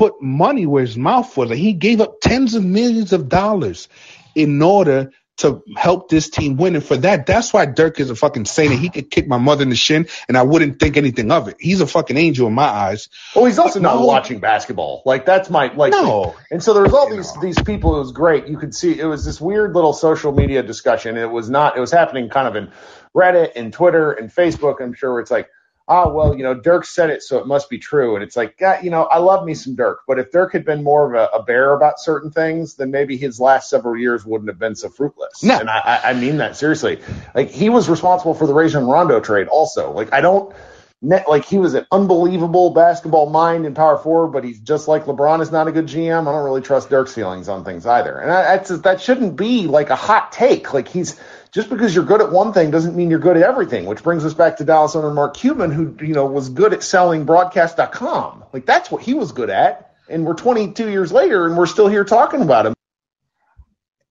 put 0.02 0.20
money 0.20 0.66
where 0.66 0.82
his 0.82 0.96
mouth 0.96 1.36
was. 1.36 1.50
Like 1.50 1.58
he 1.58 1.74
gave 1.74 2.00
up 2.00 2.20
tens 2.20 2.56
of 2.56 2.64
millions 2.64 3.12
of 3.12 3.28
dollars 3.28 3.88
in 4.34 4.60
order 4.60 5.12
to 5.36 5.62
help 5.76 6.08
this 6.08 6.28
team 6.28 6.56
win. 6.56 6.74
And 6.74 6.84
for 6.84 6.96
that, 6.96 7.24
that's 7.24 7.52
why 7.52 7.66
Dirk 7.66 8.00
is 8.00 8.10
a 8.10 8.16
fucking 8.16 8.46
saint. 8.46 8.72
And 8.72 8.80
he 8.80 8.90
could 8.90 9.12
kick 9.12 9.28
my 9.28 9.38
mother 9.38 9.62
in 9.62 9.68
the 9.68 9.76
shin 9.76 10.08
and 10.26 10.36
I 10.36 10.42
wouldn't 10.42 10.80
think 10.80 10.96
anything 10.96 11.30
of 11.30 11.46
it. 11.46 11.54
He's 11.60 11.80
a 11.80 11.86
fucking 11.86 12.16
angel 12.16 12.48
in 12.48 12.52
my 12.52 12.64
eyes. 12.64 13.10
Well, 13.36 13.44
he's 13.44 13.60
also 13.60 13.78
but 13.78 13.82
not 13.82 14.00
no, 14.00 14.06
watching 14.06 14.40
basketball. 14.40 15.02
Like 15.06 15.24
that's 15.24 15.48
my 15.48 15.72
like. 15.72 15.92
No. 15.92 16.34
And 16.50 16.60
so 16.60 16.74
there 16.74 16.82
was 16.82 16.94
all 16.94 17.08
these 17.08 17.32
these 17.40 17.62
people. 17.62 17.94
It 17.94 18.00
was 18.00 18.10
great. 18.10 18.48
You 18.48 18.58
could 18.58 18.74
see 18.74 18.98
it 18.98 19.06
was 19.06 19.24
this 19.24 19.40
weird 19.40 19.72
little 19.72 19.92
social 19.92 20.32
media 20.32 20.64
discussion. 20.64 21.16
It 21.16 21.30
was 21.30 21.48
not. 21.48 21.76
It 21.76 21.80
was 21.80 21.92
happening 21.92 22.28
kind 22.28 22.48
of 22.48 22.56
in 22.56 22.72
Reddit 23.14 23.52
and 23.54 23.72
Twitter 23.72 24.10
and 24.10 24.34
Facebook. 24.34 24.80
I'm 24.80 24.94
sure 24.94 25.20
it's 25.20 25.30
like 25.30 25.48
ah, 25.88 26.08
well, 26.08 26.36
you 26.36 26.42
know, 26.42 26.54
Dirk 26.54 26.84
said 26.84 27.10
it, 27.10 27.22
so 27.22 27.38
it 27.38 27.46
must 27.46 27.68
be 27.68 27.78
true. 27.78 28.14
And 28.14 28.22
it's 28.22 28.36
like, 28.36 28.60
you 28.82 28.90
know, 28.90 29.04
I 29.04 29.18
love 29.18 29.44
me 29.44 29.54
some 29.54 29.74
Dirk, 29.74 30.00
but 30.06 30.18
if 30.18 30.30
Dirk 30.30 30.52
had 30.52 30.64
been 30.64 30.82
more 30.82 31.12
of 31.12 31.20
a, 31.20 31.36
a 31.36 31.42
bear 31.42 31.74
about 31.74 32.00
certain 32.00 32.30
things, 32.30 32.76
then 32.76 32.90
maybe 32.90 33.16
his 33.16 33.40
last 33.40 33.68
several 33.68 33.96
years 33.96 34.24
wouldn't 34.24 34.48
have 34.48 34.58
been 34.58 34.74
so 34.74 34.88
fruitless. 34.88 35.42
No. 35.42 35.58
And 35.58 35.68
I, 35.68 36.00
I 36.04 36.12
mean 36.14 36.38
that 36.38 36.56
seriously. 36.56 37.00
Like 37.34 37.50
he 37.50 37.68
was 37.68 37.88
responsible 37.88 38.34
for 38.34 38.46
the 38.46 38.54
Rajon 38.54 38.86
Rondo 38.86 39.20
trade 39.20 39.48
also. 39.48 39.92
Like 39.92 40.12
I 40.12 40.20
don't. 40.20 40.54
Net, 41.04 41.28
like 41.28 41.44
he 41.44 41.58
was 41.58 41.74
an 41.74 41.84
unbelievable 41.90 42.70
basketball 42.70 43.28
mind 43.28 43.66
and 43.66 43.74
power 43.74 43.98
forward, 43.98 44.28
but 44.28 44.44
he's 44.44 44.60
just 44.60 44.86
like 44.86 45.06
LeBron 45.06 45.42
is 45.42 45.50
not 45.50 45.66
a 45.66 45.72
good 45.72 45.86
GM. 45.86 46.28
I 46.28 46.32
don't 46.32 46.44
really 46.44 46.60
trust 46.60 46.90
Dirk's 46.90 47.12
feelings 47.12 47.48
on 47.48 47.64
things 47.64 47.86
either, 47.86 48.16
and 48.16 48.30
I, 48.30 48.56
that's 48.56 48.68
that 48.82 49.00
shouldn't 49.00 49.34
be 49.34 49.66
like 49.66 49.90
a 49.90 49.96
hot 49.96 50.30
take. 50.30 50.72
Like 50.72 50.86
he's 50.86 51.18
just 51.52 51.68
because 51.68 51.94
you're 51.94 52.04
good 52.04 52.22
at 52.22 52.32
one 52.32 52.52
thing 52.52 52.70
doesn't 52.70 52.96
mean 52.96 53.10
you're 53.10 53.18
good 53.18 53.36
at 53.36 53.42
everything, 53.42 53.84
which 53.84 54.02
brings 54.02 54.24
us 54.24 54.34
back 54.34 54.56
to 54.56 54.64
Dallas 54.64 54.96
owner 54.96 55.12
Mark 55.12 55.36
Cuban, 55.36 55.70
who, 55.70 55.94
you 56.04 56.14
know, 56.14 56.26
was 56.26 56.48
good 56.48 56.72
at 56.72 56.82
selling 56.82 57.24
broadcast.com. 57.24 58.44
Like 58.52 58.66
that's 58.66 58.90
what 58.90 59.02
he 59.02 59.14
was 59.14 59.32
good 59.32 59.50
at. 59.50 59.94
And 60.08 60.26
we're 60.26 60.34
22 60.34 60.90
years 60.90 61.12
later 61.12 61.46
and 61.46 61.56
we're 61.56 61.66
still 61.66 61.88
here 61.88 62.04
talking 62.04 62.42
about 62.42 62.66
him 62.66 62.74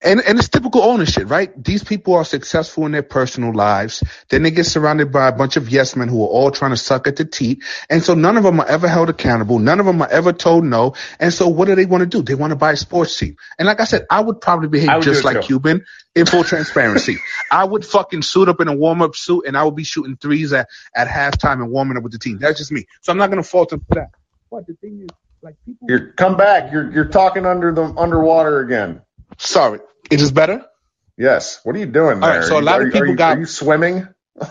and 0.03 0.21
and 0.21 0.39
it's 0.39 0.49
typical 0.49 0.81
ownership, 0.81 1.29
right? 1.29 1.51
These 1.63 1.83
people 1.83 2.15
are 2.15 2.25
successful 2.25 2.85
in 2.85 2.91
their 2.91 3.03
personal 3.03 3.53
lives. 3.53 4.03
Then 4.29 4.43
they 4.43 4.51
get 4.51 4.65
surrounded 4.65 5.11
by 5.11 5.27
a 5.27 5.31
bunch 5.31 5.57
of 5.57 5.69
yes 5.69 5.95
men 5.95 6.07
who 6.07 6.23
are 6.23 6.27
all 6.27 6.51
trying 6.51 6.71
to 6.71 6.77
suck 6.77 7.07
at 7.07 7.15
the 7.15 7.25
teat. 7.25 7.63
And 7.89 8.03
so 8.03 8.13
none 8.13 8.37
of 8.37 8.43
them 8.43 8.59
are 8.59 8.67
ever 8.67 8.87
held 8.87 9.09
accountable. 9.09 9.59
None 9.59 9.79
of 9.79 9.85
them 9.85 10.01
are 10.01 10.09
ever 10.09 10.33
told 10.33 10.63
no. 10.63 10.95
And 11.19 11.33
so 11.33 11.47
what 11.47 11.65
do 11.65 11.75
they 11.75 11.85
want 11.85 12.01
to 12.01 12.07
do? 12.07 12.21
They 12.21 12.35
want 12.35 12.51
to 12.51 12.55
buy 12.55 12.71
a 12.71 12.77
sports 12.77 13.17
team. 13.17 13.37
And 13.59 13.67
like 13.67 13.79
I 13.79 13.85
said, 13.85 14.05
I 14.09 14.21
would 14.21 14.41
probably 14.41 14.69
behave 14.69 14.95
would 14.95 15.03
just 15.03 15.23
like 15.23 15.41
too. 15.41 15.47
Cuban 15.47 15.85
in 16.15 16.25
full 16.25 16.43
transparency. 16.43 17.19
I 17.51 17.63
would 17.63 17.85
fucking 17.85 18.23
suit 18.23 18.49
up 18.49 18.59
in 18.61 18.67
a 18.67 18.75
warm 18.75 19.01
up 19.01 19.15
suit 19.15 19.45
and 19.45 19.57
I 19.57 19.63
would 19.63 19.75
be 19.75 19.83
shooting 19.83 20.17
threes 20.17 20.51
at, 20.53 20.67
at 20.95 21.07
halftime 21.07 21.61
and 21.61 21.69
warming 21.69 21.97
up 21.97 22.03
with 22.03 22.13
the 22.13 22.19
team. 22.19 22.39
That's 22.39 22.57
just 22.57 22.71
me. 22.71 22.87
So 23.01 23.11
I'm 23.11 23.17
not 23.17 23.29
going 23.29 23.41
to 23.41 23.47
fault 23.47 23.69
them 23.69 23.85
for 23.87 23.95
that. 23.95 24.09
But 24.49 24.67
the 24.67 24.73
thing 24.73 25.01
is, 25.01 25.09
like 25.41 25.55
people. 25.65 25.87
You're 25.89 26.11
come 26.13 26.37
back. 26.37 26.71
You're 26.71 26.91
you're 26.91 27.07
talking 27.07 27.45
under 27.45 27.71
the 27.71 27.83
underwater 27.83 28.59
again. 28.59 29.01
Sorry, 29.37 29.79
is 30.11 30.21
this 30.21 30.31
better? 30.31 30.65
Yes. 31.17 31.61
What 31.63 31.75
are 31.75 31.79
you 31.79 31.87
doing 31.87 32.23
All 32.23 32.29
there? 32.29 32.39
right, 32.41 32.47
so 32.47 32.59
a 32.59 32.61
lot 32.61 32.81
are 32.81 32.87
of 32.87 32.93
people 32.93 33.03
are 33.03 33.07
you, 33.07 33.15
got- 33.15 33.37
Are 33.37 33.39
you 33.41 33.45
swimming? 33.47 34.07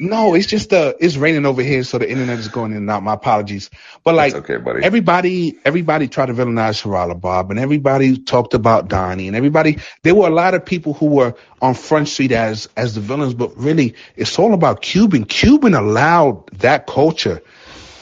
No, 0.00 0.34
it's 0.34 0.46
just 0.48 0.72
uh 0.72 0.94
it's 1.00 1.16
raining 1.16 1.46
over 1.46 1.62
here, 1.62 1.84
so 1.84 1.98
the 1.98 2.10
internet 2.10 2.38
is 2.40 2.48
going 2.48 2.72
in 2.72 2.78
and 2.78 2.90
out. 2.90 3.04
My 3.04 3.14
apologies. 3.14 3.70
But 4.02 4.16
like 4.16 4.34
okay, 4.34 4.56
buddy. 4.56 4.82
everybody 4.82 5.56
everybody 5.64 6.08
tried 6.08 6.26
to 6.26 6.34
villainize 6.34 6.82
Haralabob 6.82 7.50
and 7.50 7.60
everybody 7.60 8.18
talked 8.18 8.54
about 8.54 8.88
Donnie 8.88 9.28
and 9.28 9.36
everybody 9.36 9.78
there 10.02 10.14
were 10.16 10.26
a 10.26 10.32
lot 10.34 10.54
of 10.54 10.64
people 10.64 10.94
who 10.94 11.06
were 11.06 11.34
on 11.62 11.74
Front 11.74 12.08
Street 12.08 12.32
as 12.32 12.68
as 12.76 12.96
the 12.96 13.00
villains, 13.00 13.34
but 13.34 13.56
really 13.56 13.94
it's 14.16 14.36
all 14.38 14.52
about 14.54 14.82
Cuban. 14.82 15.26
Cuban 15.26 15.74
allowed 15.74 16.48
that 16.58 16.88
culture 16.88 17.40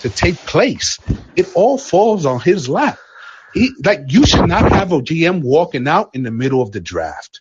to 0.01 0.09
take 0.11 0.37
place. 0.47 0.99
It 1.37 1.53
all 1.55 1.77
falls 1.77 2.25
on 2.25 2.41
his 2.41 2.71
lap. 2.71 2.99
He 3.55 3.71
like 3.85 4.01
you 4.09 4.27
should 4.27 4.49
not 4.49 4.71
have 4.73 4.93
a 4.93 5.01
GM 5.01 5.43
walking 5.43 5.89
out 5.89 6.15
in 6.15 6.23
the 6.23 6.31
middle 6.31 6.63
of 6.63 6.73
the 6.73 6.81
draft. 6.81 7.41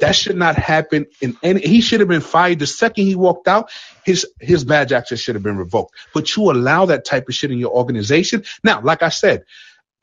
That 0.00 0.16
should 0.16 0.36
not 0.36 0.56
happen 0.56 1.06
in 1.20 1.36
any 1.42 1.60
he 1.60 1.80
should 1.80 2.00
have 2.00 2.08
been 2.08 2.20
fired 2.20 2.58
the 2.58 2.66
second 2.66 3.04
he 3.04 3.14
walked 3.14 3.46
out. 3.46 3.70
His 4.04 4.26
his 4.40 4.64
badge 4.64 4.92
access 4.92 5.20
should 5.20 5.36
have 5.36 5.44
been 5.44 5.56
revoked. 5.56 5.94
But 6.12 6.34
you 6.36 6.50
allow 6.50 6.86
that 6.86 7.04
type 7.04 7.28
of 7.28 7.34
shit 7.34 7.52
in 7.52 7.58
your 7.58 7.72
organization. 7.72 8.44
Now, 8.64 8.80
like 8.82 9.02
I 9.02 9.10
said, 9.10 9.44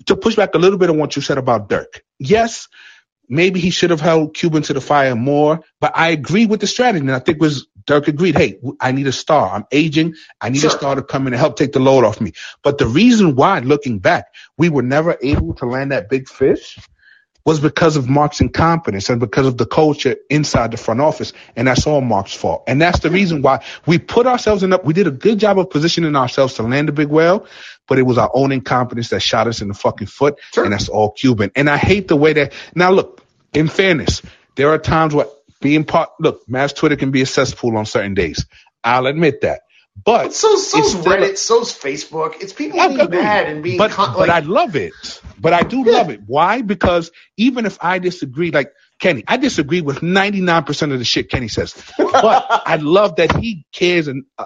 to 0.06 0.16
push 0.16 0.36
back 0.36 0.56
a 0.56 0.58
little 0.58 0.80
bit 0.80 0.90
on 0.90 0.98
what 0.98 1.16
you 1.16 1.22
said 1.22 1.38
about 1.38 1.68
Dirk. 1.70 2.04
Yes, 2.18 2.68
maybe 3.28 3.60
he 3.60 3.70
should 3.70 3.90
have 3.90 4.02
held 4.02 4.34
Cuban 4.34 4.64
to 4.64 4.74
the 4.74 4.82
fire 4.82 5.16
more, 5.16 5.62
but 5.82 5.92
I 5.96 6.10
agree 6.10 6.46
with 6.46 6.62
the 6.62 6.68
strategy. 6.68 7.02
And 7.02 7.12
I 7.12 7.20
think 7.20 7.42
was 7.42 7.68
Dirk 7.90 8.08
agreed, 8.08 8.38
hey, 8.38 8.60
I 8.80 8.92
need 8.92 9.08
a 9.08 9.12
star. 9.12 9.50
I'm 9.50 9.66
aging. 9.72 10.14
I 10.40 10.50
need 10.50 10.64
a 10.64 10.70
star 10.70 10.94
to 10.94 11.02
come 11.02 11.26
in 11.26 11.34
and 11.34 11.40
help 11.40 11.56
take 11.56 11.72
the 11.72 11.80
load 11.80 12.04
off 12.04 12.22
me. 12.22 12.34
But 12.62 12.78
the 12.78 12.86
reason 12.86 13.36
why, 13.36 13.62
looking 13.62 13.98
back, 13.98 14.28
we 14.60 14.70
were 14.70 14.84
never 14.84 15.18
able 15.24 15.56
to 15.56 15.66
land 15.66 15.92
that 15.92 16.08
big 16.08 16.30
fish 16.30 16.78
was 17.46 17.60
because 17.60 17.98
of 17.98 18.08
Mark's 18.08 18.42
incompetence 18.42 19.10
and 19.10 19.20
because 19.20 19.48
of 19.48 19.58
the 19.58 19.66
culture 19.66 20.18
inside 20.30 20.70
the 20.70 20.78
front 20.78 21.02
office. 21.02 21.34
And 21.56 21.68
that's 21.68 21.88
all 21.88 22.00
Mark's 22.02 22.36
fault. 22.36 22.64
And 22.68 22.80
that's 22.80 23.00
the 23.00 23.10
reason 23.10 23.42
why 23.42 23.66
we 23.88 23.98
put 23.98 24.28
ourselves 24.28 24.62
in 24.62 24.72
up. 24.72 24.86
We 24.86 24.94
did 24.94 25.08
a 25.08 25.12
good 25.12 25.40
job 25.40 25.58
of 25.58 25.72
positioning 25.72 26.16
ourselves 26.16 26.54
to 26.56 26.64
land 26.64 26.90
a 26.90 26.92
big 26.92 27.08
whale, 27.08 27.48
but 27.88 27.98
it 27.98 28.04
was 28.04 28.20
our 28.20 28.30
own 28.36 28.52
incompetence 28.52 29.10
that 29.10 29.22
shot 29.22 29.48
us 29.48 29.62
in 29.64 29.68
the 29.68 29.74
fucking 29.74 30.06
foot. 30.06 30.38
And 30.56 30.74
that's 30.74 30.90
all 30.90 31.10
Cuban. 31.10 31.50
And 31.56 31.68
I 31.68 31.78
hate 31.78 32.08
the 32.08 32.16
way 32.16 32.34
that 32.34 32.54
now 32.76 32.92
look, 32.92 33.26
in 33.52 33.68
fairness, 33.68 34.22
there 34.58 34.70
are 34.70 34.78
times 34.78 35.16
where 35.16 35.26
being 35.62 35.84
part, 35.84 36.10
look, 36.20 36.42
mass 36.48 36.74
Twitter 36.74 36.96
can 36.96 37.12
be 37.12 37.22
a 37.22 37.26
cesspool 37.26 37.78
on 37.78 37.86
certain 37.86 38.14
days. 38.14 38.46
I'll 38.84 39.08
admit 39.08 39.42
that. 39.42 39.62
But 40.06 40.34
So 40.34 40.56
so's 40.56 40.74
it's 40.76 40.90
still 40.92 41.12
a- 41.12 41.18
Reddit, 41.18 41.38
so's 41.38 41.74
Facebook. 41.74 42.36
It's 42.42 42.54
people 42.54 42.80
being 42.88 43.00
agree. 43.02 43.18
mad 43.22 43.48
and 43.50 43.62
being 43.62 43.78
but, 43.78 43.92
con- 43.92 44.14
but 44.14 44.30
like, 44.30 44.44
I 44.44 44.46
love 44.48 44.76
it. 44.78 44.94
But 45.38 45.54
I 45.54 45.64
do 45.64 45.84
love 45.84 46.10
it. 46.10 46.22
Why? 46.26 46.62
Because 46.62 47.12
even 47.36 47.66
if 47.66 47.78
I 47.82 48.00
disagree, 48.00 48.52
like 48.52 48.72
Kenny, 49.00 49.24
I 49.28 49.36
disagree 49.38 49.82
with 49.82 50.00
99% 50.00 50.94
of 50.94 51.00
the 51.00 51.06
shit 51.06 51.30
Kenny 51.30 51.50
says. 51.50 51.76
But 51.98 52.46
I 52.66 52.78
love 52.78 53.18
that 53.18 53.36
he 53.38 53.66
cares 53.74 54.08
and 54.08 54.24
uh, 54.38 54.46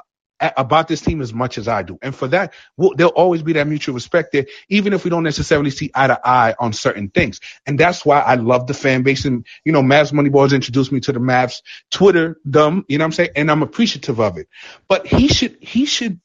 about 0.57 0.87
this 0.87 1.01
team 1.01 1.21
as 1.21 1.33
much 1.33 1.57
as 1.57 1.67
I 1.67 1.83
do. 1.83 1.99
And 2.01 2.15
for 2.15 2.27
that, 2.29 2.53
we'll, 2.77 2.95
there'll 2.95 3.13
always 3.13 3.43
be 3.43 3.53
that 3.53 3.67
mutual 3.67 3.95
respect 3.95 4.31
there, 4.33 4.45
even 4.69 4.93
if 4.93 5.03
we 5.03 5.09
don't 5.09 5.23
necessarily 5.23 5.71
see 5.71 5.91
eye 5.95 6.07
to 6.07 6.19
eye 6.27 6.55
on 6.59 6.73
certain 6.73 7.09
things. 7.09 7.39
And 7.65 7.79
that's 7.79 8.05
why 8.05 8.19
I 8.19 8.35
love 8.35 8.67
the 8.67 8.73
fan 8.73 9.03
base. 9.03 9.25
And, 9.25 9.45
you 9.65 9.71
know, 9.71 9.81
Mavs 9.83 10.11
Moneyball's 10.11 10.53
introduced 10.53 10.91
me 10.91 10.99
to 11.01 11.13
the 11.13 11.19
Mavs 11.19 11.61
Twitter, 11.91 12.39
dumb, 12.49 12.85
you 12.87 12.97
know 12.97 13.03
what 13.03 13.07
I'm 13.07 13.11
saying? 13.13 13.31
And 13.35 13.51
I'm 13.51 13.63
appreciative 13.63 14.19
of 14.19 14.37
it. 14.37 14.47
But 14.87 15.07
he 15.07 15.27
should, 15.29 15.57
he 15.61 15.85
should 15.85 16.19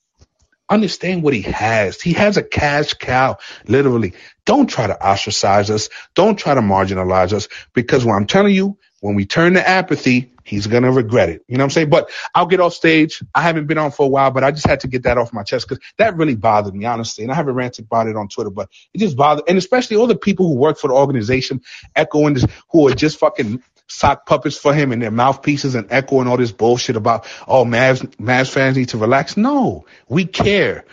understand 0.69 1.23
what 1.23 1.35
he 1.35 1.43
has. 1.43 2.01
He 2.01 2.12
has 2.14 2.37
a 2.37 2.43
cash 2.43 2.95
cow, 2.95 3.39
literally. 3.66 4.14
Don't 4.45 4.69
try 4.69 4.87
to 4.87 5.01
ostracize 5.01 5.71
us. 5.71 5.89
Don't 6.14 6.37
try 6.39 6.55
to 6.55 6.61
marginalize 6.61 7.33
us 7.33 7.49
because 7.75 8.05
what 8.05 8.14
I'm 8.14 8.27
telling 8.27 8.55
you, 8.55 8.79
when 9.01 9.14
we 9.14 9.27
turn 9.27 9.55
to 9.55 9.69
apathy, 9.69 10.33
he's 10.49 10.67
going 10.67 10.83
to 10.83 10.91
regret 10.91 11.29
it. 11.29 11.45
You 11.47 11.57
know 11.57 11.63
what 11.63 11.67
I'm 11.67 11.71
saying? 11.71 11.91
But 11.91 12.11
I'll 12.35 12.47
get 12.47 12.61
off 12.61 12.73
stage. 12.73 13.23
I 13.35 13.43
haven't 13.43 13.67
been 13.67 13.79
on 13.79 13.91
for 13.91 14.07
a 14.07 14.09
while, 14.09 14.31
but 14.31 14.45
I 14.45 14.51
just 14.51 14.67
had 14.67 14.81
to 14.81 14.89
get 14.89 15.03
that 15.05 15.19
off 15.19 15.33
my 15.33 15.43
chest 15.43 15.69
because 15.69 15.85
that 15.99 16.17
really 16.17 16.35
bothered 16.35 16.75
me, 16.75 16.85
honestly. 16.87 17.25
And 17.25 17.33
I 17.33 17.37
haven't 17.37 17.55
ranted 17.55 17.85
about 17.85 18.09
it 18.09 18.17
on 18.17 18.29
Twitter, 18.29 18.51
but 18.51 18.69
it 18.95 18.99
just 18.99 19.17
bothered, 19.17 19.45
and 19.49 19.59
especially 19.59 19.97
all 19.97 20.07
the 20.07 20.17
people 20.17 20.49
who 20.49 20.55
work 20.55 20.79
for 20.79 20.89
the 20.89 20.95
organization 20.95 21.61
echoing 21.95 22.35
this, 22.35 22.47
who 22.71 22.89
are 22.89 22.95
just 22.95 23.19
fucking 23.19 23.63
sock 23.89 24.27
puppets 24.27 24.57
for 24.57 24.75
him 24.75 24.93
and 24.93 25.03
their 25.03 25.11
mouthpieces 25.11 25.75
and 25.75 25.87
echoing 25.91 26.29
all 26.29 26.37
this 26.37 26.53
bullshit 26.53 26.97
about, 26.97 27.27
oh, 27.47 27.65
Mavs, 27.65 28.07
Mavs 28.17 28.51
fans 28.51 28.77
need 28.77 28.91
to 28.91 28.99
relax. 28.99 29.37
No, 29.37 29.87
we 30.09 30.25
care. 30.27 30.85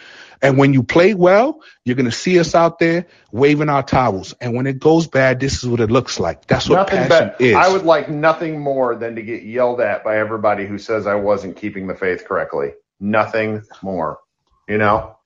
And 0.41 0.57
when 0.57 0.73
you 0.73 0.83
play 0.83 1.13
well, 1.13 1.61
you're 1.83 1.95
going 1.95 2.05
to 2.05 2.11
see 2.11 2.39
us 2.39 2.55
out 2.55 2.79
there 2.79 3.07
waving 3.31 3.69
our 3.69 3.83
towels. 3.83 4.33
And 4.41 4.55
when 4.55 4.67
it 4.67 4.79
goes 4.79 5.07
bad, 5.07 5.39
this 5.39 5.63
is 5.63 5.69
what 5.69 5.79
it 5.79 5.91
looks 5.91 6.19
like. 6.19 6.45
That's 6.47 6.69
what 6.69 6.75
nothing 6.75 7.07
passion 7.07 7.33
is. 7.39 7.55
I 7.55 7.67
would 7.71 7.83
like 7.83 8.09
nothing 8.09 8.59
more 8.59 8.95
than 8.95 9.15
to 9.15 9.21
get 9.21 9.43
yelled 9.43 9.81
at 9.81 10.03
by 10.03 10.17
everybody 10.17 10.65
who 10.65 10.77
says 10.77 11.07
I 11.07 11.15
wasn't 11.15 11.57
keeping 11.57 11.87
the 11.87 11.95
faith 11.95 12.25
correctly. 12.25 12.73
Nothing 12.99 13.63
more. 13.81 14.19
You 14.67 14.77
know? 14.77 15.17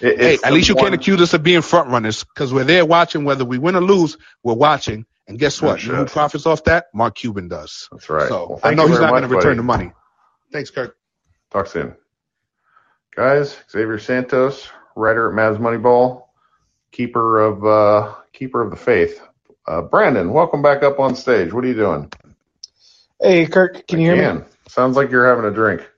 It- 0.00 0.18
hey, 0.18 0.38
at 0.44 0.52
least 0.52 0.68
you 0.68 0.74
can't 0.74 0.94
accuse 0.94 1.20
us 1.20 1.34
of 1.34 1.42
being 1.42 1.62
front 1.62 1.90
runners 1.90 2.24
because 2.24 2.52
we're 2.52 2.64
there 2.64 2.84
watching 2.84 3.24
whether 3.24 3.44
we 3.44 3.58
win 3.58 3.76
or 3.76 3.80
lose. 3.80 4.16
We're 4.42 4.54
watching. 4.54 5.06
And 5.28 5.38
guess 5.38 5.60
what? 5.60 5.82
You 5.82 5.92
know 5.92 5.98
who 5.98 6.04
profits 6.06 6.46
off 6.46 6.64
that? 6.64 6.86
Mark 6.94 7.16
Cuban 7.16 7.48
does. 7.48 7.88
That's 7.90 8.08
right. 8.08 8.28
So 8.28 8.46
Well, 8.50 8.60
I 8.62 8.74
know 8.74 8.86
he's 8.86 9.00
not 9.00 9.10
going 9.10 9.22
to 9.22 9.28
return 9.28 9.42
buddy. 9.42 9.56
the 9.56 9.62
money. 9.62 9.92
Thanks, 10.52 10.70
Kirk. 10.70 10.96
Talk 11.50 11.66
soon. 11.66 11.96
Guys, 13.16 13.56
Xavier 13.70 13.98
Santos, 13.98 14.68
writer 14.94 15.30
at 15.30 15.34
Mavs 15.34 15.58
Moneyball, 15.58 16.24
keeper 16.92 17.40
of 17.40 17.64
uh, 17.64 18.14
keeper 18.34 18.62
of 18.62 18.70
the 18.70 18.76
faith. 18.76 19.22
Uh, 19.66 19.80
Brandon, 19.80 20.34
welcome 20.34 20.60
back 20.60 20.82
up 20.82 21.00
on 21.00 21.16
stage. 21.16 21.50
What 21.50 21.64
are 21.64 21.68
you 21.68 21.74
doing? 21.74 22.12
Hey, 23.18 23.46
Kirk, 23.46 23.86
can 23.86 24.00
you 24.00 24.06
hear 24.08 24.16
me? 24.16 24.22
Ian, 24.22 24.44
sounds 24.68 24.96
like 24.96 25.10
you're 25.10 25.26
having 25.26 25.46
a 25.46 25.50
drink. 25.50 25.88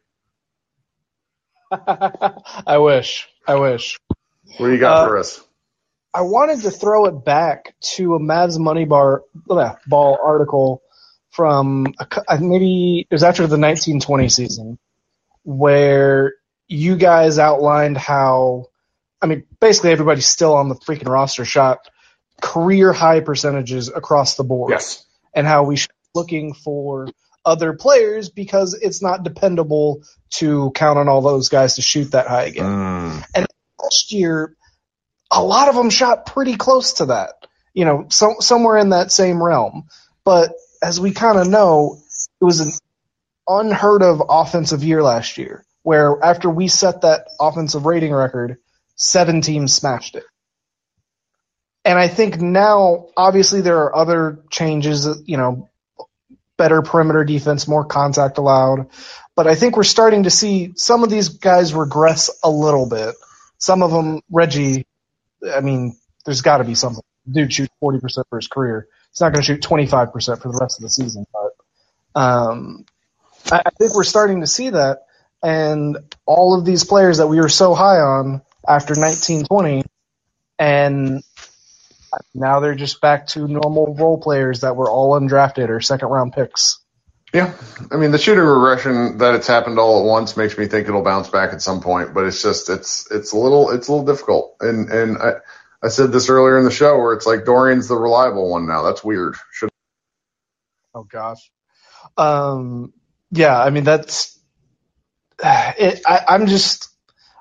I 1.73 2.79
wish. 2.79 3.29
I 3.49 3.57
wish. 3.57 3.99
What 4.57 4.69
do 4.69 4.73
you 4.73 4.79
got 4.79 4.99
Uh, 4.99 5.09
for 5.09 5.19
us? 5.19 5.43
I 6.15 6.21
wanted 6.23 6.61
to 6.63 6.71
throw 6.71 7.07
it 7.07 7.25
back 7.25 7.75
to 7.97 8.15
a 8.15 8.21
Mavs 8.21 8.61
Money 8.61 8.85
Bar 8.85 9.25
Ball 9.89 10.19
article 10.25 10.83
from 11.31 11.93
a 11.99 12.39
maybe 12.41 13.09
it 13.11 13.13
was 13.13 13.25
after 13.25 13.43
the 13.43 13.59
1920 13.59 14.29
season, 14.29 14.79
where 15.43 16.35
you 16.69 16.97
guys 16.97 17.39
outlined 17.39 17.97
how, 17.97 18.67
I 19.21 19.27
mean, 19.27 19.45
basically 19.61 19.91
everybody's 19.91 20.29
still 20.29 20.55
on 20.55 20.69
the 20.69 20.75
freaking 20.75 21.09
roster 21.09 21.45
shot 21.45 21.89
career 22.41 22.93
high 22.93 23.21
percentages 23.21 23.89
across 23.89 24.37
the 24.37 24.45
board. 24.45 24.71
Yes. 24.71 25.05
And 25.35 25.47
how 25.47 25.65
we 25.65 25.77
should 25.77 25.91
be 25.91 26.19
looking 26.19 26.55
for 26.55 27.09
other 27.45 27.73
players 27.73 28.29
because 28.29 28.75
it's 28.75 29.03
not 29.03 29.25
dependable 29.25 30.03
to 30.31 30.71
count 30.75 30.99
on 30.99 31.09
all 31.09 31.23
those 31.23 31.49
guys 31.49 31.77
to 31.77 31.83
shoot 31.83 32.13
that 32.13 32.27
high 32.27 32.45
again. 32.45 32.65
Mm. 32.65 33.25
And 33.35 33.47
last 33.83 34.13
year, 34.13 34.55
a 35.31 35.43
lot 35.43 35.69
of 35.69 35.75
them 35.75 35.91
shot 35.91 36.27
pretty 36.27 36.57
close 36.57 36.95
to 36.95 37.07
that. 37.07 37.35
You 37.75 37.85
know, 37.85 38.07
so, 38.11 38.37
somewhere 38.41 38.77
in 38.79 38.91
that 38.91 39.13
same 39.13 39.43
realm. 39.43 39.89
But 40.25 40.53
as 40.83 41.01
we 41.01 41.13
kind 41.13 41.39
of 41.39 41.49
know, 41.49 41.99
it 42.41 42.45
was 42.45 42.61
an 42.61 42.73
unheard 43.47 44.03
of 44.03 44.23
offensive 44.29 44.85
year 44.85 45.03
last 45.03 45.39
year, 45.39 45.65
where 45.83 46.17
after 46.23 46.51
we 46.51 46.69
set 46.69 47.03
that 47.03 47.27
offensive 47.41 47.87
rating 47.87 48.13
record, 48.13 48.59
seven 48.97 49.41
teams 49.41 49.75
smashed 49.75 50.17
it. 50.17 50.25
And 51.85 51.99
I 51.99 52.09
think 52.09 52.41
now, 52.41 53.07
obviously, 53.17 53.63
there 53.63 53.79
are 53.79 53.97
other 53.97 54.41
changes, 54.51 55.09
you 55.25 55.37
know, 55.37 55.71
better 56.59 56.83
perimeter 56.83 57.25
defense, 57.25 57.67
more 57.67 57.85
contact 57.85 58.39
allowed. 58.39 58.89
But 59.35 59.47
I 59.47 59.55
think 59.55 59.77
we're 59.77 59.85
starting 59.85 60.25
to 60.25 60.31
see 60.31 60.73
some 60.77 61.05
of 61.05 61.11
these 61.11 61.31
guys 61.31 61.73
regress 61.73 62.31
a 62.43 62.51
little 62.51 62.89
bit. 62.89 63.15
Some 63.59 63.83
of 63.83 63.91
them, 63.91 64.21
Reggie, 64.31 64.87
I 65.55 65.61
mean, 65.61 65.97
there's 66.27 66.43
got 66.43 66.59
to 66.59 66.65
be 66.65 66.75
something. 66.75 67.03
Dude 67.31 67.53
shoots 67.53 67.73
40% 67.83 68.25
for 68.29 68.39
his 68.39 68.49
career. 68.49 68.89
He's 69.11 69.21
not 69.21 69.33
going 69.33 69.43
to 69.43 69.47
shoot 69.47 69.63
25% 69.63 70.43
for 70.43 70.53
the 70.53 70.59
rest 70.61 70.79
of 70.79 70.83
the 70.83 70.91
season. 70.91 71.27
But 71.33 72.21
um, 72.21 72.85
I, 73.51 73.63
I 73.67 73.71
think 73.79 73.95
we're 73.95 74.05
starting 74.05 74.41
to 74.41 74.47
see 74.47 74.71
that. 74.71 75.05
And 75.43 75.99
all 76.27 76.59
of 76.59 76.65
these 76.65 76.85
players 76.85 77.19
that 77.19 77.29
we 77.29 77.41
were 77.41 77.49
so 77.49 77.75
high 77.75 78.01
on 78.01 78.43
after 78.67 78.95
1920, 78.95 79.85
and 80.59 81.23
now 82.35 82.61
they're 82.61 82.75
just 82.75 83.01
back 83.01 83.29
to 83.29 83.47
normal 83.47 83.95
role 83.95 84.21
players 84.21 84.61
that 84.61 84.77
were 84.77 84.91
all 84.91 85.19
undrafted 85.19 85.69
or 85.69 85.81
second 85.81 86.09
round 86.09 86.33
picks. 86.33 86.79
Yeah, 87.33 87.55
I 87.93 87.97
mean 87.97 88.11
the 88.11 88.19
shooting 88.19 88.43
regression 88.43 89.19
that 89.19 89.35
it's 89.35 89.47
happened 89.47 89.79
all 89.79 90.01
at 90.01 90.07
once 90.07 90.37
makes 90.37 90.57
me 90.57 90.67
think 90.67 90.89
it'll 90.89 91.03
bounce 91.03 91.29
back 91.29 91.53
at 91.53 91.61
some 91.61 91.83
point, 91.83 92.15
but 92.15 92.25
it's 92.25 92.43
just 92.43 92.71
it's 92.71 93.11
it's 93.11 93.33
a 93.33 93.37
little 93.37 93.71
it's 93.71 93.89
a 93.89 93.93
little 93.93 94.07
difficult. 94.07 94.57
And 94.61 94.89
and 94.89 95.19
I 95.19 95.33
I 95.83 95.89
said 95.89 96.11
this 96.11 96.31
earlier 96.31 96.59
in 96.59 96.65
the 96.65 96.71
show 96.71 96.97
where 96.97 97.13
it's 97.13 97.27
like 97.27 97.45
Dorian's 97.45 97.87
the 97.87 97.97
reliable 97.97 98.51
one 98.51 98.67
now. 98.67 98.83
That's 98.83 99.05
weird. 99.05 99.37
Should 99.53 99.69
Oh 100.95 101.05
gosh. 101.05 101.51
Um, 102.17 102.95
yeah, 103.31 103.61
I 103.61 103.71
mean 103.71 103.85
that's 103.85 104.38
it. 105.45 106.03
I, 106.07 106.23
I'm 106.29 106.47
just 106.47 106.89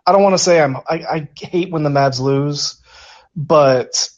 I 0.05 0.11
don't 0.11 0.23
want 0.23 0.33
to 0.33 0.43
say 0.43 0.61
I'm 0.61 0.77
I, 0.77 0.81
I 1.09 1.29
hate 1.35 1.71
when 1.71 1.83
the 1.83 1.89
Mavs 1.89 2.19
lose, 2.19 2.81
but 3.35 4.09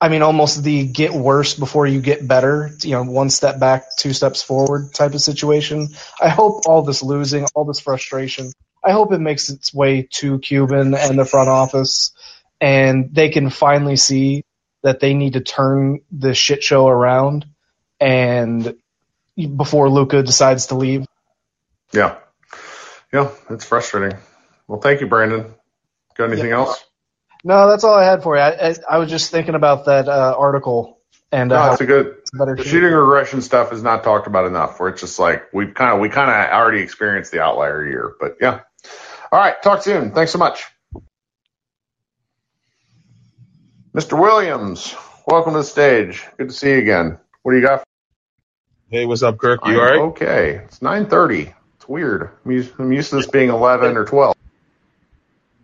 I 0.00 0.08
mean 0.08 0.22
almost 0.22 0.62
the 0.62 0.86
get 0.86 1.12
worse 1.12 1.54
before 1.54 1.86
you 1.86 2.00
get 2.00 2.26
better. 2.26 2.70
You 2.82 2.92
know, 2.92 3.04
one 3.04 3.30
step 3.30 3.60
back, 3.60 3.84
two 3.96 4.12
steps 4.12 4.42
forward 4.42 4.94
type 4.94 5.14
of 5.14 5.20
situation. 5.20 5.88
I 6.20 6.28
hope 6.28 6.62
all 6.66 6.82
this 6.82 7.02
losing, 7.02 7.46
all 7.54 7.64
this 7.64 7.80
frustration, 7.80 8.52
I 8.82 8.92
hope 8.92 9.12
it 9.12 9.20
makes 9.20 9.50
its 9.50 9.74
way 9.74 10.08
to 10.12 10.38
Cuban 10.38 10.94
and 10.94 11.18
the 11.18 11.24
front 11.24 11.48
office, 11.48 12.12
and 12.60 13.14
they 13.14 13.28
can 13.28 13.50
finally 13.50 13.96
see 13.96 14.44
that 14.82 15.00
they 15.00 15.12
need 15.12 15.34
to 15.34 15.40
turn 15.40 16.00
this 16.10 16.38
shit 16.38 16.62
show 16.62 16.88
around, 16.88 17.46
and 18.00 18.74
before 19.36 19.90
Luka 19.90 20.22
decides 20.22 20.66
to 20.66 20.76
leave. 20.76 21.06
Yeah. 21.92 22.16
Yeah, 23.12 23.30
it's 23.50 23.64
frustrating. 23.64 24.18
Well, 24.68 24.80
thank 24.80 25.00
you, 25.00 25.08
Brandon. 25.08 25.54
Got 26.16 26.30
anything 26.32 26.50
Yeah. 26.50 26.56
else? 26.56 26.84
No, 27.44 27.68
that's 27.70 27.84
all 27.84 27.94
I 27.94 28.04
had 28.04 28.22
for 28.22 28.36
you. 28.36 28.42
I, 28.42 28.70
I, 28.70 28.74
I 28.90 28.98
was 28.98 29.10
just 29.10 29.30
thinking 29.30 29.54
about 29.54 29.86
that 29.86 30.08
uh, 30.08 30.34
article 30.38 31.00
and 31.32 31.52
No, 31.52 31.58
uh, 31.58 31.72
it's 31.72 31.80
a 31.80 31.86
good. 31.86 32.16
better 32.34 32.56
The 32.56 32.64
shooting 32.64 32.92
regression 32.92 33.42
stuff 33.42 33.72
is 33.72 33.82
not 33.82 34.04
talked 34.04 34.26
about 34.26 34.46
enough. 34.46 34.80
Where 34.80 34.90
it's 34.90 35.00
just 35.02 35.18
like 35.18 35.52
we 35.52 35.68
kind 35.68 35.92
of 35.94 36.00
we 36.00 36.08
kind 36.10 36.30
of 36.30 36.52
already 36.52 36.80
experienced 36.80 37.32
the 37.32 37.40
outlier 37.42 37.86
year, 37.86 38.14
but 38.20 38.38
yeah. 38.40 38.60
All 39.32 39.40
right, 39.40 39.60
talk 39.62 39.82
soon. 39.82 40.12
Thanks 40.12 40.32
so 40.32 40.38
much, 40.38 40.64
Mr. 43.96 44.18
Williams. 44.20 44.94
Welcome 45.26 45.54
to 45.54 45.60
the 45.60 45.64
stage. 45.64 46.26
Good 46.38 46.48
to 46.50 46.54
see 46.54 46.70
you 46.72 46.78
again. 46.78 47.18
What 47.42 47.52
do 47.52 47.58
you 47.58 47.66
got? 47.66 47.84
Hey, 48.90 49.06
what's 49.06 49.22
up, 49.22 49.38
Kirk? 49.38 49.66
You 49.66 49.74
I'm 49.74 49.80
all 49.80 49.86
right? 49.86 50.02
Okay, 50.12 50.56
it's 50.66 50.82
nine 50.82 51.06
thirty. 51.08 51.54
Weird. 51.90 52.30
I'm 52.44 52.52
used, 52.52 52.72
I'm 52.78 52.92
used 52.92 53.10
to 53.10 53.16
this 53.16 53.26
being 53.26 53.48
eleven 53.48 53.96
or 53.96 54.04
twelve. 54.04 54.36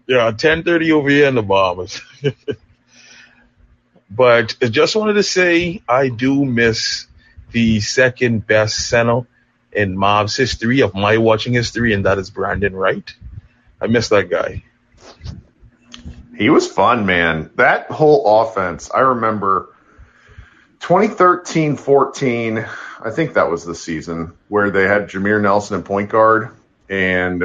Yeah, 0.08 0.32
ten 0.32 0.64
thirty 0.64 0.90
over 0.90 1.08
here 1.08 1.28
in 1.28 1.36
the 1.36 1.42
Bahamas. 1.42 2.00
but 4.10 4.56
I 4.60 4.66
just 4.66 4.96
wanted 4.96 5.12
to 5.12 5.22
say 5.22 5.82
I 5.88 6.08
do 6.08 6.44
miss 6.44 7.06
the 7.52 7.78
second 7.78 8.44
best 8.44 8.88
center 8.88 9.20
in 9.70 9.96
Mavs 9.96 10.36
history 10.36 10.80
of 10.80 10.96
my 10.96 11.18
watching 11.18 11.52
history, 11.52 11.92
and 11.94 12.06
that 12.06 12.18
is 12.18 12.28
Brandan 12.28 12.74
Wright. 12.74 13.08
I 13.80 13.86
miss 13.86 14.08
that 14.08 14.28
guy. 14.28 14.64
He 16.36 16.50
was 16.50 16.66
fun, 16.66 17.06
man. 17.06 17.50
That 17.54 17.88
whole 17.88 18.42
offense, 18.42 18.90
I 18.90 18.98
remember 18.98 19.72
2013 20.80 21.76
14, 21.76 22.66
I 23.06 23.10
think 23.12 23.34
that 23.34 23.48
was 23.48 23.64
the 23.64 23.74
season 23.76 24.32
where 24.48 24.72
they 24.72 24.82
had 24.82 25.08
Jameer 25.08 25.40
Nelson 25.40 25.78
at 25.78 25.84
point 25.84 26.10
guard. 26.10 26.50
And 26.88 27.44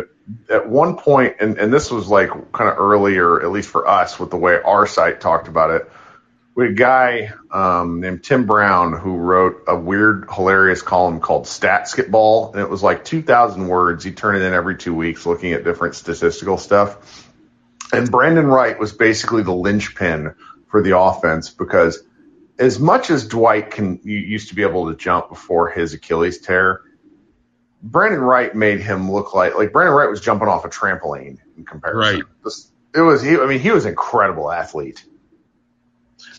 at 0.49 0.67
one 0.67 0.97
point, 0.97 1.35
and, 1.39 1.59
and 1.59 1.71
this 1.71 1.91
was 1.91 2.07
like 2.07 2.29
kind 2.51 2.67
of 2.67 2.79
earlier, 2.79 3.39
at 3.43 3.51
least 3.51 3.69
for 3.69 3.87
us, 3.87 4.19
with 4.19 4.31
the 4.31 4.37
way 4.37 4.59
our 4.59 4.87
site 4.87 5.21
talked 5.21 5.47
about 5.47 5.69
it. 5.69 5.91
We 6.55 6.65
had 6.65 6.71
a 6.71 6.75
guy 6.75 7.33
um, 7.51 8.01
named 8.01 8.23
Tim 8.23 8.47
Brown 8.47 8.93
who 8.93 9.17
wrote 9.17 9.63
a 9.67 9.75
weird, 9.75 10.25
hilarious 10.33 10.81
column 10.81 11.19
called 11.19 11.45
Statsketball, 11.45 12.53
and 12.53 12.61
it 12.61 12.69
was 12.69 12.81
like 12.81 13.05
2,000 13.05 13.67
words. 13.67 14.03
He 14.03 14.11
turned 14.11 14.41
it 14.41 14.45
in 14.45 14.53
every 14.53 14.77
two 14.77 14.95
weeks 14.95 15.27
looking 15.27 15.53
at 15.53 15.63
different 15.63 15.93
statistical 15.93 16.57
stuff. 16.57 17.29
And 17.93 18.09
Brandan 18.09 18.47
Wright 18.47 18.79
was 18.79 18.93
basically 18.93 19.43
the 19.43 19.53
linchpin 19.53 20.33
for 20.69 20.81
the 20.81 20.97
offense 20.97 21.51
because 21.51 22.03
as 22.61 22.79
much 22.79 23.09
as 23.09 23.27
Dwight 23.27 23.71
can 23.71 23.99
used 24.03 24.49
to 24.49 24.55
be 24.55 24.61
able 24.61 24.89
to 24.91 24.95
jump 24.95 25.29
before 25.29 25.69
his 25.69 25.93
Achilles 25.93 26.39
tear, 26.39 26.81
Brandan 27.81 28.21
Wright 28.21 28.55
made 28.55 28.81
him 28.81 29.11
look 29.11 29.33
like 29.33 29.55
like 29.55 29.73
Brandan 29.73 29.95
Wright 29.95 30.09
was 30.09 30.21
jumping 30.21 30.47
off 30.47 30.63
a 30.63 30.69
trampoline 30.69 31.39
in 31.57 31.65
comparison. 31.65 32.23
Right. 32.43 32.53
It 32.93 33.01
was 33.01 33.21
he 33.21 33.35
I 33.35 33.47
mean 33.47 33.59
he 33.59 33.71
was 33.71 33.85
an 33.85 33.89
incredible 33.89 34.51
athlete. 34.51 35.03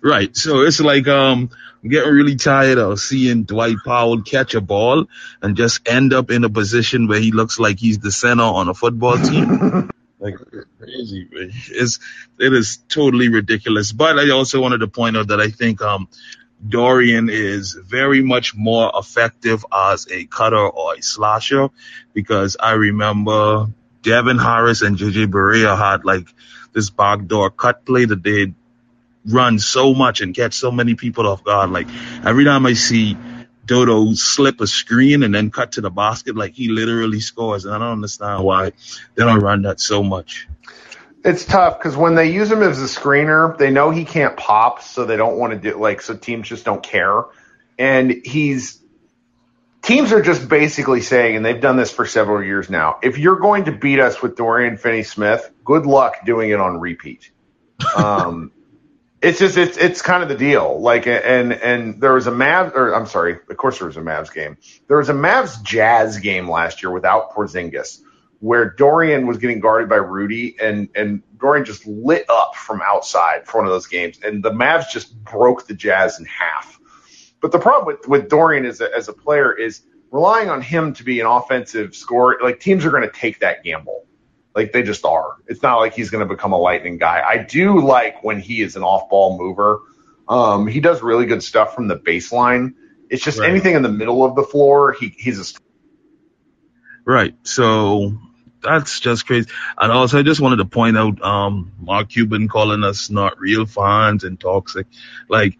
Right. 0.00 0.34
So 0.36 0.62
it's 0.62 0.80
like 0.80 1.08
um 1.08 1.50
I'm 1.82 1.90
getting 1.90 2.12
really 2.12 2.36
tired 2.36 2.78
of 2.78 3.00
seeing 3.00 3.42
Dwight 3.42 3.78
Powell 3.84 4.22
catch 4.22 4.54
a 4.54 4.60
ball 4.60 5.06
and 5.42 5.56
just 5.56 5.88
end 5.88 6.12
up 6.12 6.30
in 6.30 6.44
a 6.44 6.50
position 6.50 7.08
where 7.08 7.18
he 7.18 7.32
looks 7.32 7.58
like 7.58 7.80
he's 7.80 7.98
the 7.98 8.12
center 8.12 8.44
on 8.44 8.68
a 8.68 8.74
football 8.74 9.18
team. 9.18 9.90
like 10.22 10.36
crazy. 10.78 11.28
It's 11.32 11.98
it 12.38 12.52
is 12.52 12.78
totally 12.88 13.28
ridiculous. 13.28 13.92
But 13.92 14.18
I 14.18 14.30
also 14.30 14.60
wanted 14.60 14.78
to 14.78 14.86
point 14.86 15.16
out 15.16 15.28
that 15.28 15.40
I 15.40 15.48
think 15.50 15.82
um 15.82 16.08
Dorian 16.66 17.28
is 17.28 17.74
very 17.74 18.22
much 18.22 18.54
more 18.54 18.92
effective 18.94 19.66
as 19.72 20.06
a 20.10 20.24
cutter 20.26 20.68
or 20.68 20.94
a 20.94 21.02
slasher 21.02 21.70
because 22.14 22.56
I 22.58 22.72
remember 22.72 23.66
Devin 24.02 24.38
Harris 24.38 24.82
and 24.82 24.96
JJ 24.96 25.26
Barea 25.26 25.76
had 25.76 26.04
like 26.04 26.28
this 26.72 26.90
backdoor 26.90 27.50
cut 27.50 27.84
play 27.84 28.04
that 28.04 28.22
they 28.22 28.54
run 29.26 29.58
so 29.58 29.92
much 29.92 30.20
and 30.20 30.34
catch 30.34 30.54
so 30.54 30.70
many 30.70 30.94
people 30.94 31.26
off 31.26 31.42
guard. 31.42 31.70
Like 31.70 31.88
every 32.24 32.44
time 32.44 32.64
I 32.64 32.74
see 32.74 33.16
Dodo 33.72 34.12
slip 34.12 34.60
a 34.60 34.66
screen 34.66 35.22
and 35.22 35.34
then 35.34 35.50
cut 35.50 35.72
to 35.72 35.80
the 35.80 35.90
basket, 35.90 36.36
like 36.36 36.52
he 36.52 36.68
literally 36.68 37.20
scores. 37.20 37.64
And 37.64 37.74
I 37.74 37.78
don't 37.78 37.92
understand 37.92 38.44
why 38.44 38.72
they 39.14 39.24
don't 39.24 39.40
run 39.40 39.62
that 39.62 39.80
so 39.80 40.02
much. 40.02 40.46
It's 41.24 41.46
tough 41.46 41.78
because 41.78 41.96
when 41.96 42.14
they 42.14 42.30
use 42.30 42.50
him 42.52 42.62
as 42.62 42.82
a 42.82 42.84
screener, 42.84 43.56
they 43.56 43.70
know 43.70 43.90
he 43.90 44.04
can't 44.04 44.36
pop, 44.36 44.82
so 44.82 45.06
they 45.06 45.16
don't 45.16 45.38
want 45.38 45.54
to 45.54 45.70
do 45.70 45.78
like 45.78 46.02
so 46.02 46.14
teams 46.14 46.48
just 46.48 46.66
don't 46.66 46.82
care. 46.82 47.24
And 47.78 48.10
he's 48.26 48.78
teams 49.80 50.12
are 50.12 50.20
just 50.20 50.50
basically 50.50 51.00
saying, 51.00 51.36
and 51.36 51.44
they've 51.44 51.60
done 51.60 51.78
this 51.78 51.90
for 51.90 52.04
several 52.04 52.42
years 52.42 52.68
now, 52.68 52.98
if 53.02 53.16
you're 53.16 53.38
going 53.38 53.64
to 53.64 53.72
beat 53.72 54.00
us 54.00 54.20
with 54.20 54.36
Dorian 54.36 54.76
Finney 54.76 55.02
Smith, 55.02 55.50
good 55.64 55.86
luck 55.86 56.26
doing 56.26 56.50
it 56.50 56.60
on 56.60 56.78
repeat. 56.78 57.30
Um 57.96 58.52
it's 59.22 59.38
just 59.38 59.56
it's 59.56 59.78
it's 59.78 60.02
kind 60.02 60.22
of 60.22 60.28
the 60.28 60.34
deal. 60.34 60.80
Like 60.80 61.06
and 61.06 61.52
and 61.52 62.00
there 62.00 62.14
was 62.14 62.26
a 62.26 62.32
Mavs 62.32 62.74
or 62.74 62.92
I'm 62.92 63.06
sorry, 63.06 63.38
of 63.48 63.56
course 63.56 63.78
there 63.78 63.86
was 63.86 63.96
a 63.96 64.00
Mavs 64.00 64.32
game. 64.32 64.58
There 64.88 64.98
was 64.98 65.08
a 65.08 65.14
Mavs 65.14 65.62
Jazz 65.62 66.18
game 66.18 66.50
last 66.50 66.82
year 66.82 66.90
without 66.92 67.32
Porzingis 67.32 68.00
where 68.40 68.70
Dorian 68.70 69.28
was 69.28 69.38
getting 69.38 69.60
guarded 69.60 69.88
by 69.88 69.96
Rudy 69.96 70.56
and 70.60 70.88
and 70.96 71.22
Dorian 71.38 71.64
just 71.64 71.86
lit 71.86 72.26
up 72.28 72.56
from 72.56 72.82
outside 72.82 73.46
for 73.46 73.58
one 73.58 73.66
of 73.66 73.72
those 73.72 73.86
games 73.86 74.18
and 74.24 74.42
the 74.42 74.50
Mavs 74.50 74.90
just 74.90 75.16
broke 75.22 75.68
the 75.68 75.74
Jazz 75.74 76.18
in 76.18 76.26
half. 76.26 76.80
But 77.40 77.52
the 77.52 77.60
problem 77.60 77.86
with 77.86 78.08
with 78.08 78.28
Dorian 78.28 78.66
as 78.66 78.80
a, 78.80 78.92
as 78.94 79.08
a 79.08 79.12
player 79.12 79.52
is 79.52 79.82
relying 80.10 80.50
on 80.50 80.60
him 80.60 80.94
to 80.94 81.04
be 81.04 81.20
an 81.20 81.26
offensive 81.26 81.94
scorer. 81.94 82.38
Like 82.42 82.58
teams 82.58 82.84
are 82.84 82.90
going 82.90 83.02
to 83.02 83.10
take 83.10 83.38
that 83.40 83.62
gamble. 83.62 84.06
Like 84.55 84.72
they 84.72 84.82
just 84.82 85.05
are. 85.05 85.36
It's 85.46 85.62
not 85.62 85.76
like 85.78 85.94
he's 85.94 86.11
going 86.11 86.26
to 86.26 86.34
become 86.34 86.53
a 86.53 86.59
lightning 86.59 86.98
guy. 86.98 87.22
I 87.26 87.38
do 87.38 87.80
like 87.80 88.22
when 88.22 88.40
he 88.40 88.61
is 88.62 88.76
an 88.76 88.82
off-ball 88.82 89.38
mover. 89.38 89.80
Um, 90.28 90.66
he 90.66 90.80
does 90.80 91.03
really 91.03 91.26
good 91.26 91.42
stuff 91.42 91.74
from 91.74 91.88
the 91.88 91.96
baseline. 91.96 92.74
It's 93.11 93.22
just 93.22 93.38
Right. 93.38 93.50
anything 93.50 93.74
in 93.74 93.82
the 93.82 93.90
middle 93.90 94.24
of 94.24 94.34
the 94.34 94.42
floor. 94.42 94.92
He 94.98 95.14
he's 95.16 95.38
a 95.40 95.59
Right. 97.05 97.34
So 97.42 98.18
that's 98.62 99.00
just 99.00 99.26
crazy. 99.26 99.48
And 99.76 99.90
also, 99.90 100.18
I 100.18 100.22
just 100.22 100.40
wanted 100.40 100.57
to 100.57 100.64
point 100.64 100.96
out, 100.96 101.20
um, 101.22 101.72
Mark 101.80 102.11
Cuban 102.11 102.48
calling 102.48 102.84
us 102.84 103.11
not 103.11 103.40
real 103.40 103.66
fans 103.66 104.24
and 104.24 104.38
toxic. 104.38 104.86
Like, 105.28 105.59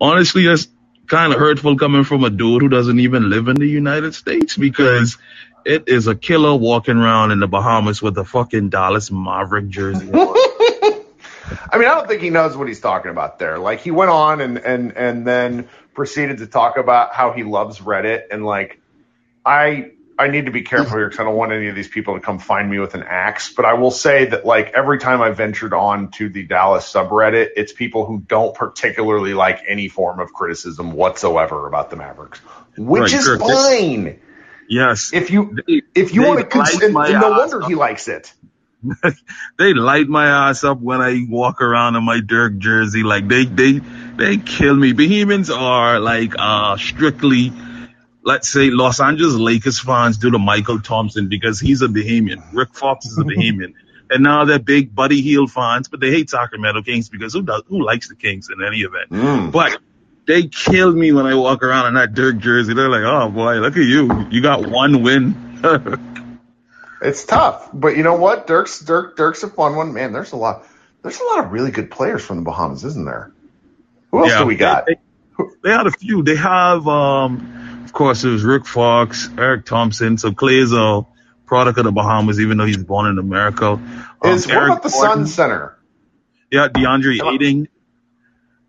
honestly, 0.00 0.46
that's 0.46 0.68
kind 1.06 1.32
of 1.32 1.38
hurtful 1.38 1.76
coming 1.76 2.04
from 2.04 2.24
a 2.24 2.30
dude 2.30 2.62
who 2.62 2.68
doesn't 2.68 2.98
even 3.00 3.30
live 3.30 3.48
in 3.48 3.56
the 3.56 3.66
United 3.66 4.14
States 4.14 4.56
because 4.56 5.18
it 5.64 5.88
is 5.88 6.06
a 6.06 6.14
killer 6.14 6.54
walking 6.54 6.96
around 6.96 7.30
in 7.30 7.40
the 7.40 7.48
Bahamas 7.48 8.02
with 8.02 8.16
a 8.18 8.24
fucking 8.24 8.70
Dallas 8.70 9.10
Maverick 9.10 9.68
jersey. 9.68 10.10
I 10.12 11.78
mean, 11.78 11.88
I 11.88 11.94
don't 11.94 12.08
think 12.08 12.22
he 12.22 12.30
knows 12.30 12.56
what 12.56 12.68
he's 12.68 12.80
talking 12.80 13.10
about 13.10 13.38
there. 13.38 13.58
Like 13.58 13.80
he 13.80 13.90
went 13.90 14.10
on 14.10 14.40
and 14.40 14.58
and 14.58 14.96
and 14.96 15.26
then 15.26 15.68
proceeded 15.94 16.38
to 16.38 16.46
talk 16.46 16.76
about 16.76 17.14
how 17.14 17.32
he 17.32 17.44
loves 17.44 17.78
Reddit 17.78 18.24
and 18.30 18.44
like 18.44 18.80
I 19.44 19.92
I 20.18 20.28
need 20.28 20.46
to 20.46 20.52
be 20.52 20.62
careful 20.62 20.96
here 20.96 21.06
because 21.08 21.20
I 21.20 21.24
don't 21.24 21.36
want 21.36 21.52
any 21.52 21.68
of 21.68 21.74
these 21.74 21.88
people 21.88 22.14
to 22.14 22.20
come 22.20 22.38
find 22.38 22.70
me 22.70 22.78
with 22.78 22.94
an 22.94 23.02
axe. 23.02 23.52
But 23.52 23.64
I 23.64 23.74
will 23.74 23.90
say 23.90 24.26
that 24.26 24.44
like 24.46 24.72
every 24.74 24.98
time 24.98 25.20
I 25.22 25.30
ventured 25.30 25.74
on 25.74 26.10
to 26.12 26.28
the 26.28 26.44
Dallas 26.44 26.90
subreddit, 26.90 27.48
it's 27.56 27.72
people 27.72 28.06
who 28.06 28.20
don't 28.20 28.54
particularly 28.54 29.34
like 29.34 29.62
any 29.66 29.88
form 29.88 30.20
of 30.20 30.32
criticism 30.32 30.92
whatsoever 30.92 31.66
about 31.66 31.90
the 31.90 31.96
Mavericks, 31.96 32.38
which 32.76 33.00
Right, 33.02 33.12
is 33.14 33.26
Kirk, 33.26 33.40
fine. 33.40 34.20
Yes. 34.68 35.10
If 35.12 35.30
you 35.30 35.58
if 35.94 36.14
you 36.14 36.22
want 36.22 36.40
to, 36.40 36.46
cons- 36.46 36.80
no 36.80 37.30
wonder 37.30 37.66
he 37.66 37.74
likes 37.74 38.08
it. 38.08 38.32
they 39.58 39.74
light 39.74 40.08
my 40.08 40.48
ass 40.48 40.64
up 40.64 40.80
when 40.80 41.00
I 41.00 41.24
walk 41.28 41.60
around 41.60 41.94
in 41.96 42.04
my 42.04 42.20
Dirk 42.20 42.58
jersey. 42.58 43.02
Like 43.02 43.28
they 43.28 43.44
they 43.44 43.80
they 44.16 44.38
kill 44.38 44.74
me. 44.74 44.92
Bahamians 44.92 45.56
are 45.56 46.00
like 46.00 46.34
uh 46.38 46.76
strictly 46.76 47.52
let's 48.24 48.48
say 48.48 48.70
Los 48.70 49.00
Angeles 49.00 49.34
Lakers 49.34 49.78
fans 49.78 50.18
do 50.18 50.30
to 50.30 50.38
Mychal 50.38 50.82
Thompson 50.82 51.28
because 51.28 51.60
he's 51.60 51.82
a 51.82 51.88
Bahamian. 51.88 52.42
Rick 52.52 52.74
Fox 52.74 53.06
is 53.06 53.18
a 53.18 53.22
Bahamian. 53.22 53.74
And 54.10 54.22
now 54.24 54.44
they're 54.44 54.58
big 54.58 54.94
Buddy 54.94 55.22
Hield 55.22 55.50
fans, 55.50 55.88
but 55.88 55.98
they 55.98 56.10
hate 56.10 56.28
Sacramento 56.28 56.82
Kings 56.82 57.08
because 57.08 57.32
who 57.32 57.40
does 57.40 57.62
who 57.66 57.82
likes 57.82 58.10
the 58.10 58.14
Kings 58.14 58.50
in 58.54 58.62
any 58.62 58.80
event? 58.80 59.06
But 59.50 59.78
they 60.26 60.46
kill 60.46 60.92
me 60.92 61.12
when 61.12 61.26
I 61.26 61.34
walk 61.34 61.62
around 61.62 61.88
in 61.88 61.94
that 61.94 62.14
Dirk 62.14 62.38
jersey. 62.38 62.74
They're 62.74 62.88
like, 62.88 63.04
"Oh 63.04 63.28
boy, 63.30 63.56
look 63.56 63.76
at 63.76 63.84
you! 63.84 64.26
You 64.30 64.40
got 64.40 64.68
one 64.68 65.02
win." 65.02 65.58
It's 67.02 67.24
tough, 67.24 67.68
but 67.72 67.96
you 67.96 68.04
know 68.04 68.14
what? 68.14 68.46
Dirk's 68.46 68.78
Dirk 68.78 69.16
Dirk's 69.16 69.42
a 69.42 69.48
fun 69.48 69.74
one, 69.74 69.92
man. 69.92 70.12
There's 70.12 70.30
a 70.30 70.36
lot. 70.36 70.64
There's 71.02 71.18
a 71.18 71.24
lot 71.24 71.44
of 71.44 71.50
really 71.50 71.72
good 71.72 71.90
players 71.90 72.24
from 72.24 72.36
the 72.36 72.42
Bahamas, 72.44 72.84
isn't 72.84 73.04
there? 73.04 73.32
Who 74.12 74.20
else 74.20 74.30
Yeah, 74.30 74.38
do 74.38 74.46
we 74.46 74.54
got? 74.54 74.86
They, 74.86 74.94
they, 75.36 75.44
they 75.64 75.70
had 75.70 75.88
a 75.88 75.90
few. 75.90 76.22
They 76.22 76.36
have, 76.36 76.86
um, 76.86 77.82
of 77.84 77.92
course, 77.92 78.22
it 78.22 78.28
was 78.28 78.44
Rick 78.44 78.66
Fox, 78.66 79.28
Eric 79.36 79.66
Thompson. 79.66 80.16
So 80.16 80.30
Clay's 80.30 80.72
a 80.72 81.04
product 81.44 81.78
of 81.78 81.84
the 81.84 81.92
Bahamas, 81.92 82.38
even 82.38 82.56
though 82.56 82.66
he's 82.66 82.82
born 82.82 83.10
in 83.10 83.18
America. 83.18 83.72
Um, 83.72 84.14
Is 84.22 84.46
what 84.46 84.54
Eric 84.54 84.70
about 84.70 84.82
the 84.84 84.90
Gordon, 84.90 85.26
Sun 85.26 85.26
Center? 85.26 85.78
Yeah, 86.52 86.68
DeAndre 86.68 87.34
Ayton. 87.34 87.68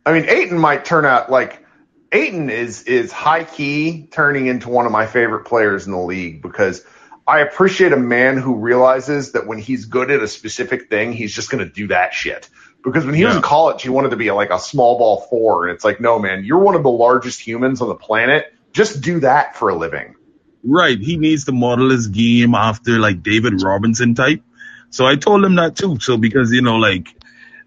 I 0.06 0.14
mean, 0.14 0.28
Ayton 0.28 0.58
might 0.58 0.86
turn 0.86 1.06
out 1.06 1.32
like 1.32 1.66
Ayton 2.12 2.50
is 2.50 2.84
is 2.84 3.12
high 3.12 3.44
key 3.44 4.08
turning 4.12 4.48
into 4.48 4.70
one 4.70 4.86
of 4.86 4.92
my 4.92 5.06
favorite 5.06 5.46
players 5.46 5.86
in 5.86 5.92
the 5.92 6.00
league 6.00 6.42
because 6.42 6.86
I 7.28 7.40
appreciate 7.40 7.94
a 7.94 7.98
man 7.98 8.38
who 8.38 8.56
realizes 8.56 9.32
that 9.32 9.48
when 9.48 9.58
he's 9.58 9.86
good 9.86 10.12
at 10.12 10.22
a 10.22 10.28
specific 10.28 10.90
thing, 10.90 11.14
he's 11.14 11.34
just 11.34 11.50
going 11.50 11.66
to 11.66 11.72
do 11.72 11.88
that 11.88 12.14
shit. 12.14 12.50
Because 12.84 13.06
when 13.06 13.16
he 13.16 13.24
was 13.24 13.38
in 13.38 13.42
college, 13.42 13.82
he 13.82 13.88
wanted 13.88 14.10
to 14.10 14.18
be 14.18 14.30
like 14.32 14.50
a 14.50 14.60
small 14.60 14.98
ball 14.98 15.22
four, 15.30 15.66
and 15.66 15.74
it's 15.74 15.86
like, 15.86 16.02
no, 16.02 16.20
man, 16.20 16.44
you're 16.44 16.60
one 16.60 16.76
of 16.76 16.84
the 16.84 16.92
largest 16.92 17.40
humans 17.40 17.82
on 17.82 17.88
the 17.88 17.96
planet. 17.96 18.54
Just 18.74 19.02
do 19.02 19.22
that 19.22 19.56
for 19.56 19.70
a 19.70 19.76
living. 19.76 20.16
Right. 20.64 21.00
He 21.00 21.16
needs 21.18 21.46
to 21.46 21.54
model 21.54 21.90
his 21.90 22.08
game 22.08 22.56
after 22.56 23.00
like 23.00 23.24
David 23.24 23.62
Robinson 23.62 24.16
type. 24.16 24.44
So 24.90 25.06
I 25.06 25.16
told 25.16 25.46
him 25.46 25.56
that 25.56 25.76
too. 25.76 26.00
So 26.00 26.18
because, 26.18 26.52
you 26.52 26.62
know, 26.62 26.76
like 26.76 27.16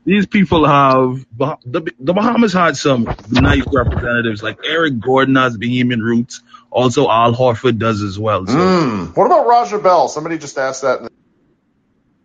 these 0.06 0.26
people 0.26 0.64
have, 0.64 1.26
the, 1.36 1.92
the 1.98 2.14
Bahamas 2.14 2.52
had 2.52 2.76
some 2.76 3.04
nice 3.30 3.64
representatives 3.70 4.42
like 4.42 4.60
Eric 4.64 5.00
Gordon 5.00 5.34
has 5.34 5.58
Bahamian 5.58 6.00
roots. 6.00 6.42
Also 6.70 7.08
Al 7.10 7.34
Horford 7.34 7.78
does 7.78 8.02
as 8.02 8.18
well. 8.18 8.46
So 8.46 8.54
Mm. 8.54 9.16
What 9.16 9.26
about 9.26 9.46
Raja 9.46 9.78
Bell? 9.78 10.08
Somebody 10.08 10.38
just 10.38 10.56
asked 10.58 10.82
that. 10.82 11.10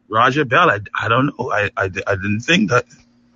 Roger 0.10 0.46
Bell, 0.46 0.70
I, 0.70 0.80
I 0.94 1.08
don't 1.08 1.28
know. 1.28 1.52
I, 1.52 1.70
I, 1.76 1.86
I 1.86 2.16
didn't 2.16 2.42
think 2.42 2.70
that. 2.70 2.86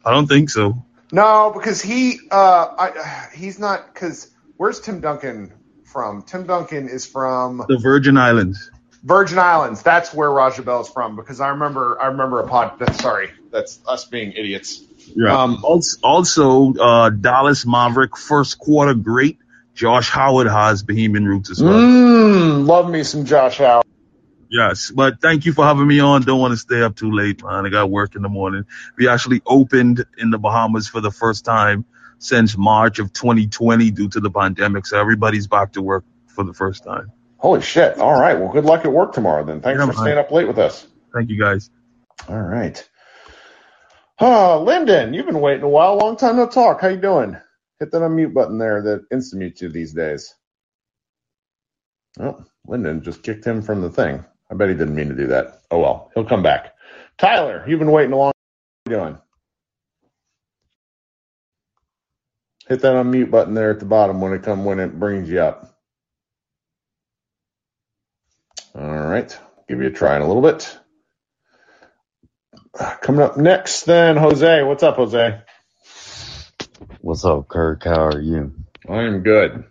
I 0.03 0.11
don't 0.11 0.27
think 0.27 0.49
so. 0.49 0.85
no, 1.11 1.51
because 1.55 1.81
he 1.81 2.19
uh, 2.29 2.67
I, 2.77 3.29
he's 3.33 3.57
not. 3.59 3.93
Because 3.93 4.29
where's 4.57 4.79
Tim 4.81 4.99
Duncan 4.99 5.53
from? 5.85 6.21
Tim 6.23 6.45
Duncan 6.45 6.89
is 6.89 7.05
from 7.05 7.63
The 7.67 7.77
Virgin 7.77 8.17
Islands. 8.17 8.69
Virgin 9.03 9.39
Islands. 9.39 9.83
That's 9.83 10.13
where 10.13 10.29
Raja 10.29 10.63
Bell 10.63 10.81
is 10.81 10.89
from. 10.89 11.15
Because 11.15 11.39
I 11.39 11.49
remember, 11.49 11.97
I 12.01 12.07
remember 12.07 12.41
a 12.41 12.47
pod. 12.47 12.73
Sorry, 12.99 13.29
that's 13.55 13.79
us 13.87 14.05
being 14.05 14.33
idiots. 14.33 14.81
Yeah. 15.15 15.35
Um, 15.43 15.63
also, 15.63 15.97
also 16.03 16.73
uh, 16.73 17.09
Dallas 17.09 17.65
Maverick 17.65 18.17
first 18.17 18.59
quarter 18.59 18.93
great. 18.93 19.37
Josh 19.73 20.09
Howard 20.09 20.47
has 20.47 20.83
Bahamian 20.83 21.25
roots 21.25 21.49
as 21.51 21.61
well. 21.63 21.73
Mm, 21.73 22.67
love 22.67 22.89
me 22.89 23.03
some 23.03 23.25
Josh 23.25 23.57
Howard. 23.57 23.85
Yes, 24.49 24.91
but 24.91 25.21
thank 25.21 25.45
you 25.45 25.53
for 25.53 25.65
having 25.65 25.87
me 25.87 25.99
on. 25.99 26.21
Don't 26.21 26.39
want 26.39 26.51
to 26.51 26.57
stay 26.57 26.81
up 26.81 26.95
too 26.95 27.11
late, 27.11 27.43
man. 27.43 27.65
I 27.65 27.69
got 27.69 27.89
work 27.89 28.15
in 28.15 28.21
the 28.21 28.29
morning. 28.29 28.65
We 28.97 29.07
actually 29.07 29.41
opened 29.45 30.05
in 30.17 30.29
the 30.29 30.37
Bahamas 30.37 30.87
for 30.87 31.01
the 31.01 31.11
first 31.11 31.43
time 31.45 31.85
since 32.19 32.57
March 32.57 32.99
of 32.99 33.11
2020 33.11 33.91
due 33.91 34.07
to 34.09 34.19
the 34.19 34.29
pandemic. 34.29 34.85
So 34.85 34.99
everybody's 34.99 35.47
back 35.47 35.73
to 35.73 35.81
work 35.81 36.05
for 36.27 36.43
the 36.43 36.53
first 36.53 36.83
time. 36.83 37.11
Holy 37.37 37.61
shit! 37.61 37.97
All 37.97 38.19
right. 38.19 38.39
Well, 38.39 38.51
good 38.51 38.65
luck 38.65 38.85
at 38.85 38.91
work 38.91 39.13
tomorrow. 39.13 39.43
Then 39.43 39.61
thanks 39.61 39.79
Yeah, 39.79 39.85
for 39.87 39.93
man. 39.93 40.01
staying 40.03 40.17
up 40.17 40.31
late 40.31 40.47
with 40.47 40.57
us. 40.59 40.87
Thank 41.13 41.29
you 41.29 41.39
guys. 41.39 41.69
All 42.29 42.39
right. 42.39 42.87
Oh, 44.19 44.63
Lyndon, 44.65 45.13
you've 45.13 45.25
been 45.25 45.41
waiting 45.41 45.63
a 45.63 45.69
while. 45.69 45.97
Long 45.97 46.15
time 46.15 46.37
no 46.37 46.47
talk. 46.47 46.81
How 46.81 46.87
you 46.87 46.97
doing? 46.97 47.35
Hit 47.79 47.91
that 47.91 48.01
unmute 48.01 48.33
button 48.33 48.57
there 48.57 48.81
that 48.81 49.05
instant 49.11 49.41
mutes 49.41 49.61
you 49.61 49.69
these 49.69 49.93
days. 49.93 50.33
Oh, 52.19 52.45
Lyndon 52.65 53.03
just 53.03 53.23
kicked 53.23 53.45
him 53.45 53.61
from 53.61 53.81
the 53.81 53.89
thing. 53.89 54.23
I 54.49 54.55
bet 54.55 54.69
he 54.69 54.75
didn't 54.75 54.95
mean 54.95 55.09
to 55.09 55.15
do 55.15 55.27
that. 55.27 55.61
Oh 55.69 55.79
well, 55.79 56.11
he'll 56.13 56.23
come 56.23 56.43
back. 56.43 56.75
Tyler, 57.17 57.65
you've 57.67 57.79
been 57.79 57.91
waiting 57.91 58.13
a 58.13 58.17
long. 58.17 58.31
Time. 58.31 58.33
How 58.85 58.91
you 58.91 59.09
doing? 59.09 59.21
Hit 62.69 62.81
that 62.81 62.95
unmute 62.95 63.31
button 63.31 63.53
there 63.53 63.71
at 63.71 63.79
the 63.79 63.85
bottom 63.85 64.21
when 64.21 64.33
it 64.33 64.43
come 64.43 64.63
when 64.63 64.79
it 64.79 64.97
brings 64.97 65.29
you 65.29 65.41
up. 65.41 65.77
All 68.73 69.07
right, 69.07 69.37
give 69.67 69.81
you 69.81 69.87
a 69.87 69.91
try 69.91 70.15
in 70.15 70.21
a 70.21 70.27
little 70.27 70.41
bit. 70.41 70.77
Coming 73.01 73.21
up 73.21 73.37
next, 73.37 73.83
then 73.83 74.17
Jose. 74.17 74.63
What's 74.63 74.83
up, 74.83 74.95
Jose? 74.97 75.41
What's 77.01 77.23
up, 77.23 77.47
Kirk? 77.47 77.83
How 77.83 78.07
are 78.07 78.21
you? 78.21 78.53
I 78.89 79.03
am 79.03 79.21
good. 79.21 79.63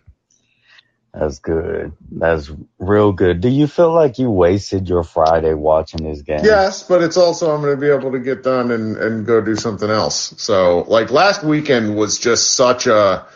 That's 1.13 1.39
good. 1.39 1.93
That's 2.11 2.51
real 2.77 3.13
good. 3.13 3.41
Do 3.41 3.47
you 3.47 3.67
feel 3.67 3.93
like 3.93 4.19
you 4.19 4.29
wasted 4.29 4.89
your 4.89 5.03
Friday 5.03 5.53
watching 5.53 6.03
this 6.03 6.21
game? 6.21 6.43
Yes, 6.43 6.83
but 6.83 7.01
it's 7.01 7.15
also 7.15 7.53
I'm 7.53 7.61
going 7.61 7.75
to 7.75 7.79
be 7.79 7.89
able 7.89 8.11
to 8.13 8.19
get 8.19 8.43
done 8.43 8.71
and 8.71 8.97
and 8.97 9.25
go 9.25 9.39
do 9.39 9.55
something 9.55 9.89
else. 9.89 10.33
So 10.37 10.81
like 10.87 11.11
last 11.11 11.43
weekend 11.43 11.95
was 11.95 12.19
just 12.19 12.55
such 12.55 12.87
a 12.87 13.27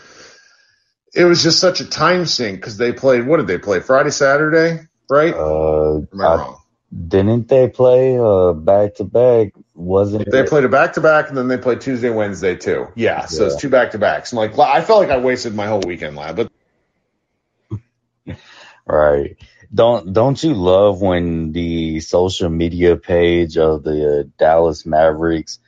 it 1.14 1.24
was 1.26 1.42
just 1.42 1.60
such 1.60 1.80
a 1.80 1.86
time 1.90 2.26
sink 2.26 2.58
because 2.58 2.78
they 2.78 2.92
played 2.92 3.26
what 3.26 3.38
did 3.38 3.48
they 3.48 3.58
play 3.58 3.80
Friday 3.80 4.12
Saturday 4.12 4.80
right? 5.10 5.34
Uh, 5.34 5.98
Am 6.14 6.22
I 6.22 6.36
wrong? 6.36 6.58
Didn't 7.08 7.48
they 7.48 7.70
play 7.70 8.18
uh 8.18 8.54
back 8.54 8.96
to 8.96 9.04
back? 9.04 9.54
Wasn't 9.80 10.30
They 10.30 10.42
it? 10.42 10.50
played 10.50 10.66
a 10.66 10.70
back 10.70 10.94
to 10.94 11.02
back 11.02 11.30
and 11.30 11.38
then 11.38 11.48
they 11.48 11.58
played 11.58 11.80
Tuesday 11.80 12.10
Wednesday 12.10 12.56
too. 12.56 12.88
Yeah, 12.96 13.26
so 13.28 13.46
it's 13.46 13.56
two 13.56 13.70
back 13.70 13.92
to 13.92 13.98
backs. 13.98 14.34
Like 14.34 14.58
I 14.60 14.82
felt 14.82 15.00
like 15.00 15.10
I 15.10 15.18
wasted 15.20 15.56
my 15.56 15.68
whole 15.68 15.82
weekend 15.82 16.18
lab, 16.18 16.36
but 16.36 16.52
Right. 18.86 19.38
Don't 19.74 20.14
don't 20.14 20.44
you 20.44 20.54
love 20.54 21.02
when 21.02 21.52
the 21.52 22.00
social 22.00 22.50
media 22.50 22.98
page 22.98 23.58
of 23.58 23.84
the 23.84 24.30
Dallas 24.38 24.86
Mavericks 24.86 25.60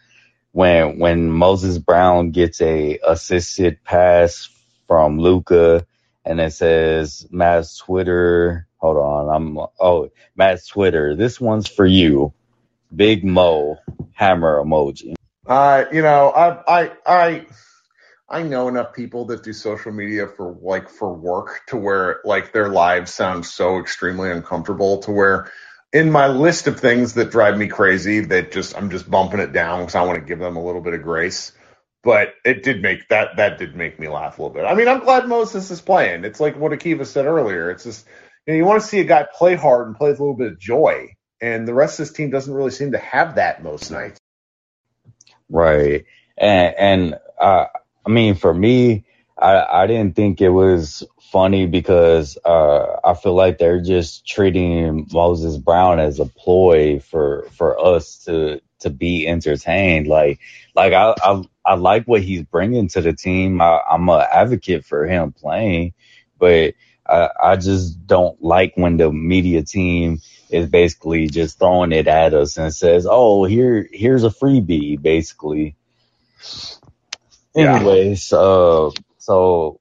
when 0.52 1.00
when 1.00 1.30
Moses 1.32 1.78
Brown 1.78 2.32
gets 2.32 2.62
a 2.62 3.00
assisted 3.08 3.84
pass 3.84 4.50
from 4.88 5.20
Luka 5.20 5.86
and 6.26 6.42
it 6.42 6.52
says 6.54 7.28
Mavs 7.32 7.80
Twitter 7.80 8.68
hold 8.78 8.98
on 8.98 9.36
I'm 9.36 9.58
oh 9.80 10.10
Mavs 10.38 10.68
Twitter 10.68 11.16
this 11.16 11.40
one's 11.40 11.68
for 11.68 11.86
you 11.86 12.34
Big 12.96 13.24
Mo 13.24 13.78
hammer 14.14 14.64
emoji 14.64 15.16
Uh, 15.48 15.86
you 15.92 16.02
know, 16.02 16.30
I, 16.30 16.82
I, 16.84 16.92
I, 17.06 17.46
I 18.30 18.44
know 18.44 18.68
enough 18.70 18.94
people 18.94 19.26
that 19.26 19.44
do 19.44 19.54
social 19.54 19.92
media 19.92 20.28
for 20.28 20.58
like 20.62 20.90
for 20.90 21.14
work 21.14 21.62
to 21.68 21.78
where 21.78 22.22
like 22.26 22.54
their 22.54 22.70
lives 22.70 23.14
sound 23.14 23.46
so 23.46 23.80
extremely 23.80 24.32
uncomfortable 24.32 25.00
to 25.04 25.12
where 25.12 25.52
in 25.94 26.12
my 26.12 26.28
list 26.28 26.68
of 26.68 26.80
things 26.80 27.14
that 27.16 27.32
drive 27.32 27.58
me 27.58 27.68
crazy 27.68 28.22
that 28.22 28.52
just 28.52 28.78
I'm 28.78 28.90
just 28.90 29.10
bumping 29.10 29.40
it 29.40 29.54
down 29.54 29.82
because 29.82 29.96
I 29.96 30.04
want 30.04 30.20
to 30.20 30.26
give 30.26 30.40
them 30.40 30.56
a 30.58 30.64
little 30.64 30.82
bit 30.82 30.94
of 30.94 31.04
grace. 31.04 31.52
But 32.04 32.34
it 32.46 32.64
did 32.64 32.82
make 32.82 33.10
that 33.10 33.38
that 33.38 33.58
did 33.60 33.76
make 33.76 34.00
me 34.00 34.08
laugh 34.08 34.40
a 34.40 34.42
little 34.42 34.56
bit. 34.56 34.66
I 34.66 34.74
mean, 34.76 34.88
I'm 34.88 35.02
glad 35.02 35.28
Moses 35.28 35.70
is 35.72 35.82
playing. 35.82 36.26
It's 36.26 36.40
like 36.40 36.58
what 36.58 36.72
Akiva 36.72 37.06
said 37.06 37.26
earlier. 37.26 37.70
It's 37.72 37.84
just 37.84 38.08
you 38.48 38.54
know 38.54 38.58
you 38.58 38.66
want 38.66 38.82
to 38.82 38.88
see 38.88 39.00
a 39.02 39.06
guy 39.06 39.28
play 39.38 39.56
hard 39.56 39.88
and 39.88 39.96
play 39.96 40.10
with 40.10 40.20
a 40.20 40.24
little 40.24 40.38
bit 40.38 40.54
of 40.54 40.60
joy, 40.60 41.10
and 41.42 41.68
the 41.68 41.74
rest 41.74 42.00
of 42.00 42.08
this 42.08 42.16
team 42.16 42.30
doesn't 42.30 42.54
really 42.54 42.72
seem 42.72 42.92
to 42.92 42.98
have 43.00 43.36
that 43.36 43.64
most 43.64 43.92
nights. 43.92 44.20
Right. 45.50 46.06
And 46.38 46.76
and 46.78 47.20
uh 47.40 47.66
I 48.06 48.10
mean 48.10 48.36
for 48.36 48.54
me 48.54 49.06
I 49.38 49.84
I 49.84 49.88
didn't 49.88 50.16
think 50.16 50.40
it 50.40 50.50
was 50.50 51.04
funny 51.32 51.66
because 51.66 52.38
uh 52.46 53.00
I 53.04 53.14
feel 53.16 53.34
like 53.34 53.58
they're 53.58 53.82
just 53.82 54.26
treating 54.28 55.08
Moses 55.12 55.58
Brown 55.58 56.00
as 56.00 56.20
a 56.20 56.26
ploy 56.26 57.00
for 57.00 57.48
for 57.52 57.78
us 57.84 58.24
to 58.26 58.62
to 58.80 58.90
be 58.90 59.28
entertained 59.28 60.08
like 60.08 60.40
like 60.76 60.94
I 60.94 61.14
I 61.24 61.44
I 61.66 61.76
like 61.76 62.06
what 62.06 62.24
he's 62.24 62.44
bringing 62.44 62.88
to 62.90 63.02
the 63.02 63.14
team. 63.14 63.62
I, 63.62 63.82
I'm 63.90 64.10
an 64.10 64.26
advocate 64.32 64.86
for 64.86 65.06
him 65.06 65.32
playing, 65.32 65.94
but 66.40 66.74
I 67.12 67.30
I 67.54 67.58
just 67.58 68.08
don't 68.08 68.42
like 68.44 68.74
when 68.76 68.98
the 68.98 69.12
media 69.12 69.64
team 69.64 70.22
is 70.50 70.68
basically 70.70 71.28
just 71.28 71.60
throwing 71.60 71.94
it 71.94 72.08
at 72.08 72.34
us 72.34 72.58
and 72.58 72.74
says, 72.74 73.08
"Oh, 73.10 73.46
here 73.46 73.88
here's 73.92 74.24
a 74.24 74.30
freebie," 74.30 75.02
basically. 75.02 75.76
Yeah. 77.56 77.76
Anyways, 77.78 78.32
uh, 78.34 78.92
so 79.18 79.80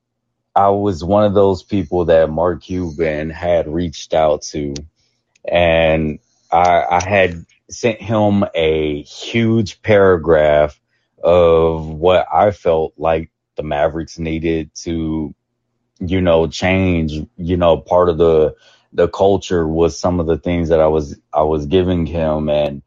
I 0.54 0.70
was 0.70 1.04
one 1.04 1.24
of 1.24 1.34
those 1.34 1.62
people 1.62 2.06
that 2.06 2.30
Mark 2.30 2.62
Cuban 2.62 3.30
had 3.30 3.68
reached 3.68 4.14
out 4.14 4.42
to, 4.44 4.74
and 5.46 6.18
I, 6.52 6.84
I 6.90 7.04
had 7.04 7.46
sent 7.70 8.02
him 8.02 8.44
a 8.54 9.02
huge 9.02 9.82
paragraph 9.82 10.80
of 11.22 11.88
what 11.88 12.26
I 12.32 12.50
felt 12.50 12.94
like 12.98 13.30
the 13.56 13.62
Mavericks 13.62 14.18
needed 14.18 14.74
to, 14.82 15.34
you 16.00 16.22
know, 16.22 16.48
change. 16.48 17.14
You 17.38 17.58
know, 17.58 17.78
part 17.78 18.10
of 18.10 18.18
the 18.18 18.56
the 18.92 19.08
culture 19.08 19.68
was 19.68 19.98
some 19.98 20.20
of 20.20 20.26
the 20.28 20.38
things 20.38 20.70
that 20.70 20.80
I 20.80 20.88
was 20.88 21.18
I 21.32 21.42
was 21.44 21.66
giving 21.66 22.06
him, 22.06 22.50
and 22.50 22.82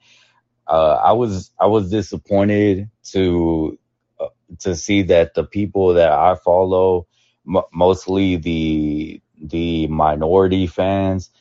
uh, 0.68 0.96
I 1.04 1.14
was 1.14 1.52
I 1.60 1.68
was 1.68 1.92
disappointed 1.92 2.90
to 3.12 3.80
uh, 4.22 4.28
to 4.62 4.76
see 4.76 5.04
that 5.04 5.36
the 5.36 5.46
people 5.46 5.96
that 5.96 6.12
I 6.12 6.36
follow, 6.36 7.08
m- 7.48 7.64
mostly 7.74 8.38
the 8.38 9.22
the 9.42 9.88
minority 9.88 10.68
fans, 10.68 11.32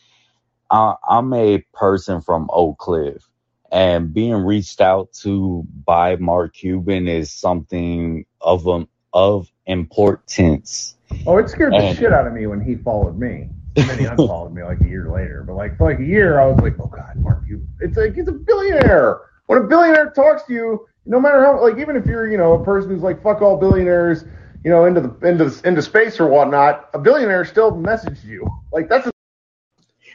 I, 0.70 0.97
I'm 1.09 1.35
a 1.35 1.61
person 1.74 2.23
from 2.23 2.51
Oak 2.53 2.78
Cliff, 2.78 3.28
and 3.73 4.15
being 4.15 4.35
reached 4.44 4.82
out 4.82 5.12
to 5.23 5.66
by 5.86 6.16
Mark 6.19 6.55
Cuban 6.55 7.09
is 7.09 7.32
something 7.32 8.27
of 8.43 8.69
um, 8.69 8.89
of 9.12 9.51
importance. 9.66 10.97
Oh, 11.26 11.39
it 11.39 11.48
scared 11.48 11.72
the 11.72 11.94
shit 11.94 12.12
out 12.12 12.26
of 12.26 12.32
me 12.32 12.47
when 12.47 12.60
he 12.60 12.76
followed 12.76 13.18
me. 13.18 13.48
And 13.76 13.89
then 13.89 13.98
he 13.98 14.05
unfollowed 14.05 14.52
me 14.52 14.62
like 14.62 14.80
a 14.80 14.89
year 14.89 15.10
later. 15.10 15.44
But 15.47 15.55
like 15.55 15.78
for 15.78 15.90
like 15.90 16.01
a 16.01 16.05
year, 16.05 16.40
I 16.40 16.47
was 16.47 16.60
like, 16.60 16.74
oh 16.78 16.86
god, 16.86 17.16
Mark 17.16 17.43
you. 17.47 17.66
It's 17.80 17.97
like 17.97 18.14
he's 18.14 18.28
a 18.28 18.32
billionaire. 18.32 19.20
When 19.47 19.59
a 19.59 19.64
billionaire 19.66 20.10
talks 20.10 20.43
to 20.44 20.52
you, 20.52 20.86
no 21.06 21.18
matter 21.18 21.43
how 21.43 21.60
like 21.60 21.78
even 21.78 21.97
if 21.97 22.06
you're 22.06 22.30
you 22.30 22.36
know 22.36 22.52
a 22.52 22.64
person 22.64 22.90
who's 22.90 23.02
like 23.02 23.22
fuck 23.22 23.40
all 23.40 23.56
billionaires, 23.56 24.24
you 24.64 24.70
know 24.70 24.84
into 24.84 25.01
the 25.01 25.26
into 25.26 25.51
into 25.66 25.80
space 25.80 26.20
or 26.20 26.26
whatnot, 26.26 26.90
a 26.93 26.98
billionaire 26.98 27.44
still 27.44 27.72
messaged 27.72 28.24
you. 28.24 28.47
Like 28.72 28.89
that's 28.89 29.06
a 29.06 29.12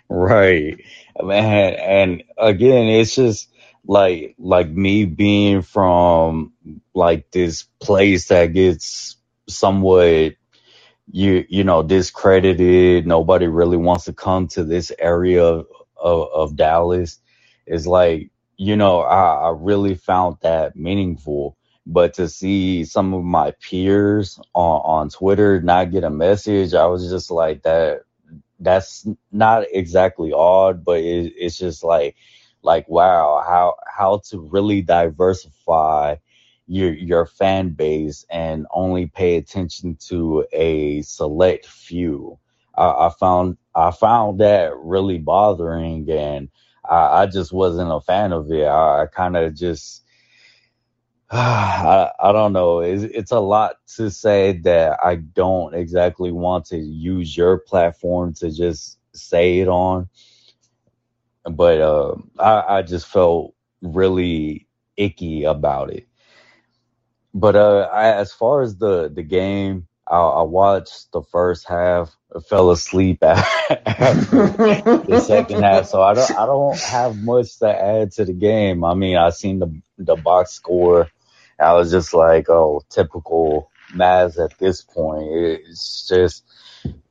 Right. 0.09 0.81
Man, 1.21 1.73
and 1.73 2.23
again, 2.37 2.85
it's 2.85 3.15
just 3.15 3.49
like 3.87 4.35
like 4.39 4.69
me 4.69 5.05
being 5.05 5.63
from 5.63 6.53
like 6.95 7.31
this 7.31 7.65
place 7.81 8.29
that 8.29 8.47
gets 8.53 9.17
somewhat 9.49 10.33
you 11.11 11.45
you 11.49 11.63
know 11.65 11.83
discredited. 11.83 13.07
Nobody 13.07 13.47
really 13.47 13.77
wants 13.77 14.05
to 14.05 14.13
come 14.13 14.47
to 14.49 14.65
this 14.65 14.91
area 14.99 15.43
of 15.43 15.67
of, 15.97 16.29
of 16.33 16.57
Dallas. 16.57 17.19
It's 17.67 17.87
like 17.87 18.31
you 18.57 18.75
know 18.77 19.01
I, 19.01 19.49
I 19.49 19.51
really 19.57 19.95
found 19.95 20.37
that 20.41 20.75
meaningful. 20.77 21.57
But 21.87 22.15
to 22.15 22.29
see 22.29 22.85
some 22.85 23.13
of 23.13 23.23
my 23.23 23.53
peers 23.61 24.39
on 24.55 24.81
on 24.85 25.09
Twitter 25.09 25.61
not 25.61 25.91
get 25.91 26.03
a 26.03 26.09
message, 26.11 26.73
I 26.75 26.87
was 26.87 27.09
just 27.09 27.31
like 27.31 27.63
that 27.63 28.01
that's 28.59 29.07
not 29.31 29.65
exactly 29.73 30.33
odd, 30.33 30.85
but 30.85 30.99
it, 31.01 31.33
it's 31.37 31.57
just 31.57 31.83
like 31.83 32.15
like 32.63 32.87
wow, 32.89 33.43
how 33.47 33.75
how 33.87 34.21
to 34.29 34.39
really 34.39 34.81
diversify 34.81 36.15
your 36.67 36.93
your 36.93 37.25
fan 37.25 37.69
base 37.69 38.25
and 38.29 38.67
only 38.71 39.07
pay 39.07 39.37
attention 39.37 39.97
to 40.07 40.45
a 40.51 41.01
select 41.03 41.65
few. 41.65 42.37
I, 42.75 43.07
I 43.07 43.11
found 43.19 43.57
I 43.75 43.91
found 43.91 44.39
that 44.41 44.75
really 44.77 45.17
bothering, 45.17 46.09
and 46.09 46.49
I, 46.89 47.23
I 47.23 47.25
just 47.27 47.53
wasn't 47.53 47.91
a 47.91 48.01
fan 48.01 48.33
of 48.33 48.51
it. 48.51 48.65
I, 48.65 49.03
I 49.03 49.05
kind 49.07 49.37
of 49.37 49.55
just 49.55 50.03
I, 51.31 52.09
I 52.19 52.31
don't 52.31 52.53
know. 52.53 52.79
It's, 52.79 53.03
it's 53.03 53.31
a 53.31 53.39
lot 53.39 53.75
to 53.95 54.09
say 54.09 54.53
that 54.59 54.99
I 55.03 55.15
don't 55.15 55.75
exactly 55.75 56.31
want 56.31 56.65
to 56.67 56.77
use 56.77 57.35
your 57.35 57.57
platform 57.57 58.33
to 58.35 58.49
just 58.49 58.97
say 59.13 59.59
it 59.59 59.67
on. 59.67 60.07
But 61.49 61.81
uh, 61.81 62.15
I, 62.39 62.77
I 62.77 62.81
just 62.81 63.07
felt 63.07 63.53
really 63.81 64.67
icky 64.95 65.43
about 65.43 65.91
it. 65.91 66.07
But 67.33 67.55
uh, 67.55 67.89
I, 67.91 68.13
as 68.13 68.33
far 68.33 68.61
as 68.61 68.77
the 68.77 69.09
the 69.13 69.23
game, 69.23 69.87
I, 70.07 70.17
I 70.17 70.41
watched 70.43 71.11
the 71.11 71.21
first 71.21 71.67
half. 71.67 72.15
Fell 72.49 72.71
asleep 72.71 73.19
after 73.23 74.47
the 74.47 75.23
second 75.25 75.63
half, 75.63 75.85
so 75.87 76.01
I 76.01 76.13
don't 76.13 76.31
I 76.31 76.45
don't 76.45 76.77
have 76.79 77.17
much 77.17 77.57
to 77.59 77.67
add 77.69 78.11
to 78.13 78.25
the 78.25 78.33
game. 78.33 78.83
I 78.83 78.93
mean, 78.95 79.17
I 79.17 79.29
seen 79.29 79.59
the 79.59 79.81
the 79.97 80.15
box 80.15 80.51
score. 80.51 81.09
I 81.59 81.73
was 81.73 81.89
just 81.89 82.13
like, 82.13 82.49
oh, 82.49 82.83
typical 82.89 83.71
Mavs 83.95 84.43
at 84.43 84.57
this 84.59 84.81
point. 84.81 85.27
It's 85.31 86.07
just 86.07 86.43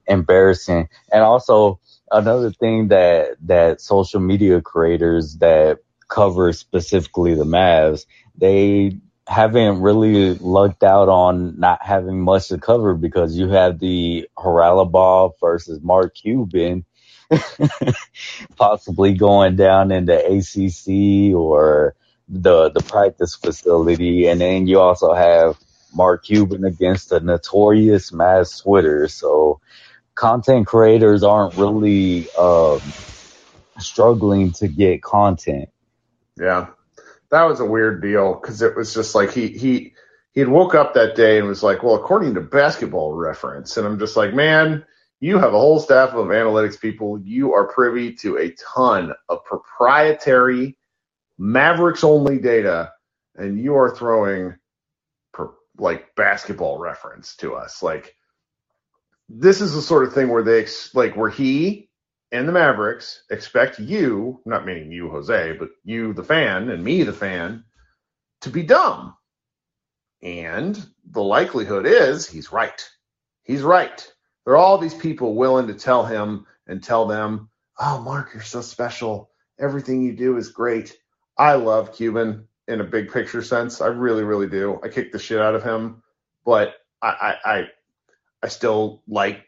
embarrassing. 0.06 0.88
And 1.10 1.22
also 1.22 1.80
another 2.10 2.50
thing 2.50 2.88
that 2.88 3.36
that 3.42 3.80
social 3.80 4.20
media 4.20 4.60
creators 4.60 5.36
that 5.38 5.78
cover 6.08 6.52
specifically 6.52 7.34
the 7.34 7.44
Mavs, 7.44 8.06
they 8.36 8.98
haven't 9.26 9.80
really 9.80 10.34
lucked 10.34 10.84
out 10.84 11.08
on 11.08 11.58
not 11.58 11.84
having 11.84 12.20
much 12.20 12.48
to 12.48 12.58
cover 12.58 12.94
because 12.94 13.36
you 13.36 13.48
have 13.48 13.78
the 13.80 14.28
Haralabob 14.38 15.32
versus 15.40 15.80
Mark 15.82 16.14
Cuban 16.14 16.84
possibly 18.56 19.14
going 19.14 19.56
down 19.56 19.90
in 19.90 20.04
the 20.06 20.12
AAC 20.12 21.34
or 21.34 21.96
the 22.28 22.70
the 22.70 22.80
practice 22.80 23.34
facility, 23.36 24.26
and 24.26 24.40
then 24.40 24.66
you 24.66 24.80
also 24.80 25.14
have 25.14 25.58
Mark 25.94 26.24
Cuban 26.24 26.64
against 26.64 27.10
the 27.10 27.20
notorious 27.20 28.10
Mavs 28.10 28.62
Twitter. 28.62 29.08
So 29.08 29.60
content 30.16 30.66
creators 30.66 31.22
aren't 31.22 31.54
really 31.56 32.28
um, 32.32 32.80
struggling 33.78 34.50
to 34.52 34.66
get 34.66 35.02
content. 35.02 35.68
Yeah, 36.40 36.68
that 37.30 37.44
was 37.44 37.60
a 37.60 37.64
weird 37.64 38.02
deal 38.02 38.34
because 38.34 38.62
it 38.62 38.74
was 38.74 38.92
just 38.92 39.14
like 39.14 39.32
he 39.32 39.48
he 39.48 39.94
he 40.32 40.44
woke 40.44 40.74
up 40.74 40.94
that 40.94 41.14
day 41.14 41.38
and 41.38 41.46
was 41.46 41.62
like, 41.62 41.82
well, 41.82 41.94
according 41.94 42.34
to 42.34 42.40
Basketball 42.40 43.14
Reference, 43.14 43.76
and 43.76 43.86
I'm 43.86 43.98
just 43.98 44.16
like, 44.16 44.34
man, 44.34 44.84
you 45.20 45.38
have 45.38 45.54
a 45.54 45.58
whole 45.58 45.80
staff 45.80 46.10
of 46.10 46.26
analytics 46.26 46.80
people. 46.80 47.20
You 47.20 47.54
are 47.54 47.68
privy 47.68 48.14
to 48.16 48.38
a 48.38 48.50
ton 48.74 49.12
of 49.28 49.44
proprietary 49.44 50.76
Mavericks 51.38 52.02
only 52.04 52.38
data, 52.38 52.92
and 53.36 53.62
you 53.62 53.76
are 53.76 53.94
throwing 53.94 54.54
per, 55.32 55.50
like 55.78 56.14
Basketball 56.14 56.78
Reference 56.78 57.36
to 57.36 57.54
us. 57.54 57.82
Like 57.82 58.15
this 59.28 59.60
is 59.60 59.74
the 59.74 59.82
sort 59.82 60.04
of 60.04 60.12
thing 60.12 60.28
where 60.28 60.42
they 60.42 60.66
like 60.94 61.16
where 61.16 61.30
he 61.30 61.88
and 62.32 62.48
the 62.48 62.52
Mavericks 62.52 63.22
expect 63.30 63.78
you, 63.78 64.40
not 64.44 64.66
meaning 64.66 64.90
you, 64.90 65.08
Jose, 65.10 65.56
but 65.58 65.70
you, 65.84 66.12
the 66.12 66.24
fan, 66.24 66.70
and 66.70 66.82
me, 66.82 67.02
the 67.02 67.12
fan, 67.12 67.64
to 68.42 68.50
be 68.50 68.62
dumb. 68.62 69.14
And 70.22 70.84
the 71.10 71.22
likelihood 71.22 71.86
is 71.86 72.28
he's 72.28 72.52
right. 72.52 72.88
He's 73.44 73.62
right. 73.62 74.12
There 74.44 74.54
are 74.54 74.58
all 74.58 74.78
these 74.78 74.94
people 74.94 75.36
willing 75.36 75.68
to 75.68 75.74
tell 75.74 76.04
him 76.04 76.46
and 76.66 76.82
tell 76.82 77.06
them, 77.06 77.48
oh, 77.78 78.00
Mark, 78.00 78.30
you're 78.34 78.42
so 78.42 78.60
special. 78.60 79.30
Everything 79.58 80.02
you 80.02 80.12
do 80.12 80.36
is 80.36 80.50
great. 80.50 80.96
I 81.38 81.54
love 81.54 81.94
Cuban 81.94 82.48
in 82.66 82.80
a 82.80 82.84
big 82.84 83.12
picture 83.12 83.42
sense. 83.42 83.80
I 83.80 83.86
really, 83.86 84.24
really 84.24 84.48
do. 84.48 84.80
I 84.82 84.88
kick 84.88 85.12
the 85.12 85.18
shit 85.18 85.40
out 85.40 85.54
of 85.54 85.62
him, 85.62 86.02
but 86.44 86.74
I, 87.02 87.08
I, 87.44 87.52
I, 87.52 87.68
I 88.46 88.48
still 88.48 89.02
like 89.06 89.44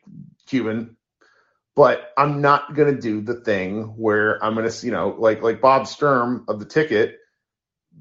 Cuban 0.47 0.99
but 1.79 2.11
I'm 2.19 2.41
not 2.41 2.75
gonna 2.75 3.01
do 3.01 3.21
the 3.21 3.37
thing 3.37 3.95
where 3.97 4.45
I'm 4.45 4.57
gonna, 4.57 4.73
you 4.83 4.91
know, 4.91 5.15
like 5.17 5.43
like 5.43 5.61
Bob 5.61 5.87
Sturm 5.87 6.45
of 6.49 6.59
the 6.59 6.65
ticket 6.65 7.21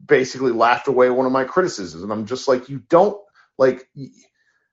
basically 0.03 0.51
laughed 0.51 0.87
away 0.87 1.11
one 1.11 1.27
of 1.27 1.31
my 1.31 1.43
criticisms, 1.43 2.01
and 2.01 2.11
I'm 2.11 2.25
just 2.25 2.47
like, 2.47 2.69
you 2.69 2.79
don't 2.89 3.21
like. 3.59 3.87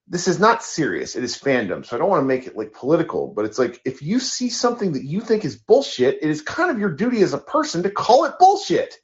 This 0.09 0.26
is 0.26 0.40
not 0.40 0.62
serious. 0.62 1.16
It 1.16 1.22
is 1.22 1.36
fandom, 1.36 1.84
so 1.84 1.94
I 1.94 1.98
don't 1.98 2.09
want 2.09 2.22
to 2.22 2.26
make 2.26 2.46
it 2.46 2.56
like 2.56 2.72
political. 2.72 3.28
But 3.28 3.44
it's 3.44 3.59
like 3.59 3.78
if 3.84 4.01
you 4.01 4.20
see 4.20 4.48
something 4.48 4.94
that 4.94 5.05
you 5.05 5.20
think 5.20 5.44
is 5.44 5.56
bullshit, 5.56 6.22
it 6.22 6.30
is 6.30 6.40
kind 6.40 6.70
of 6.70 6.78
your 6.78 6.94
duty 6.94 7.20
as 7.20 7.34
a 7.34 7.38
person 7.38 7.82
to 7.82 7.90
call 7.90 8.24
it 8.24 8.38
bullshit. 8.38 8.94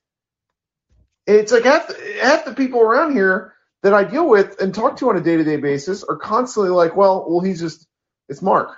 It's 1.26 1.52
like 1.52 1.64
half 1.64 1.88
the, 1.88 2.18
half 2.22 2.46
the 2.46 2.54
people 2.54 2.80
around 2.80 3.12
here 3.12 3.52
that 3.82 3.94
I 3.94 4.04
deal 4.04 4.28
with 4.28 4.60
and 4.60 4.74
talk 4.74 4.98
to 4.98 5.08
on 5.10 5.16
a 5.16 5.20
day 5.20 5.36
to 5.36 5.44
day 5.44 5.56
basis 5.56 6.04
are 6.04 6.16
constantly 6.16 6.70
like, 6.70 6.96
well, 6.96 7.26
well, 7.28 7.40
he's 7.40 7.60
just 7.60 7.86
it's 8.28 8.42
Mark. 8.42 8.76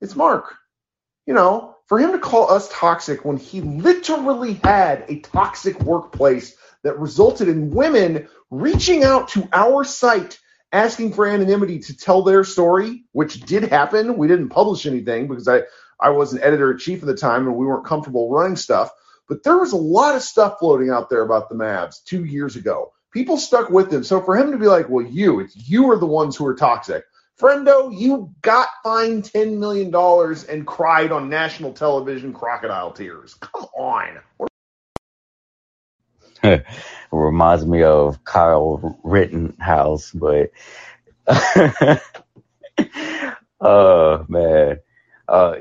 It's 0.00 0.16
Mark. 0.16 0.54
You 1.26 1.34
know, 1.34 1.76
for 1.86 1.98
him 1.98 2.12
to 2.12 2.18
call 2.18 2.50
us 2.50 2.68
toxic 2.72 3.24
when 3.24 3.36
he 3.36 3.60
literally 3.60 4.54
had 4.64 5.04
a 5.08 5.20
toxic 5.20 5.80
workplace 5.80 6.56
that 6.82 6.98
resulted 6.98 7.48
in 7.48 7.70
women 7.70 8.28
reaching 8.50 9.04
out 9.04 9.28
to 9.28 9.48
our 9.52 9.84
site 9.84 10.38
asking 10.72 11.12
for 11.12 11.26
anonymity 11.26 11.78
to 11.78 11.96
tell 11.96 12.22
their 12.22 12.44
story, 12.44 13.04
which 13.12 13.42
did 13.42 13.64
happen. 13.64 14.16
We 14.16 14.26
didn't 14.26 14.48
publish 14.48 14.86
anything 14.86 15.28
because 15.28 15.46
I, 15.46 15.62
I 16.00 16.10
was 16.10 16.32
an 16.32 16.42
editor 16.42 16.72
in 16.72 16.78
chief 16.78 17.00
at 17.00 17.06
the 17.06 17.14
time 17.14 17.46
and 17.46 17.56
we 17.56 17.66
weren't 17.66 17.86
comfortable 17.86 18.30
running 18.30 18.56
stuff. 18.56 18.90
But 19.28 19.44
there 19.44 19.58
was 19.58 19.72
a 19.72 19.76
lot 19.76 20.16
of 20.16 20.22
stuff 20.22 20.58
floating 20.58 20.90
out 20.90 21.08
there 21.08 21.22
about 21.22 21.48
the 21.48 21.54
Mavs 21.54 22.02
two 22.04 22.24
years 22.24 22.56
ago. 22.56 22.92
People 23.12 23.36
stuck 23.36 23.70
with 23.70 23.92
him. 23.92 24.04
So 24.04 24.20
for 24.22 24.36
him 24.36 24.52
to 24.52 24.58
be 24.58 24.66
like, 24.66 24.88
well, 24.88 25.04
you, 25.06 25.40
it's 25.40 25.56
you 25.68 25.90
are 25.90 25.98
the 25.98 26.06
ones 26.06 26.36
who 26.36 26.46
are 26.46 26.54
toxic. 26.54 27.04
Friendo, 27.40 27.96
you 27.96 28.34
got 28.42 28.68
fined 28.84 29.24
$10 29.24 29.58
million 29.58 29.94
and 30.48 30.66
cried 30.66 31.12
on 31.12 31.28
national 31.28 31.72
television 31.72 32.32
crocodile 32.32 32.92
tears. 32.92 33.34
Come 33.34 33.66
on. 33.76 34.20
reminds 37.12 37.66
me 37.66 37.82
of 37.82 38.24
Kyle 38.24 38.98
Rittenhouse, 39.04 40.10
but 40.10 40.50
oh 43.60 44.26
man. 44.28 44.78
Uh 45.28 45.56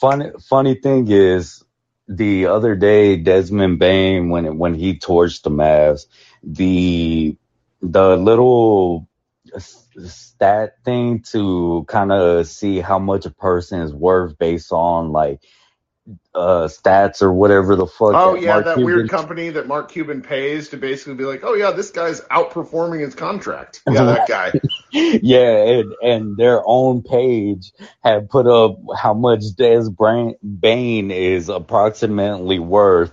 funny 0.00 0.30
funny 0.48 0.74
thing 0.74 1.08
is 1.10 1.64
the 2.08 2.46
other 2.46 2.74
day 2.74 3.16
Desmond 3.16 3.78
Bane 3.78 4.30
when 4.30 4.58
when 4.58 4.74
he 4.74 4.98
torched 4.98 5.42
the 5.42 5.50
Mavs, 5.50 6.06
the 6.46 7.36
the 7.82 8.16
little 8.16 9.08
stat 9.58 10.76
thing 10.84 11.22
to 11.22 11.84
kind 11.88 12.12
of 12.12 12.46
see 12.46 12.80
how 12.80 12.98
much 12.98 13.26
a 13.26 13.30
person 13.30 13.80
is 13.80 13.92
worth 13.92 14.38
based 14.38 14.72
on 14.72 15.12
like 15.12 15.40
uh, 16.34 16.68
stats 16.68 17.22
or 17.22 17.32
whatever 17.32 17.74
the 17.74 17.86
fuck. 17.86 18.12
Oh 18.14 18.34
that 18.34 18.42
yeah, 18.42 18.52
Mark 18.52 18.64
that 18.66 18.76
Cuban- 18.76 18.84
weird 18.94 19.10
company 19.10 19.50
that 19.50 19.66
Mark 19.66 19.90
Cuban 19.90 20.22
pays 20.22 20.68
to 20.68 20.76
basically 20.76 21.14
be 21.14 21.24
like, 21.24 21.40
oh 21.42 21.54
yeah, 21.54 21.72
this 21.72 21.90
guy's 21.90 22.20
outperforming 22.20 23.00
his 23.00 23.14
contract. 23.14 23.82
Yeah, 23.90 24.04
that 24.04 24.28
guy. 24.28 24.52
yeah, 24.90 25.80
and, 25.80 25.94
and 26.02 26.36
their 26.36 26.62
own 26.64 27.02
page 27.02 27.72
had 28.02 28.28
put 28.28 28.46
up 28.46 28.78
how 28.96 29.14
much 29.14 29.42
Des 29.56 29.84
Bane 30.42 31.10
is 31.10 31.48
approximately 31.48 32.58
worth, 32.58 33.10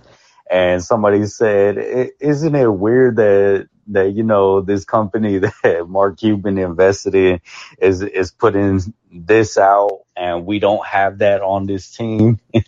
and 0.50 0.82
somebody 0.82 1.26
said, 1.26 1.78
"Isn't 2.20 2.54
it 2.54 2.72
weird 2.72 3.16
that 3.16 3.68
that 3.88 4.12
you 4.12 4.22
know 4.22 4.60
this 4.60 4.84
company 4.84 5.38
that 5.62 5.86
Mark 5.88 6.18
Cuban 6.18 6.58
invested 6.58 7.14
in 7.14 7.40
is 7.78 8.02
is 8.02 8.30
putting 8.30 8.94
this 9.10 9.58
out, 9.58 10.00
and 10.16 10.46
we 10.46 10.58
don't 10.58 10.86
have 10.86 11.18
that 11.18 11.42
on 11.42 11.66
this 11.66 11.90
team?" 11.90 12.40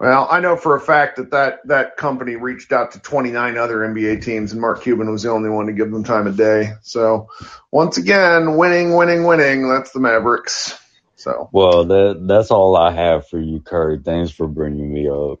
Well, 0.00 0.26
I 0.30 0.40
know 0.40 0.56
for 0.56 0.74
a 0.76 0.80
fact 0.80 1.16
that, 1.16 1.30
that 1.32 1.58
that 1.66 1.98
company 1.98 2.34
reached 2.34 2.72
out 2.72 2.92
to 2.92 3.00
29 3.00 3.58
other 3.58 3.80
NBA 3.80 4.24
teams, 4.24 4.52
and 4.52 4.60
Mark 4.60 4.82
Cuban 4.82 5.12
was 5.12 5.22
the 5.22 5.28
only 5.28 5.50
one 5.50 5.66
to 5.66 5.74
give 5.74 5.90
them 5.90 6.04
time 6.04 6.26
of 6.26 6.38
day. 6.38 6.72
So, 6.80 7.28
once 7.70 7.98
again, 7.98 8.56
winning, 8.56 8.94
winning, 8.94 9.24
winning. 9.24 9.68
That's 9.68 9.90
the 9.90 10.00
Mavericks. 10.00 10.78
So, 11.16 11.50
Well, 11.52 11.84
that 11.84 12.26
that's 12.26 12.50
all 12.50 12.78
I 12.78 12.92
have 12.92 13.28
for 13.28 13.38
you, 13.38 13.60
Kurt. 13.60 14.02
Thanks 14.02 14.30
for 14.30 14.48
bringing 14.48 14.90
me 14.90 15.06
up. 15.10 15.40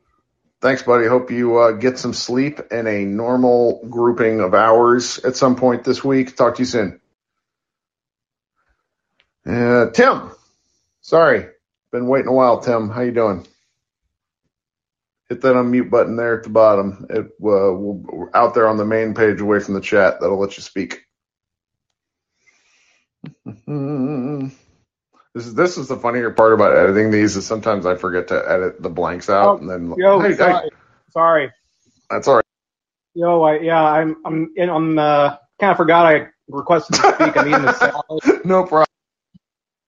Thanks, 0.60 0.82
buddy. 0.82 1.06
Hope 1.06 1.30
you 1.30 1.58
uh, 1.58 1.72
get 1.72 1.98
some 1.98 2.14
sleep 2.14 2.60
and 2.70 2.88
a 2.88 3.04
normal 3.04 3.86
grouping 3.88 4.40
of 4.40 4.54
hours 4.54 5.18
at 5.20 5.36
some 5.36 5.56
point 5.56 5.84
this 5.84 6.04
week. 6.04 6.36
Talk 6.36 6.56
to 6.56 6.62
you 6.62 6.66
soon. 6.66 7.00
Uh, 9.46 9.90
Tim, 9.90 10.30
sorry, 11.00 11.46
been 11.92 12.06
waiting 12.06 12.28
a 12.28 12.32
while. 12.32 12.60
Tim, 12.60 12.90
how 12.90 13.02
you 13.02 13.12
doing? 13.12 13.46
Hit 15.28 15.40
that 15.42 15.54
unmute 15.54 15.90
button 15.90 16.16
there 16.16 16.38
at 16.38 16.44
the 16.44 16.50
bottom. 16.50 17.06
It 17.10 17.26
uh, 17.26 17.28
will 17.40 18.30
out 18.34 18.54
there 18.54 18.68
on 18.68 18.76
the 18.76 18.84
main 18.84 19.14
page, 19.14 19.40
away 19.40 19.60
from 19.60 19.74
the 19.74 19.80
chat. 19.80 20.20
That'll 20.20 20.38
let 20.40 20.56
you 20.56 20.62
speak. 20.62 21.04
This 25.34 25.46
is 25.46 25.54
this 25.54 25.78
is 25.78 25.88
the 25.88 25.96
funnier 25.98 26.30
part 26.30 26.54
about 26.54 26.76
editing 26.76 27.10
these 27.12 27.36
is 27.36 27.46
sometimes 27.46 27.86
I 27.86 27.96
forget 27.96 28.28
to 28.28 28.44
edit 28.48 28.82
the 28.82 28.90
blanks 28.90 29.30
out 29.30 29.52
Oh, 29.52 29.60
and 29.60 29.70
then 29.70 29.96
yo, 29.96 30.20
Hey, 30.20 30.36
hey, 30.36 30.36
sorry, 30.36 30.70
sorry. 31.10 31.52
that's 32.10 32.28
all 32.28 32.36
right. 32.36 32.44
Yo, 33.14 33.42
I, 33.42 33.60
yeah, 33.60 33.82
I'm, 33.82 34.16
I'm, 34.26 34.52
in, 34.56 34.70
I'm, 34.70 34.98
uh, 34.98 35.36
kind 35.60 35.72
of 35.72 35.76
forgot 35.78 36.06
I 36.06 36.28
requested 36.48 36.96
to 36.98 37.02
speak. 37.04 37.36
I'm 37.36 37.48
eating 37.48 37.64
a 37.64 37.70
salad. 37.70 38.22
no 38.44 38.64
problem. 38.64 38.86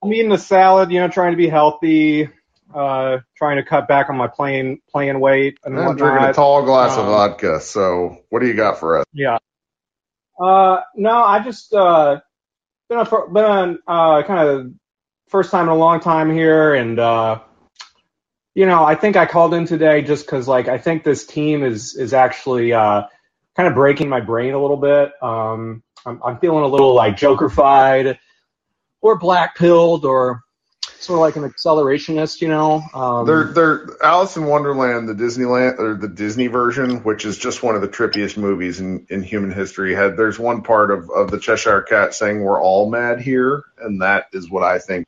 I'm 0.03 0.13
eating 0.15 0.33
a 0.33 0.39
salad, 0.39 0.93
you 0.93 1.01
know, 1.01 1.09
trying 1.09 1.33
to 1.33 1.37
be 1.39 1.49
healthy, 1.49 2.29
uh, 2.75 3.19
trying 3.37 3.57
to 3.59 3.65
cut 3.65 3.89
back 3.89 4.11
on 4.11 4.17
my 4.17 4.29
playing, 4.29 4.81
playing 4.91 5.21
weight 5.21 5.59
and 5.65 5.77
I'm 5.77 5.85
whatnot. 5.85 5.97
drinking 5.97 6.25
a 6.25 6.33
tall 6.33 6.65
glass 6.65 6.97
of 6.99 7.07
Um, 7.07 7.07
vodka. 7.07 7.61
So 7.61 8.19
what 8.31 8.41
do 8.41 8.49
you 8.49 8.55
got 8.55 8.81
for 8.81 8.99
us? 8.99 9.07
Yeah. 9.13 9.39
Uh, 10.41 10.81
no, 10.97 11.13
I 11.25 11.41
just 11.45 11.75
uh 11.75 12.21
been 12.91 12.99
a 13.01 13.05
been 13.33 13.45
on 13.45 13.81
uh 13.89 14.23
kind 14.25 14.49
of 14.49 14.73
first 15.33 15.51
time 15.51 15.65
in 15.65 15.71
a 15.71 15.77
long 15.77 15.99
time 15.99 16.31
here, 16.31 16.75
and 16.75 16.99
uh, 16.99 17.41
you 18.55 18.67
know, 18.67 18.85
I 18.85 18.95
think 18.95 19.17
I 19.17 19.25
called 19.27 19.55
in 19.55 19.65
today 19.65 20.03
just 20.03 20.27
because 20.27 20.47
like 20.47 20.69
I 20.69 20.79
think 20.79 21.03
this 21.03 21.27
team 21.27 21.65
is 21.65 21.97
is 21.97 22.13
actually 22.13 22.73
uh 22.73 23.05
kind 23.57 23.67
of 23.67 23.75
breaking 23.75 24.09
my 24.09 24.21
brain 24.21 24.53
a 24.53 24.61
little 24.61 24.77
bit. 24.77 25.11
Um, 25.23 25.83
I'm 26.07 26.23
I'm 26.23 26.39
feeling 26.39 26.63
a 26.63 26.69
little 26.69 26.95
like 26.95 27.17
jokerfied 27.17 28.19
or 29.01 29.19
black 29.19 29.57
pilled 29.57 30.05
or 30.05 30.43
sort 31.01 31.17
of 31.17 31.21
like 31.21 31.37
an 31.37 31.51
accelerationist, 31.51 32.43
you 32.43 32.49
know. 32.49 32.83
Um, 32.95 33.27
They're 33.27 33.45
they're 33.45 33.87
Alice 34.05 34.37
in 34.37 34.45
Wonderland, 34.45 35.09
the 35.09 35.15
Disneyland 35.15 35.79
or 35.79 35.95
the 35.95 36.09
Disney 36.09 36.47
version, 36.47 37.03
which 37.05 37.25
is 37.25 37.39
just 37.39 37.63
one 37.63 37.75
of 37.75 37.81
the 37.81 37.89
trippiest 37.89 38.37
movies 38.37 38.81
in, 38.81 39.07
in 39.09 39.23
human 39.23 39.51
history. 39.51 39.95
Had 39.95 40.19
there's 40.19 40.39
one 40.39 40.63
part 40.63 40.91
of, 40.91 41.11
of 41.11 41.31
the 41.31 41.41
Cheshire 41.41 41.83
Cat 41.83 42.15
saying 42.15 42.43
we're 42.43 42.61
all 42.61 42.91
mad 42.91 43.21
here, 43.21 43.65
and 43.79 44.03
that 44.03 44.27
is 44.33 44.51
what 44.51 44.63
I 44.63 44.79
think. 44.79 45.07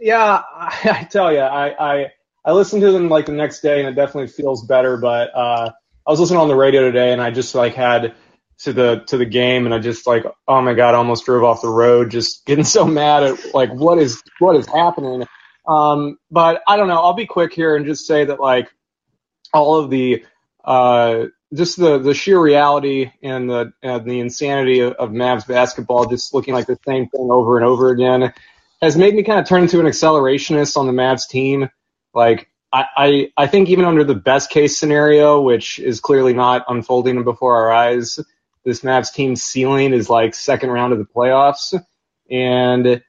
Yeah, 0.00 0.42
I, 0.54 0.78
I 1.02 1.04
tell 1.04 1.32
you, 1.32 1.40
I, 1.40 1.94
I 2.02 2.06
I 2.44 2.52
listened 2.52 2.82
to 2.82 2.92
them 2.92 3.10
like 3.10 3.26
the 3.26 3.32
next 3.32 3.62
day, 3.62 3.80
and 3.80 3.88
it 3.88 3.94
definitely 3.94 4.28
feels 4.28 4.66
better. 4.66 4.98
But 4.98 5.30
uh, 5.36 5.72
I 6.06 6.12
was 6.12 6.20
listening 6.20 6.40
on 6.40 6.48
the 6.48 6.56
radio 6.56 6.82
today, 6.82 7.12
and 7.12 7.22
I 7.22 7.32
just 7.32 7.56
like 7.56 7.74
had 7.74 8.14
to 8.60 8.74
the 8.74 9.04
to 9.08 9.18
the 9.18 9.26
game, 9.26 9.66
and 9.66 9.74
I 9.74 9.80
just 9.80 10.06
like, 10.06 10.24
oh 10.48 10.62
my 10.62 10.74
god, 10.74 10.94
I 10.94 10.98
almost 10.98 11.26
drove 11.26 11.44
off 11.44 11.62
the 11.62 11.70
road, 11.70 12.10
just 12.12 12.46
getting 12.46 12.64
so 12.64 12.86
mad 12.86 13.24
at 13.24 13.54
like 13.54 13.72
what 13.74 13.98
is 13.98 14.22
what 14.40 14.56
is 14.56 14.66
happening. 14.66 15.24
Um, 15.68 16.18
but 16.30 16.62
I 16.68 16.76
don't 16.76 16.88
know. 16.88 17.00
I'll 17.00 17.14
be 17.14 17.26
quick 17.26 17.52
here 17.54 17.76
and 17.76 17.86
just 17.86 18.06
say 18.06 18.26
that 18.26 18.40
like 18.40 18.70
all 19.52 19.76
of 19.76 19.90
the 19.90 20.24
uh, 20.64 21.26
just 21.54 21.78
the 21.78 21.98
the 21.98 22.14
sheer 22.14 22.40
reality 22.40 23.10
and 23.22 23.48
the 23.50 23.72
and 23.82 24.04
the 24.04 24.20
insanity 24.20 24.80
of, 24.80 24.94
of 24.94 25.10
Mavs 25.10 25.46
basketball, 25.46 26.06
just 26.06 26.34
looking 26.34 26.54
like 26.54 26.66
the 26.66 26.78
same 26.86 27.08
thing 27.08 27.28
over 27.30 27.56
and 27.56 27.66
over 27.66 27.90
again, 27.90 28.32
has 28.80 28.96
made 28.96 29.14
me 29.14 29.22
kind 29.22 29.40
of 29.40 29.46
turn 29.46 29.62
into 29.62 29.80
an 29.80 29.86
accelerationist 29.86 30.76
on 30.76 30.86
the 30.86 30.92
Mavs 30.92 31.28
team. 31.28 31.68
Like 32.14 32.48
I, 32.72 32.84
I 32.96 33.32
I 33.36 33.46
think 33.46 33.68
even 33.68 33.84
under 33.84 34.04
the 34.04 34.14
best 34.14 34.50
case 34.50 34.78
scenario, 34.78 35.40
which 35.40 35.78
is 35.78 36.00
clearly 36.00 36.32
not 36.32 36.64
unfolding 36.68 37.22
before 37.24 37.56
our 37.56 37.72
eyes, 37.72 38.18
this 38.64 38.80
Mavs 38.80 39.12
team 39.12 39.36
ceiling 39.36 39.92
is 39.92 40.08
like 40.08 40.34
second 40.34 40.70
round 40.70 40.92
of 40.92 40.98
the 40.98 41.04
playoffs, 41.04 41.74
and 42.30 43.02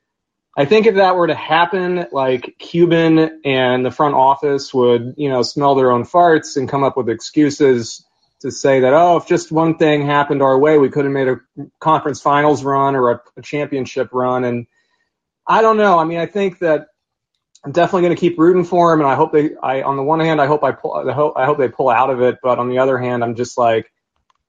I 0.57 0.65
think 0.65 0.85
if 0.85 0.95
that 0.95 1.15
were 1.15 1.27
to 1.27 1.35
happen, 1.35 2.07
like 2.11 2.55
Cuban 2.59 3.41
and 3.45 3.85
the 3.85 3.91
front 3.91 4.15
office 4.15 4.73
would, 4.73 5.13
you 5.17 5.29
know, 5.29 5.43
smell 5.43 5.75
their 5.75 5.91
own 5.91 6.03
farts 6.03 6.57
and 6.57 6.67
come 6.67 6.83
up 6.83 6.97
with 6.97 7.09
excuses 7.09 8.05
to 8.41 8.51
say 8.51 8.81
that, 8.81 8.93
oh, 8.93 9.17
if 9.17 9.27
just 9.27 9.51
one 9.51 9.77
thing 9.77 10.05
happened 10.05 10.41
our 10.41 10.57
way, 10.57 10.77
we 10.77 10.89
could 10.89 11.05
have 11.05 11.13
made 11.13 11.29
a 11.29 11.39
conference 11.79 12.19
finals 12.19 12.63
run 12.63 12.95
or 12.95 13.11
a, 13.11 13.21
a 13.37 13.41
championship 13.41 14.09
run. 14.11 14.43
And 14.43 14.67
I 15.47 15.61
don't 15.61 15.77
know. 15.77 15.99
I 15.99 16.05
mean, 16.05 16.19
I 16.19 16.25
think 16.25 16.59
that 16.59 16.87
I'm 17.63 17.71
definitely 17.71 18.03
going 18.03 18.15
to 18.15 18.19
keep 18.19 18.39
rooting 18.39 18.63
for 18.63 18.93
him, 18.93 19.01
and 19.01 19.09
I 19.09 19.15
hope 19.15 19.31
they. 19.31 19.55
I 19.61 19.81
on 19.83 19.97
the 19.97 20.03
one 20.03 20.19
hand, 20.19 20.41
I 20.41 20.47
hope 20.47 20.63
I 20.63 20.71
pull. 20.71 20.93
I 20.93 21.13
hope 21.13 21.33
I 21.35 21.45
hope 21.45 21.57
they 21.57 21.69
pull 21.69 21.89
out 21.89 22.09
of 22.09 22.21
it, 22.21 22.39
but 22.41 22.59
on 22.59 22.69
the 22.69 22.79
other 22.79 22.97
hand, 22.97 23.23
I'm 23.23 23.35
just 23.35 23.57
like, 23.57 23.91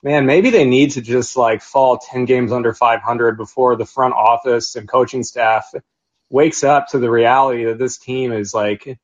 man, 0.03 0.27
maybe 0.27 0.51
they 0.51 0.65
need 0.65 0.93
to 0.93 1.03
just 1.03 1.37
like 1.37 1.63
fall 1.63 1.99
10 1.99 2.25
games 2.25 2.53
under 2.53 2.73
500 2.73 3.37
before 3.37 3.77
the 3.77 3.87
front 3.87 4.15
office 4.15 4.75
and 4.77 4.89
coaching 4.89 5.23
staff 5.23 5.73
wakes 6.31 6.65
up 6.65 6.89
to 6.89 6.99
the 6.99 7.11
reality 7.11 7.65
that 7.65 7.79
this 7.79 7.99
team 7.99 8.33
is 8.33 8.55
like 8.55 8.99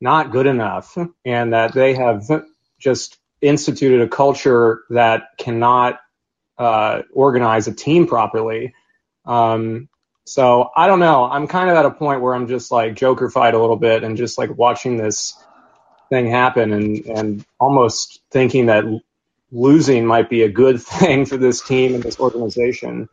not 0.00 0.32
good 0.32 0.46
enough 0.46 0.98
and 1.24 1.52
that 1.52 1.72
they 1.72 1.94
have 1.94 2.28
just 2.78 3.18
instituted 3.40 4.02
a 4.02 4.08
culture 4.08 4.82
that 4.90 5.28
cannot 5.38 6.00
uh, 6.58 7.02
organize 7.12 7.68
a 7.68 7.72
team 7.74 8.06
properly. 8.06 8.74
Um, 9.24 9.88
so 10.24 10.70
I 10.74 10.86
don't 10.86 11.00
know. 11.00 11.24
I'm 11.24 11.46
kind 11.46 11.70
of 11.70 11.76
at 11.76 11.84
a 11.84 11.90
point 11.90 12.22
where 12.22 12.34
I'm 12.34 12.48
just 12.48 12.70
like 12.70 12.94
jokerfied 12.94 13.54
a 13.54 13.58
little 13.58 13.76
bit 13.76 14.04
and 14.04 14.16
just 14.16 14.38
like 14.38 14.56
watching 14.56 14.96
this 14.96 15.34
thing 16.08 16.30
happen 16.30 16.72
and, 16.72 17.06
and 17.06 17.44
almost 17.60 18.20
thinking 18.30 18.66
that 18.66 18.84
losing 19.52 20.06
might 20.06 20.30
be 20.30 20.42
a 20.42 20.48
good 20.48 20.82
thing 20.82 21.26
for 21.26 21.36
this 21.36 21.62
team 21.62 21.94
and 21.94 22.02
this 22.02 22.18
organization. 22.18 23.08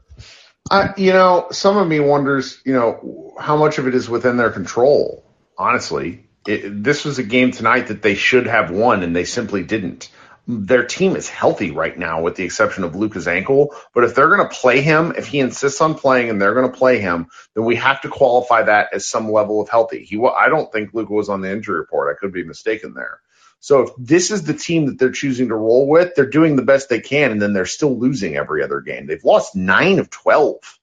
I, 0.70 0.94
you 0.96 1.12
know, 1.12 1.48
some 1.52 1.78
of 1.78 1.88
me 1.88 2.00
wonders, 2.00 2.62
you 2.66 2.74
know, 2.74 3.36
how 3.40 3.58
much 3.58 3.78
of 3.78 3.88
it 3.88 3.96
is 3.96 4.10
within 4.10 4.38
their 4.38 4.52
control. 4.52 5.26
Honestly, 5.58 6.26
it, 6.48 6.84
this 6.84 7.04
was 7.04 7.20
a 7.20 7.24
game 7.24 7.52
tonight 7.52 7.88
that 7.88 8.02
they 8.02 8.16
should 8.16 8.48
have 8.48 8.72
won, 8.72 9.04
and 9.04 9.16
they 9.16 9.26
simply 9.26 9.64
didn't. 9.64 10.10
Their 10.48 10.86
team 10.86 11.16
is 11.16 11.30
healthy 11.30 11.72
right 11.72 11.98
now, 11.98 12.22
with 12.22 12.36
the 12.36 12.44
exception 12.44 12.84
of 12.84 12.96
Luka's 12.96 13.28
ankle. 13.28 13.76
But 13.94 14.04
if 14.04 14.16
they're 14.16 14.36
going 14.36 14.48
to 14.48 14.56
play 14.56 14.82
him, 14.82 15.14
if 15.18 15.28
he 15.28 15.40
insists 15.40 15.82
on 15.82 15.96
playing 15.96 16.30
and 16.30 16.42
they're 16.42 16.56
going 16.56 16.70
to 16.70 16.78
play 16.78 17.00
him, 17.00 17.28
then 17.54 17.66
we 17.66 17.76
have 17.76 18.02
to 18.02 18.10
qualify 18.10 18.64
that 18.64 18.90
as 18.94 19.08
some 19.08 19.32
level 19.32 19.62
of 19.62 19.70
healthy. 19.70 20.04
He, 20.04 20.18
I 20.18 20.50
don't 20.50 20.72
think 20.72 20.94
Luka 20.94 21.14
was 21.14 21.30
on 21.30 21.42
the 21.42 21.52
injury 21.52 21.80
report. 21.80 22.16
I 22.16 22.20
could 22.20 22.34
be 22.34 22.44
mistaken 22.44 22.94
there. 22.94 23.22
So 23.60 23.82
if 23.84 23.90
this 23.98 24.32
is 24.32 24.44
the 24.44 24.56
team 24.56 24.88
that 24.88 24.98
they're 24.98 25.12
choosing 25.12 25.50
to 25.50 25.56
roll 25.56 25.88
with, 25.88 26.16
they're 26.16 26.26
doing 26.26 26.56
the 26.56 26.64
best 26.64 26.90
they 26.90 27.00
can, 27.00 27.32
and 27.32 27.42
then 27.42 27.54
they're 27.54 27.68
still 27.68 27.98
losing 27.98 28.36
every 28.36 28.64
other 28.64 28.82
game. 28.82 29.06
They've 29.06 29.24
lost 29.24 29.56
nine 29.56 30.00
of 30.00 30.10
twelve. 30.10 30.80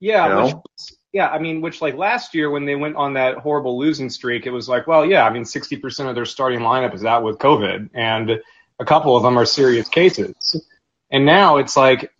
Yeah, 0.00 0.26
You 0.26 0.34
know? 0.34 0.44
which, 0.44 0.92
yeah, 1.12 1.28
I 1.28 1.38
mean, 1.38 1.60
which 1.60 1.82
like 1.82 1.96
last 1.96 2.34
year 2.34 2.50
when 2.50 2.64
they 2.64 2.76
went 2.76 2.96
on 2.96 3.14
that 3.14 3.38
horrible 3.38 3.78
losing 3.78 4.08
streak, 4.08 4.46
it 4.46 4.50
was 4.50 4.68
like, 4.68 4.86
well, 4.86 5.04
yeah, 5.04 5.24
I 5.24 5.30
mean, 5.30 5.44
60% 5.44 6.08
of 6.08 6.14
their 6.14 6.24
starting 6.24 6.60
lineup 6.60 6.94
is 6.94 7.04
out 7.04 7.22
with 7.22 7.38
COVID, 7.38 7.90
and 7.94 8.40
a 8.78 8.84
couple 8.84 9.16
of 9.16 9.22
them 9.22 9.38
are 9.38 9.46
serious 9.46 9.88
cases. 9.88 10.64
And 11.10 11.24
now 11.26 11.56
it's 11.56 11.76
like, 11.76 12.12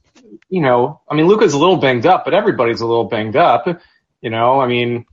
you 0.48 0.60
know, 0.60 1.00
I 1.08 1.14
mean, 1.14 1.26
Luka's 1.26 1.54
a 1.54 1.58
little 1.58 1.76
banged 1.76 2.06
up, 2.06 2.24
but 2.24 2.34
everybody's 2.34 2.80
a 2.80 2.86
little 2.86 3.04
banged 3.04 3.36
up. 3.36 3.66
You 4.20 4.30
know, 4.30 4.60
I 4.60 4.66
mean, 4.66 5.06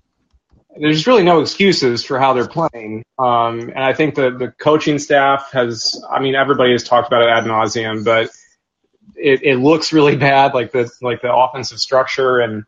there's 0.78 1.08
really 1.08 1.24
no 1.24 1.42
excuses 1.42 2.04
for 2.04 2.20
how 2.20 2.34
they're 2.34 2.48
playing. 2.48 3.04
Um, 3.18 3.62
and 3.62 3.80
I 3.80 3.94
think 3.94 4.16
the 4.16 4.32
the 4.32 4.52
coaching 4.52 5.00
staff 5.00 5.52
has, 5.52 6.02
I 6.10 6.20
mean, 6.20 6.36
everybody 6.36 6.72
has 6.72 6.84
talked 6.84 7.08
about 7.08 7.24
it 7.24 7.30
ad 7.30 7.46
nauseum, 7.46 8.04
but 8.04 8.30
it, 9.16 9.44
it 9.44 9.56
looks 9.58 9.94
really 9.94 10.16
bad, 10.18 10.54
like 10.54 10.72
the 10.72 10.92
like 11.02 11.22
the 11.22 11.34
offensive 11.34 11.80
structure, 11.80 12.40
and 12.40 12.66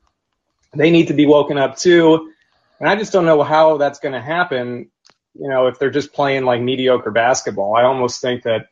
they 0.73 0.91
need 0.91 1.07
to 1.07 1.13
be 1.13 1.25
woken 1.25 1.57
up 1.57 1.77
too. 1.77 2.31
And 2.79 2.87
I 2.87 2.95
just 2.95 3.11
don't 3.11 3.25
know 3.25 3.41
how 3.43 3.77
that's 3.77 3.99
going 3.99 4.13
to 4.13 4.21
happen 4.21 4.91
you 5.39 5.49
know, 5.49 5.67
if 5.67 5.79
they're 5.79 5.91
just 5.91 6.13
playing 6.13 6.45
like 6.45 6.61
mediocre 6.61 7.11
basketball, 7.11 7.75
I 7.75 7.83
almost 7.83 8.21
think 8.21 8.43
that 8.43 8.67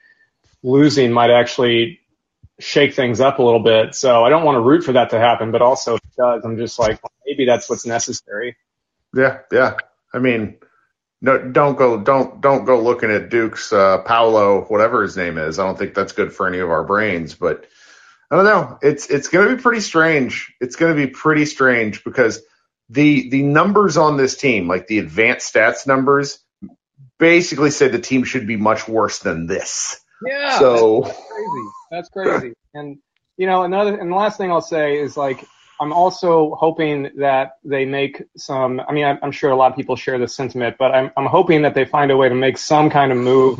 losing 0.64 1.12
might 1.12 1.30
actually 1.30 2.00
shake 2.60 2.94
things 2.94 3.20
up 3.20 3.40
a 3.40 3.44
little 3.44 3.60
bit. 3.60 3.96
So 3.96 4.24
I 4.24 4.30
don't 4.30 4.44
want 4.44 4.56
to 4.56 4.62
root 4.62 4.84
for 4.84 4.94
that 4.94 5.10
to 5.12 5.20
happen, 5.20 5.52
but 5.52 5.62
also 5.62 5.96
if 5.96 6.02
it 6.04 6.16
does, 6.18 6.44
I'm 6.44 6.58
just 6.58 6.80
like, 6.80 7.02
well, 7.04 7.12
maybe 7.26 7.46
that's 7.46 7.70
what's 7.70 7.86
necessary. 7.86 8.56
Yeah, 9.14 9.40
yeah. 9.52 9.76
I 10.14 10.20
mean, 10.20 10.58
no, 11.22 11.38
don't 11.38 11.78
go, 11.78 12.00
don't, 12.02 12.42
don't 12.42 12.66
go 12.66 12.82
looking 12.82 13.12
at 13.12 13.30
Duke's 13.30 13.72
uh, 13.74 14.00
Paolo, 14.00 14.64
whatever 14.66 15.02
his 15.04 15.18
name 15.18 15.38
is. 15.38 15.60
I 15.60 15.66
don't 15.66 15.78
think 15.78 15.94
that's 15.94 16.14
good 16.14 16.34
for 16.34 16.48
any 16.48 16.60
of 16.60 16.70
our 16.70 16.84
brains. 16.84 17.36
But 17.36 17.66
I 18.30 18.36
don't 18.36 18.46
know. 18.46 18.80
It's 18.82 19.10
it's 19.10 19.28
going 19.28 19.48
to 19.48 19.56
be 19.56 19.62
pretty 19.62 19.82
strange. 19.82 20.54
It's 20.60 20.76
going 20.76 20.96
to 20.96 21.06
be 21.06 21.12
pretty 21.12 21.46
strange 21.46 22.04
because 22.04 22.42
the 22.90 23.30
the 23.30 23.44
numbers 23.44 23.98
on 23.98 24.18
this 24.18 24.36
team, 24.36 24.68
like 24.68 24.88
the 24.88 25.00
advanced 25.00 25.54
stats 25.54 25.86
numbers, 25.86 26.40
basically 27.20 27.72
say 27.72 27.88
the 27.88 28.00
team 28.00 28.24
should 28.24 28.48
be 28.48 28.58
much 28.58 28.88
worse 28.88 29.20
than 29.20 29.48
this. 29.48 30.02
Yeah. 30.26 30.60
So 30.60 31.02
that's 31.02 31.18
crazy. 31.28 31.70
That's 31.92 32.10
crazy. 32.10 32.54
And 32.74 32.98
you 33.38 33.48
know, 33.48 33.64
another 33.64 33.98
and 33.98 34.12
the 34.12 34.16
last 34.16 34.38
thing 34.38 34.52
I'll 34.52 34.62
say 34.62 34.98
is 34.98 35.18
like 35.18 35.46
I'm 35.80 35.92
also 35.92 36.56
hoping 36.56 37.12
that 37.18 37.58
they 37.64 37.86
make 37.86 38.24
some. 38.38 38.82
I 38.88 38.94
mean, 38.94 39.06
I'm, 39.06 39.20
I'm 39.22 39.32
sure 39.32 39.52
a 39.52 39.56
lot 39.56 39.72
of 39.72 39.76
people 39.76 39.96
share 39.96 40.18
this 40.18 40.36
sentiment, 40.36 40.78
but 40.80 40.94
I'm 40.94 41.12
I'm 41.18 41.26
hoping 41.26 41.64
that 41.64 41.74
they 41.74 41.86
find 41.86 42.12
a 42.12 42.18
way 42.18 42.30
to 42.30 42.36
make 42.36 42.58
some 42.58 42.90
kind 42.90 43.12
of 43.12 43.18
move 43.18 43.60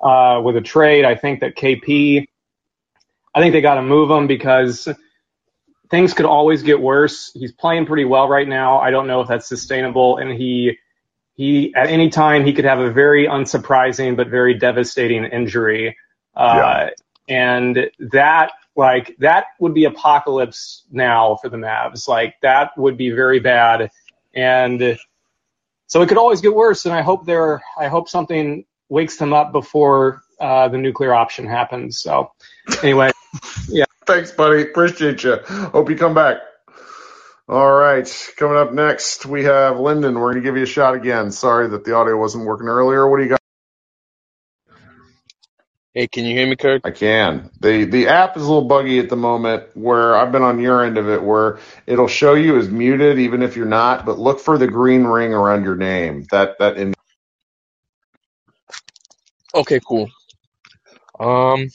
uh, 0.00 0.40
with 0.44 0.56
a 0.56 0.60
trade. 0.60 1.04
I 1.04 1.14
think 1.14 1.40
that 1.40 1.56
KP. 1.56 2.26
I 3.36 3.40
think 3.40 3.52
they 3.52 3.60
got 3.60 3.74
to 3.74 3.82
move 3.82 4.10
him 4.10 4.28
because 4.28 4.88
things 5.90 6.14
could 6.14 6.26
always 6.26 6.62
get 6.62 6.80
worse. 6.80 7.32
He's 7.34 7.50
playing 7.50 7.86
pretty 7.86 8.04
well 8.04 8.28
right 8.28 8.46
now. 8.46 8.78
I 8.78 8.90
don't 8.90 9.08
know 9.08 9.22
if 9.22 9.28
that's 9.28 9.48
sustainable, 9.48 10.18
and 10.18 10.30
he 10.30 10.78
he 11.34 11.74
at 11.74 11.88
any 11.88 12.08
time 12.08 12.44
he 12.44 12.52
could 12.52 12.64
have 12.64 12.78
a 12.78 12.90
very 12.90 13.26
unsurprising 13.26 14.16
but 14.16 14.28
very 14.28 14.54
devastating 14.54 15.24
injury. 15.24 15.96
Uh, 16.34 16.88
and 17.28 17.90
that 17.98 18.52
like 18.76 19.16
that 19.18 19.46
would 19.60 19.74
be 19.74 19.84
apocalypse 19.84 20.84
now 20.90 21.36
for 21.36 21.48
the 21.48 21.56
Mavs. 21.56 22.08
Like 22.08 22.36
that 22.42 22.76
would 22.76 22.96
be 22.96 23.10
very 23.10 23.40
bad. 23.40 23.90
And 24.34 24.98
so 25.86 26.02
it 26.02 26.08
could 26.08 26.18
always 26.18 26.40
get 26.40 26.54
worse. 26.54 26.84
And 26.84 26.94
I 26.94 27.02
hope 27.02 27.26
there 27.26 27.62
I 27.78 27.88
hope 27.88 28.08
something 28.08 28.64
wakes 28.88 29.16
them 29.16 29.32
up 29.32 29.52
before 29.52 30.22
uh, 30.40 30.68
the 30.68 30.78
nuclear 30.78 31.14
option 31.14 31.46
happens. 31.46 31.98
So 31.98 32.32
anyway, 32.82 33.10
yeah. 33.68 33.84
Thanks, 34.06 34.30
buddy. 34.32 34.62
Appreciate 34.62 35.24
you. 35.24 35.36
Hope 35.46 35.88
you 35.88 35.96
come 35.96 36.14
back. 36.14 36.38
All 37.48 37.72
right. 37.72 38.08
Coming 38.38 38.58
up 38.58 38.72
next, 38.72 39.26
we 39.26 39.44
have 39.44 39.78
Lyndon. 39.80 40.14
We're 40.16 40.32
going 40.32 40.42
to 40.44 40.48
give 40.48 40.56
you 40.56 40.64
a 40.64 40.66
shot 40.66 40.94
again. 40.96 41.32
Sorry 41.32 41.68
that 41.68 41.84
the 41.84 41.94
audio 41.94 42.18
wasn't 42.18 42.46
working 42.46 42.68
earlier. 42.68 43.08
What 43.08 43.18
do 43.18 43.24
you 43.24 43.30
got? 43.30 43.40
Hey, 45.94 46.08
can 46.08 46.24
you 46.26 46.34
hear 46.36 46.48
me, 46.48 46.56
Kirk? 46.56 46.82
I 46.84 46.90
can. 46.92 47.50
The 47.60 47.84
the 47.84 48.08
app 48.08 48.36
is 48.36 48.42
a 48.42 48.46
little 48.46 48.68
buggy 48.68 48.98
at 49.00 49.10
the 49.10 49.16
moment 49.16 49.64
where 49.74 50.16
I've 50.16 50.32
been 50.32 50.42
on 50.42 50.60
your 50.60 50.84
end 50.84 50.98
of 50.98 51.08
it 51.08 51.22
where 51.22 51.58
it'll 51.86 52.08
show 52.08 52.34
you 52.34 52.58
as 52.58 52.70
muted 52.70 53.18
even 53.18 53.42
if 53.42 53.56
you're 53.56 53.66
not, 53.66 54.06
but 54.06 54.18
look 54.18 54.40
for 54.40 54.58
the 54.58 54.66
green 54.66 55.04
ring 55.04 55.34
around 55.34 55.64
your 55.64 55.76
name. 55.76 56.26
That 56.30 56.58
that 56.58 56.78
in 56.78 56.94
Okay, 59.54 59.80
cool. 59.86 60.10
Um, 61.20 61.70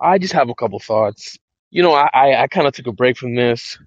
I 0.00 0.18
just 0.18 0.34
have 0.34 0.50
a 0.50 0.54
couple 0.54 0.80
thoughts. 0.80 1.38
You 1.70 1.82
know, 1.82 1.94
I 1.94 2.10
I, 2.14 2.42
I 2.42 2.46
kind 2.48 2.66
of 2.66 2.74
took 2.74 2.88
a 2.88 2.92
break 2.92 3.18
from 3.18 3.34
this 3.34 3.78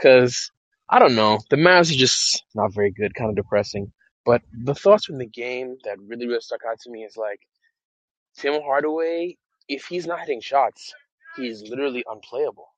because 0.00 0.50
I 0.88 0.98
don't 0.98 1.14
know. 1.14 1.38
The 1.50 1.56
Mavs 1.56 1.92
are 1.92 1.98
just 1.98 2.44
not 2.54 2.74
very 2.74 2.90
good, 2.90 3.14
kind 3.14 3.30
of 3.30 3.36
depressing. 3.36 3.92
But 4.24 4.42
the 4.52 4.74
thoughts 4.74 5.06
from 5.06 5.18
the 5.18 5.26
game 5.26 5.76
that 5.84 5.98
really 5.98 6.26
really 6.26 6.40
stuck 6.40 6.60
out 6.68 6.78
to 6.80 6.90
me 6.90 7.04
is 7.04 7.16
like 7.16 7.40
Tim 8.36 8.60
Hardaway. 8.62 9.36
If 9.68 9.86
he's 9.86 10.06
not 10.06 10.20
hitting 10.20 10.40
shots, 10.40 10.92
he's 11.36 11.62
literally 11.62 12.04
unplayable. 12.10 12.68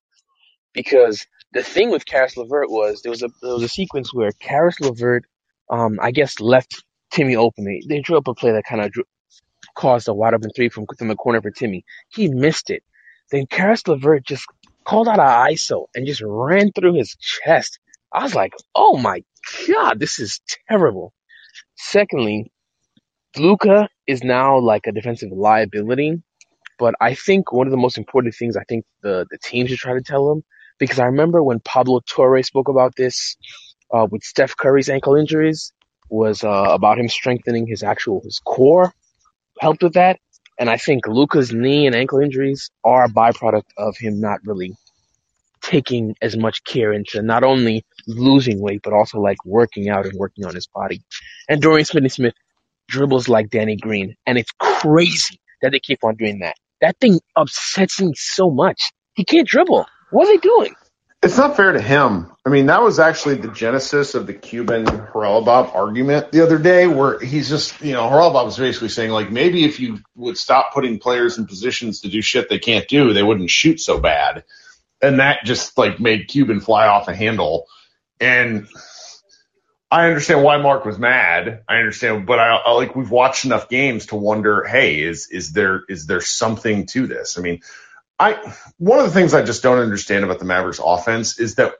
Because 0.72 1.26
the 1.52 1.62
thing 1.62 1.90
with 1.90 2.06
Caris 2.06 2.36
LeVert 2.36 2.70
was 2.70 3.02
there 3.02 3.10
was 3.10 3.22
a 3.22 3.28
there 3.42 3.54
was 3.54 3.62
a 3.62 3.68
sequence 3.68 4.14
where 4.14 4.32
Caris 4.32 4.80
LeVert, 4.80 5.24
um, 5.70 5.98
I 6.00 6.10
guess 6.10 6.40
left 6.40 6.84
Timmy 7.10 7.36
open. 7.36 7.64
They, 7.86 8.00
drew 8.00 8.16
up 8.16 8.28
a 8.28 8.34
play 8.34 8.52
that 8.52 8.64
kind 8.64 8.80
of 8.80 8.92
caused 9.74 10.08
a 10.08 10.14
wide 10.14 10.34
open 10.34 10.50
three 10.54 10.68
from 10.68 10.86
from 10.98 11.08
the 11.08 11.16
corner 11.16 11.42
for 11.42 11.50
Timmy. 11.50 11.84
He 12.08 12.28
missed 12.28 12.70
it. 12.70 12.82
Then 13.30 13.46
Caris 13.46 13.86
LeVert 13.86 14.24
just 14.24 14.46
called 14.84 15.08
out 15.08 15.20
an 15.20 15.54
ISO 15.54 15.86
and 15.94 16.06
just 16.06 16.22
ran 16.24 16.72
through 16.72 16.94
his 16.94 17.16
chest. 17.20 17.78
I 18.12 18.22
was 18.24 18.34
like, 18.34 18.54
oh 18.74 18.98
my 18.98 19.22
god, 19.68 20.00
this 20.00 20.18
is 20.18 20.40
terrible. 20.68 21.12
Secondly, 21.76 22.52
Luka 23.36 23.88
is 24.06 24.22
now 24.22 24.58
like 24.58 24.86
a 24.86 24.92
defensive 24.92 25.30
liability, 25.32 26.22
but 26.78 26.94
I 27.00 27.14
think 27.14 27.52
one 27.52 27.66
of 27.66 27.70
the 27.70 27.76
most 27.78 27.98
important 27.98 28.34
things 28.34 28.56
I 28.56 28.64
think 28.64 28.84
the 29.02 29.26
the 29.30 29.38
team 29.38 29.66
should 29.66 29.78
try 29.78 29.94
to 29.94 30.02
tell 30.02 30.30
him 30.32 30.42
because 30.78 30.98
I 30.98 31.06
remember 31.06 31.42
when 31.42 31.60
Pablo 31.60 32.00
Torre 32.08 32.42
spoke 32.42 32.68
about 32.68 32.94
this 32.96 33.36
uh, 33.92 34.06
with 34.10 34.22
Steph 34.22 34.56
Curry's 34.56 34.90
ankle 34.90 35.16
injuries 35.16 35.72
was 36.10 36.44
uh, 36.44 36.48
about 36.70 36.98
him 36.98 37.08
strengthening 37.08 37.66
his 37.66 37.82
actual 37.82 38.20
his 38.24 38.40
core 38.44 38.92
helped 39.60 39.82
with 39.82 39.94
that, 39.94 40.18
and 40.58 40.70
I 40.70 40.76
think 40.76 41.06
Luka's 41.06 41.52
knee 41.52 41.86
and 41.86 41.94
ankle 41.94 42.20
injuries 42.20 42.70
are 42.84 43.04
a 43.04 43.08
byproduct 43.08 43.70
of 43.76 43.96
him 43.96 44.20
not 44.20 44.40
really 44.44 44.74
taking 45.62 46.14
as 46.20 46.36
much 46.36 46.64
care 46.64 46.92
into 46.92 47.22
not 47.22 47.44
only 47.44 47.84
losing 48.06 48.60
weight 48.60 48.80
but 48.82 48.92
also 48.92 49.20
like 49.20 49.38
working 49.44 49.88
out 49.88 50.04
and 50.04 50.18
working 50.18 50.44
on 50.44 50.54
his 50.54 50.66
body. 50.66 51.02
And 51.48 51.62
Dorian 51.62 51.84
Smith 51.84 52.34
dribbles 52.88 53.28
like 53.28 53.48
Danny 53.50 53.76
Green, 53.76 54.16
and 54.26 54.38
it's 54.38 54.50
crazy 54.58 55.40
that 55.62 55.72
they 55.72 55.80
keep 55.80 56.04
on 56.04 56.16
doing 56.16 56.40
that. 56.40 56.56
That 56.80 56.98
thing 57.00 57.20
upsets 57.36 58.00
me 58.00 58.12
so 58.16 58.50
much. 58.50 58.92
He 59.14 59.24
can't 59.24 59.46
dribble. 59.46 59.86
What 60.10 60.28
are 60.28 60.32
they 60.32 60.38
doing? 60.38 60.74
It's 61.22 61.36
not 61.36 61.56
fair 61.56 61.70
to 61.70 61.80
him. 61.80 62.32
I 62.44 62.48
mean, 62.48 62.66
that 62.66 62.82
was 62.82 62.98
actually 62.98 63.36
the 63.36 63.48
genesis 63.48 64.16
of 64.16 64.26
the 64.26 64.34
Cuban 64.34 64.84
Haralabob 64.86 65.72
argument 65.72 66.32
the 66.32 66.42
other 66.42 66.58
day, 66.58 66.88
where 66.88 67.20
he's 67.20 67.48
just, 67.48 67.80
you 67.80 67.92
know, 67.92 68.02
Haralabob 68.08 68.46
was 68.46 68.58
basically 68.58 68.88
saying, 68.88 69.10
like, 69.10 69.30
maybe 69.30 69.64
if 69.64 69.78
you 69.78 70.00
would 70.16 70.36
stop 70.36 70.74
putting 70.74 70.98
players 70.98 71.38
in 71.38 71.46
positions 71.46 72.00
to 72.00 72.08
do 72.08 72.22
shit 72.22 72.48
they 72.48 72.58
can't 72.58 72.88
do, 72.88 73.12
they 73.12 73.22
wouldn't 73.22 73.50
shoot 73.50 73.80
so 73.80 74.00
bad. 74.00 74.42
And 75.00 75.20
that 75.20 75.44
just, 75.44 75.78
like, 75.78 76.00
made 76.00 76.26
Cuban 76.26 76.60
fly 76.60 76.88
off 76.88 77.06
the 77.06 77.14
handle. 77.14 77.68
And 78.18 78.66
I 79.92 80.06
understand 80.06 80.42
why 80.42 80.56
Mark 80.56 80.84
was 80.84 80.98
mad. 80.98 81.62
I 81.68 81.76
understand, 81.76 82.26
but 82.26 82.38
I, 82.38 82.56
I 82.56 82.72
like 82.72 82.96
we've 82.96 83.10
watched 83.10 83.44
enough 83.44 83.68
games 83.68 84.06
to 84.06 84.16
wonder, 84.16 84.64
hey, 84.64 85.02
is 85.02 85.28
is 85.28 85.52
there 85.52 85.82
is 85.86 86.06
there 86.06 86.22
something 86.22 86.86
to 86.86 87.06
this? 87.06 87.36
I 87.38 87.42
mean, 87.42 87.60
I 88.22 88.54
one 88.78 89.00
of 89.00 89.04
the 89.04 89.10
things 89.10 89.34
I 89.34 89.42
just 89.42 89.64
don't 89.64 89.80
understand 89.80 90.24
about 90.24 90.38
the 90.38 90.44
Mavericks 90.44 90.80
offense 90.82 91.40
is 91.40 91.56
that 91.56 91.74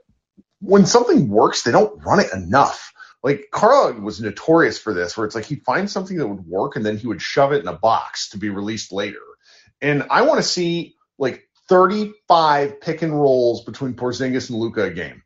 when 0.60 0.86
something 0.86 1.28
works, 1.28 1.62
they 1.62 1.70
don't 1.70 2.02
run 2.05 2.19
it 2.19 2.32
enough. 2.32 2.93
Like 3.23 3.47
Carl 3.52 3.93
was 4.01 4.20
notorious 4.20 4.78
for 4.78 4.93
this, 4.93 5.16
where 5.16 5.24
it's 5.24 5.36
like 5.36 5.44
he'd 5.44 5.62
find 5.62 5.89
something 5.89 6.16
that 6.16 6.27
would 6.27 6.44
work 6.44 6.74
and 6.74 6.85
then 6.85 6.97
he 6.97 7.06
would 7.06 7.23
shove 7.23 7.52
it 7.52 7.60
in 7.62 7.69
a 7.69 7.73
box 7.73 8.31
to 8.31 8.39
be 8.39 8.48
released 8.48 8.93
later. 8.93 9.20
And 9.81 10.05
I 10.10 10.23
want 10.23 10.39
to 10.39 10.43
see 10.43 10.97
like 11.19 11.48
35 11.69 12.81
pick 12.81 13.02
and 13.02 13.19
rolls 13.19 13.64
between 13.64 13.94
Porzingis 13.94 14.51
and 14.51 14.59
Luka 14.59 14.85
a 14.85 14.90
game. 14.90 15.23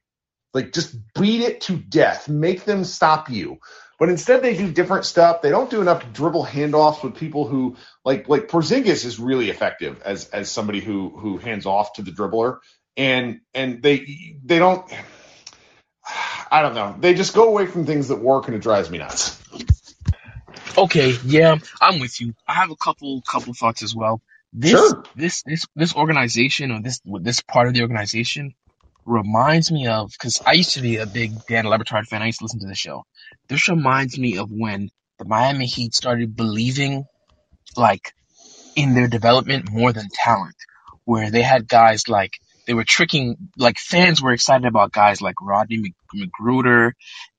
Like 0.53 0.73
just 0.75 0.97
beat 1.15 1.41
it 1.41 1.63
to 1.63 1.77
death. 1.77 2.29
Make 2.29 2.65
them 2.65 2.85
stop 2.85 3.31
you. 3.31 3.59
But 3.99 4.11
instead 4.11 4.43
they 4.43 4.57
do 4.57 4.71
different 4.71 5.07
stuff. 5.07 5.43
They 5.43 5.51
don't 5.51 5.71
do 5.71 5.81
enough 5.81 6.13
dribble 6.13 6.45
handoffs 6.47 7.03
with 7.03 7.17
people 7.17 7.47
who 7.47 7.77
like 8.05 8.29
like 8.29 8.49
Porzingis 8.49 9.05
is 9.05 9.19
really 9.19 9.51
effective 9.51 10.03
as 10.03 10.29
as 10.31 10.51
somebody 10.51 10.81
who 10.81 11.11
who 11.17 11.39
hands 11.39 11.67
off 11.67 11.95
to 11.95 12.03
the 12.03 12.11
dribbler. 12.11 12.59
And 12.97 13.41
and 13.55 13.83
they 13.83 14.37
they 14.45 14.59
don't 14.59 14.91
I 16.51 16.63
don't 16.63 16.75
know. 16.75 16.97
They 16.99 17.15
just 17.15 17.35
go 17.35 17.49
away 17.49 17.67
from 17.67 17.87
things 17.87 18.09
that 18.09 18.17
work 18.17 18.47
and 18.49 18.57
it 18.57 18.63
drives 18.63 18.91
me 18.91 18.99
nuts. 18.99 19.41
Okay, 20.79 21.17
yeah, 21.25 21.57
I'm 21.81 22.01
with 22.01 22.21
you. 22.21 22.35
I 22.47 22.55
have 22.55 22.71
a 22.71 22.77
couple 22.77 23.23
couple 23.23 23.55
thoughts 23.55 23.83
as 23.83 23.95
well. 23.95 24.21
This 24.53 24.71
Sure. 24.71 25.05
this 25.15 25.43
this 25.43 25.67
this 25.75 25.95
organization 25.95 26.71
or 26.71 26.81
this 26.83 27.01
this 27.05 27.41
part 27.41 27.69
of 27.69 27.75
the 27.75 27.83
organization 27.83 28.55
reminds 29.07 29.71
me 29.71 29.87
of 29.87 30.11
because 30.11 30.41
I 30.45 30.53
used 30.53 30.75
to 30.75 30.83
be 30.83 30.97
a 30.97 31.07
big 31.07 31.33
Dan 31.47 31.67
Le 31.67 31.79
Batard 31.79 32.07
fan. 32.07 32.23
I 32.23 32.27
used 32.27 32.41
to 32.41 32.45
listen 32.45 32.61
to 32.61 32.67
the 32.67 32.75
show. 32.75 33.05
This 33.49 33.69
reminds 33.69 34.19
me 34.19 34.37
of 34.39 34.51
when 34.51 34.91
the 35.19 35.25
Miami 35.25 35.67
Heat 35.67 35.95
started 35.95 36.37
believing 36.37 37.05
like 37.77 38.13
in 38.75 38.95
their 38.95 39.09
development 39.09 39.71
more 39.71 39.93
than 39.93 40.09
talent, 40.13 40.57
where 41.05 41.31
they 41.31 41.43
had 41.43 41.69
guys 41.69 42.09
like 42.09 42.33
they 42.67 42.75
were 42.75 42.85
tricking 42.85 43.37
like 43.57 43.79
fans 43.79 44.21
were 44.21 44.33
excited 44.33 44.67
about 44.67 44.93
guys 44.93 45.23
like 45.23 45.37
Rodney 45.41 45.95
McGruder 46.15 46.93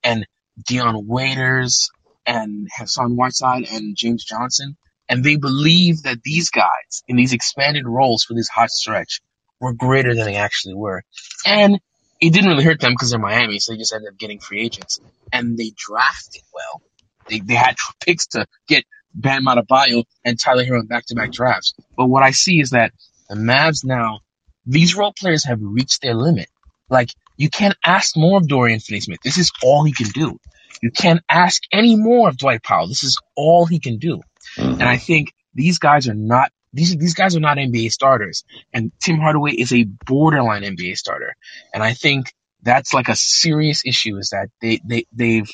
and 0.03 0.25
Dion 0.65 1.05
Waiters 1.05 1.89
and 2.25 2.67
Hassan 2.75 3.15
Whiteside 3.15 3.67
and 3.71 3.95
James 3.95 4.23
Johnson, 4.23 4.77
and 5.07 5.23
they 5.23 5.35
believed 5.35 6.03
that 6.03 6.23
these 6.23 6.49
guys 6.49 7.03
in 7.07 7.15
these 7.15 7.33
expanded 7.33 7.85
roles 7.85 8.23
for 8.23 8.33
this 8.33 8.49
hot 8.49 8.71
stretch 8.71 9.21
were 9.59 9.73
greater 9.73 10.15
than 10.15 10.25
they 10.25 10.35
actually 10.35 10.75
were, 10.75 11.03
and 11.45 11.79
it 12.19 12.33
didn't 12.33 12.49
really 12.49 12.63
hurt 12.63 12.79
them 12.79 12.93
because 12.93 13.11
they're 13.11 13.19
Miami, 13.19 13.59
so 13.59 13.71
they 13.71 13.77
just 13.77 13.93
ended 13.93 14.09
up 14.09 14.17
getting 14.17 14.39
free 14.39 14.61
agents, 14.61 14.99
and 15.31 15.57
they 15.57 15.71
drafted 15.75 16.41
well. 16.53 16.81
they, 17.29 17.39
they 17.39 17.55
had 17.55 17.75
picks 18.05 18.27
to 18.27 18.45
get 18.67 18.83
Bam 19.13 19.45
Adebayo 19.45 20.03
and 20.23 20.39
Tyler 20.39 20.63
Herro 20.63 20.81
in 20.81 20.87
back-to-back 20.87 21.31
drafts. 21.31 21.73
But 21.95 22.07
what 22.07 22.23
I 22.23 22.31
see 22.31 22.59
is 22.59 22.71
that 22.71 22.91
the 23.29 23.35
Mavs 23.35 23.83
now, 23.83 24.19
these 24.65 24.95
role 24.95 25.13
players 25.17 25.45
have 25.45 25.59
reached 25.61 26.01
their 26.01 26.13
limit. 26.13 26.49
Like, 26.89 27.09
you 27.35 27.49
can't 27.49 27.75
ask 27.83 28.15
more 28.15 28.37
of 28.37 28.47
Dorian 28.47 28.79
Finney-Smith. 28.79 29.19
This 29.23 29.37
is 29.37 29.51
all 29.63 29.83
he 29.83 29.93
can 29.93 30.09
do. 30.09 30.39
You 30.81 30.91
can't 30.91 31.21
ask 31.27 31.61
any 31.71 31.95
more 31.95 32.29
of 32.29 32.37
Dwight 32.37 32.63
Powell. 32.63 32.87
This 32.87 33.03
is 33.03 33.19
all 33.35 33.65
he 33.65 33.79
can 33.79 33.97
do. 33.97 34.21
And 34.57 34.83
I 34.83 34.97
think 34.97 35.33
these 35.57 35.79
guys 35.79 36.07
are 36.07 36.13
not 36.13 36.51
these 36.71 36.95
these 36.95 37.15
guys 37.15 37.35
are 37.35 37.41
not 37.41 37.57
NBA 37.57 37.91
starters. 37.91 38.45
And 38.71 38.91
Tim 38.99 39.17
Hardaway 39.17 39.51
is 39.51 39.73
a 39.73 39.83
borderline 39.83 40.61
NBA 40.61 40.97
starter. 40.97 41.35
And 41.73 41.83
I 41.83 41.93
think 41.93 42.33
that's 42.61 42.93
like 42.93 43.09
a 43.09 43.15
serious 43.15 43.81
issue 43.85 44.17
is 44.17 44.29
that 44.29 44.49
they 44.61 44.79
they 44.85 45.05
they've 45.11 45.49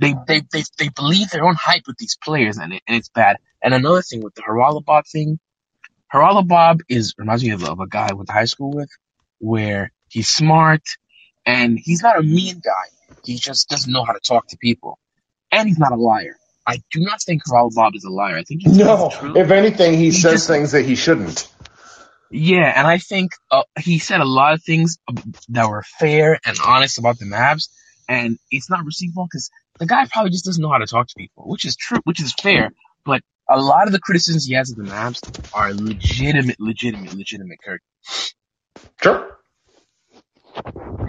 they 0.00 0.14
they 0.26 0.42
they, 0.52 0.64
they 0.78 0.88
believe 0.88 1.30
their 1.30 1.44
own 1.44 1.54
hype 1.54 1.86
with 1.86 1.96
these 1.98 2.16
players 2.22 2.58
and 2.58 2.72
it, 2.72 2.82
and 2.86 2.96
it's 2.96 3.08
bad. 3.08 3.36
And 3.62 3.72
another 3.72 4.02
thing 4.02 4.22
with 4.22 4.34
the 4.34 4.42
Haralabob 4.42 5.08
thing, 5.10 5.38
Haralabob 6.12 6.80
is 6.88 7.14
reminds 7.16 7.44
me 7.44 7.50
of, 7.50 7.62
of 7.64 7.80
a 7.80 7.86
guy 7.86 8.08
I 8.10 8.14
went 8.14 8.28
to 8.28 8.32
high 8.32 8.46
school 8.46 8.72
with, 8.72 8.90
where 9.38 9.92
he's 10.08 10.28
smart 10.28 10.82
and 11.46 11.78
he's 11.78 12.02
not 12.02 12.18
a 12.18 12.22
mean 12.22 12.60
guy. 12.64 13.14
He 13.24 13.36
just 13.36 13.68
doesn't 13.68 13.92
know 13.92 14.04
how 14.04 14.12
to 14.12 14.20
talk 14.20 14.48
to 14.48 14.56
people, 14.56 14.98
and 15.52 15.68
he's 15.68 15.78
not 15.78 15.92
a 15.92 15.96
liar. 15.96 16.37
I 16.68 16.82
do 16.92 17.00
not 17.00 17.20
think 17.22 17.42
Haralabob 17.44 17.96
is 17.96 18.04
a 18.04 18.10
liar. 18.10 18.36
I 18.36 18.42
think 18.44 18.62
he's 18.62 18.76
No, 18.76 18.84
telling 18.84 19.10
the 19.10 19.16
truth. 19.16 19.36
if 19.38 19.50
anything, 19.50 19.94
he, 19.94 20.04
He 20.06 20.10
says 20.12 20.32
just- 20.32 20.48
things 20.48 20.72
that 20.72 20.84
he 20.84 20.94
shouldn't. 20.96 21.48
Yeah, 22.30 22.70
and 22.76 22.86
I 22.86 22.98
think 22.98 23.32
uh, 23.50 23.62
he 23.80 23.98
said 23.98 24.20
a 24.20 24.26
lot 24.26 24.52
of 24.52 24.62
things 24.62 24.98
that 25.48 25.66
were 25.70 25.82
fair 25.98 26.38
and 26.44 26.58
honest 26.62 26.98
about 26.98 27.18
the 27.18 27.24
Mavs, 27.24 27.68
and 28.06 28.38
it's 28.50 28.68
not 28.68 28.84
receivable 28.84 29.24
because 29.24 29.48
the 29.78 29.86
guy 29.86 30.04
probably 30.12 30.30
just 30.30 30.44
doesn't 30.44 30.60
know 30.60 30.68
how 30.70 30.76
to 30.76 30.86
talk 30.86 31.06
to 31.08 31.14
people, 31.16 31.44
which 31.48 31.64
is 31.64 31.74
true, 31.74 32.00
which 32.04 32.20
is 32.20 32.34
fair. 32.34 32.70
But 33.02 33.22
a 33.48 33.58
lot 33.58 33.86
of 33.86 33.94
the 33.94 33.98
criticisms 33.98 34.44
he 34.44 34.52
has 34.56 34.70
of 34.70 34.76
the 34.76 34.82
Mavs 34.82 35.22
are 35.54 35.72
legitimate, 35.72 36.60
legitimate, 36.60 37.14
legitimate, 37.14 37.60
Kirk. 37.64 37.80
Sure. 39.02 39.38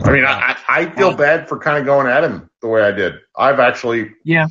I 0.05 0.11
mean, 0.11 0.23
I 0.23 0.55
I 0.69 0.85
feel 0.85 1.13
bad 1.15 1.49
for 1.49 1.59
kind 1.59 1.77
of 1.79 1.85
going 1.85 2.07
at 2.07 2.23
him 2.23 2.49
the 2.61 2.67
way 2.69 2.81
I 2.81 2.91
did. 2.91 3.15
I've 3.37 3.59
actually, 3.59 4.11
Yeah, 4.23 4.47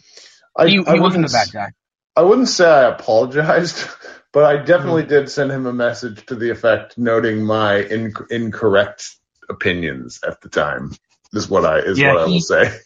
I, 0.59 0.69
he, 0.69 0.73
he 0.73 0.79
I 0.87 0.95
wasn't 0.99 1.27
a 1.27 1.29
wouldn't 1.29 1.33
bad 1.33 1.53
guy. 1.53 1.73
I 2.17 2.23
wouldn't 2.23 2.49
say 2.49 2.69
I 2.69 2.91
apologized, 2.91 3.89
but 4.33 4.45
I 4.45 4.65
definitely 4.65 5.05
mm. 5.05 5.09
did 5.09 5.31
send 5.31 5.53
him 5.53 5.67
a 5.67 5.73
message 5.73 6.27
to 6.27 6.37
the 6.37 6.51
effect 6.51 6.99
noting 6.99 7.45
my 7.45 7.79
in, 7.81 8.15
incorrect 8.31 9.17
opinions 9.51 10.21
at 10.27 10.41
the 10.43 10.51
time. 10.51 10.93
Is 11.35 11.49
what 11.49 11.65
I 11.67 11.81
is 11.81 11.99
Yeah, 11.99 12.15
what 12.15 12.23
I 12.23 12.27
will 12.27 12.41
say. 12.41 12.79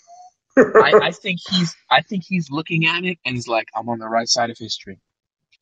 I, 0.78 0.94
I 1.00 1.12
think 1.12 1.40
he's, 1.48 1.76
I 1.90 2.02
think 2.02 2.24
he's 2.26 2.50
looking 2.50 2.86
at 2.86 3.04
it 3.04 3.18
and 3.24 3.36
he's 3.36 3.48
like, 3.48 3.68
I'm 3.76 3.88
on 3.88 3.98
the 3.98 4.08
right 4.08 4.28
side 4.28 4.50
of 4.50 4.58
history. 4.58 5.00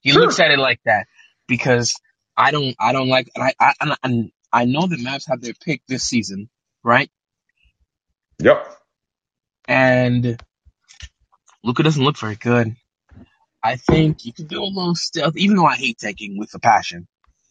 He 0.00 0.12
Sure. 0.12 0.22
looks 0.22 0.40
at 0.40 0.50
it 0.50 0.58
like 0.58 0.80
that 0.86 1.06
because 1.48 1.94
I 2.36 2.52
don't, 2.52 2.76
I 2.80 2.92
don't 2.92 3.08
like, 3.08 3.30
and 3.34 3.44
I, 3.44 3.54
I, 3.60 3.74
and 3.80 3.92
I, 3.92 3.96
and 4.04 4.32
I 4.52 4.64
know 4.66 4.86
the 4.86 4.96
Mavs 4.96 5.28
have 5.28 5.42
their 5.42 5.54
pick 5.54 5.82
this 5.88 6.04
season, 6.04 6.50
right? 6.84 7.10
Yep. 8.40 8.66
And 9.68 10.42
Luka 11.62 11.82
doesn't 11.82 12.02
look 12.02 12.18
very 12.18 12.36
good. 12.36 12.74
I 13.62 13.76
think 13.76 14.24
you 14.24 14.32
can 14.32 14.46
do 14.46 14.62
a 14.62 14.64
little 14.64 14.94
stealth, 14.94 15.36
even 15.36 15.56
though 15.56 15.66
I 15.66 15.76
hate 15.76 15.98
tanking 15.98 16.38
with 16.38 16.54
a 16.54 16.58
passion. 16.58 17.06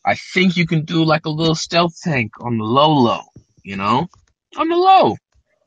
I 0.06 0.16
think 0.16 0.58
you 0.58 0.66
can 0.66 0.86
do 0.86 1.04
like 1.04 1.26
a 1.26 1.30
little 1.30 1.56
stealth 1.56 2.00
tank 2.02 2.32
on 2.42 2.58
the 2.58 2.64
low 2.64 2.92
low, 2.92 3.22
you 3.64 3.76
know? 3.76 4.08
On 4.58 4.68
the 4.68 4.76
low. 4.76 5.18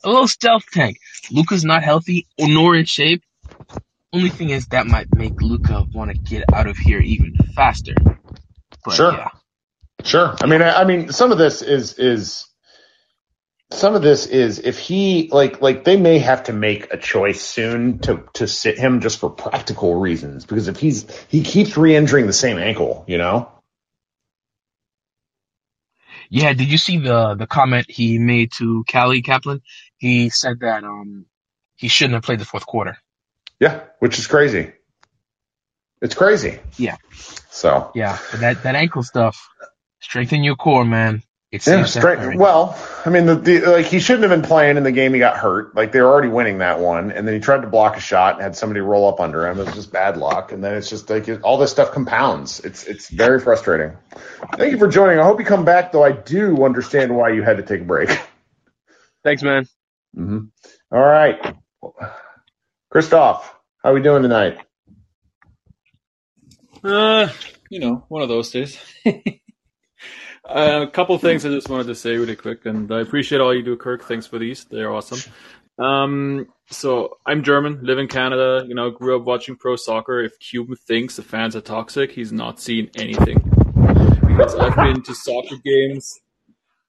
A 0.04 0.08
little 0.08 0.26
stealth 0.26 0.64
tank. 0.72 0.98
Luka's 1.30 1.64
not 1.64 1.84
healthy 1.84 2.26
or 2.38 2.48
nor 2.48 2.74
in 2.74 2.86
shape. 2.86 3.22
Only 4.12 4.30
thing 4.30 4.50
is 4.50 4.66
that 4.68 4.86
might 4.86 5.14
make 5.14 5.40
Luka 5.40 5.86
want 5.94 6.10
to 6.10 6.18
get 6.18 6.44
out 6.52 6.66
of 6.66 6.76
here 6.76 6.98
even 6.98 7.36
faster. 7.54 7.94
But 8.84 8.94
sure. 8.94 9.12
yeah. 9.12 9.28
Sure. 10.02 10.34
I 10.42 10.46
mean, 10.46 10.60
I, 10.60 10.80
I 10.80 10.84
mean, 10.84 11.12
some 11.12 11.30
of 11.30 11.38
this 11.38 11.62
is 11.62 11.98
is 11.98 12.46
some 13.72 13.94
of 13.94 14.02
this 14.02 14.26
is 14.26 14.58
if 14.58 14.78
he 14.78 15.28
like 15.32 15.60
like 15.60 15.84
they 15.84 15.96
may 15.96 16.18
have 16.18 16.44
to 16.44 16.52
make 16.52 16.92
a 16.92 16.96
choice 16.96 17.40
soon 17.40 17.98
to 18.00 18.24
to 18.34 18.46
sit 18.46 18.78
him 18.78 19.00
just 19.00 19.18
for 19.18 19.30
practical 19.30 19.94
reasons 19.94 20.44
because 20.44 20.68
if 20.68 20.78
he's 20.78 21.10
he 21.28 21.42
keeps 21.42 21.76
re-injuring 21.76 22.26
the 22.26 22.32
same 22.32 22.58
ankle, 22.58 23.04
you 23.06 23.18
know. 23.18 23.50
Yeah, 26.30 26.52
did 26.54 26.70
you 26.70 26.78
see 26.78 26.98
the 26.98 27.34
the 27.34 27.46
comment 27.46 27.90
he 27.90 28.18
made 28.18 28.52
to 28.52 28.84
Callie 28.90 29.22
Caplan? 29.22 29.60
He 29.98 30.30
said 30.30 30.60
that 30.60 30.84
um 30.84 31.26
he 31.76 31.88
shouldn't 31.88 32.14
have 32.14 32.22
played 32.22 32.38
the 32.38 32.44
fourth 32.44 32.66
quarter. 32.66 32.98
Yeah, 33.60 33.84
which 33.98 34.18
is 34.18 34.26
crazy. 34.26 34.72
It's 36.00 36.14
crazy. 36.14 36.58
Yeah. 36.78 36.96
So 37.50 37.92
Yeah, 37.94 38.18
that 38.40 38.62
that 38.62 38.74
ankle 38.74 39.02
stuff, 39.02 39.48
strengthen 40.00 40.42
your 40.42 40.56
core, 40.56 40.84
man. 40.84 41.22
It's 41.52 41.66
yeah, 41.66 41.84
straight. 41.84 42.38
Well, 42.38 42.78
I 43.04 43.10
mean, 43.10 43.26
the, 43.26 43.36
the 43.36 43.60
like 43.60 43.84
he 43.84 44.00
shouldn't 44.00 44.22
have 44.22 44.30
been 44.30 44.48
playing 44.48 44.78
in 44.78 44.84
the 44.84 44.90
game. 44.92 45.12
He 45.12 45.18
got 45.18 45.36
hurt. 45.36 45.74
Like 45.76 45.92
they 45.92 46.00
were 46.00 46.08
already 46.10 46.28
winning 46.28 46.58
that 46.58 46.80
one, 46.80 47.12
and 47.12 47.28
then 47.28 47.34
he 47.34 47.40
tried 47.40 47.60
to 47.60 47.66
block 47.68 47.98
a 47.98 48.00
shot 48.00 48.34
and 48.36 48.42
had 48.42 48.56
somebody 48.56 48.80
roll 48.80 49.06
up 49.06 49.20
under 49.20 49.46
him. 49.46 49.60
It 49.60 49.66
was 49.66 49.74
just 49.74 49.92
bad 49.92 50.16
luck, 50.16 50.52
and 50.52 50.64
then 50.64 50.74
it's 50.74 50.88
just 50.88 51.10
like 51.10 51.28
it, 51.28 51.42
all 51.42 51.58
this 51.58 51.70
stuff 51.70 51.92
compounds. 51.92 52.60
It's 52.60 52.84
it's 52.84 53.10
very 53.10 53.38
frustrating. 53.38 53.98
Thank 54.56 54.72
you 54.72 54.78
for 54.78 54.88
joining. 54.88 55.18
I 55.18 55.24
hope 55.24 55.40
you 55.40 55.44
come 55.44 55.66
back, 55.66 55.92
though. 55.92 56.02
I 56.02 56.12
do 56.12 56.64
understand 56.64 57.14
why 57.14 57.30
you 57.32 57.42
had 57.42 57.58
to 57.58 57.62
take 57.62 57.82
a 57.82 57.84
break. 57.84 58.08
Thanks, 59.24 59.42
man. 59.42 59.66
hmm 60.14 60.38
All 60.90 61.00
right, 61.00 61.54
Christoph, 62.90 63.54
how 63.82 63.90
are 63.90 63.94
we 63.94 64.02
doing 64.02 64.22
tonight? 64.22 64.58
Uh, 66.84 67.28
you 67.70 67.80
know, 67.80 68.04
one 68.08 68.22
of 68.22 68.28
those 68.30 68.50
days. 68.50 68.78
Uh, 70.52 70.82
a 70.82 70.86
couple 70.86 71.16
things 71.16 71.46
I 71.46 71.48
just 71.48 71.70
wanted 71.70 71.86
to 71.86 71.94
say 71.94 72.16
really 72.16 72.36
quick, 72.36 72.66
and 72.66 72.92
I 72.92 73.00
appreciate 73.00 73.40
all 73.40 73.54
you 73.54 73.62
do, 73.62 73.74
Kirk. 73.74 74.04
Thanks 74.04 74.26
for 74.26 74.38
these; 74.38 74.64
they're 74.64 74.92
awesome. 74.92 75.32
Um, 75.78 76.46
so 76.70 77.16
I'm 77.26 77.42
German, 77.42 77.80
live 77.82 77.98
in 77.98 78.06
Canada. 78.06 78.62
You 78.68 78.74
know, 78.74 78.90
grew 78.90 79.18
up 79.18 79.24
watching 79.24 79.56
pro 79.56 79.76
soccer. 79.76 80.20
If 80.20 80.38
Cuban 80.40 80.76
thinks 80.76 81.16
the 81.16 81.22
fans 81.22 81.56
are 81.56 81.62
toxic, 81.62 82.12
he's 82.12 82.32
not 82.32 82.60
seen 82.60 82.90
anything. 82.96 83.38
Because 84.26 84.54
I've 84.54 84.76
been 84.76 85.02
to 85.02 85.14
soccer 85.14 85.56
games 85.64 86.20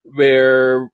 where 0.03 0.91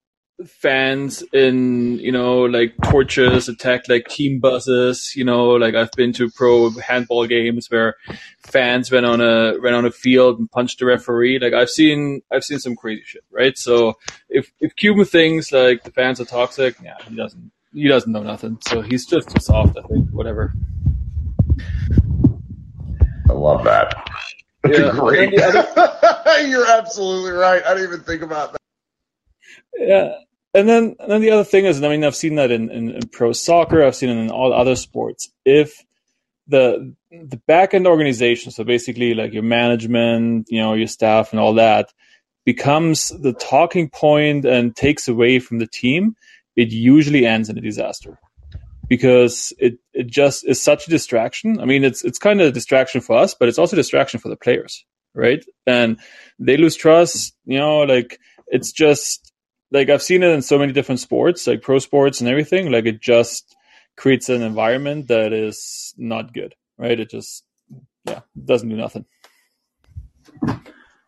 fans 0.47 1.21
in 1.33 1.99
you 1.99 2.11
know 2.11 2.43
like 2.43 2.73
torches 2.83 3.49
attack 3.49 3.89
like 3.89 4.07
team 4.07 4.39
buses 4.39 5.13
you 5.15 5.23
know 5.25 5.49
like 5.51 5.75
i've 5.75 5.91
been 5.91 6.13
to 6.13 6.29
pro 6.29 6.69
handball 6.79 7.27
games 7.27 7.69
where 7.69 7.95
fans 8.39 8.89
went 8.89 9.05
on 9.05 9.19
a 9.19 9.59
went 9.59 9.75
on 9.75 9.85
a 9.85 9.91
field 9.91 10.39
and 10.39 10.49
punched 10.49 10.79
the 10.79 10.85
referee 10.85 11.39
like 11.39 11.53
i've 11.53 11.69
seen 11.69 12.21
i've 12.31 12.43
seen 12.43 12.57
some 12.57 12.75
crazy 12.75 13.03
shit 13.05 13.23
right 13.31 13.57
so 13.57 13.97
if 14.29 14.51
if 14.61 14.73
cuban 14.77 15.03
thinks 15.03 15.51
like 15.51 15.83
the 15.83 15.91
fans 15.91 16.21
are 16.21 16.25
toxic 16.25 16.75
yeah 16.81 16.95
he 17.07 17.15
doesn't 17.15 17.51
he 17.73 17.87
doesn't 17.87 18.13
know 18.13 18.23
nothing 18.23 18.57
so 18.61 18.81
he's 18.81 19.05
just 19.05 19.29
too 19.29 19.41
soft 19.41 19.77
i 19.77 19.81
think 19.87 20.09
whatever 20.11 20.53
I 23.29 23.33
love 23.33 23.63
that. 23.65 24.09
Yeah, 24.67 24.91
Great. 24.97 25.31
the 25.31 26.45
You're 26.47 26.67
absolutely 26.67 27.31
right. 27.31 27.63
I 27.63 27.73
didn't 27.75 27.89
even 27.89 27.99
think 28.01 28.23
about 28.23 28.53
that. 28.53 28.61
Yeah, 29.77 30.15
and 30.53 30.67
then 30.67 30.95
and 30.99 31.11
then 31.11 31.21
the 31.21 31.31
other 31.31 31.43
thing 31.43 31.65
is, 31.65 31.77
and 31.77 31.85
I 31.85 31.89
mean, 31.89 32.03
I've 32.03 32.15
seen 32.15 32.35
that 32.35 32.51
in, 32.51 32.69
in, 32.69 32.91
in 32.91 33.07
pro 33.09 33.33
soccer, 33.33 33.83
I've 33.83 33.95
seen 33.95 34.09
it 34.09 34.17
in 34.17 34.31
all 34.31 34.53
other 34.53 34.75
sports. 34.75 35.29
If 35.45 35.83
the 36.47 36.95
the 37.11 37.41
back 37.47 37.73
end 37.73 37.87
organization, 37.87 38.51
so 38.51 38.63
basically 38.63 39.13
like 39.13 39.33
your 39.33 39.43
management, 39.43 40.47
you 40.49 40.59
know, 40.59 40.73
your 40.73 40.87
staff, 40.87 41.31
and 41.31 41.39
all 41.39 41.53
that, 41.55 41.93
becomes 42.45 43.09
the 43.09 43.33
talking 43.33 43.89
point 43.89 44.45
and 44.45 44.75
takes 44.75 45.07
away 45.07 45.39
from 45.39 45.59
the 45.59 45.67
team, 45.67 46.15
it 46.55 46.71
usually 46.71 47.25
ends 47.25 47.49
in 47.49 47.57
a 47.57 47.61
disaster 47.61 48.19
because 48.87 49.53
it, 49.59 49.77
it 49.93 50.07
just 50.07 50.45
is 50.47 50.59
such 50.61 50.87
a 50.87 50.89
distraction. 50.89 51.61
I 51.61 51.65
mean, 51.65 51.83
it's 51.83 52.03
it's 52.03 52.17
kind 52.17 52.41
of 52.41 52.47
a 52.47 52.51
distraction 52.51 53.01
for 53.01 53.17
us, 53.17 53.35
but 53.35 53.47
it's 53.47 53.59
also 53.59 53.75
a 53.75 53.77
distraction 53.77 54.19
for 54.19 54.29
the 54.29 54.35
players, 54.35 54.83
right? 55.13 55.45
And 55.67 55.99
they 56.39 56.57
lose 56.57 56.75
trust. 56.75 57.35
You 57.45 57.59
know, 57.59 57.81
like 57.83 58.19
it's 58.47 58.71
just 58.71 59.28
like 59.71 59.89
I've 59.89 60.03
seen 60.03 60.23
it 60.23 60.29
in 60.29 60.41
so 60.41 60.57
many 60.57 60.73
different 60.73 60.99
sports, 60.99 61.47
like 61.47 61.61
pro 61.61 61.79
sports 61.79 62.21
and 62.21 62.29
everything. 62.29 62.71
Like 62.71 62.85
it 62.85 63.01
just 63.01 63.55
creates 63.95 64.29
an 64.29 64.41
environment 64.41 65.07
that 65.09 65.33
is 65.33 65.93
not 65.97 66.33
good, 66.33 66.55
right? 66.77 66.99
It 66.99 67.09
just 67.09 67.43
yeah 68.05 68.21
doesn't 68.43 68.69
do 68.69 68.75
nothing. 68.75 69.05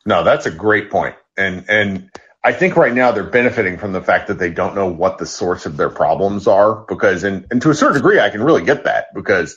No, 0.05 0.23
that's 0.23 0.45
a 0.45 0.51
great. 0.51 0.91
And 1.37 1.65
and 1.69 2.09
I 2.43 2.53
think 2.53 2.75
right 2.75 2.93
now 2.93 3.11
they're 3.11 3.23
benefiting 3.23 3.77
from 3.77 3.93
the 3.93 4.01
fact 4.01 4.27
that 4.27 4.39
they 4.39 4.49
don't 4.49 4.75
know 4.75 4.87
what 4.87 5.17
the 5.17 5.25
source 5.25 5.65
of 5.65 5.77
their 5.77 5.89
problems 5.89 6.47
are 6.47 6.85
because 6.87 7.23
and, 7.23 7.45
and 7.51 7.61
to 7.61 7.69
a 7.69 7.75
certain 7.75 7.97
degree 7.97 8.19
I 8.19 8.29
can 8.29 8.43
really 8.43 8.63
get 8.63 8.83
that 8.85 9.13
because 9.13 9.55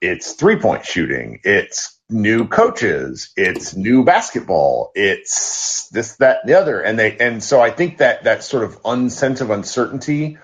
it's 0.00 0.32
three 0.32 0.56
point 0.56 0.84
shooting, 0.84 1.40
it's 1.44 1.95
new 2.08 2.46
coaches, 2.48 3.30
it's 3.36 3.74
new 3.74 4.04
basketball, 4.04 4.92
it's 4.94 5.88
this, 5.88 6.16
that, 6.16 6.40
and 6.42 6.50
the 6.50 6.58
other. 6.58 6.80
And 6.80 6.98
they 6.98 7.16
and 7.18 7.42
so 7.42 7.60
I 7.60 7.70
think 7.70 7.98
that 7.98 8.24
that 8.24 8.44
sort 8.44 8.64
of 8.64 8.78
un 8.84 9.10
sense 9.10 9.40
of 9.40 9.50
uncertainty 9.50 10.38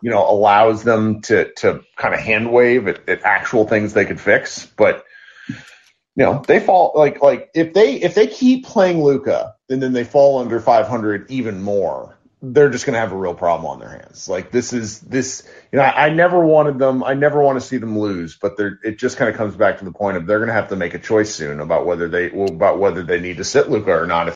you 0.00 0.10
know, 0.10 0.28
allows 0.28 0.82
them 0.82 1.20
to 1.22 1.52
to 1.54 1.82
kind 1.96 2.14
of 2.14 2.20
hand 2.20 2.52
wave 2.52 2.88
at, 2.88 3.08
at 3.08 3.22
actual 3.22 3.66
things 3.66 3.92
they 3.92 4.04
could 4.04 4.20
fix. 4.20 4.66
But 4.66 5.04
you 5.48 6.24
know, 6.24 6.42
they 6.46 6.60
fall 6.60 6.92
like 6.94 7.22
like 7.22 7.50
if 7.54 7.74
they 7.74 7.94
if 7.94 8.14
they 8.14 8.26
keep 8.26 8.66
playing 8.66 9.02
Luka 9.02 9.54
and 9.68 9.82
then 9.82 9.92
they 9.92 10.04
fall 10.04 10.38
under 10.38 10.60
500 10.60 11.30
even 11.30 11.62
more, 11.62 12.15
they're 12.52 12.70
just 12.70 12.86
going 12.86 12.94
to 12.94 13.00
have 13.00 13.12
a 13.12 13.16
real 13.16 13.34
problem 13.34 13.66
on 13.66 13.80
their 13.80 13.88
hands. 13.88 14.28
Like 14.28 14.50
this 14.50 14.72
is 14.72 15.00
this, 15.00 15.48
you 15.72 15.78
know, 15.78 15.84
I, 15.84 16.06
I 16.06 16.10
never 16.10 16.44
wanted 16.44 16.78
them. 16.78 17.02
I 17.02 17.14
never 17.14 17.42
want 17.42 17.60
to 17.60 17.66
see 17.66 17.76
them 17.76 17.98
lose, 17.98 18.36
but 18.36 18.56
they're, 18.56 18.78
it 18.84 18.98
just 18.98 19.16
kind 19.16 19.30
of 19.30 19.36
comes 19.36 19.56
back 19.56 19.78
to 19.78 19.84
the 19.84 19.92
point 19.92 20.16
of 20.16 20.26
they're 20.26 20.38
going 20.38 20.48
to 20.48 20.54
have 20.54 20.68
to 20.68 20.76
make 20.76 20.94
a 20.94 20.98
choice 20.98 21.34
soon 21.34 21.60
about 21.60 21.86
whether 21.86 22.08
they 22.08 22.28
well, 22.30 22.48
about 22.48 22.78
whether 22.78 23.02
they 23.02 23.20
need 23.20 23.38
to 23.38 23.44
sit 23.44 23.70
Luka 23.70 23.90
or 23.90 24.06
not. 24.06 24.34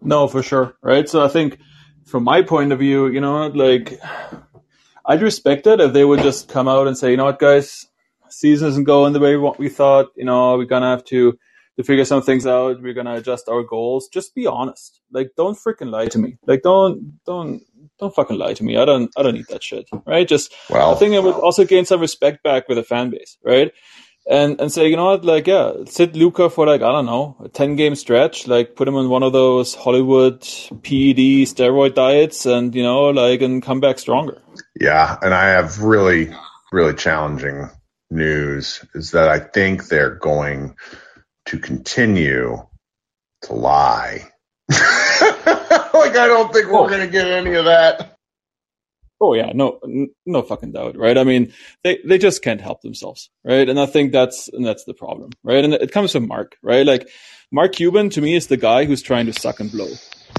No, 0.00 0.28
for 0.28 0.42
sure, 0.42 0.76
right? 0.82 1.08
So 1.08 1.24
I 1.24 1.28
think 1.28 1.58
from 2.04 2.24
my 2.24 2.42
point 2.42 2.72
of 2.72 2.78
view, 2.78 3.08
you 3.08 3.20
know, 3.20 3.48
like 3.48 3.98
I'd 5.04 5.22
respect 5.22 5.66
it 5.66 5.80
if 5.80 5.92
they 5.92 6.04
would 6.04 6.20
just 6.20 6.48
come 6.48 6.68
out 6.68 6.86
and 6.86 6.96
say, 6.96 7.10
you 7.10 7.16
know 7.16 7.24
what, 7.24 7.38
guys, 7.38 7.86
season 8.28 8.68
isn't 8.68 8.84
going 8.84 9.12
the 9.12 9.20
way 9.20 9.36
we 9.36 9.68
thought. 9.68 10.08
You 10.16 10.24
know, 10.24 10.56
we're 10.56 10.64
gonna 10.64 10.90
have 10.90 11.04
to 11.06 11.38
to 11.76 11.84
figure 11.84 12.04
some 12.04 12.22
things 12.22 12.46
out. 12.46 12.82
We're 12.82 12.94
gonna 12.94 13.14
adjust 13.14 13.48
our 13.48 13.62
goals. 13.62 14.08
Just 14.08 14.34
be 14.34 14.46
honest. 14.46 15.00
Like, 15.10 15.32
don't 15.36 15.58
freaking 15.58 15.90
lie 15.90 16.06
to 16.06 16.18
me. 16.18 16.38
Like, 16.46 16.62
don't 16.62 17.24
don't 17.24 17.62
don't 17.98 18.14
fucking 18.14 18.38
lie 18.38 18.54
to 18.54 18.64
me. 18.64 18.76
I 18.76 18.84
don't 18.84 19.10
I 19.16 19.22
don't 19.22 19.34
need 19.34 19.48
that 19.48 19.62
shit. 19.62 19.88
Right? 20.06 20.26
Just 20.26 20.54
well, 20.70 20.94
I 20.94 20.98
think 20.98 21.14
it 21.14 21.22
would 21.22 21.34
also 21.34 21.64
gain 21.64 21.84
some 21.84 22.00
respect 22.00 22.42
back 22.42 22.68
with 22.68 22.76
the 22.76 22.84
fan 22.84 23.10
base. 23.10 23.36
Right? 23.44 23.72
And 24.28 24.60
and 24.60 24.72
say, 24.72 24.88
you 24.88 24.96
know 24.96 25.04
what, 25.04 25.24
like 25.24 25.46
yeah, 25.46 25.72
sit 25.86 26.16
Luka 26.16 26.50
for 26.50 26.66
like 26.66 26.82
I 26.82 26.90
don't 26.90 27.06
know 27.06 27.36
a 27.44 27.48
ten 27.48 27.76
game 27.76 27.94
stretch, 27.94 28.48
like 28.48 28.74
put 28.74 28.88
him 28.88 28.96
on 28.96 29.08
one 29.08 29.22
of 29.22 29.32
those 29.32 29.74
Hollywood 29.74 30.40
PED 30.40 31.46
steroid 31.46 31.94
diets, 31.94 32.44
and 32.44 32.74
you 32.74 32.82
know 32.82 33.10
like 33.10 33.40
and 33.40 33.62
come 33.62 33.78
back 33.80 34.00
stronger. 34.00 34.42
Yeah, 34.80 35.16
and 35.22 35.32
I 35.32 35.46
have 35.46 35.80
really 35.80 36.34
really 36.72 36.94
challenging 36.94 37.70
news 38.10 38.84
is 38.94 39.12
that 39.12 39.28
I 39.28 39.38
think 39.38 39.88
they're 39.88 40.14
going 40.14 40.74
to 41.46 41.58
continue 41.58 42.58
to 43.42 43.52
lie. 43.52 44.28
like 44.70 46.16
I 46.16 46.26
don't 46.26 46.52
think 46.52 46.66
we're 46.66 46.80
oh. 46.80 46.88
going 46.88 47.00
to 47.00 47.06
get 47.06 47.28
any 47.28 47.54
of 47.54 47.64
that. 47.64 48.16
Oh 49.18 49.32
yeah, 49.32 49.52
no, 49.54 49.80
no 50.26 50.42
fucking 50.42 50.72
doubt, 50.72 50.96
right? 50.96 51.16
I 51.16 51.24
mean, 51.24 51.52
they 51.82 51.98
they 52.04 52.18
just 52.18 52.42
can't 52.42 52.60
help 52.60 52.82
themselves, 52.82 53.30
right? 53.44 53.66
And 53.66 53.80
I 53.80 53.86
think 53.86 54.12
that's 54.12 54.48
and 54.48 54.64
that's 54.64 54.84
the 54.84 54.92
problem, 54.92 55.30
right? 55.42 55.64
And 55.64 55.72
it 55.72 55.90
comes 55.90 56.12
from 56.12 56.28
Mark, 56.28 56.56
right? 56.62 56.84
Like 56.84 57.08
Mark 57.50 57.72
Cuban 57.72 58.10
to 58.10 58.20
me 58.20 58.34
is 58.34 58.48
the 58.48 58.58
guy 58.58 58.84
who's 58.84 59.00
trying 59.00 59.24
to 59.26 59.32
suck 59.32 59.58
and 59.58 59.72
blow, 59.72 59.88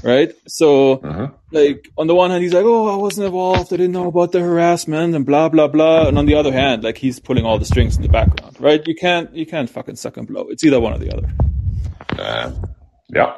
right? 0.02 0.32
So 0.46 0.94
uh-huh. 0.94 1.28
like 1.50 1.88
on 1.96 2.06
the 2.06 2.14
one 2.14 2.30
hand 2.30 2.42
he's 2.42 2.52
like, 2.52 2.64
oh, 2.64 2.88
I 2.92 2.96
wasn't 2.96 3.26
involved, 3.26 3.72
I 3.72 3.76
didn't 3.76 3.92
know 3.92 4.08
about 4.08 4.32
the 4.32 4.40
harassment 4.40 5.14
and 5.14 5.24
blah 5.26 5.48
blah 5.48 5.68
blah, 5.68 6.08
and 6.08 6.18
on 6.18 6.26
the 6.26 6.34
other 6.34 6.52
hand, 6.52 6.84
like 6.84 6.98
he's 6.98 7.18
pulling 7.20 7.44
all 7.44 7.58
the 7.58 7.64
strings 7.64 7.96
in 7.96 8.02
the 8.02 8.08
background, 8.08 8.56
right? 8.60 8.86
You 8.86 8.94
can't 8.94 9.34
you 9.34 9.46
can't 9.46 9.68
fucking 9.70 9.96
suck 9.96 10.16
and 10.16 10.26
blow. 10.26 10.48
It's 10.48 10.64
either 10.64 10.80
one 10.80 10.92
or 10.92 10.98
the 10.98 11.12
other. 11.12 11.30
Uh, 12.18 12.52
yeah. 13.08 13.34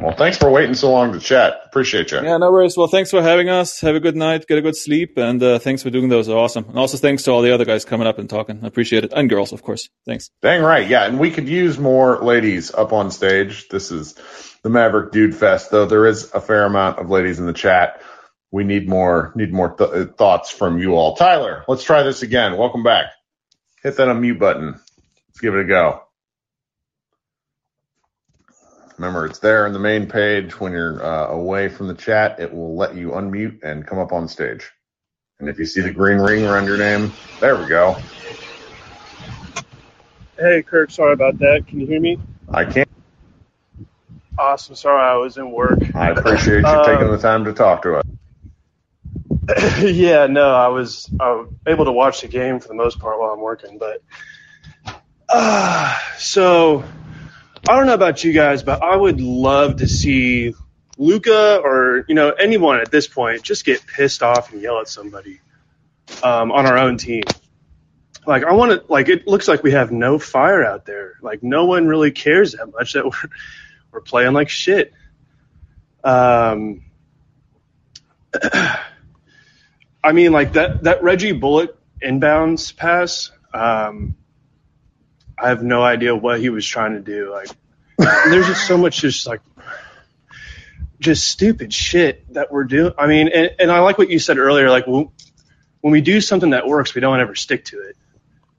Well, 0.00 0.14
thanks 0.14 0.36
for 0.36 0.50
waiting 0.50 0.74
so 0.74 0.90
long 0.90 1.12
to 1.12 1.20
chat. 1.20 1.62
Appreciate 1.64 2.10
you. 2.10 2.18
Yeah, 2.22 2.36
no 2.36 2.52
worries. 2.52 2.76
Well, 2.76 2.88
thanks 2.88 3.10
for 3.10 3.22
having 3.22 3.48
us. 3.48 3.80
Have 3.80 3.94
a 3.94 4.00
good 4.00 4.16
night. 4.16 4.46
Get 4.46 4.58
a 4.58 4.62
good 4.62 4.76
sleep. 4.76 5.16
And 5.16 5.42
uh, 5.42 5.58
thanks 5.58 5.82
for 5.82 5.88
doing 5.90 6.10
those. 6.10 6.28
Awesome. 6.28 6.66
And 6.68 6.78
also 6.78 6.98
thanks 6.98 7.22
to 7.22 7.30
all 7.30 7.40
the 7.40 7.54
other 7.54 7.64
guys 7.64 7.84
coming 7.84 8.06
up 8.06 8.18
and 8.18 8.28
talking. 8.28 8.60
I 8.62 8.66
appreciate 8.66 9.04
it. 9.04 9.12
And 9.14 9.30
girls, 9.30 9.52
of 9.52 9.62
course. 9.62 9.88
Thanks. 10.04 10.30
Dang 10.42 10.62
right. 10.62 10.86
Yeah. 10.86 11.06
And 11.06 11.18
we 11.18 11.30
could 11.30 11.48
use 11.48 11.78
more 11.78 12.22
ladies 12.22 12.74
up 12.74 12.92
on 12.92 13.10
stage. 13.10 13.68
This 13.68 13.90
is 13.90 14.14
the 14.62 14.68
Maverick 14.68 15.10
Dude 15.12 15.34
Fest, 15.34 15.70
though 15.70 15.86
there 15.86 16.06
is 16.06 16.30
a 16.34 16.40
fair 16.40 16.64
amount 16.64 16.98
of 16.98 17.08
ladies 17.08 17.38
in 17.38 17.46
the 17.46 17.54
chat. 17.54 18.02
We 18.50 18.64
need 18.64 18.86
more, 18.88 19.32
need 19.34 19.54
more 19.54 19.70
th- 19.74 20.10
thoughts 20.18 20.50
from 20.50 20.78
you 20.78 20.94
all. 20.94 21.16
Tyler, 21.16 21.64
let's 21.66 21.84
try 21.84 22.02
this 22.02 22.22
again. 22.22 22.58
Welcome 22.58 22.82
back. 22.82 23.06
Hit 23.82 23.96
that 23.96 24.08
unmute 24.08 24.38
button. 24.38 24.72
Let's 24.72 25.40
give 25.40 25.54
it 25.54 25.60
a 25.60 25.64
go. 25.64 26.02
Remember, 28.98 29.26
it's 29.26 29.38
there 29.40 29.66
in 29.66 29.72
the 29.72 29.78
main 29.78 30.06
page. 30.06 30.60
When 30.60 30.72
you're 30.72 31.04
uh, 31.04 31.28
away 31.28 31.68
from 31.68 31.88
the 31.88 31.94
chat, 31.94 32.40
it 32.40 32.52
will 32.52 32.76
let 32.76 32.94
you 32.96 33.10
unmute 33.10 33.62
and 33.62 33.86
come 33.86 33.98
up 33.98 34.12
on 34.12 34.28
stage. 34.28 34.70
And 35.40 35.48
if 35.48 35.58
you 35.58 35.66
see 35.66 35.80
the 35.80 35.92
green 35.92 36.18
ring 36.18 36.44
around 36.44 36.66
your 36.66 36.78
name, 36.78 37.18
there 37.40 37.60
we 37.60 37.68
go. 37.68 38.04
Hey, 40.38 40.62
Kirk, 40.62 40.90
sorry 40.90 41.12
about 41.12 41.38
that. 41.40 41.66
Can 41.66 41.80
you 41.80 41.86
hear 41.86 42.00
me? 42.00 42.18
I 42.48 42.64
can't. 42.64 42.88
Awesome. 44.38 44.74
Sorry, 44.76 45.02
I 45.02 45.16
was 45.16 45.36
in 45.36 45.50
work. 45.52 45.78
I 45.94 46.10
appreciate 46.10 46.58
you 46.58 46.64
Um, 46.68 46.84
taking 46.84 47.10
the 47.10 47.18
time 47.18 47.44
to 47.44 47.52
talk 47.52 47.82
to 47.82 47.96
us. 47.96 48.04
yeah, 49.82 50.26
no, 50.26 50.54
I 50.54 50.68
was 50.68 51.10
uh, 51.20 51.44
able 51.66 51.84
to 51.86 51.92
watch 51.92 52.22
the 52.22 52.28
game 52.28 52.60
for 52.60 52.68
the 52.68 52.74
most 52.74 52.98
part 52.98 53.20
while 53.20 53.30
I'm 53.30 53.40
working, 53.40 53.78
but 53.78 54.02
uh, 55.28 55.96
so 56.18 56.84
I 57.68 57.76
don't 57.76 57.86
know 57.86 57.94
about 57.94 58.24
you 58.24 58.32
guys, 58.32 58.62
but 58.64 58.82
I 58.82 58.96
would 58.96 59.20
love 59.20 59.76
to 59.76 59.88
see 59.88 60.54
Luka 60.98 61.60
or 61.62 62.04
you 62.08 62.14
know 62.14 62.30
anyone 62.30 62.80
at 62.80 62.90
this 62.90 63.06
point 63.06 63.42
just 63.42 63.64
get 63.64 63.86
pissed 63.86 64.22
off 64.22 64.52
and 64.52 64.60
yell 64.60 64.80
at 64.80 64.88
somebody 64.88 65.40
um, 66.22 66.50
on 66.50 66.66
our 66.66 66.76
own 66.76 66.96
team. 66.98 67.22
Like 68.26 68.44
I 68.44 68.52
want 68.52 68.72
to 68.72 68.92
like 68.92 69.08
it 69.08 69.26
looks 69.28 69.46
like 69.46 69.62
we 69.62 69.72
have 69.72 69.92
no 69.92 70.18
fire 70.18 70.64
out 70.64 70.86
there. 70.86 71.14
Like 71.22 71.42
no 71.42 71.66
one 71.66 71.86
really 71.86 72.10
cares 72.10 72.52
that 72.52 72.66
much 72.72 72.94
that 72.94 73.04
we're 73.04 73.30
we're 73.92 74.00
playing 74.00 74.32
like 74.32 74.48
shit. 74.48 74.92
Um, 76.02 76.82
I 80.04 80.12
mean, 80.12 80.32
like 80.32 80.54
that 80.54 80.82
that 80.84 81.02
Reggie 81.02 81.32
Bullock 81.32 81.78
inbounds 82.02 82.76
pass. 82.76 83.30
Um, 83.54 84.16
I 85.42 85.48
have 85.48 85.62
no 85.62 85.82
idea 85.82 86.14
what 86.14 86.40
he 86.40 86.50
was 86.50 86.66
trying 86.66 86.94
to 86.94 87.00
do. 87.00 87.32
Like, 87.32 87.48
there's 87.98 88.46
just 88.46 88.66
so 88.66 88.78
much 88.78 89.00
just 89.00 89.26
like 89.26 89.40
just 91.00 91.26
stupid 91.28 91.74
shit 91.74 92.32
that 92.34 92.52
we're 92.52 92.64
doing. 92.64 92.92
I 92.96 93.08
mean, 93.08 93.28
and, 93.28 93.50
and 93.58 93.70
I 93.72 93.80
like 93.80 93.98
what 93.98 94.08
you 94.08 94.20
said 94.20 94.38
earlier. 94.38 94.70
Like, 94.70 94.86
when, 94.86 95.10
when 95.80 95.92
we 95.92 96.00
do 96.00 96.20
something 96.20 96.50
that 96.50 96.66
works, 96.68 96.94
we 96.94 97.00
don't 97.00 97.18
ever 97.18 97.34
stick 97.34 97.64
to 97.66 97.80
it. 97.80 97.96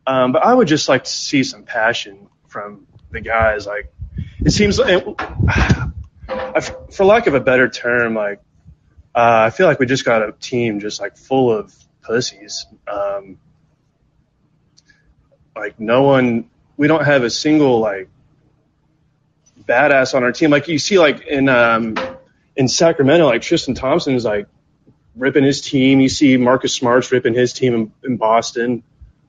Um, 0.05 0.33
but 0.33 0.43
I 0.43 0.53
would 0.53 0.67
just 0.67 0.89
like 0.89 1.05
to 1.05 1.09
see 1.09 1.43
some 1.43 1.63
passion 1.63 2.27
from 2.49 2.85
the 3.11 3.21
guys. 3.21 3.65
Like, 3.65 3.93
it 4.39 4.51
seems 4.51 4.77
like, 4.77 5.05
I, 6.27 6.61
for 6.91 7.05
lack 7.05 7.27
of 7.27 7.33
a 7.33 7.39
better 7.39 7.69
term, 7.69 8.13
like 8.13 8.41
uh, 9.15 9.47
I 9.47 9.49
feel 9.51 9.67
like 9.67 9.79
we 9.79 9.85
just 9.85 10.03
got 10.03 10.27
a 10.27 10.33
team 10.33 10.81
just 10.81 10.99
like 10.99 11.15
full 11.15 11.51
of 11.51 11.73
pussies. 12.01 12.65
Um, 12.87 13.37
like 15.55 15.79
no 15.79 16.03
one, 16.03 16.49
we 16.83 16.89
don't 16.89 17.05
have 17.05 17.23
a 17.23 17.29
single 17.29 17.79
like 17.79 18.09
badass 19.57 20.13
on 20.15 20.23
our 20.25 20.33
team. 20.33 20.51
Like 20.51 20.67
you 20.67 20.77
see, 20.77 20.99
like 20.99 21.25
in 21.25 21.47
um, 21.47 21.95
in 22.57 22.67
Sacramento, 22.67 23.25
like 23.25 23.41
Tristan 23.41 23.73
Thompson 23.73 24.15
is 24.15 24.25
like 24.25 24.47
ripping 25.15 25.45
his 25.45 25.61
team. 25.61 26.01
You 26.01 26.09
see 26.09 26.35
Marcus 26.35 26.73
Smart's 26.73 27.09
ripping 27.09 27.35
his 27.35 27.53
team 27.53 27.73
in, 27.73 27.93
in 28.03 28.17
Boston. 28.17 28.83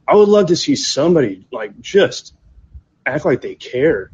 I 0.08 0.16
would 0.16 0.28
love 0.28 0.48
to 0.48 0.56
see 0.56 0.74
somebody 0.74 1.46
like 1.52 1.80
just 1.80 2.34
act 3.06 3.24
like 3.24 3.40
they 3.40 3.54
care. 3.54 4.10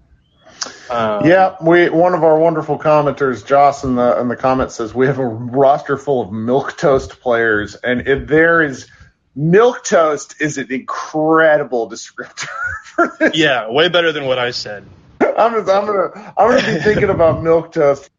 Um, 0.91 1.25
yeah, 1.27 1.57
we 1.63 1.89
one 1.89 2.13
of 2.13 2.23
our 2.23 2.39
wonderful 2.39 2.79
commenters, 2.79 3.47
Joss, 3.47 3.85
in 3.85 3.95
the 3.95 4.21
in 4.21 4.29
the 4.29 4.37
comment 4.37 4.71
says 4.71 4.95
we 4.95 5.07
have 5.07 5.19
a 5.19 5.27
roster 5.27 5.97
full 5.97 6.21
of 6.21 6.31
milk 6.31 6.77
toast 6.77 7.21
players, 7.21 7.75
and 7.75 8.07
if 8.07 8.29
there 8.29 8.61
is 8.61 8.87
milk 9.35 9.85
toast 9.85 10.41
is 10.41 10.59
an 10.59 10.73
incredible 10.73 11.89
descriptor 11.89 12.49
for 12.85 13.17
this. 13.19 13.37
Yeah, 13.37 13.71
way 13.71 13.89
better 13.89 14.13
than 14.13 14.27
what 14.27 14.39
I 14.39 14.51
said. 14.51 14.87
I'm 15.21 15.53
just, 15.53 15.71
I'm 15.71 15.87
gonna 15.87 16.35
I'm 16.37 16.51
gonna 16.51 16.75
be 16.75 16.83
thinking 16.83 17.11
about 17.11 17.43
milk 17.43 17.73
toast. 17.73 18.11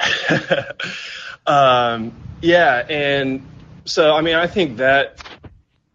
um, 1.46 2.12
yeah, 2.40 2.84
and 2.88 3.46
so 3.84 4.14
I 4.14 4.20
mean, 4.20 4.34
I 4.34 4.46
think 4.46 4.78
that 4.78 5.22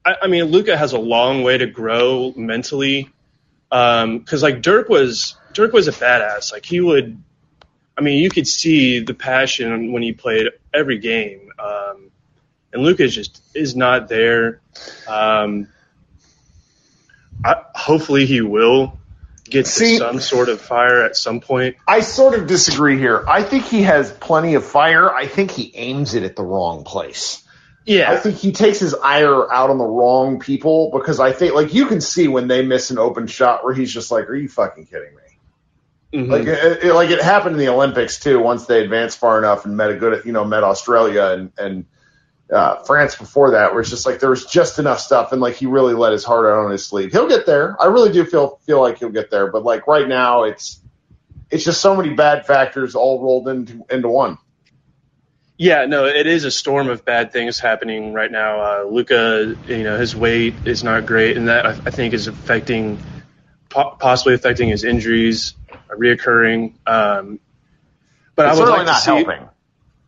I, 0.05 0.15
I 0.23 0.27
mean, 0.27 0.45
Luka 0.45 0.77
has 0.77 0.93
a 0.93 0.99
long 0.99 1.43
way 1.43 1.57
to 1.57 1.67
grow 1.67 2.33
mentally 2.35 3.09
because 3.69 4.41
like 4.43 4.61
Dirk 4.61 4.89
was 4.89 5.35
Dirk 5.53 5.73
was 5.73 5.87
a 5.87 5.91
badass. 5.91 6.51
Like 6.51 6.65
he 6.65 6.81
would, 6.81 7.21
I 7.97 8.01
mean, 8.01 8.21
you 8.21 8.29
could 8.29 8.47
see 8.47 8.99
the 8.99 9.13
passion 9.13 9.91
when 9.91 10.01
he 10.01 10.13
played 10.13 10.47
every 10.73 10.97
game. 10.97 11.51
Um, 11.59 12.08
and 12.73 12.83
Luka 12.83 13.07
just 13.07 13.41
is 13.53 13.75
not 13.75 14.07
there. 14.07 14.61
Um, 15.07 15.67
I, 17.43 17.63
hopefully, 17.73 18.25
he 18.25 18.41
will 18.41 18.97
get 19.45 19.67
See- 19.67 19.97
some 19.97 20.19
sort 20.19 20.49
of 20.49 20.61
fire 20.61 21.03
at 21.03 21.15
some 21.15 21.39
point. 21.39 21.77
I 21.87 22.01
sort 22.01 22.35
of 22.37 22.47
disagree 22.47 22.97
here. 22.97 23.23
I 23.27 23.43
think 23.43 23.65
he 23.65 23.83
has 23.83 24.11
plenty 24.11 24.55
of 24.55 24.65
fire. 24.65 25.13
I 25.13 25.27
think 25.27 25.51
he 25.51 25.71
aims 25.75 26.13
it 26.13 26.23
at 26.23 26.35
the 26.35 26.43
wrong 26.43 26.83
place. 26.83 27.43
Yeah. 27.85 28.11
I 28.11 28.17
think 28.17 28.35
he 28.35 28.51
takes 28.51 28.79
his 28.79 28.93
ire 28.93 29.51
out 29.51 29.71
on 29.71 29.79
the 29.79 29.85
wrong 29.85 30.39
people 30.39 30.91
because 30.93 31.19
I 31.19 31.31
think, 31.31 31.55
like, 31.55 31.73
you 31.73 31.87
can 31.87 32.01
see 32.01 32.27
when 32.27 32.47
they 32.47 32.63
miss 32.63 32.91
an 32.91 32.99
open 32.99 33.25
shot 33.25 33.63
where 33.63 33.73
he's 33.73 33.91
just 33.91 34.11
like, 34.11 34.29
"Are 34.29 34.35
you 34.35 34.47
fucking 34.47 34.85
kidding 34.85 35.15
me?" 35.15 35.21
Mhm. 36.19 36.29
Like 36.29 36.45
it, 36.45 36.83
it, 36.83 36.93
like 36.93 37.09
it 37.09 37.21
happened 37.21 37.53
in 37.53 37.59
the 37.59 37.69
Olympics 37.69 38.19
too. 38.19 38.39
Once 38.39 38.65
they 38.65 38.83
advanced 38.83 39.17
far 39.17 39.37
enough 39.39 39.65
and 39.65 39.77
met 39.77 39.89
a 39.91 39.95
good, 39.95 40.23
you 40.25 40.31
know, 40.31 40.43
met 40.43 40.63
Australia 40.63 41.25
and 41.25 41.51
and 41.57 41.85
uh, 42.51 42.83
France 42.83 43.15
before 43.15 43.51
that, 43.51 43.71
where 43.73 43.81
it's 43.81 43.89
just 43.89 44.05
like 44.05 44.19
there 44.19 44.29
was 44.29 44.45
just 44.45 44.79
enough 44.79 44.99
stuff, 44.99 45.31
and 45.31 45.41
like 45.41 45.55
he 45.55 45.65
really 45.65 45.93
let 45.93 46.11
his 46.11 46.23
heart 46.23 46.45
out 46.45 46.65
on 46.65 46.71
his 46.71 46.85
sleeve. 46.85 47.11
He'll 47.11 47.27
get 47.27 47.45
there. 47.45 47.75
I 47.81 47.85
really 47.87 48.11
do 48.11 48.25
feel 48.25 48.59
feel 48.65 48.81
like 48.81 48.99
he'll 48.99 49.09
get 49.09 49.29
there, 49.31 49.51
but 49.51 49.63
like 49.63 49.87
right 49.87 50.07
now, 50.07 50.43
it's 50.43 50.79
it's 51.51 51.63
just 51.63 51.81
so 51.81 51.95
many 51.95 52.13
bad 52.13 52.45
factors 52.45 52.95
all 52.95 53.21
rolled 53.21 53.47
into 53.47 53.85
into 53.89 54.09
one. 54.09 54.37
Yeah, 55.57 55.85
no, 55.87 56.05
it 56.05 56.25
is 56.25 56.45
a 56.45 56.51
storm 56.51 56.87
of 56.87 57.03
bad 57.03 57.33
things 57.33 57.59
happening 57.59 58.13
right 58.13 58.31
now. 58.31 58.61
Uh, 58.61 58.83
Luka, 58.85 59.57
you 59.67 59.83
know, 59.83 59.97
his 59.97 60.15
weight 60.15 60.53
is 60.63 60.85
not 60.85 61.05
great, 61.05 61.35
and 61.35 61.49
that 61.49 61.65
I, 61.65 61.71
I 61.71 61.91
think 61.91 62.13
is 62.13 62.27
affecting, 62.27 62.97
po- 63.67 63.97
possibly 63.99 64.35
affecting 64.35 64.69
his 64.69 64.85
injuries, 64.85 65.55
reoccurring. 65.89 66.75
Um, 66.87 67.41
but 68.35 68.45
It's 68.47 68.57
I 68.57 68.63
would 68.63 68.69
like 68.69 68.85
not 68.85 69.01
see, 69.01 69.11
helping. 69.11 69.49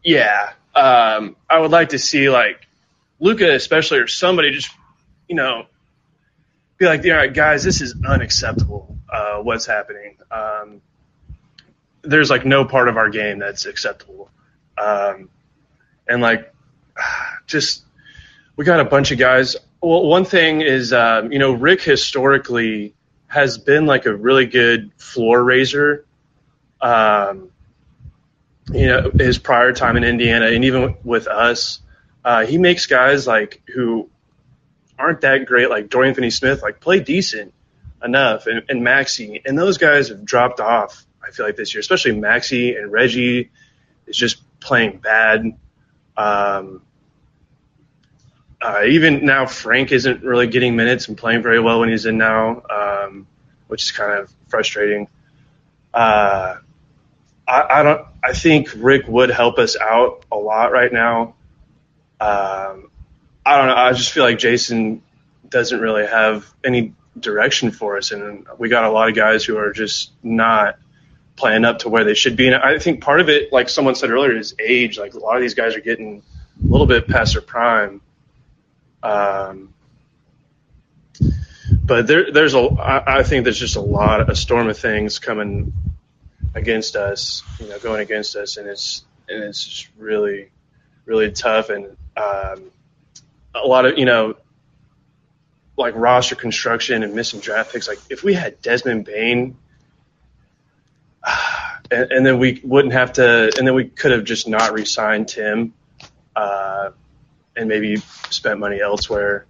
yeah, 0.06 0.54
um, 0.76 1.36
I 1.50 1.60
would 1.60 1.72
like 1.72 1.90
to 1.90 2.00
see 2.00 2.30
like 2.30 2.68
Luka, 3.20 3.54
especially, 3.54 4.00
or 4.00 4.08
somebody 4.08 4.52
just, 4.52 4.72
you 5.28 5.36
know, 5.36 5.66
be 6.78 6.86
like, 6.86 7.06
all 7.06 7.12
right, 7.12 7.34
guys, 7.34 7.64
this 7.64 7.82
is 7.82 7.96
unacceptable. 8.06 8.98
Uh, 9.08 9.38
what's 9.38 9.66
happening? 9.66 10.18
Um, 10.32 10.82
there's 12.02 12.30
like 12.30 12.46
no 12.46 12.66
part 12.66 12.88
of 12.88 12.98
our 12.98 13.10
game 13.10 13.40
that's 13.40 13.66
acceptable. 13.66 14.30
Um, 14.78 15.30
and 16.08 16.22
like, 16.22 16.52
just 17.46 17.84
we 18.56 18.66
got 18.66 18.80
a 18.80 18.86
bunch 18.86 19.12
of 19.12 19.20
guys. 19.20 19.56
Well, 19.82 20.08
one 20.08 20.26
thing 20.26 20.62
is, 20.62 20.92
um, 20.94 21.32
you 21.32 21.40
know, 21.40 21.52
Rick 21.52 21.82
historically 21.82 22.94
has 23.28 23.58
been 23.58 23.86
like 23.86 24.06
a 24.06 24.16
really 24.16 24.46
good 24.46 24.92
floor 24.98 25.44
raiser. 25.44 26.06
Um, 26.82 27.51
you 28.72 28.88
know, 28.88 29.12
his 29.18 29.38
prior 29.38 29.74
time 29.74 29.98
in 29.98 30.04
Indiana 30.04 30.48
and 30.48 30.66
even 30.66 30.98
with 31.04 31.28
us, 31.28 31.80
uh, 32.24 32.46
he 32.46 32.58
makes 32.58 32.86
guys 32.86 33.26
like 33.26 33.62
who 33.74 34.10
aren't 34.98 35.22
that 35.22 35.46
great, 35.46 35.70
like 35.70 35.90
Dorian 35.90 36.14
Finney-Smith, 36.14 36.62
like 36.62 36.80
play 36.80 37.00
decent 37.00 37.54
enough, 38.04 38.48
and, 38.48 38.64
and 38.70 38.82
Maxi, 38.82 39.42
and 39.46 39.58
those 39.58 39.78
guys 39.78 40.10
have 40.10 40.24
dropped 40.24 40.60
off. 40.60 41.06
I 41.26 41.32
feel 41.32 41.46
like 41.46 41.56
this 41.56 41.74
year, 41.74 41.80
especially 41.80 42.12
Maxi 42.12 42.78
and 42.78 42.92
Reggie, 42.92 43.52
is 44.08 44.18
just 44.18 44.42
playing 44.60 44.98
bad. 44.98 45.58
Um, 46.18 46.82
uh, 48.62 48.84
even 48.88 49.26
now, 49.26 49.46
Frank 49.48 49.92
isn't 49.92 50.24
really 50.24 50.48
getting 50.48 50.76
minutes 50.76 51.08
and 51.08 51.18
playing 51.18 51.42
very 51.42 51.60
well 51.60 51.80
when 51.80 51.90
he's 51.90 52.06
in 52.06 52.18
now, 52.18 52.62
um, 52.70 53.28
which 53.68 53.84
is 53.84 53.92
kind 53.92 54.20
of 54.20 54.32
frustrating. 54.50 55.08
Uh, 55.94 56.58
I, 57.48 57.62
I 57.70 57.84
don't. 57.84 58.08
I 58.24 58.34
think 58.34 58.70
Rick 58.76 59.08
would 59.08 59.30
help 59.30 59.58
us 59.58 59.76
out 59.78 60.26
a 60.32 60.38
lot 60.38 60.72
right 60.72 60.92
now. 60.92 61.36
Um, 62.20 62.92
I 63.46 63.58
don't 63.58 63.68
know. 63.68 63.76
I 63.76 63.94
just 63.94 64.12
feel 64.12 64.24
like 64.24 64.38
Jason 64.38 65.02
doesn't 65.50 65.80
really 65.80 66.06
have 66.06 66.52
any 66.64 66.94
direction 67.20 67.72
for 67.72 67.98
us, 67.98 68.12
and 68.12 68.46
we 68.58 68.70
got 68.70 68.84
a 68.84 68.92
lot 68.92 69.10
of 69.10 69.16
guys 69.16 69.44
who 69.44 69.58
are 69.58 69.72
just 69.74 70.12
not 70.22 70.78
playing 71.36 71.66
up 71.66 71.80
to 71.80 71.90
where 71.90 72.04
they 72.04 72.14
should 72.14 72.36
be. 72.36 72.48
And 72.48 72.56
I 72.56 72.78
think 72.78 73.02
part 73.02 73.22
of 73.22 73.30
it, 73.30 73.52
like 73.52 73.70
someone 73.70 73.96
said 73.96 74.12
earlier, 74.12 74.38
is 74.38 74.56
age. 74.60 75.00
Like 75.00 75.16
a 75.16 75.20
lot 75.20 75.36
of 75.36 75.42
these 75.42 75.56
guys 75.56 75.76
are 75.76 75.82
getting 75.82 76.22
a 76.64 76.68
little 76.68 76.88
bit 76.88 77.08
past 77.08 77.34
their 77.34 77.42
prime. 77.42 78.02
Um, 79.02 79.74
but 81.84 82.06
there, 82.06 82.32
there's 82.32 82.54
a, 82.54 82.60
I, 82.60 83.20
I 83.20 83.24
think 83.24 83.44
there's 83.44 83.60
just 83.60 83.76
a 83.76 83.82
lot, 83.82 84.30
a 84.30 84.36
storm 84.36 84.70
of 84.70 84.78
things 84.78 85.18
coming 85.18 85.74
against 86.54 86.96
us, 86.96 87.44
you 87.60 87.68
know, 87.68 87.80
going 87.80 88.02
against 88.02 88.36
us, 88.36 88.58
and 88.58 88.68
it's 88.68 89.06
and 89.30 89.44
it's 89.44 89.64
just 89.64 89.90
really, 89.98 90.50
really 91.06 91.32
tough, 91.32 91.70
and 91.70 91.98
um, 92.18 92.72
a 93.56 93.66
lot 93.66 93.86
of 93.86 93.98
you 93.98 94.06
know, 94.06 94.36
like 95.78 95.96
roster 95.96 96.36
construction 96.36 97.04
and 97.04 97.14
missing 97.14 97.40
draft 97.40 97.72
picks. 97.72 97.88
Like 97.88 98.00
if 98.10 98.24
we 98.24 98.34
had 98.34 98.62
Desmond 98.62 99.06
Bane, 99.06 99.58
and, 101.92 102.12
and 102.12 102.26
then 102.26 102.40
we 102.40 102.62
wouldn't 102.64 102.94
have 102.94 103.14
to, 103.14 103.52
and 103.58 103.68
then 103.68 103.74
we 103.74 103.86
could 103.86 104.12
have 104.12 104.24
just 104.24 104.48
not 104.48 104.74
re-signed 104.74 105.28
Tim, 105.28 105.74
uh, 106.36 106.92
and 107.56 107.70
maybe 107.70 107.98
spent 108.30 108.60
money 108.60 108.82
elsewhere, 108.82 109.46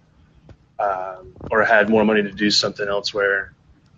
um, 0.78 1.34
or 1.50 1.64
had 1.64 1.88
more 1.88 2.04
money 2.04 2.22
to 2.22 2.32
do 2.32 2.50
something 2.50 2.86
elsewhere. 2.86 3.52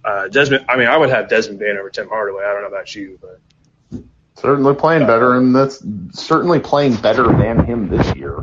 Uh, 0.04 0.28
Desmond, 0.28 0.66
I 0.68 0.76
mean, 0.76 0.88
I 0.88 0.96
would 0.96 1.08
have 1.10 1.28
Desmond 1.28 1.58
Bane 1.60 1.76
over 1.78 1.88
Tim 1.90 2.08
Hardaway. 2.08 2.44
I 2.44 2.52
don't 2.52 2.62
know 2.62 2.68
about 2.68 2.94
you, 2.94 3.18
but 3.20 3.40
Certainly 4.36 4.74
playing 4.74 5.06
better, 5.06 5.36
and 5.36 5.54
that's 5.54 5.82
certainly 6.12 6.58
playing 6.60 6.96
better 6.96 7.22
than 7.24 7.64
him 7.64 7.88
this 7.88 8.14
year. 8.16 8.42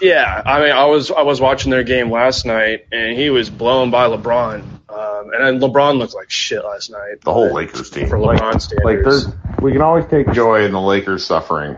Yeah, 0.00 0.42
I 0.44 0.60
mean, 0.60 0.72
I 0.72 0.86
was 0.86 1.10
I 1.10 1.22
was 1.22 1.40
watching 1.40 1.70
their 1.70 1.84
game 1.84 2.10
last 2.10 2.44
night, 2.44 2.86
and 2.90 3.16
he 3.16 3.30
was 3.30 3.48
blown 3.48 3.90
by 3.90 4.08
LeBron, 4.08 4.60
um, 4.88 5.30
and 5.32 5.44
then 5.44 5.60
LeBron 5.60 5.98
looked 5.98 6.14
like 6.14 6.30
shit 6.30 6.64
last 6.64 6.90
night. 6.90 7.20
The 7.22 7.32
whole 7.32 7.52
Lakers 7.52 7.90
team. 7.90 8.08
for 8.08 8.18
Like- 8.18 8.40
LeBron 8.40 8.60
standards. 8.60 9.26
Like 9.28 9.60
we 9.60 9.72
can 9.72 9.82
always 9.82 10.06
take 10.06 10.30
joy 10.32 10.64
in 10.64 10.72
the 10.72 10.80
Lakers 10.80 11.24
suffering. 11.24 11.76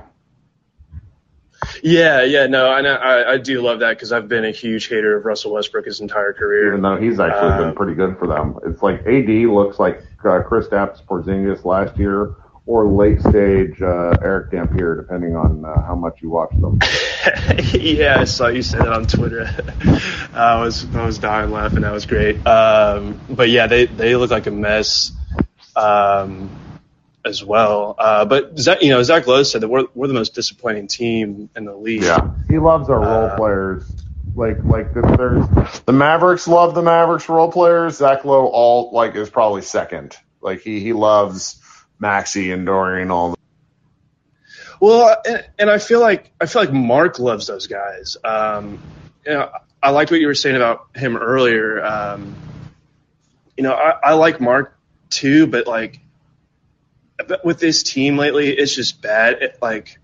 Yeah, 1.87 2.25
yeah, 2.25 2.49
no, 2.49 2.75
and 2.75 2.89
I, 2.89 3.35
I 3.35 3.39
do 3.39 3.63
love 3.63 3.79
that 3.79 3.91
because 3.91 4.11
I've 4.11 4.27
been 4.27 4.45
a 4.45 4.51
huge 4.51 4.89
hater 4.89 5.19
of 5.19 5.25
Russell 5.25 5.53
Westbrook 5.53 5.85
his 5.85 6.01
entire 6.01 6.33
career. 6.33 6.67
Even 6.67 6.83
though 6.83 6.97
he's 6.97 7.21
actually 7.21 7.53
Um, 7.53 7.63
been 7.63 7.75
pretty 7.77 7.95
good 7.95 8.19
for 8.19 8.27
them. 8.27 8.59
It's 8.67 8.83
like 8.83 9.07
AD 9.07 9.29
looks 9.29 9.79
like 9.79 10.03
uh, 10.25 10.43
Kristaps 10.43 11.01
Porzingis 11.09 11.65
last 11.65 11.97
year, 11.97 12.35
or 12.67 12.89
late 12.89 13.21
stage 13.21 13.81
uh, 13.81 14.17
Erick 14.21 14.51
Dampier, 14.51 14.97
depending 14.97 15.37
on 15.37 15.65
uh, 15.65 15.81
how 15.87 15.95
much 15.95 16.21
you 16.23 16.29
watch 16.29 16.51
them. 16.61 16.81
yeah, 17.73 18.19
I 18.19 18.25
saw 18.25 18.49
you 18.49 18.63
say 18.63 18.79
that 18.79 18.89
on 18.89 19.07
Twitter. 19.07 19.47
I 20.35 20.59
was 20.59 20.93
I 20.93 21.07
was 21.07 21.19
dying 21.19 21.53
laughing. 21.53 21.83
That 21.83 21.93
was 21.93 22.05
great. 22.05 22.45
Um, 22.45 23.21
but 23.31 23.49
yeah, 23.49 23.69
they 23.69 23.87
they 23.87 24.17
look 24.17 24.33
like 24.33 24.49
a 24.49 24.51
mess 24.51 25.13
um, 25.77 26.51
as 27.27 27.44
well. 27.44 27.94
Uh, 27.98 28.24
but 28.24 28.59
Zach, 28.59 28.82
you 28.82 28.90
know, 28.90 29.03
Zach 29.03 29.27
Lowe 29.27 29.43
said 29.43 29.61
that 29.62 29.69
we're 29.69 29.86
we're 29.94 30.07
the 30.07 30.15
most 30.15 30.35
disappointing 30.35 30.86
team 30.86 31.51
in 31.57 31.65
the 31.65 31.74
league. 31.74 32.03
Yeah, 32.03 32.31
he 32.48 32.59
loves 32.59 32.89
our 32.89 33.01
role 33.01 33.24
Uh, 33.27 33.36
players. 33.36 33.93
Like 34.35 34.62
like 34.65 34.93
the, 34.94 35.01
there's 35.03 35.81
the 35.86 35.93
Mavericks 35.93 36.47
love 36.47 36.74
the 36.74 36.82
Mavericks 36.82 37.28
role 37.28 37.51
players. 37.51 37.97
Zach 37.97 38.24
Lowe 38.24 38.47
all 38.47 38.90
like 38.93 39.15
is 39.16 39.31
probably 39.31 39.62
second. 39.62 40.16
Like 40.40 40.61
he 40.61 40.81
he 40.81 40.93
loves 40.93 41.61
Maxi 42.01 42.53
and 42.53 42.66
Dorian 42.66 43.11
all. 43.11 43.35
Well, 44.78 45.16
and, 45.27 45.44
and 45.59 45.70
I 45.70 45.78
feel 45.78 46.01
like 46.01 46.32
I 46.40 46.47
feel 46.47 46.62
like 46.62 46.73
Mark 46.73 47.19
loves 47.19 47.47
those 47.47 47.66
guys. 47.66 48.16
Um, 48.23 48.78
you 49.24 49.32
know, 49.32 49.51
I 49.82 49.90
liked 49.90 50.11
what 50.11 50.20
you 50.20 50.27
were 50.27 50.35
saying 50.35 50.57
about 50.57 50.89
him 50.94 51.16
earlier. 51.16 51.82
Um, 51.82 52.36
you 53.57 53.62
know, 53.65 53.73
I, 53.73 54.11
I 54.11 54.12
like 54.15 54.39
Mark 54.40 54.77
too, 55.09 55.47
but 55.47 55.66
like 55.66 56.01
but 56.06 56.06
with 57.45 57.59
this 57.59 57.83
team 57.83 58.17
lately, 58.17 58.51
it's 58.51 58.75
just 58.75 59.01
bad. 59.01 59.43
It, 59.43 59.59
like 59.63 59.99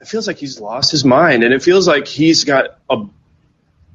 it 0.00 0.08
feels 0.08 0.26
like 0.26 0.38
he's 0.38 0.60
lost 0.60 0.90
his 0.90 1.04
mind, 1.04 1.44
and 1.44 1.52
it 1.52 1.62
feels 1.62 1.88
like 1.88 2.06
he's 2.06 2.44
got 2.44 2.78
a 2.88 3.04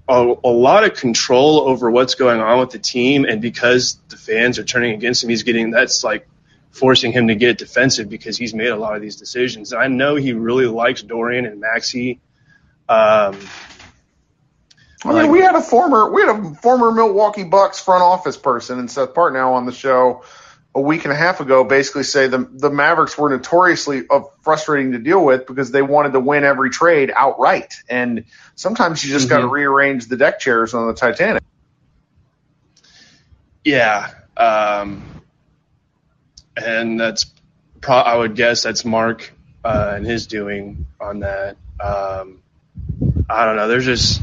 a, 0.08 0.36
a 0.44 0.50
lot 0.50 0.84
of 0.84 0.96
control 0.96 1.62
over 1.62 1.90
what's 1.90 2.16
going 2.16 2.42
on 2.42 2.60
with 2.60 2.72
the 2.72 2.80
team, 2.80 3.26
and 3.26 3.42
because 3.42 3.98
the 4.10 4.18
fans 4.18 4.60
are 4.60 4.64
turning 4.64 4.94
against 4.94 5.24
him, 5.24 5.30
he's 5.30 5.44
getting 5.44 5.72
that's 5.72 6.04
like 6.04 6.28
forcing 6.72 7.12
him 7.12 7.28
to 7.28 7.36
get 7.36 7.58
defensive 7.58 8.10
because 8.10 8.36
he's 8.36 8.54
made 8.54 8.70
a 8.70 8.76
lot 8.76 8.96
of 8.96 9.02
these 9.02 9.16
decisions. 9.16 9.72
And 9.72 9.82
I 9.82 9.88
know 9.88 10.16
he 10.16 10.34
really 10.34 10.66
likes 10.66 11.04
Dorian 11.04 11.46
and 11.46 11.62
Maxi. 11.62 12.20
Um, 12.90 13.40
I 15.06 15.22
mean, 15.22 15.32
we 15.32 15.40
had 15.40 15.56
a 15.56 15.62
former 15.62 16.12
we 16.12 16.22
had 16.22 16.36
a 16.36 16.56
former 16.56 16.92
Milwaukee 16.92 17.44
Bucks 17.44 17.80
front 17.80 18.04
office 18.04 18.38
person 18.38 18.80
and 18.80 18.90
Seth 18.90 19.14
Partnow 19.14 19.54
on 19.54 19.66
the 19.66 19.72
show 19.72 20.24
a 20.76 20.82
week 20.82 21.04
and 21.06 21.14
a 21.14 21.16
half 21.16 21.40
ago, 21.40 21.64
basically 21.64 22.04
say 22.04 22.28
the 22.28 22.40
the 22.52 22.70
Mavericks 22.70 23.18
were 23.18 23.30
notoriously 23.30 24.04
uh, 24.10 24.22
frustrating 24.42 24.94
to 24.94 25.00
deal 25.00 25.24
with 25.24 25.46
because 25.46 25.72
they 25.72 25.82
wanted 25.82 26.14
to 26.14 26.20
win 26.20 26.44
every 26.44 26.70
trade 26.70 27.12
outright, 27.16 27.76
and 27.88 28.26
sometimes 28.56 29.04
you 29.04 29.12
just 29.12 29.30
got 29.30 29.42
to 29.42 29.48
rearrange 29.48 30.08
the 30.08 30.18
deck 30.18 30.40
chairs 30.40 30.74
on 30.74 30.88
the 30.88 30.94
Titanic. 30.94 31.44
yeah, 33.64 34.12
um, 34.36 35.04
and 36.58 37.00
that's 37.00 37.26
pro- 37.82 37.96
I 37.96 38.18
would 38.18 38.36
guess 38.36 38.64
that's 38.64 38.84
Mark 38.84 39.32
uh, 39.64 39.94
and 39.96 40.06
his 40.06 40.26
doing 40.26 40.88
on 41.00 41.20
that. 41.20 41.58
Um, 41.80 42.42
I 43.30 43.46
don't 43.46 43.56
know. 43.56 43.68
There's 43.68 43.86
just 43.86 44.22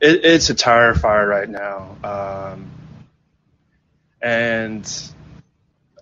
it, 0.00 0.24
it's 0.24 0.50
a 0.50 0.54
tire 0.54 0.94
fire 0.94 1.26
right 1.26 1.48
now, 1.48 1.96
um, 2.02 2.70
and 4.20 5.13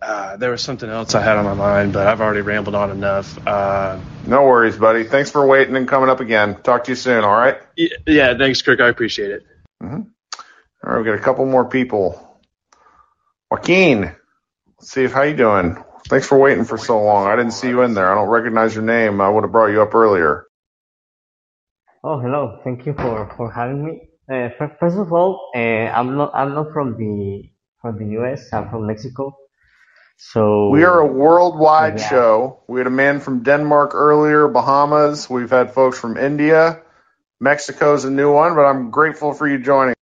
uh, 0.02 0.36
there 0.36 0.50
was 0.50 0.62
something 0.62 0.90
else 0.90 1.14
I 1.14 1.22
had 1.22 1.36
on 1.38 1.44
my 1.46 1.54
mind, 1.54 1.92
but 1.94 2.06
I've 2.06 2.20
already 2.20 2.42
rambled 2.42 2.74
on 2.74 2.90
enough. 2.90 3.38
Uh, 3.46 4.00
No 4.26 4.44
worries, 4.44 4.76
buddy. 4.76 5.04
Thanks 5.04 5.30
for 5.30 5.46
waiting 5.46 5.76
and 5.76 5.88
coming 5.88 6.10
up 6.10 6.20
again. 6.20 6.60
Talk 6.62 6.84
to 6.84 6.92
you 6.92 6.96
soon. 6.96 7.24
All 7.24 7.32
right. 7.36 7.58
yeah, 8.06 8.36
thanks, 8.38 8.62
Kirk. 8.62 8.80
I 8.80 8.88
appreciate 8.88 9.30
it. 9.30 9.42
All 10.84 10.92
right, 10.94 10.98
we 10.98 11.04
got 11.04 11.14
a 11.14 11.20
couple 11.22 11.46
more 11.46 11.66
people. 11.68 12.40
Joaquin, 13.50 14.14
Steve, 14.80 15.12
how 15.12 15.22
you 15.22 15.36
doing? 15.36 15.82
Thanks 16.08 16.26
for 16.26 16.38
waiting 16.38 16.64
for 16.64 16.78
so 16.78 17.00
long. 17.02 17.26
I 17.28 17.36
didn't 17.36 17.52
see 17.52 17.68
you 17.68 17.82
in 17.82 17.94
there. 17.94 18.10
I 18.10 18.14
don't 18.16 18.28
recognize 18.28 18.74
your 18.74 18.84
name. 18.84 19.20
I 19.20 19.28
would 19.28 19.44
have 19.44 19.52
brought 19.52 19.68
you 19.68 19.82
up 19.82 19.94
earlier. 19.94 20.46
Oh, 22.04 22.18
hello. 22.20 22.60
Thank 22.64 22.86
you 22.86 22.94
for, 22.94 23.32
for 23.36 23.52
having 23.52 23.84
me. 23.84 24.08
Uh, 24.30 24.48
first 24.80 24.96
of 24.98 25.12
all, 25.12 25.50
uh, 25.54 25.58
I'm 25.58 26.16
not 26.16 26.32
I'm 26.34 26.54
not 26.54 26.72
from 26.72 26.96
the 26.96 27.50
from 27.80 27.98
the 27.98 28.06
U.S. 28.20 28.52
I'm 28.52 28.70
from 28.70 28.86
Mexico. 28.86 29.36
So 30.30 30.70
We 30.70 30.84
are 30.84 31.00
a 31.00 31.06
worldwide 31.06 31.98
Yeah. 31.98 32.08
show. 32.08 32.62
We 32.68 32.80
had 32.80 32.86
a 32.86 32.90
man 32.90 33.20
from 33.20 33.42
Denmark 33.42 33.92
earlier, 33.94 34.48
Bahamas. 34.48 35.28
We've 35.30 35.50
had 35.50 35.72
folks 35.72 35.98
from 35.98 36.16
India. 36.16 36.82
Mexico's 37.40 38.04
a 38.04 38.10
new 38.10 38.32
one, 38.32 38.54
but 38.54 38.62
I'm 38.64 38.90
grateful 38.90 39.34
for 39.34 39.48
you 39.48 39.58
joining. 39.58 39.94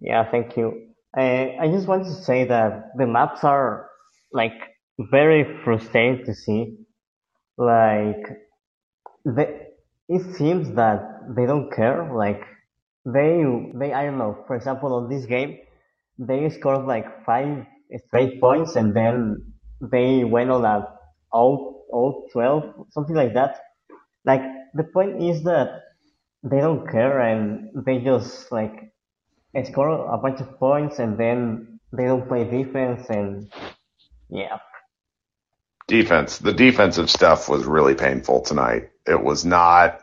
Yeah, 0.00 0.30
thank 0.30 0.56
you. 0.56 0.88
I 1.16 1.56
I 1.60 1.68
just 1.68 1.88
want 1.88 2.04
to 2.06 2.14
say 2.14 2.44
that 2.46 2.92
the 2.98 3.06
maps 3.06 3.44
are 3.44 3.88
like 4.32 4.58
very 4.98 5.44
frustrating 5.64 6.24
to 6.26 6.34
see. 6.34 6.78
Like 7.58 8.24
they, 9.24 9.48
it 10.08 10.34
seems 10.36 10.74
that 10.76 11.00
they 11.36 11.46
don't 11.46 11.70
care. 11.72 12.12
Like 12.14 12.42
they 13.04 13.42
they 13.74 13.92
I 13.92 14.06
don't 14.06 14.18
know. 14.18 14.44
For 14.46 14.56
example, 14.56 14.94
on 14.94 15.08
this 15.10 15.26
game, 15.26 15.58
they 16.18 16.48
scored 16.50 16.86
like 16.86 17.24
five 17.24 17.66
straight 18.06 18.40
points 18.40 18.76
and 18.76 18.94
then 18.94 19.44
they 19.80 20.24
went 20.24 20.50
on 20.50 20.64
a 20.64 20.86
0 21.34 21.82
0 21.90 22.26
12 22.32 22.86
something 22.90 23.16
like 23.16 23.34
that. 23.34 23.58
Like 24.24 24.42
the 24.74 24.84
point 24.84 25.22
is 25.22 25.42
that 25.44 25.82
they 26.42 26.58
don't 26.58 26.88
care 26.90 27.20
and 27.20 27.70
they 27.86 27.98
just 27.98 28.50
like 28.52 28.92
score 29.64 30.12
a 30.12 30.18
bunch 30.18 30.40
of 30.40 30.58
points 30.58 30.98
and 30.98 31.18
then 31.18 31.78
they 31.92 32.04
don't 32.04 32.26
play 32.28 32.44
defense 32.44 33.08
and 33.10 33.52
yeah. 34.30 34.58
Defense. 35.88 36.38
The 36.38 36.54
defensive 36.54 37.10
stuff 37.10 37.48
was 37.48 37.64
really 37.64 37.94
painful 37.94 38.40
tonight. 38.42 38.90
It 39.06 39.22
was 39.22 39.44
not. 39.44 40.00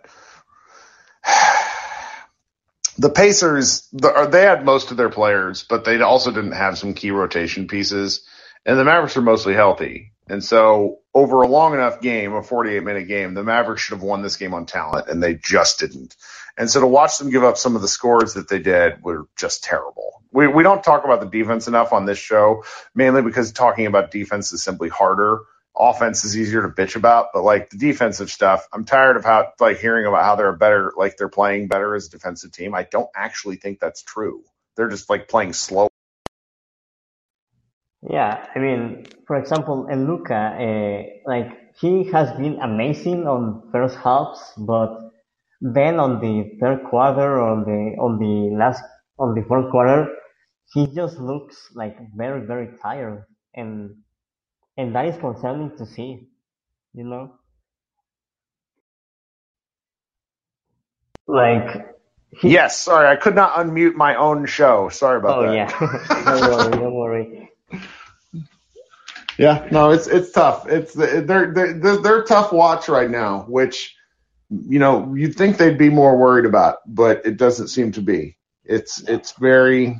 The 2.99 3.09
Pacers, 3.09 3.87
the, 3.93 4.27
they 4.29 4.41
had 4.41 4.65
most 4.65 4.91
of 4.91 4.97
their 4.97 5.09
players, 5.09 5.63
but 5.63 5.85
they 5.85 6.01
also 6.01 6.31
didn't 6.31 6.51
have 6.51 6.77
some 6.77 6.93
key 6.93 7.11
rotation 7.11 7.69
pieces. 7.69 8.25
And 8.65 8.77
the 8.77 8.83
Mavericks 8.83 9.15
are 9.15 9.21
mostly 9.21 9.53
healthy. 9.53 10.11
And 10.27 10.43
so 10.43 10.99
over 11.13 11.41
a 11.41 11.47
long 11.47 11.73
enough 11.73 12.01
game, 12.01 12.33
a 12.33 12.43
48 12.43 12.83
minute 12.83 13.07
game, 13.07 13.35
the 13.35 13.43
Mavericks 13.43 13.83
should 13.83 13.95
have 13.95 14.03
won 14.03 14.21
this 14.21 14.35
game 14.35 14.53
on 14.53 14.65
talent 14.65 15.07
and 15.07 15.23
they 15.23 15.33
just 15.33 15.79
didn't. 15.79 16.17
And 16.57 16.69
so 16.69 16.81
to 16.81 16.87
watch 16.87 17.17
them 17.17 17.29
give 17.29 17.43
up 17.45 17.57
some 17.57 17.77
of 17.77 17.81
the 17.81 17.87
scores 17.87 18.33
that 18.33 18.49
they 18.49 18.59
did 18.59 19.01
were 19.01 19.27
just 19.37 19.63
terrible. 19.63 20.21
We, 20.33 20.47
we 20.47 20.63
don't 20.63 20.83
talk 20.83 21.05
about 21.05 21.21
the 21.21 21.25
defense 21.39 21.69
enough 21.69 21.93
on 21.93 22.05
this 22.05 22.19
show, 22.19 22.65
mainly 22.93 23.21
because 23.21 23.53
talking 23.53 23.85
about 23.85 24.11
defense 24.11 24.51
is 24.51 24.61
simply 24.61 24.89
harder. 24.89 25.39
Offense 25.79 26.25
is 26.25 26.37
easier 26.37 26.61
to 26.63 26.69
bitch 26.69 26.95
about, 26.97 27.27
but 27.33 27.43
like 27.43 27.69
the 27.69 27.77
defensive 27.77 28.29
stuff, 28.29 28.67
I'm 28.73 28.83
tired 28.83 29.15
of 29.15 29.23
how, 29.23 29.53
like 29.59 29.79
hearing 29.79 30.05
about 30.05 30.23
how 30.23 30.35
they're 30.35 30.51
better, 30.55 30.93
like 30.97 31.15
they're 31.17 31.29
playing 31.29 31.69
better 31.69 31.95
as 31.95 32.07
a 32.07 32.09
defensive 32.09 32.51
team. 32.51 32.75
I 32.75 32.83
don't 32.83 33.09
actually 33.15 33.55
think 33.55 33.79
that's 33.79 34.03
true. 34.03 34.43
They're 34.75 34.89
just 34.89 35.09
like 35.09 35.29
playing 35.29 35.53
slow. 35.53 35.87
Yeah, 38.09 38.45
I 38.55 38.59
mean, 38.59 39.05
for 39.27 39.35
example, 39.35 39.87
in 39.87 40.07
Luka, 40.07 40.33
uh, 40.35 41.29
like 41.29 41.51
he 41.79 42.09
has 42.11 42.31
been 42.37 42.59
amazing 42.61 43.27
on 43.27 43.69
first 43.71 43.97
halves, 43.97 44.53
but 44.57 45.11
then 45.61 45.99
on 45.99 46.21
the 46.21 46.57
third 46.61 46.83
quarter, 46.89 47.41
on 47.41 47.63
the 47.63 47.95
on 48.01 48.17
the 48.17 48.55
last 48.55 48.83
on 49.17 49.35
the 49.35 49.43
fourth 49.47 49.69
quarter, 49.71 50.07
he 50.73 50.87
just 50.87 51.17
looks 51.19 51.57
like 51.75 51.97
very 52.15 52.45
very 52.45 52.69
tired, 52.81 53.25
and 53.53 53.95
and 54.79 54.95
that 54.95 55.05
is 55.05 55.17
concerning 55.17 55.75
to 55.77 55.85
see, 55.85 56.27
you 56.93 57.03
know. 57.03 57.33
Like 61.27 61.89
Yes, 62.43 62.79
sorry, 62.79 63.07
I 63.07 63.15
could 63.15 63.35
not 63.35 63.55
unmute 63.55 63.95
my 63.95 64.15
own 64.15 64.45
show. 64.45 64.89
Sorry 64.89 65.17
about 65.17 65.41
that. 65.41 65.49
oh 65.49 65.51
that. 65.51 66.09
yeah, 66.09 66.23
don't 66.39 66.51
worry, 66.51 66.71
don't 66.71 66.93
worry. 66.93 67.51
Yeah, 69.37 69.67
no, 69.71 69.91
it's 69.91 70.07
it's 70.07 70.31
tough. 70.31 70.67
It's 70.67 70.93
they're 70.93 71.21
they're 71.21 71.53
they're, 71.53 71.97
they're 71.97 72.23
tough 72.23 72.53
watch 72.53 72.87
right 72.87 73.09
now, 73.09 73.45
which 73.47 73.95
you 74.49 74.79
know 74.79 75.13
you'd 75.15 75.35
think 75.35 75.57
they'd 75.57 75.77
be 75.77 75.89
more 75.89 76.17
worried 76.17 76.45
about, 76.45 76.77
but 76.85 77.25
it 77.25 77.37
doesn't 77.37 77.69
seem 77.69 77.91
to 77.93 78.01
be. 78.01 78.37
It's 78.63 79.01
it's 79.01 79.33
very, 79.33 79.99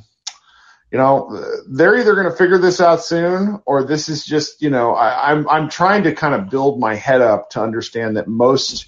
you 0.90 0.98
know, 0.98 1.44
they're 1.68 1.98
either 1.98 2.14
going 2.14 2.30
to 2.30 2.36
figure 2.36 2.58
this 2.58 2.80
out 2.80 3.02
soon, 3.04 3.62
or 3.66 3.84
this 3.84 4.08
is 4.08 4.24
just 4.24 4.62
you 4.62 4.70
know 4.70 4.94
I, 4.94 5.32
I'm 5.32 5.48
I'm 5.48 5.68
trying 5.68 6.04
to 6.04 6.14
kind 6.14 6.34
of 6.34 6.50
build 6.50 6.80
my 6.80 6.94
head 6.94 7.20
up 7.20 7.50
to 7.50 7.62
understand 7.62 8.16
that 8.16 8.28
most, 8.28 8.86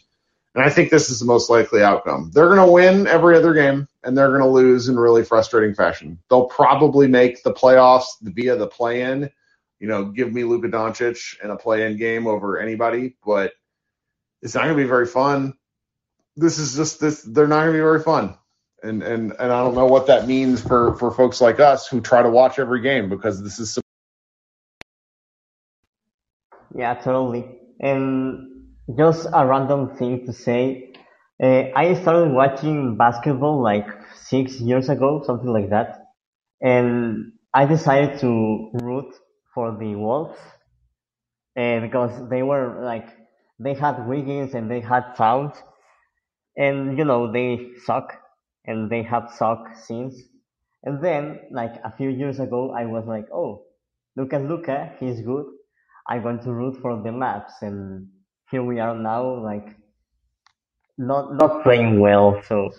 and 0.55 0.65
I 0.65 0.71
think 0.71 0.91
this 0.91 1.11
is 1.11 1.21
the 1.21 1.27
most 1.27 1.51
likely 1.51 1.83
outcome. 1.83 2.31
They're 2.35 2.49
going 2.55 2.67
to 2.67 2.73
win 2.73 3.07
every 3.07 3.37
other 3.37 3.55
game, 3.55 3.89
and 4.05 4.17
they're 4.17 4.31
going 4.31 4.43
to 4.43 4.49
lose 4.49 4.89
in 4.89 4.99
really 4.99 5.25
frustrating 5.25 5.75
fashion. 5.75 6.19
They'll 6.31 6.47
probably 6.47 7.09
make 7.09 7.43
the 7.43 7.53
playoffs 7.53 8.07
via 8.23 8.57
the 8.57 8.67
play-in 8.69 9.31
you 9.83 9.89
know, 9.89 10.05
give 10.05 10.33
me 10.33 10.45
Luka 10.45 10.69
Doncic 10.69 11.43
in 11.43 11.51
a 11.51 11.57
play-in 11.57 11.97
game 11.99 12.29
over 12.29 12.61
anybody, 12.61 13.17
but 13.27 13.53
it's 14.41 14.55
not 14.55 14.65
going 14.65 14.77
to 14.77 14.83
be 14.83 14.89
very 14.89 15.07
fun. 15.07 15.55
This 16.37 16.59
is 16.59 16.77
just 16.77 17.01
this. 17.01 17.23
They're 17.23 17.49
not 17.49 17.63
going 17.65 17.73
to 17.73 17.79
be 17.79 17.81
very 17.81 18.01
fun, 18.01 18.39
and 18.83 19.03
and 19.03 19.33
and 19.39 19.53
I 19.53 19.63
don't 19.65 19.75
know 19.75 19.87
what 19.87 20.07
that 20.09 20.27
means 20.27 20.63
for 20.63 20.95
for 20.97 21.11
folks 21.13 21.41
like 21.41 21.61
us 21.61 21.89
who 21.89 22.01
try 22.01 22.23
to 22.23 22.31
watch 22.31 22.59
every 22.59 22.81
game 22.83 23.09
because 23.09 23.43
this 23.43 23.59
is. 23.59 23.79
Yeah, 26.75 26.95
totally. 26.95 27.45
And 27.81 28.67
just 28.99 29.27
a 29.33 29.47
random 29.47 29.97
thing 29.97 30.27
to 30.27 30.33
say, 30.33 30.93
uh, 31.43 31.65
I 31.77 31.95
started 31.95 32.33
watching 32.33 32.97
basketball 32.97 33.63
like 33.63 33.87
six 34.15 34.61
years 34.61 34.89
ago, 34.89 35.23
something 35.27 35.53
like 35.53 35.71
that, 35.71 36.07
and 36.61 37.33
I 37.55 37.67
decided 37.67 38.21
to 38.21 38.71
root 38.75 39.15
for 39.55 39.77
the 39.79 39.95
Wolves 39.97 40.39
uh, 41.59 41.81
because 41.81 42.29
they 42.31 42.43
were 42.43 42.83
like 42.85 43.09
they 43.59 43.75
had 43.75 44.07
Wiggins 44.09 44.55
and 44.55 44.71
they 44.71 44.81
had 44.81 45.15
Towns, 45.17 45.55
and 46.57 46.99
you 46.99 47.05
know 47.05 47.33
they 47.33 47.71
suck 47.87 48.19
and 48.67 48.91
they 48.91 49.03
have 49.03 49.31
sucked 49.37 49.79
since. 49.79 50.17
And 50.85 51.03
then 51.05 51.41
like 51.53 51.75
a 51.85 51.93
few 51.97 52.11
years 52.11 52.41
ago, 52.41 52.73
I 52.73 52.87
was 52.87 53.07
like, 53.07 53.27
oh, 53.35 53.65
look 54.17 54.33
at 54.35 54.43
Luka, 54.43 54.93
he's 55.01 55.21
good. 55.23 55.47
I'm 56.09 56.23
going 56.23 56.41
to 56.41 56.53
root 56.53 56.79
for 56.83 57.01
the 57.03 57.13
Maps, 57.13 57.55
and 57.63 58.09
here 58.51 58.65
we 58.65 58.81
are 58.81 58.97
now, 58.97 59.37
like 59.43 59.77
not 60.99 61.35
not 61.35 61.63
playing 61.65 62.01
well. 62.01 62.43
So 62.49 62.71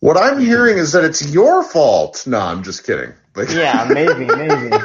What 0.00 0.16
I'm 0.16 0.40
hearing 0.40 0.78
is 0.78 0.92
that 0.92 1.04
it's 1.04 1.28
your 1.32 1.64
fault. 1.64 2.26
No, 2.26 2.40
I'm 2.40 2.62
just 2.64 2.84
kidding. 2.86 3.14
Like, 3.36 3.48
yeah, 3.48 3.84
maybe 3.92 4.32
maybe. 4.32 4.84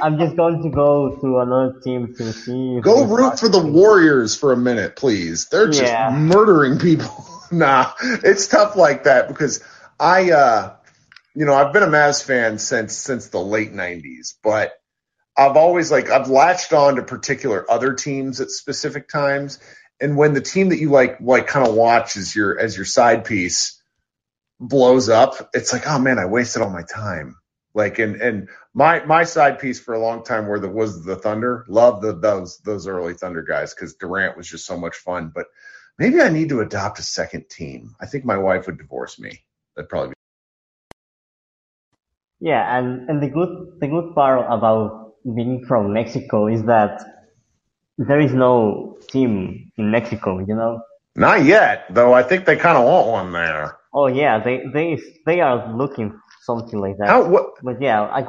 I'm 0.00 0.18
just 0.18 0.36
going 0.36 0.62
to 0.62 0.70
go 0.70 1.16
to 1.20 1.38
another 1.40 1.80
team 1.84 2.14
to 2.18 2.32
see. 2.32 2.78
if 2.78 2.84
Go 2.84 3.04
root 3.06 3.40
for 3.40 3.48
the 3.48 3.60
Warriors 3.60 4.36
for 4.36 4.52
a 4.52 4.56
minute, 4.56 4.96
please. 4.96 5.46
They're 5.48 5.70
just 5.70 5.98
Yeah. 5.98 6.10
murdering 6.10 6.78
people. 6.78 7.26
nah, 7.52 7.92
it's 8.02 8.48
tough 8.48 8.76
like 8.76 9.04
that 9.04 9.28
because 9.28 9.62
I, 10.00 10.30
uh, 10.32 10.76
you 11.34 11.46
know, 11.46 11.54
I've 11.54 11.72
been 11.72 11.82
a 11.84 11.88
Mavs 11.88 12.24
fan 12.24 12.58
since 12.58 12.96
since 12.96 13.28
the 13.28 13.40
late 13.40 13.72
'90s, 13.72 14.34
but 14.42 14.72
I've 15.36 15.56
always 15.56 15.90
like 15.90 16.10
I've 16.10 16.28
latched 16.28 16.72
on 16.72 16.96
to 16.96 17.02
particular 17.02 17.70
other 17.70 17.94
teams 17.94 18.40
at 18.40 18.50
specific 18.50 19.08
times, 19.08 19.60
and 20.00 20.16
when 20.16 20.34
the 20.34 20.42
team 20.42 20.70
that 20.70 20.80
you 20.80 20.90
like 20.90 21.20
like 21.20 21.48
kind 21.48 21.66
of 21.68 21.74
watch 21.74 22.16
as 22.16 22.34
your 22.36 22.58
as 22.58 22.76
your 22.76 22.86
side 22.86 23.24
piece 23.24 23.80
blows 24.60 25.08
up, 25.08 25.50
it's 25.54 25.72
like, 25.72 25.86
oh 25.86 25.98
man, 25.98 26.18
I 26.18 26.26
wasted 26.26 26.62
all 26.62 26.70
my 26.70 26.82
time. 26.82 27.36
Like 27.74 27.98
and 27.98 28.20
and 28.20 28.48
my 28.74 29.04
my 29.04 29.24
side 29.24 29.60
piece 29.60 29.80
for 29.80 29.94
a 29.94 30.00
long 30.00 30.24
time 30.24 30.46
were 30.46 30.60
the 30.60 30.68
was 30.68 31.04
the 31.04 31.16
Thunder. 31.16 31.64
Love 31.68 32.02
the 32.02 32.14
those 32.14 32.58
those 32.60 32.88
early 32.88 33.14
Thunder 33.14 33.42
guys 33.42 33.74
because 33.74 33.94
Durant 33.94 34.36
was 34.36 34.48
just 34.48 34.66
so 34.66 34.78
much 34.78 34.96
fun. 34.96 35.32
But 35.34 35.46
maybe 35.98 36.20
I 36.20 36.30
need 36.30 36.50
to 36.50 36.60
adopt 36.60 36.98
a 36.98 37.02
second 37.04 37.48
team. 37.50 37.94
I 38.00 38.06
think 38.06 38.24
my 38.24 38.38
wife 38.38 38.66
would 38.66 38.78
divorce 38.78 39.18
me. 39.20 39.44
That'd 39.78 39.88
probably 39.90 40.08
be 40.08 40.14
Yeah, 42.40 42.76
and, 42.76 43.08
and 43.08 43.22
the 43.22 43.28
good 43.28 43.78
the 43.78 43.86
good 43.86 44.12
part 44.12 44.44
about 44.50 45.14
being 45.36 45.64
from 45.68 45.92
Mexico 45.92 46.48
is 46.48 46.64
that 46.64 47.00
there 47.96 48.18
is 48.18 48.34
no 48.34 48.98
team 49.08 49.70
in 49.76 49.92
Mexico, 49.92 50.40
you 50.40 50.56
know. 50.56 50.82
not 51.14 51.44
yet 51.44 51.86
though. 51.94 52.12
I 52.12 52.24
think 52.24 52.44
they 52.44 52.56
kind 52.56 52.76
of 52.76 52.86
want 52.86 53.06
one 53.06 53.32
there. 53.32 53.78
Oh 53.94 54.08
yeah, 54.08 54.42
they 54.42 54.64
they 54.74 54.98
they 55.26 55.40
are 55.40 55.72
looking 55.72 56.18
something 56.42 56.80
like 56.80 56.96
that. 56.98 57.08
How 57.08 57.28
what? 57.28 57.50
But 57.62 57.80
yeah, 57.80 58.02
I 58.02 58.26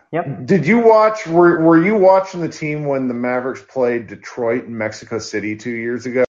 Yep. 0.12 0.46
Did 0.46 0.66
you 0.66 0.78
watch? 0.78 1.26
Were 1.26 1.60
Were 1.60 1.84
you 1.84 1.96
watching 1.96 2.40
the 2.40 2.48
team 2.48 2.86
when 2.86 3.06
the 3.06 3.14
Mavericks 3.14 3.62
played 3.68 4.06
Detroit 4.06 4.64
and 4.64 4.78
Mexico 4.78 5.18
City 5.18 5.56
two 5.56 5.76
years 5.86 6.06
ago? 6.06 6.24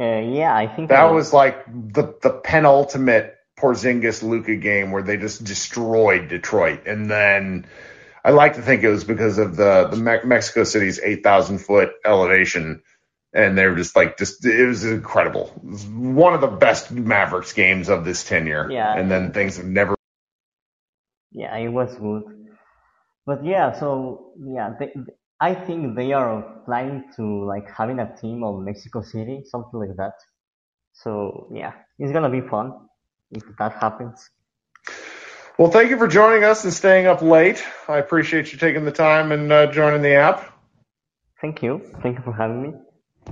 Uh, 0.00 0.20
yeah, 0.20 0.56
I 0.56 0.66
think 0.66 0.88
That 0.88 1.00
I- 1.00 1.10
was 1.12 1.32
like 1.32 1.66
the 1.66 2.14
the 2.22 2.30
penultimate 2.30 3.34
Porzingis 3.58 4.22
Luka 4.22 4.56
game 4.56 4.92
where 4.92 5.02
they 5.02 5.18
just 5.18 5.44
destroyed 5.44 6.28
Detroit, 6.28 6.86
and 6.86 7.10
then 7.10 7.66
I 8.24 8.30
like 8.30 8.54
to 8.54 8.62
think 8.62 8.82
it 8.82 8.88
was 8.88 9.04
because 9.04 9.36
of 9.38 9.56
the 9.56 9.88
the 9.88 9.96
Me- 9.98 10.24
Mexico 10.24 10.64
City's 10.64 10.98
eight 11.00 11.22
thousand 11.22 11.58
foot 11.58 11.90
elevation, 12.04 12.82
and 13.34 13.58
they 13.58 13.66
were 13.66 13.76
just 13.76 13.94
like 13.94 14.16
just 14.16 14.42
it 14.46 14.66
was 14.66 14.84
incredible. 14.84 15.52
It 15.62 15.70
was 15.70 15.84
one 15.86 16.32
of 16.32 16.40
the 16.40 16.46
best 16.46 16.90
Mavericks 16.90 17.52
games 17.52 17.90
of 17.90 18.06
this 18.06 18.24
tenure. 18.24 18.70
Yeah. 18.70 18.96
and 18.96 19.10
then 19.10 19.32
things 19.32 19.58
have 19.58 19.66
never. 19.66 19.94
Yeah, 21.32 21.54
it 21.58 21.68
was 21.68 21.94
good. 21.96 22.22
But 23.26 23.44
yeah, 23.44 23.78
so 23.78 24.32
yeah, 24.42 24.70
they, 24.78 24.92
I 25.40 25.54
think 25.54 25.96
they 25.96 26.12
are 26.12 26.42
planning 26.66 27.04
to 27.16 27.44
like 27.44 27.68
having 27.70 27.98
a 27.98 28.14
team 28.16 28.44
of 28.44 28.62
Mexico 28.62 29.00
City, 29.00 29.42
something 29.46 29.80
like 29.80 29.96
that. 29.96 30.12
So 30.92 31.48
yeah, 31.54 31.72
it's 31.98 32.12
gonna 32.12 32.30
be 32.30 32.42
fun 32.42 32.74
if 33.30 33.42
that 33.58 33.72
happens. 33.72 34.28
Well, 35.58 35.70
thank 35.70 35.90
you 35.90 35.98
for 35.98 36.08
joining 36.08 36.44
us 36.44 36.64
and 36.64 36.72
staying 36.72 37.06
up 37.06 37.22
late. 37.22 37.62
I 37.88 37.98
appreciate 37.98 38.52
you 38.52 38.58
taking 38.58 38.84
the 38.84 38.92
time 38.92 39.32
and 39.32 39.52
uh, 39.52 39.66
joining 39.70 40.02
the 40.02 40.14
app. 40.14 40.52
Thank 41.40 41.62
you. 41.62 41.82
Thank 42.02 42.18
you 42.18 42.24
for 42.24 42.32
having 42.32 42.62
me. 42.62 42.72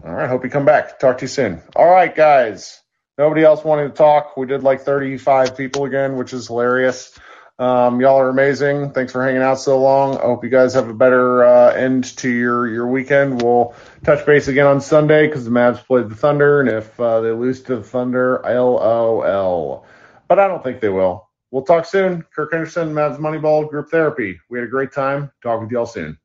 All 0.04 0.12
right, 0.12 0.28
hope 0.28 0.44
you 0.44 0.50
come 0.50 0.64
back. 0.64 0.98
Talk 0.98 1.18
to 1.18 1.24
you 1.24 1.28
soon. 1.28 1.62
All 1.74 1.88
right, 1.88 2.14
guys. 2.14 2.80
Nobody 3.16 3.42
else 3.42 3.64
wanted 3.64 3.88
to 3.88 3.94
talk. 3.94 4.36
We 4.36 4.46
did 4.46 4.62
like 4.62 4.82
35 4.82 5.56
people 5.56 5.84
again, 5.84 6.16
which 6.16 6.32
is 6.32 6.46
hilarious. 6.46 7.18
Um, 7.58 8.00
y'all 8.00 8.20
are 8.20 8.28
amazing. 8.28 8.92
Thanks 8.92 9.10
for 9.10 9.24
hanging 9.24 9.42
out 9.42 9.58
so 9.58 9.80
long. 9.80 10.16
I 10.16 10.22
hope 10.22 10.44
you 10.44 10.50
guys 10.50 10.74
have 10.74 10.88
a 10.88 10.94
better 10.94 11.44
uh, 11.44 11.72
end 11.72 12.16
to 12.18 12.28
your 12.30 12.68
your 12.68 12.86
weekend. 12.86 13.42
We'll 13.42 13.74
touch 14.04 14.24
base 14.24 14.46
again 14.46 14.66
on 14.66 14.80
Sunday 14.80 15.26
because 15.26 15.44
the 15.44 15.50
Mavs 15.50 15.84
played 15.84 16.08
the 16.08 16.14
Thunder, 16.14 16.60
and 16.60 16.68
if 16.68 16.98
uh, 17.00 17.20
they 17.20 17.32
lose 17.32 17.62
to 17.64 17.76
the 17.76 17.82
Thunder, 17.82 18.40
LOL. 18.44 19.84
But 20.28 20.38
I 20.38 20.46
don't 20.46 20.62
think 20.62 20.80
they 20.80 20.88
will. 20.88 21.28
We'll 21.50 21.64
talk 21.64 21.86
soon. 21.86 22.24
Kirk 22.32 22.52
Henderson, 22.52 22.92
Mavs 22.92 23.18
Moneyball 23.18 23.68
Group 23.68 23.88
Therapy. 23.90 24.38
We 24.48 24.58
had 24.58 24.68
a 24.68 24.70
great 24.70 24.92
time. 24.92 25.32
Talk 25.42 25.60
with 25.60 25.72
y'all 25.72 25.86
soon. 25.86 26.16